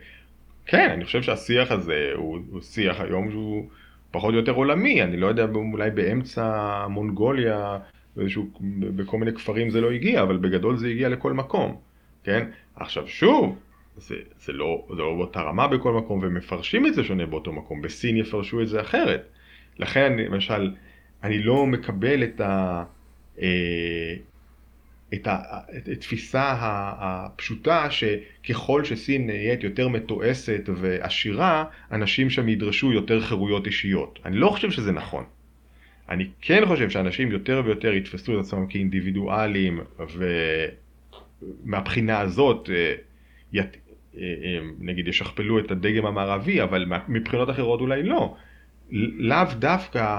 כן, 0.65 0.89
אני 0.93 1.05
חושב 1.05 1.21
שהשיח 1.21 1.71
הזה 1.71 2.11
הוא, 2.15 2.39
הוא 2.51 2.61
שיח 2.61 3.01
היום 3.01 3.31
שהוא 3.31 3.69
פחות 4.11 4.33
או 4.33 4.39
יותר 4.39 4.51
עולמי, 4.51 5.03
אני 5.03 5.17
לא 5.17 5.27
יודע, 5.27 5.45
אולי 5.55 5.91
באמצע 5.91 6.87
מונגוליה, 6.89 7.77
באיזשהו, 8.17 8.49
בכל 8.95 9.17
מיני 9.17 9.33
כפרים 9.33 9.69
זה 9.69 9.81
לא 9.81 9.91
הגיע, 9.91 10.21
אבל 10.21 10.37
בגדול 10.37 10.77
זה 10.77 10.87
הגיע 10.87 11.09
לכל 11.09 11.33
מקום, 11.33 11.77
כן? 12.23 12.47
עכשיו 12.75 13.07
שוב, 13.07 13.57
זה, 13.97 14.15
זה, 14.39 14.53
לא, 14.53 14.85
זה 14.89 14.95
לא 14.95 15.15
באותה 15.15 15.41
רמה 15.41 15.67
בכל 15.67 15.93
מקום, 15.93 16.19
ומפרשים 16.23 16.87
את 16.87 16.93
זה 16.93 17.03
שונה 17.03 17.25
באותו 17.25 17.53
מקום, 17.53 17.81
בסין 17.81 18.17
יפרשו 18.17 18.61
את 18.61 18.67
זה 18.67 18.81
אחרת. 18.81 19.29
לכן, 19.79 20.17
למשל, 20.17 20.71
אני 21.23 21.43
לא 21.43 21.65
מקבל 21.65 22.23
את 22.23 22.41
ה... 22.41 22.83
אה, 23.41 24.15
את 25.13 25.27
התפיסה 25.91 26.55
הפשוטה 26.99 27.87
שככל 27.91 28.83
שסין 28.83 29.27
נהיית 29.27 29.63
יותר 29.63 29.87
מתועסת 29.87 30.69
ועשירה, 30.75 31.65
אנשים 31.91 32.29
שם 32.29 32.49
ידרשו 32.49 32.91
יותר 32.91 33.21
חירויות 33.21 33.65
אישיות. 33.67 34.19
אני 34.25 34.37
לא 34.37 34.49
חושב 34.49 34.71
שזה 34.71 34.91
נכון. 34.91 35.23
אני 36.09 36.27
כן 36.41 36.65
חושב 36.65 36.89
שאנשים 36.89 37.31
יותר 37.31 37.61
ויותר 37.65 37.93
יתפסו 37.93 38.39
את 38.39 38.39
עצמם 38.39 38.67
כאינדיבידואלים, 38.67 39.79
ומהבחינה 41.63 42.19
הזאת, 42.19 42.69
אה, 42.69 42.93
ית... 43.53 43.77
אה, 44.17 44.21
אה, 44.21 44.59
נגיד 44.79 45.07
ישכפלו 45.07 45.59
את 45.59 45.71
הדגם 45.71 46.05
המערבי, 46.05 46.63
אבל 46.63 46.85
מבחינות 47.07 47.49
אחרות 47.49 47.81
אולי 47.81 48.03
לא. 48.03 48.35
לאו 48.91 49.45
דווקא 49.59 50.17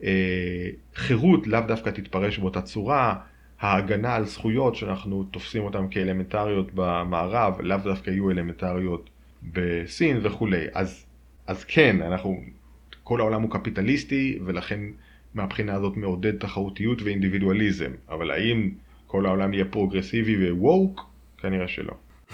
החירות, 0.00 1.46
לאו 1.46 1.60
דווקא 1.60 1.90
תתפרש 1.90 2.38
באותה 2.38 2.62
צורה. 2.62 3.14
ההגנה 3.60 4.14
על 4.14 4.24
זכויות 4.24 4.74
שאנחנו 4.74 5.24
תופסים 5.24 5.62
אותן 5.62 5.86
כאלמנטריות 5.90 6.70
במערב, 6.74 7.60
לאו 7.60 7.76
דווקא 7.84 8.10
יהיו 8.10 8.30
אלמנטריות 8.30 9.10
בסין 9.52 10.20
וכולי. 10.22 10.66
אז, 10.74 11.06
אז 11.46 11.64
כן, 11.64 12.02
אנחנו, 12.02 12.40
כל 13.06 13.20
העולם 13.20 13.42
הוא 13.42 13.50
קפיטליסטי, 13.50 14.38
ולכן 14.46 14.80
מהבחינה 15.34 15.74
הזאת 15.74 15.96
מעודד 15.96 16.38
תחרותיות 16.38 17.02
ואינדיבידואליזם. 17.02 17.90
אבל 18.08 18.30
האם 18.30 18.70
כל 19.06 19.26
העולם 19.26 19.54
יהיה 19.54 19.64
פרוגרסיבי 19.64 20.50
וווק? 20.50 21.00
כנראה 21.38 21.68
שלא. 21.68 21.92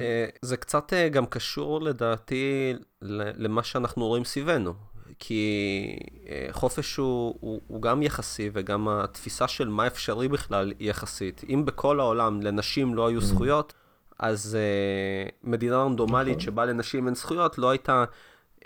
אה, 0.00 0.26
זה 0.42 0.56
קצת 0.56 0.92
אה, 0.92 1.08
גם 1.08 1.26
קשור 1.26 1.80
לדעתי 1.80 2.74
למה 3.02 3.62
שאנחנו 3.62 4.06
רואים 4.06 4.24
סביבנו. 4.24 4.74
כי 5.18 5.96
אה, 6.28 6.48
חופש 6.50 6.96
הוא, 6.96 7.34
הוא, 7.40 7.60
הוא 7.66 7.82
גם 7.82 8.02
יחסי, 8.02 8.50
וגם 8.52 8.88
התפיסה 8.88 9.48
של 9.48 9.68
מה 9.68 9.86
אפשרי 9.86 10.28
בכלל 10.28 10.72
היא 10.78 10.90
יחסית. 10.90 11.42
אם 11.48 11.64
בכל 11.64 12.00
העולם 12.00 12.40
לנשים 12.42 12.94
לא 12.94 13.08
היו 13.08 13.20
mm. 13.20 13.24
זכויות, 13.24 13.74
אז 14.18 14.58
uh, 14.58 15.32
מדינה 15.44 15.82
רנדומלית 15.82 16.36
נכון. 16.36 16.40
שבה 16.40 16.64
לנשים 16.64 17.06
אין 17.06 17.14
זכויות 17.14 17.58
לא 17.58 17.70
הייתה 17.70 18.04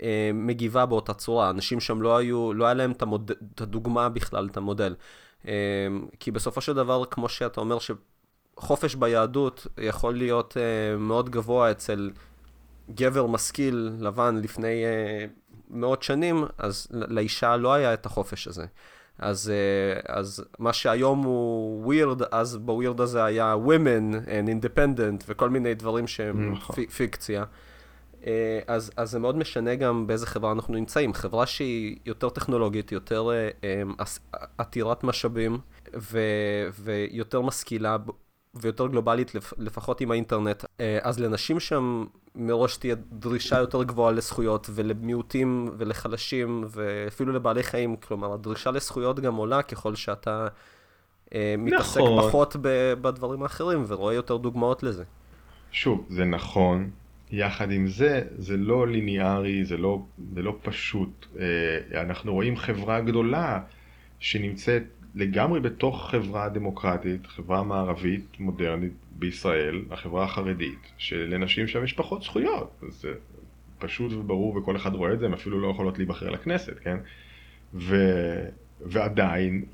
uh, 0.01 0.03
מגיבה 0.33 0.85
באותה 0.85 1.13
צורה. 1.13 1.49
אנשים 1.49 1.79
שם 1.79 2.01
לא 2.01 2.17
היו, 2.17 2.53
לא 2.53 2.65
היה 2.65 2.73
להם 2.73 2.91
את, 2.91 3.01
המוד, 3.01 3.31
את 3.55 3.61
הדוגמה 3.61 4.09
בכלל, 4.09 4.47
את 4.51 4.57
המודל. 4.57 4.95
Uh, 5.43 5.47
כי 6.19 6.31
בסופו 6.31 6.61
של 6.61 6.73
דבר, 6.73 7.05
כמו 7.05 7.29
שאתה 7.29 7.61
אומר, 7.61 7.77
שחופש 7.79 8.95
ביהדות 8.95 9.67
יכול 9.77 10.15
להיות 10.15 10.57
uh, 10.57 10.99
מאוד 10.99 11.29
גבוה 11.29 11.71
אצל 11.71 12.11
גבר 12.95 13.27
משכיל 13.27 13.91
לבן 13.99 14.39
לפני 14.43 14.83
uh, 14.83 15.29
מאות 15.69 16.03
שנים, 16.03 16.45
אז 16.57 16.87
לאישה 16.91 17.57
לא 17.57 17.73
היה 17.73 17.93
את 17.93 18.05
החופש 18.05 18.47
הזה. 18.47 18.65
אז, 19.21 19.49
אה, 19.49 20.15
אז 20.15 20.43
מה 20.59 20.73
שהיום 20.73 21.23
הוא 21.23 21.85
ווירד, 21.85 22.21
אז 22.31 22.57
בווירד 22.57 23.01
הזה 23.01 23.23
היה 23.23 23.55
women 23.65 24.15
and 24.25 24.65
independent 24.65 25.23
וכל 25.27 25.49
מיני 25.49 25.73
דברים 25.73 26.07
שהם 26.07 26.51
נכון. 26.51 26.85
פיקציה. 26.85 27.43
אה, 28.27 28.59
אז, 28.67 28.91
אז 28.97 29.11
זה 29.11 29.19
מאוד 29.19 29.37
משנה 29.37 29.75
גם 29.75 30.07
באיזה 30.07 30.27
חברה 30.27 30.51
אנחנו 30.51 30.73
נמצאים. 30.73 31.13
חברה 31.13 31.45
שהיא 31.45 31.97
יותר 32.05 32.29
טכנולוגית, 32.29 32.91
יותר 32.91 33.29
אה, 33.63 33.81
עתירת 34.57 35.03
משאבים 35.03 35.57
ו, 35.95 36.19
ויותר 36.79 37.41
משכילה 37.41 37.97
ויותר 38.53 38.87
גלובלית, 38.87 39.31
לפחות 39.57 40.01
עם 40.01 40.11
האינטרנט, 40.11 40.65
אז 41.01 41.19
לנשים 41.19 41.59
שם 41.59 42.05
מראש 42.35 42.77
תהיה 42.77 42.95
דרישה 43.11 43.59
יותר 43.59 43.83
גבוהה 43.83 44.11
לזכויות 44.11 44.69
ולמיעוטים 44.73 45.69
ולחלשים 45.77 46.63
ואפילו 46.69 47.33
לבעלי 47.33 47.63
חיים, 47.63 47.95
כלומר 47.95 48.33
הדרישה 48.33 48.71
לזכויות 48.71 49.19
גם 49.19 49.35
עולה 49.35 49.61
ככל 49.61 49.95
שאתה 49.95 50.47
אה, 51.35 51.55
מתעסק 51.57 51.99
נכון. 52.01 52.27
פחות 52.27 52.55
ב- 52.61 52.93
בדברים 53.01 53.43
האחרים 53.43 53.83
ורואה 53.87 54.13
יותר 54.13 54.37
דוגמאות 54.37 54.83
לזה. 54.83 55.03
שוב, 55.71 56.05
זה 56.09 56.25
נכון, 56.25 56.89
יחד 57.31 57.71
עם 57.71 57.87
זה, 57.87 58.21
זה 58.37 58.57
לא 58.57 58.87
ליניארי, 58.87 59.65
זה 59.65 59.77
לא, 59.77 60.05
זה 60.33 60.41
לא 60.41 60.57
פשוט. 60.61 61.25
אה, 61.39 62.01
אנחנו 62.01 62.33
רואים 62.33 62.57
חברה 62.57 63.01
גדולה 63.01 63.59
שנמצאת 64.19 64.83
לגמרי 65.15 65.59
בתוך 65.59 66.09
חברה 66.11 66.49
דמוקרטית, 66.49 67.27
חברה 67.27 67.63
מערבית 67.63 68.39
מודרנית 68.39 68.93
בישראל, 69.11 69.81
החברה 69.91 70.23
החרדית, 70.23 70.91
שלנשים 70.97 71.67
שם 71.67 71.83
יש 71.83 71.93
פחות 71.93 72.23
זכויות. 72.23 72.81
זה 72.89 73.13
פשוט 73.79 74.13
וברור 74.13 74.55
וכל 74.55 74.75
אחד 74.75 74.95
רואה 74.95 75.13
את 75.13 75.19
זה, 75.19 75.25
הן 75.25 75.33
אפילו 75.33 75.61
לא 75.61 75.67
יכולות 75.67 75.97
להיבחר 75.97 76.29
לכנסת, 76.29 76.79
כן? 76.83 76.97
ו... 77.73 77.95
ועדיין, 78.85 79.65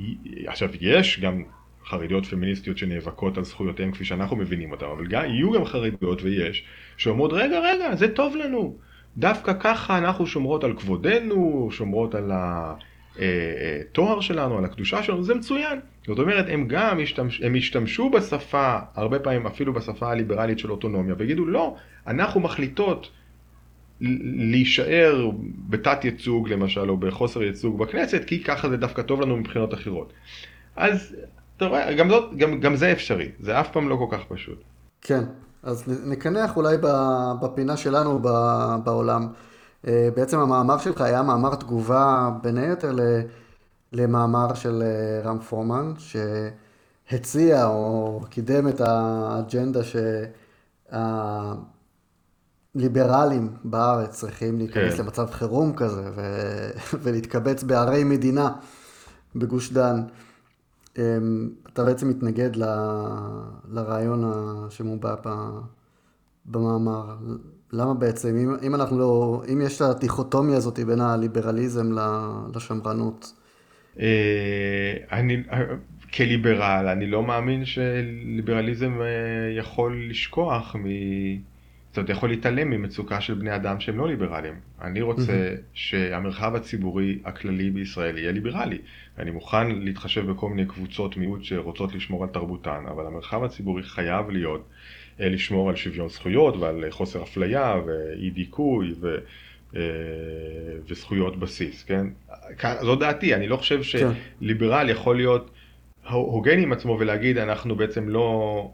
עכשיו 0.47 0.69
יש 0.81 1.19
גם 1.19 1.43
חרדיות 1.85 2.25
פמיניסטיות 2.25 2.77
שנאבקות 2.77 3.37
על 3.37 3.43
זכויותיהן 3.43 3.91
כפי 3.91 4.05
שאנחנו 4.05 4.35
מבינים 4.35 4.71
אותן, 4.71 4.85
אבל 4.85 5.07
גם, 5.07 5.25
יהיו 5.25 5.51
גם 5.51 5.65
חרדיות 5.65 6.21
ויש, 6.21 6.65
שאומרות 6.97 7.33
רגע 7.33 7.59
רגע 7.59 7.95
זה 7.95 8.07
טוב 8.07 8.35
לנו, 8.35 8.75
דווקא 9.17 9.53
ככה 9.59 9.97
אנחנו 9.97 10.27
שומרות 10.27 10.63
על 10.63 10.73
כבודנו, 10.73 11.69
שומרות 11.71 12.15
על. 12.15 12.31
התואר 12.31 14.11
אה, 14.11 14.15
אה, 14.15 14.21
שלנו, 14.21 14.57
על 14.57 14.65
הקדושה 14.65 15.03
שלנו, 15.03 15.23
זה 15.23 15.35
מצוין. 15.35 15.79
זאת 16.07 16.19
אומרת, 16.19 16.45
הם 16.49 16.67
גם 16.67 16.99
ישתמש, 16.99 17.41
הם 17.41 17.55
ישתמשו 17.55 18.09
בשפה, 18.09 18.79
הרבה 18.95 19.19
פעמים 19.19 19.47
אפילו 19.47 19.73
בשפה 19.73 20.11
הליברלית 20.11 20.59
של 20.59 20.71
אוטונומיה, 20.71 21.15
ויגידו, 21.17 21.45
לא, 21.45 21.75
אנחנו 22.07 22.41
מחליטות 22.41 23.09
להישאר 24.01 25.29
בתת 25.69 26.05
ייצוג 26.05 26.49
למשל, 26.49 26.89
או 26.89 26.97
בחוסר 26.97 27.43
ייצוג 27.43 27.79
בכנסת, 27.79 28.23
כי 28.25 28.43
ככה 28.43 28.69
זה 28.69 28.77
דווקא 28.77 29.01
טוב 29.01 29.21
לנו 29.21 29.37
מבחינות 29.37 29.73
אחרות. 29.73 30.13
אז 30.75 31.15
אתה 31.57 31.65
רואה, 31.65 31.93
גם, 31.93 32.09
גם, 32.37 32.59
גם 32.59 32.75
זה 32.75 32.91
אפשרי, 32.91 33.29
זה 33.39 33.59
אף 33.59 33.71
פעם 33.71 33.89
לא 33.89 33.95
כל 33.95 34.17
כך 34.17 34.23
פשוט. 34.27 34.63
כן, 35.01 35.23
אז 35.67 35.83
נקנח 36.05 36.57
אולי 36.57 36.77
בפינה 37.41 37.77
שלנו 37.77 38.19
בעולם. 38.83 39.27
אה, 39.87 40.09
בעצם 40.15 40.39
המאמר 40.39 40.77
שלך 40.77 41.01
היה 41.01 41.23
מאמר 41.23 41.55
תגובה 41.55 42.31
בין 42.41 42.57
היתר 42.57 42.95
למאמר 43.93 44.53
של 44.53 44.83
אה, 44.85 45.29
רם 45.29 45.39
פורמן, 45.39 45.93
שהציע 45.97 47.65
או 47.65 48.21
קידם 48.29 48.67
את 48.67 48.81
האג'נדה 48.81 49.79
שהליברלים 52.75 53.53
בארץ 53.63 54.09
צריכים 54.09 54.57
להיכנס 54.57 54.93
כן. 54.93 55.03
למצב 55.03 55.31
חירום 55.31 55.73
כזה 55.75 56.09
ולהתקבץ 57.03 57.63
בערי 57.63 58.03
מדינה 58.03 58.51
בגוש 59.35 59.71
דן. 59.71 60.03
אמ, 60.97 61.49
אתה 61.73 61.85
בעצם 61.85 62.09
מתנגד 62.09 62.55
ל... 62.55 62.63
לרעיון 63.71 64.23
שמובע 64.69 65.15
במאמר. 66.45 67.15
למה 67.73 67.93
בעצם, 67.93 68.35
אם, 68.35 68.55
אם 68.67 68.75
אנחנו 68.75 68.99
לא, 68.99 69.43
אם 69.53 69.61
יש 69.61 69.75
את 69.75 69.81
הדיכוטומיה 69.81 70.57
הזאת 70.57 70.79
בין 70.79 71.01
הליברליזם 71.01 71.97
לשמרנות? 72.55 73.33
אה, 73.99 74.93
אני, 75.11 75.43
כליברל, 76.13 76.87
אני 76.87 77.07
לא 77.07 77.23
מאמין 77.23 77.65
שליברליזם 77.65 79.01
אה, 79.01 79.07
יכול 79.57 80.07
לשכוח 80.09 80.75
מ... 80.75 80.85
זאת 81.97 81.99
אומרת, 81.99 82.17
יכול 82.17 82.29
להתעלם 82.29 82.69
ממצוקה 82.69 83.21
של 83.21 83.33
בני 83.33 83.55
אדם 83.55 83.79
שהם 83.79 83.97
לא 83.97 84.07
ליברליים. 84.07 84.53
אני 84.81 85.01
רוצה 85.01 85.55
שהמרחב 85.73 86.55
הציבורי 86.55 87.19
הכללי 87.25 87.69
בישראל 87.69 88.17
יהיה 88.17 88.31
ליברלי. 88.31 88.77
אני 89.17 89.31
מוכן 89.31 89.71
להתחשב 89.71 90.31
בכל 90.31 90.49
מיני 90.49 90.65
קבוצות 90.65 91.17
מיעוט 91.17 91.43
שרוצות 91.43 91.95
לשמור 91.95 92.23
על 92.23 92.29
תרבותן, 92.29 92.83
אבל 92.91 93.05
המרחב 93.07 93.43
הציבורי 93.43 93.83
חייב 93.83 94.29
להיות 94.29 94.67
אה, 95.19 95.29
לשמור 95.29 95.69
על 95.69 95.75
שוויון 95.75 96.09
זכויות 96.09 96.57
ועל 96.57 96.85
חוסר 96.89 97.23
אפליה 97.23 97.75
ואי 97.85 98.29
דיכוי 98.29 98.93
ו... 99.01 99.15
אה, 99.75 99.81
וזכויות 100.87 101.39
בסיס, 101.39 101.83
כן? 101.83 102.07
זו 102.81 102.95
דעתי, 102.95 103.35
אני 103.35 103.47
לא 103.47 103.57
חושב 103.57 103.81
כן. 103.83 104.09
שליברל 104.41 104.89
יכול 104.89 105.15
להיות 105.15 105.51
הוגן 106.09 106.59
עם 106.59 106.71
עצמו 106.71 106.97
ולהגיד 106.99 107.37
אנחנו 107.37 107.75
בעצם 107.75 108.09
לא, 108.09 108.71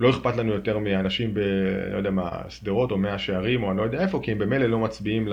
לא 0.00 0.10
אכפת 0.10 0.36
לנו 0.36 0.52
יותר 0.52 0.78
מאנשים 0.78 1.34
ב... 1.34 1.38
לא 1.92 1.96
יודע 1.96 2.10
מה, 2.10 2.30
שדרות 2.48 2.90
או 2.90 2.98
מאה 2.98 3.18
שערים 3.18 3.62
או 3.62 3.70
אני 3.70 3.78
לא 3.78 3.82
יודע 3.82 4.02
איפה, 4.02 4.20
כי 4.22 4.32
הם 4.32 4.38
במילא 4.38 4.66
לא 4.66 4.78
מצביעים 4.78 5.28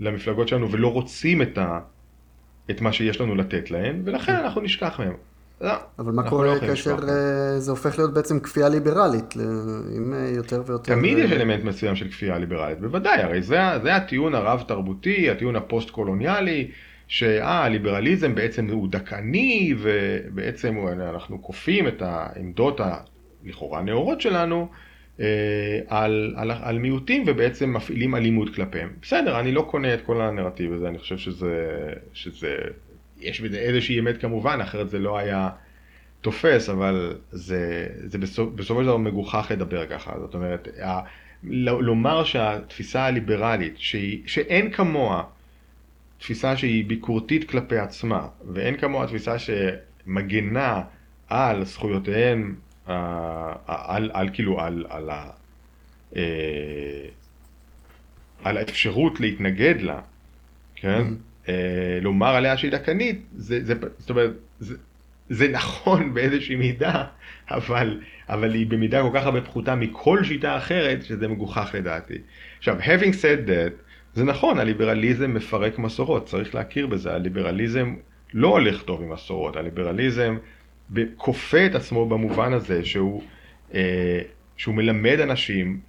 למפלגות 0.00 0.48
שלנו 0.48 0.70
ולא 0.70 0.92
רוצים 0.92 1.42
את, 1.42 1.58
ה... 1.58 1.80
את 2.70 2.80
מה 2.80 2.92
שיש 2.92 3.20
לנו 3.20 3.34
לתת 3.34 3.70
להם, 3.70 4.02
ולכן 4.04 4.34
אנחנו 4.34 4.60
נשכח 4.60 5.00
מהם. 5.00 5.12
לא, 5.60 5.72
אבל 5.98 6.12
מה 6.12 6.30
קורה 6.30 6.46
לא 6.46 6.60
כאשר 6.60 6.96
אה, 7.08 7.60
זה 7.60 7.70
הופך 7.70 7.98
להיות 7.98 8.14
בעצם 8.14 8.40
כפייה 8.40 8.68
ליברלית, 8.68 9.34
עם 9.96 10.14
אה, 10.14 10.28
יותר 10.36 10.62
ויותר... 10.66 10.94
תמיד 10.94 11.18
יש 11.18 11.32
אלמנט 11.32 11.64
מסוים 11.64 11.96
של 11.96 12.08
כפייה 12.08 12.38
ליברלית, 12.38 12.80
בוודאי, 12.80 13.22
הרי 13.22 13.42
זה, 13.42 13.58
זה 13.82 13.96
הטיעון 13.96 14.34
הרב-תרבותי, 14.34 15.30
הטיעון 15.30 15.56
הפוסט-קולוניאלי, 15.56 16.70
שהליברליזם 17.08 18.34
בעצם 18.34 18.66
הוא 18.70 18.88
דכאני, 18.90 19.74
ובעצם 19.78 20.76
אנחנו 21.00 21.42
כופים 21.42 21.88
את 21.88 22.02
העמדות 22.02 22.80
הלכאורה 23.46 23.82
נאורות 23.82 24.20
שלנו 24.20 24.68
אה, 25.20 25.80
על, 25.88 26.34
על, 26.36 26.50
על 26.50 26.78
מיעוטים 26.78 27.24
ובעצם 27.26 27.72
מפעילים 27.72 28.14
אלימות 28.14 28.54
כלפיהם. 28.54 28.92
בסדר, 29.02 29.40
אני 29.40 29.52
לא 29.52 29.66
קונה 29.70 29.94
את 29.94 30.00
כל 30.06 30.20
הנרטיב 30.20 30.72
הזה, 30.72 30.88
אני 30.88 30.98
חושב 30.98 31.18
שזה, 31.18 31.92
שזה 32.12 32.56
יש 33.20 33.40
בזה 33.40 33.58
איזושהי 33.58 34.00
אמת 34.00 34.20
כמובן, 34.20 34.58
אחרת 34.62 34.90
זה 34.90 34.98
לא 34.98 35.18
היה 35.18 35.48
תופס, 36.20 36.68
אבל 36.68 37.16
זה, 37.30 37.86
זה 38.04 38.18
בסופ, 38.18 38.48
בסופו 38.54 38.80
של 38.80 38.86
דבר 38.86 38.96
מגוחך 38.96 39.46
לדבר 39.50 39.86
ככה. 39.86 40.12
זאת 40.20 40.34
אומרת, 40.34 40.68
ה, 40.84 41.00
לומר 41.80 42.24
שהתפיסה 42.24 43.04
הליברלית, 43.04 43.74
שהיא, 43.78 44.22
שאין 44.26 44.70
כמוה 44.70 45.22
תפיסה 46.18 46.56
שהיא 46.56 46.84
ביקורתית 46.84 47.50
כלפי 47.50 47.78
עצמה, 47.78 48.28
ואין 48.52 48.76
כמוה 48.76 49.06
תפיסה 49.06 49.36
שמגנה 49.38 50.82
על 51.28 51.64
זכויותיהן, 51.64 52.54
על, 52.86 52.94
על, 53.66 54.10
על 54.14 54.28
כאילו, 54.32 54.60
על, 54.60 54.86
על, 54.88 55.10
על, 55.10 55.28
אה, 56.16 57.08
על 58.44 58.56
האפשרות 58.56 59.20
להתנגד 59.20 59.80
לה, 59.80 60.00
כן? 60.74 61.02
Mm-hmm. 61.02 61.48
אה, 61.48 61.98
לומר 62.02 62.34
עליה 62.34 62.56
שהיא 62.56 62.72
דכנית, 62.72 63.22
זה, 63.36 63.64
זה, 63.64 63.74
זאת 63.98 64.10
אומרת, 64.10 64.30
זה, 64.60 64.76
זה 65.28 65.48
נכון 65.48 66.10
באיזושהי 66.14 66.56
מידה, 66.56 67.04
אבל, 67.50 68.00
אבל 68.28 68.54
היא 68.54 68.66
במידה 68.66 69.02
כל 69.02 69.10
כך 69.14 69.24
הרבה 69.24 69.40
פחותה 69.40 69.74
מכל 69.74 70.24
שיטה 70.24 70.56
אחרת, 70.56 71.04
שזה 71.04 71.28
מגוחך 71.28 71.70
לדעתי. 71.74 72.18
עכשיו, 72.58 72.78
having 72.80 73.12
said 73.12 73.48
that, 73.48 73.72
זה 74.14 74.24
נכון, 74.24 74.58
הליברליזם 74.58 75.34
מפרק 75.34 75.78
מסורות, 75.78 76.26
צריך 76.26 76.54
להכיר 76.54 76.86
בזה, 76.86 77.14
הליברליזם 77.14 77.94
לא 78.34 78.48
הולך 78.48 78.82
טוב 78.82 79.02
עם 79.02 79.12
מסורות, 79.12 79.56
הליברליזם 79.56 80.36
כופה 81.16 81.66
את 81.66 81.74
עצמו 81.74 82.08
במובן 82.08 82.52
הזה 82.52 82.84
שהוא, 82.84 83.22
אה, 83.74 84.20
שהוא 84.56 84.74
מלמד 84.74 85.20
אנשים 85.20 85.80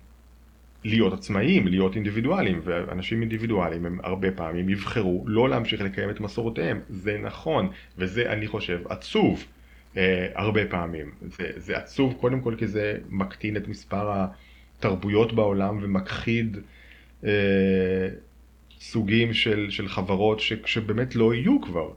להיות 0.84 1.14
עצמאיים, 1.14 1.68
להיות 1.68 1.96
אינדיבידואלים, 1.96 2.62
ואנשים 2.64 3.22
אינדיבידואלים 3.22 3.86
הם 3.86 4.00
הרבה 4.04 4.32
פעמים 4.32 4.70
יבחרו 4.70 5.24
לא 5.28 5.50
להמשיך 5.50 5.82
לקיים 5.82 6.10
את 6.10 6.20
מסורותיהם, 6.20 6.80
זה 6.90 7.18
נכון, 7.24 7.70
וזה 7.98 8.32
אני 8.32 8.48
חושב 8.48 8.80
עצוב 8.90 9.46
אה, 9.98 10.28
הרבה 10.36 10.66
פעמים, 10.66 11.12
זה, 11.22 11.52
זה 11.56 11.78
עצוב 11.78 12.14
קודם 12.20 12.42
כל 12.42 12.56
כי 12.58 12.68
זה 12.68 12.98
מקטין 13.10 13.58
את 13.58 13.68
מספר 13.68 14.26
התרבויות 14.80 15.34
בעולם 15.34 15.80
ומכחיד 15.82 16.58
אה, 17.24 17.30
סוגים 18.80 19.34
של, 19.34 19.68
של 19.70 19.88
חברות 19.88 20.40
ש, 20.40 20.54
שבאמת 20.66 21.16
לא 21.16 21.34
יהיו 21.34 21.62
כבר. 21.62 21.90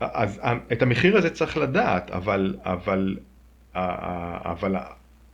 אז 0.00 0.40
את 0.72 0.82
המחיר 0.82 1.16
הזה 1.16 1.30
צריך 1.30 1.56
לדעת, 1.56 2.10
אבל, 2.10 2.56
אבל, 2.64 3.16
אבל 3.74 4.76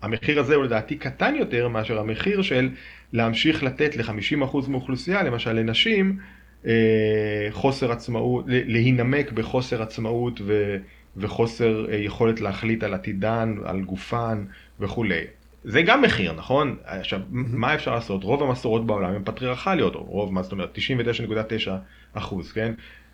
המחיר 0.03 0.41
הזה 0.41 0.55
הוא 0.55 0.65
לדעתי 0.65 0.97
קטן 0.97 1.35
יותר 1.35 1.69
מאשר 1.69 1.99
המחיר 1.99 2.43
של 2.43 2.71
להמשיך 3.13 3.63
לתת 3.63 3.97
ל-50% 3.97 4.69
מאוכלוסייה, 4.69 5.23
למשל 5.23 5.53
לנשים, 5.53 6.19
אה, 6.67 7.49
חוסר 7.51 7.93
עצמאות, 7.93 8.45
להינמק 8.49 9.33
בחוסר 9.33 9.83
עצמאות 9.83 10.41
ו, 10.45 10.77
וחוסר 11.17 11.87
אה, 11.91 11.97
יכולת 11.97 12.41
להחליט 12.41 12.83
על 12.83 12.95
עתידן, 12.95 13.57
על 13.65 13.81
גופן 13.81 14.45
וכולי. 14.81 15.25
זה 15.65 15.83
גם 15.83 16.03
מחיר, 16.03 16.33
נכון? 16.33 16.77
עכשיו, 16.85 17.21
מה 17.31 17.75
אפשר 17.75 17.95
לעשות? 17.95 18.25
רוב 18.25 18.43
המסורות 18.43 18.87
בעולם 18.87 19.15
הן 19.15 19.23
פטריארכליות, 19.25 19.95
או 19.95 20.05
רוב, 20.05 20.33
מה 20.33 20.43
זאת 20.43 20.53
אומרת? 20.53 20.79
99.9 20.79 21.71
אחוז, 22.13 22.53
כן? 22.53 22.73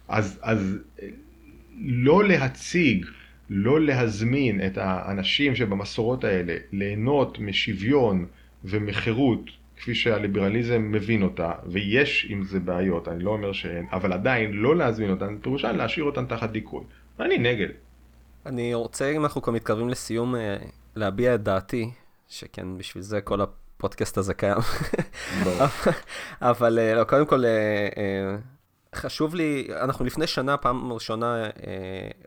אז, 0.09 0.39
אז 0.43 0.79
אה, 1.03 1.09
לא 1.85 2.25
להציג 2.25 3.07
לא 3.51 3.81
להזמין 3.81 4.67
את 4.67 4.79
האנשים 4.79 5.55
שבמסורות 5.55 6.25
האלה 6.25 6.57
ליהנות 6.73 7.39
משוויון 7.39 8.27
ומחירות 8.65 9.51
כפי 9.77 9.95
שהליברליזם 9.95 10.89
מבין 10.93 11.23
אותה, 11.23 11.53
ויש 11.67 12.27
עם 12.31 12.45
זה 12.45 12.61
בעיות, 12.61 13.09
אני 13.09 13.25
לא 13.25 13.31
אומר 13.31 13.53
שאין, 13.53 13.87
אבל 13.93 14.13
עדיין 14.13 14.53
לא 14.53 14.77
להזמין 14.77 15.11
אותן, 15.11 15.39
פירושן 15.43 15.77
להשאיר 15.77 16.05
אותן 16.05 16.27
תחת 16.27 16.51
דיכוי. 16.51 16.85
אני 17.21 17.39
נגד. 17.39 17.69
אני 18.47 18.75
רוצה, 18.75 19.11
אם 19.11 19.25
אנחנו 19.25 19.43
כבר 19.43 19.53
מתקרבים 19.53 19.89
לסיום, 19.89 20.35
אה, 20.35 20.57
להביע 20.97 21.35
את 21.35 21.43
דעתי, 21.43 21.91
שכן, 22.29 22.79
בשביל 22.79 23.03
זה 23.03 23.21
כל 23.21 23.41
הפודקאסט 23.41 24.19
הזה 24.19 24.35
קיים. 24.35 24.59
אבל 26.43 26.79
אה, 26.79 26.95
לא, 26.95 27.05
קודם 27.05 27.27
כל, 27.27 27.45
אה, 27.45 28.37
חשוב 28.95 29.35
לי, 29.35 29.69
אנחנו 29.81 30.05
לפני 30.05 30.27
שנה, 30.27 30.57
פעם 30.57 30.93
ראשונה, 30.93 31.45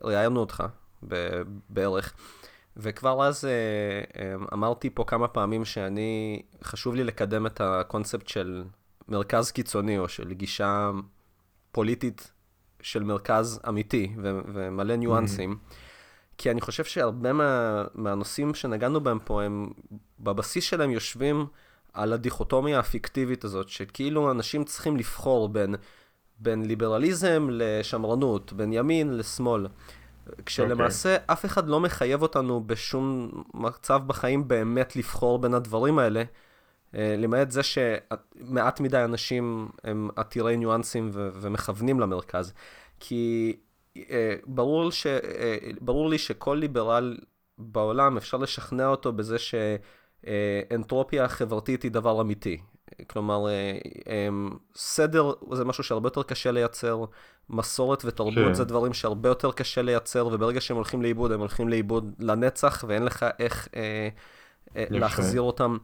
ראיינו 0.03 0.39
אותך 0.39 0.63
בערך. 1.69 2.13
וכבר 2.77 3.25
אז 3.25 3.45
אה, 3.45 3.51
אה, 4.21 4.35
אמרתי 4.53 4.89
פה 4.89 5.03
כמה 5.07 5.27
פעמים 5.27 5.65
שאני, 5.65 6.41
חשוב 6.63 6.95
לי 6.95 7.03
לקדם 7.03 7.45
את 7.45 7.61
הקונספט 7.61 8.27
של 8.27 8.63
מרכז 9.07 9.51
קיצוני, 9.51 9.97
או 9.97 10.09
של 10.09 10.33
גישה 10.33 10.91
פוליטית 11.71 12.31
של 12.81 13.03
מרכז 13.03 13.59
אמיתי 13.67 14.13
ו- 14.23 14.39
ומלא 14.53 14.95
ניואנסים. 14.95 15.51
Mm-hmm. 15.51 15.75
כי 16.37 16.51
אני 16.51 16.61
חושב 16.61 16.83
שהרבה 16.83 17.33
מה, 17.33 17.83
מהנושאים 17.93 18.55
שנגענו 18.55 19.01
בהם 19.01 19.19
פה, 19.19 19.43
הם 19.43 19.69
בבסיס 20.19 20.63
שלהם 20.63 20.91
יושבים 20.91 21.45
על 21.93 22.13
הדיכוטומיה 22.13 22.79
הפיקטיבית 22.79 23.43
הזאת, 23.43 23.69
שכאילו 23.69 24.31
אנשים 24.31 24.63
צריכים 24.63 24.97
לבחור 24.97 25.49
בין, 25.49 25.75
בין 26.39 26.65
ליברליזם 26.65 27.47
לשמרנות, 27.51 28.53
בין 28.53 28.73
ימין 28.73 29.17
לשמאל. 29.17 29.67
כשלמעשה 30.45 31.15
okay. 31.15 31.19
אוקיי. 31.19 31.33
אף 31.33 31.45
אחד 31.45 31.67
לא 31.67 31.79
מחייב 31.79 32.21
אותנו 32.21 32.63
בשום 32.67 33.31
מצב 33.53 34.01
בחיים 34.07 34.47
באמת 34.47 34.95
לבחור 34.95 35.39
בין 35.39 35.53
הדברים 35.53 35.99
האלה, 35.99 36.23
אה, 36.95 37.15
למעט 37.17 37.51
זה 37.51 37.61
שמעט 37.63 38.79
מדי 38.79 39.03
אנשים 39.03 39.69
הם 39.83 40.09
עתירי 40.15 40.57
ניואנסים 40.57 41.09
ו- 41.13 41.29
ומכוונים 41.33 41.99
למרכז. 41.99 42.53
כי 42.99 43.55
אה, 43.97 44.35
ברור, 44.45 44.91
ש, 44.91 45.07
אה, 45.07 45.57
ברור 45.81 46.09
לי 46.09 46.17
שכל 46.17 46.57
ליברל 46.59 47.17
בעולם 47.57 48.17
אפשר 48.17 48.37
לשכנע 48.37 48.87
אותו 48.87 49.13
בזה 49.13 49.39
ש... 49.39 49.55
אנטרופיה 50.71 51.27
חברתית 51.27 51.83
היא 51.83 51.91
דבר 51.91 52.21
אמיתי. 52.21 52.57
כלומר, 53.07 53.45
סדר 54.75 55.31
זה 55.51 55.65
משהו 55.65 55.83
שהרבה 55.83 56.07
יותר 56.07 56.23
קשה 56.23 56.51
לייצר, 56.51 57.05
מסורת 57.49 58.05
ותרבות 58.05 58.47
כן. 58.47 58.53
זה 58.53 58.65
דברים 58.65 58.93
שהרבה 58.93 59.29
יותר 59.29 59.51
קשה 59.51 59.81
לייצר, 59.81 60.27
וברגע 60.27 60.61
שהם 60.61 60.75
הולכים 60.75 61.01
לאיבוד, 61.01 61.31
הם 61.31 61.39
הולכים 61.39 61.69
לאיבוד 61.69 62.13
לנצח, 62.19 62.83
ואין 62.87 63.03
לך 63.03 63.25
איך 63.39 63.67
אה, 63.75 64.09
אה, 64.75 64.85
להחזיר 64.89 65.41
אותם. 65.41 65.77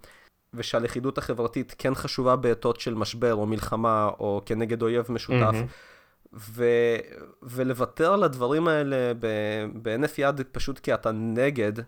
ושהלכידות 0.53 1.18
החברתית 1.18 1.76
כן 1.78 1.95
חשובה 1.95 2.36
בעתות 2.36 2.80
של 2.80 2.94
משבר 2.94 3.34
או 3.34 3.45
מלחמה, 3.45 4.10
או 4.19 4.41
כנגד 4.45 4.82
אויב 4.82 5.06
משותף. 5.10 5.53
Mm-hmm. 5.53 6.34
ו, 6.34 6.65
ולוותר 7.44 8.14
על 8.14 8.23
הדברים 8.23 8.68
האלה 8.68 9.11
בהינף 9.73 10.19
יד 10.19 10.41
פשוט 10.52 10.80
כי 10.80 10.94
אתה 10.94 11.11
נגד, 11.11 11.80
אה, 11.80 11.86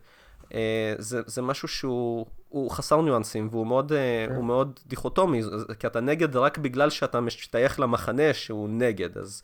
זה, 0.98 1.22
זה 1.26 1.42
משהו 1.42 1.68
שהוא 1.68 2.26
חסר 2.70 3.02
ניואנסים 3.02 3.48
והוא 3.52 3.68
מאוד, 3.68 3.92
okay. 3.92 4.30
כן. 4.30 4.42
מאוד 4.42 4.80
דיכוטומי, 4.88 5.42
כי 5.80 5.88
אתה 5.88 6.02
נגד 6.02 6.36
רק 6.36 6.58
בגלל 6.58 6.90
שאתה 6.90 7.22
משתייך 7.22 7.80
למחנה 7.80 8.34
שהוא 8.34 8.70
נגד, 8.70 9.18
אז 9.18 9.44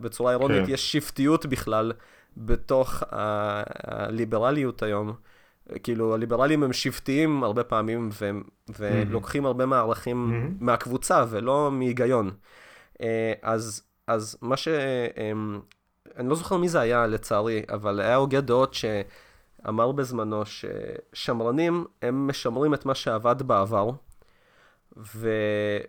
בצורה 0.00 0.30
אירונית. 0.30 0.66
כן. 0.66 0.72
יש 0.72 0.92
שבטיות 0.92 1.46
בכלל 1.46 1.92
בתוך 2.36 3.02
הליברליות 3.10 4.82
היום. 4.82 5.12
כאילו, 5.82 6.14
הליברלים 6.14 6.62
הם 6.62 6.72
שבטיים 6.72 7.44
הרבה 7.44 7.64
פעמים, 7.64 8.08
והם, 8.20 8.42
ולוקחים 8.78 9.44
mm-hmm. 9.44 9.46
הרבה 9.46 9.66
מהערכים 9.66 10.32
mm-hmm. 10.32 10.64
מהקבוצה 10.64 11.24
ולא 11.30 11.70
מהיגיון. 11.72 12.30
אה, 13.02 13.32
אז, 13.42 13.82
אז 14.06 14.36
מה 14.42 14.56
ש... 14.56 14.68
אמ, 14.68 15.60
אני 16.16 16.28
לא 16.28 16.34
זוכר 16.34 16.56
מי 16.56 16.68
זה 16.68 16.80
היה, 16.80 17.06
לצערי, 17.06 17.62
אבל 17.68 18.00
היה 18.00 18.16
הוגה 18.16 18.40
דעות 18.40 18.74
שאמר 19.64 19.92
בזמנו 19.92 20.42
ששמרנים, 20.46 21.84
הם 22.02 22.26
משמרים 22.26 22.74
את 22.74 22.86
מה 22.86 22.94
שעבד 22.94 23.42
בעבר, 23.42 23.90
ו... 24.96 25.28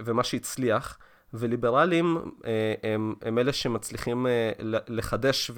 ומה 0.03 0.23
שהצליח. 0.23 0.97
וליברלים 1.33 2.17
אה, 2.45 2.73
הם, 2.83 3.13
הם 3.21 3.39
אלה 3.39 3.53
שמצליחים 3.53 4.27
אה, 4.27 4.51
לחדש 4.87 5.51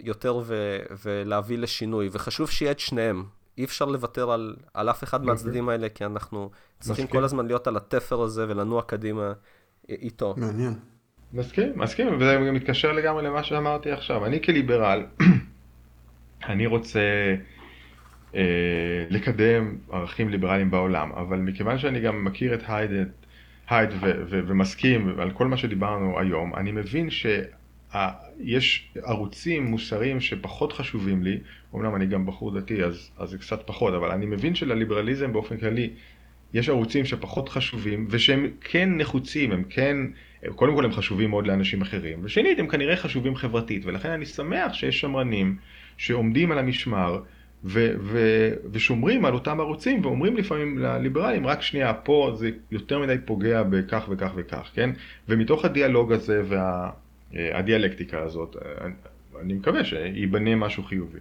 יותר 0.00 0.40
ו, 0.44 0.78
ולהביא 1.04 1.58
לשינוי, 1.58 2.08
וחשוב 2.12 2.50
שיהיה 2.50 2.72
את 2.72 2.78
שניהם. 2.78 3.24
אי 3.58 3.64
אפשר 3.64 3.84
לוותר 3.84 4.30
על, 4.30 4.56
על 4.74 4.90
אף 4.90 5.04
אחד 5.04 5.24
מהצדדים 5.24 5.68
האלה, 5.68 5.88
כי 5.88 6.04
אנחנו 6.04 6.50
צריכים 6.80 7.06
כל 7.06 7.24
הזמן 7.24 7.46
להיות 7.46 7.66
על 7.66 7.76
התפר 7.76 8.22
הזה 8.22 8.44
ולנוע 8.48 8.82
קדימה 8.82 9.32
איתו. 9.88 10.34
מעניין. 10.36 10.74
מסכים, 11.32 11.72
מסכים, 11.76 12.16
וזה 12.20 12.38
מתקשר 12.38 12.92
לגמרי 12.92 13.22
למה 13.22 13.44
שאמרתי 13.44 13.90
עכשיו. 13.90 14.26
אני 14.26 14.42
כליברל, 14.42 15.06
אני 16.48 16.66
רוצה 16.66 17.34
אה, 18.34 18.40
לקדם 19.10 19.76
ערכים 19.90 20.28
ליברליים 20.28 20.70
בעולם, 20.70 21.12
אבל 21.12 21.38
מכיוון 21.38 21.78
שאני 21.78 22.00
גם 22.00 22.24
מכיר 22.24 22.54
את 22.54 22.62
הייד, 22.68 22.90
הייד 23.68 23.90
ו- 23.90 24.22
ו- 24.26 24.40
ומסכים 24.46 25.14
על 25.18 25.30
כל 25.30 25.46
מה 25.46 25.56
שדיברנו 25.56 26.20
היום, 26.20 26.54
אני 26.54 26.72
מבין 26.72 27.10
ש... 27.10 27.26
יש 28.40 28.88
ערוצים 29.02 29.64
מוסריים 29.64 30.20
שפחות 30.20 30.72
חשובים 30.72 31.22
לי, 31.22 31.38
אמנם 31.74 31.96
אני 31.96 32.06
גם 32.06 32.26
בחור 32.26 32.60
דתי 32.60 32.84
אז, 32.84 33.10
אז 33.18 33.30
זה 33.30 33.38
קצת 33.38 33.66
פחות, 33.66 33.94
אבל 33.94 34.10
אני 34.10 34.26
מבין 34.26 34.54
שלליברליזם 34.54 35.32
באופן 35.32 35.56
כללי 35.56 35.90
יש 36.54 36.68
ערוצים 36.68 37.04
שפחות 37.04 37.48
חשובים 37.48 38.06
ושהם 38.10 38.50
כן 38.60 38.96
נחוצים, 38.96 39.52
הם 39.52 39.62
כן, 39.68 39.96
קודם 40.54 40.74
כל 40.74 40.84
הם 40.84 40.92
חשובים 40.92 41.30
מאוד 41.30 41.46
לאנשים 41.46 41.82
אחרים, 41.82 42.18
ושנית 42.22 42.58
הם 42.58 42.68
כנראה 42.68 42.96
חשובים 42.96 43.36
חברתית, 43.36 43.84
ולכן 43.84 44.10
אני 44.10 44.26
שמח 44.26 44.72
שיש 44.72 45.00
שמרנים 45.00 45.56
שעומדים 45.96 46.52
על 46.52 46.58
המשמר 46.58 47.20
ו- 47.64 47.94
ו- 48.00 48.52
ושומרים 48.72 49.24
על 49.24 49.34
אותם 49.34 49.60
ערוצים 49.60 50.04
ואומרים 50.04 50.36
לפעמים 50.36 50.78
לליברלים, 50.78 51.46
רק 51.46 51.62
שנייה, 51.62 51.94
פה 51.94 52.32
זה 52.36 52.50
יותר 52.70 52.98
מדי 52.98 53.16
פוגע 53.24 53.62
בכך 53.62 54.04
וכך 54.08 54.30
וכך, 54.34 54.70
כן? 54.74 54.90
ומתוך 55.28 55.64
הדיאלוג 55.64 56.12
הזה 56.12 56.42
וה... 56.48 56.90
אה, 57.34 57.60
הזאת, 58.22 58.56
אה, 58.56 58.88
אני 59.40 59.54
מקווה 59.54 59.84
שייבנה 59.84 60.56
משהו 60.56 60.82
חיובי. 60.82 61.18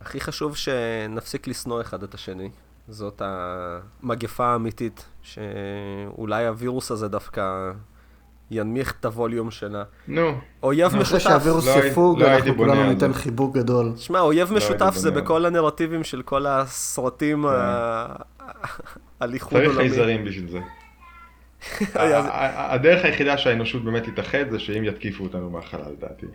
הכי 0.00 0.20
חשוב 0.20 0.56
שנפסיק 0.56 1.48
לשנוא 1.48 1.80
אחד 1.80 2.02
את 2.02 2.14
השני. 2.14 2.50
זאת 2.88 3.22
המגפה 3.24 4.46
האמיתית, 4.46 5.08
שאולי 5.22 6.46
הווירוס 6.46 6.90
הזה 6.90 7.08
דווקא 7.08 7.72
ינמיך 8.50 8.94
את 9.00 9.04
הווליום 9.04 9.50
שלה. 9.50 9.84
נו. 10.08 10.32
אויב 10.62 10.96
משותף. 10.96 11.06
אחרי 11.08 11.20
שהווירוס 11.20 11.66
לא 11.66 11.84
יפוג, 11.84 12.22
לא 12.22 12.26
אנחנו 12.26 12.56
כולנו 12.56 12.88
ניתן 12.88 13.12
חיבוק 13.12 13.54
גדול. 13.54 13.92
שמע, 13.96 14.20
אויב 14.20 14.50
לא 14.50 14.56
משותף 14.56 14.94
זה 14.96 15.10
בכל 15.10 15.46
הנרטיבים 15.46 16.04
של 16.04 16.22
כל 16.22 16.46
הסרטים 16.46 17.42
כן. 17.42 18.44
על 19.20 19.34
איחוד 19.34 19.52
עולמי. 19.52 19.74
צריך 19.74 19.78
חייזרים 19.78 20.24
בשביל 20.24 20.50
זה. 20.50 20.58
הדרך 22.74 23.04
היחידה 23.04 23.38
שהאנושות 23.38 23.84
באמת 23.84 24.02
תתאחד 24.04 24.50
זה 24.50 24.58
שאם 24.58 24.84
יתקיפו 24.84 25.24
אותנו 25.24 25.50
מהחלל, 25.50 25.92
לדעתי. 25.98 26.26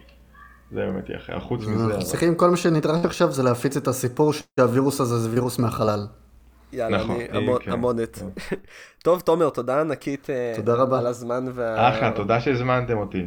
זה 0.71 0.79
באמת 0.79 1.09
יהיה 1.09 1.19
אחר, 1.19 1.39
חוץ 1.39 1.61
מזה. 1.61 1.85
אנחנו 1.85 2.03
צריכים, 2.03 2.35
כל 2.35 2.49
מה 2.49 2.57
שנדרש 2.57 3.05
עכשיו 3.05 3.31
זה 3.31 3.43
להפיץ 3.43 3.77
את 3.77 3.87
הסיפור 3.87 4.33
שהווירוס 4.33 5.01
הזה 5.01 5.19
זה 5.19 5.29
וירוס 5.29 5.59
מהחלל. 5.59 6.07
יאללה, 6.73 6.97
נכון, 6.97 7.21
אני 7.29 7.47
כן, 7.61 7.71
המונת. 7.71 8.15
כן. 8.49 8.55
טוב, 9.03 9.19
תומר, 9.19 9.49
תודה 9.49 9.81
ענקית. 9.81 10.27
תודה 10.55 10.73
רבה. 10.73 10.99
על 10.99 11.07
הזמן 11.07 11.45
וה... 11.53 11.89
אחלה, 11.89 12.11
תודה 12.11 12.41
שהזמנתם 12.41 12.97
אותי. 12.97 13.25